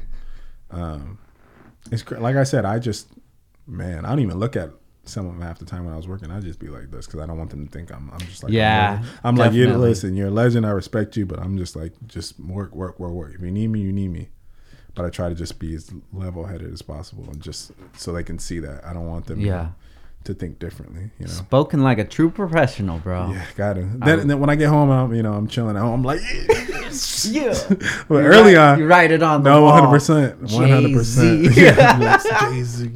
[0.69, 1.17] um,
[1.91, 3.07] it's like I said, I just,
[3.65, 4.69] man, I don't even look at
[5.07, 6.31] some of them half the time when I was working.
[6.31, 8.43] I'd just be like this because I don't want them to think I'm, I'm just
[8.43, 10.65] like, Yeah, I'm, like, you listen, you're a legend.
[10.65, 13.33] I respect you, but I'm just like, just work, work, work, work.
[13.35, 14.29] If you need me, you need me.
[14.95, 18.23] But I try to just be as level headed as possible and just so they
[18.23, 18.83] can see that.
[18.85, 19.69] I don't want them Yeah.
[20.23, 21.31] to think differently, you know.
[21.31, 23.31] Spoken like a true professional, bro.
[23.31, 23.83] Yeah, got to.
[23.83, 25.93] Then, then when I get home, I'm you know I'm chilling at home.
[25.99, 26.19] I'm like,
[27.29, 27.53] Yeah.
[28.09, 29.73] but You early write- on, you write it on the no, wall.
[29.73, 30.93] 100, percent 100.
[30.93, 32.17] percent Yeah,
[32.49, 32.91] Jay Z.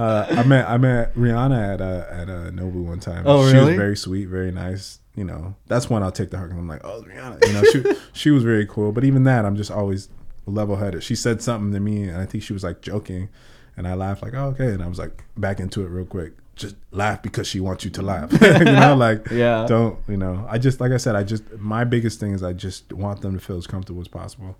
[0.00, 3.24] Uh, I met I met Rihanna at a at uh, Nobu one time.
[3.26, 3.72] Oh, She really?
[3.72, 4.98] was very sweet, very nice.
[5.14, 6.52] You know, that's when I'll take the hug.
[6.52, 7.46] I'm like, oh, Rihanna.
[7.46, 8.92] You know, she she was very cool.
[8.92, 10.08] But even that, I'm just always
[10.46, 11.02] level headed.
[11.02, 13.28] She said something to me, and I think she was like joking,
[13.76, 16.32] and I laughed like, oh, okay, and I was like back into it real quick.
[16.56, 18.32] Just laugh because she wants you to laugh.
[18.40, 19.66] you know, like Yeah.
[19.68, 20.46] don't you know?
[20.48, 23.34] I just like I said, I just my biggest thing is I just want them
[23.34, 24.56] to feel as comfortable as possible.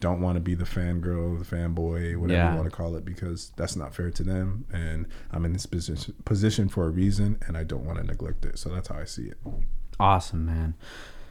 [0.00, 2.50] Don't want to be the fangirl, the fanboy, whatever Yeah.
[2.52, 4.66] you want to call it, because that's not fair to them.
[4.72, 8.44] And I'm in this position position for a reason, and I don't want to neglect
[8.44, 8.58] it.
[8.58, 9.38] So that's how I see it.
[9.98, 10.74] Awesome, man.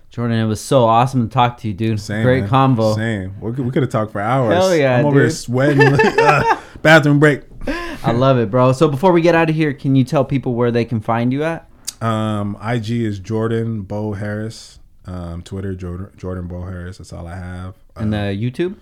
[0.10, 2.00] Jordan, it was so awesome to talk to you, dude.
[2.00, 2.50] Same, Great man.
[2.50, 2.96] combo.
[2.96, 3.40] Same.
[3.42, 4.54] We could, we could have talked for hours.
[4.54, 5.82] Hell yeah, I'm over here sweating.
[6.20, 7.42] uh, bathroom break.
[7.68, 8.74] I love it, bro.
[8.74, 11.34] So before we get out of here, can you tell people where they can find
[11.34, 11.68] you at?
[12.02, 14.80] Um, IG is Jordan Bo Harris.
[15.06, 16.98] Um, Twitter Jordan Jordan Bo Harris.
[17.00, 17.76] That's all I have.
[17.96, 18.76] And the YouTube?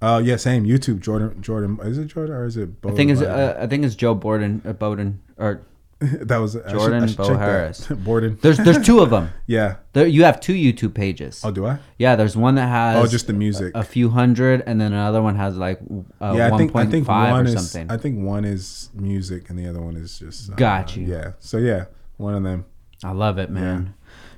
[0.00, 0.64] Uh, yeah, same.
[0.64, 1.78] YouTube Jordan Jordan.
[1.82, 2.90] Is it Jordan or is it Bo?
[2.90, 5.62] I think it's uh, I think it's Joe Borden, uh, Bowden, or
[6.00, 7.36] that was I should- Jordan I should Bo.
[7.36, 7.86] Harris.
[7.90, 8.38] Borden.
[8.42, 9.30] there's there's two of them.
[9.46, 9.76] Yeah.
[9.94, 11.40] There, you have two YouTube pages.
[11.44, 11.78] Oh, do I?
[11.98, 13.72] Yeah, there's one that has Oh, just the music.
[13.74, 15.80] a few hundred, and then another one has like
[16.20, 17.90] uh, yeah, I one I think five one or is something.
[17.90, 21.06] I think one is music and the other one is just uh, Got you.
[21.06, 21.32] Yeah.
[21.38, 21.86] So yeah,
[22.18, 22.66] one of them.
[23.04, 23.94] I love it, man.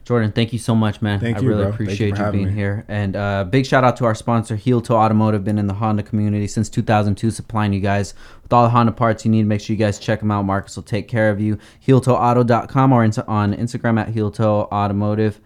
[0.09, 1.21] Jordan, thank you so much, man.
[1.21, 1.73] Thank I you, really bro.
[1.73, 2.59] Thank you appreciate you, having being me.
[2.59, 2.83] here.
[2.89, 5.45] And uh, big shout out to our sponsor, Heel Toe Automotive.
[5.45, 9.27] Been in the Honda community since 2002, supplying you guys with all the Honda parts
[9.27, 9.45] you need.
[9.45, 10.47] Make sure you guys check them out.
[10.47, 11.59] Marcus will take care of you.
[11.87, 13.11] HeelToAuto.com or on
[13.55, 15.43] Instagram at Heel Toe Automotive.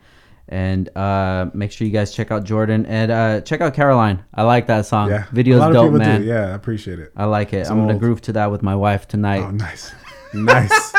[0.49, 4.23] And uh, make sure you guys check out Jordan and uh, check out Caroline.
[4.32, 5.08] I like that song.
[5.08, 5.24] Yeah.
[5.32, 6.20] Video's dope, man.
[6.20, 6.26] Do.
[6.28, 7.10] Yeah, I appreciate it.
[7.16, 7.62] I like it.
[7.62, 8.00] It's I'm gonna old.
[8.00, 9.42] groove to that with my wife tonight.
[9.42, 9.92] Oh, nice,
[10.34, 10.92] nice,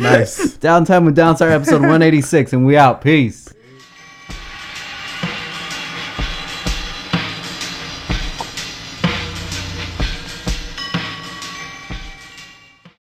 [0.00, 0.56] nice.
[0.58, 3.00] Downtime with Downstar episode 186, and we out.
[3.00, 3.52] Peace.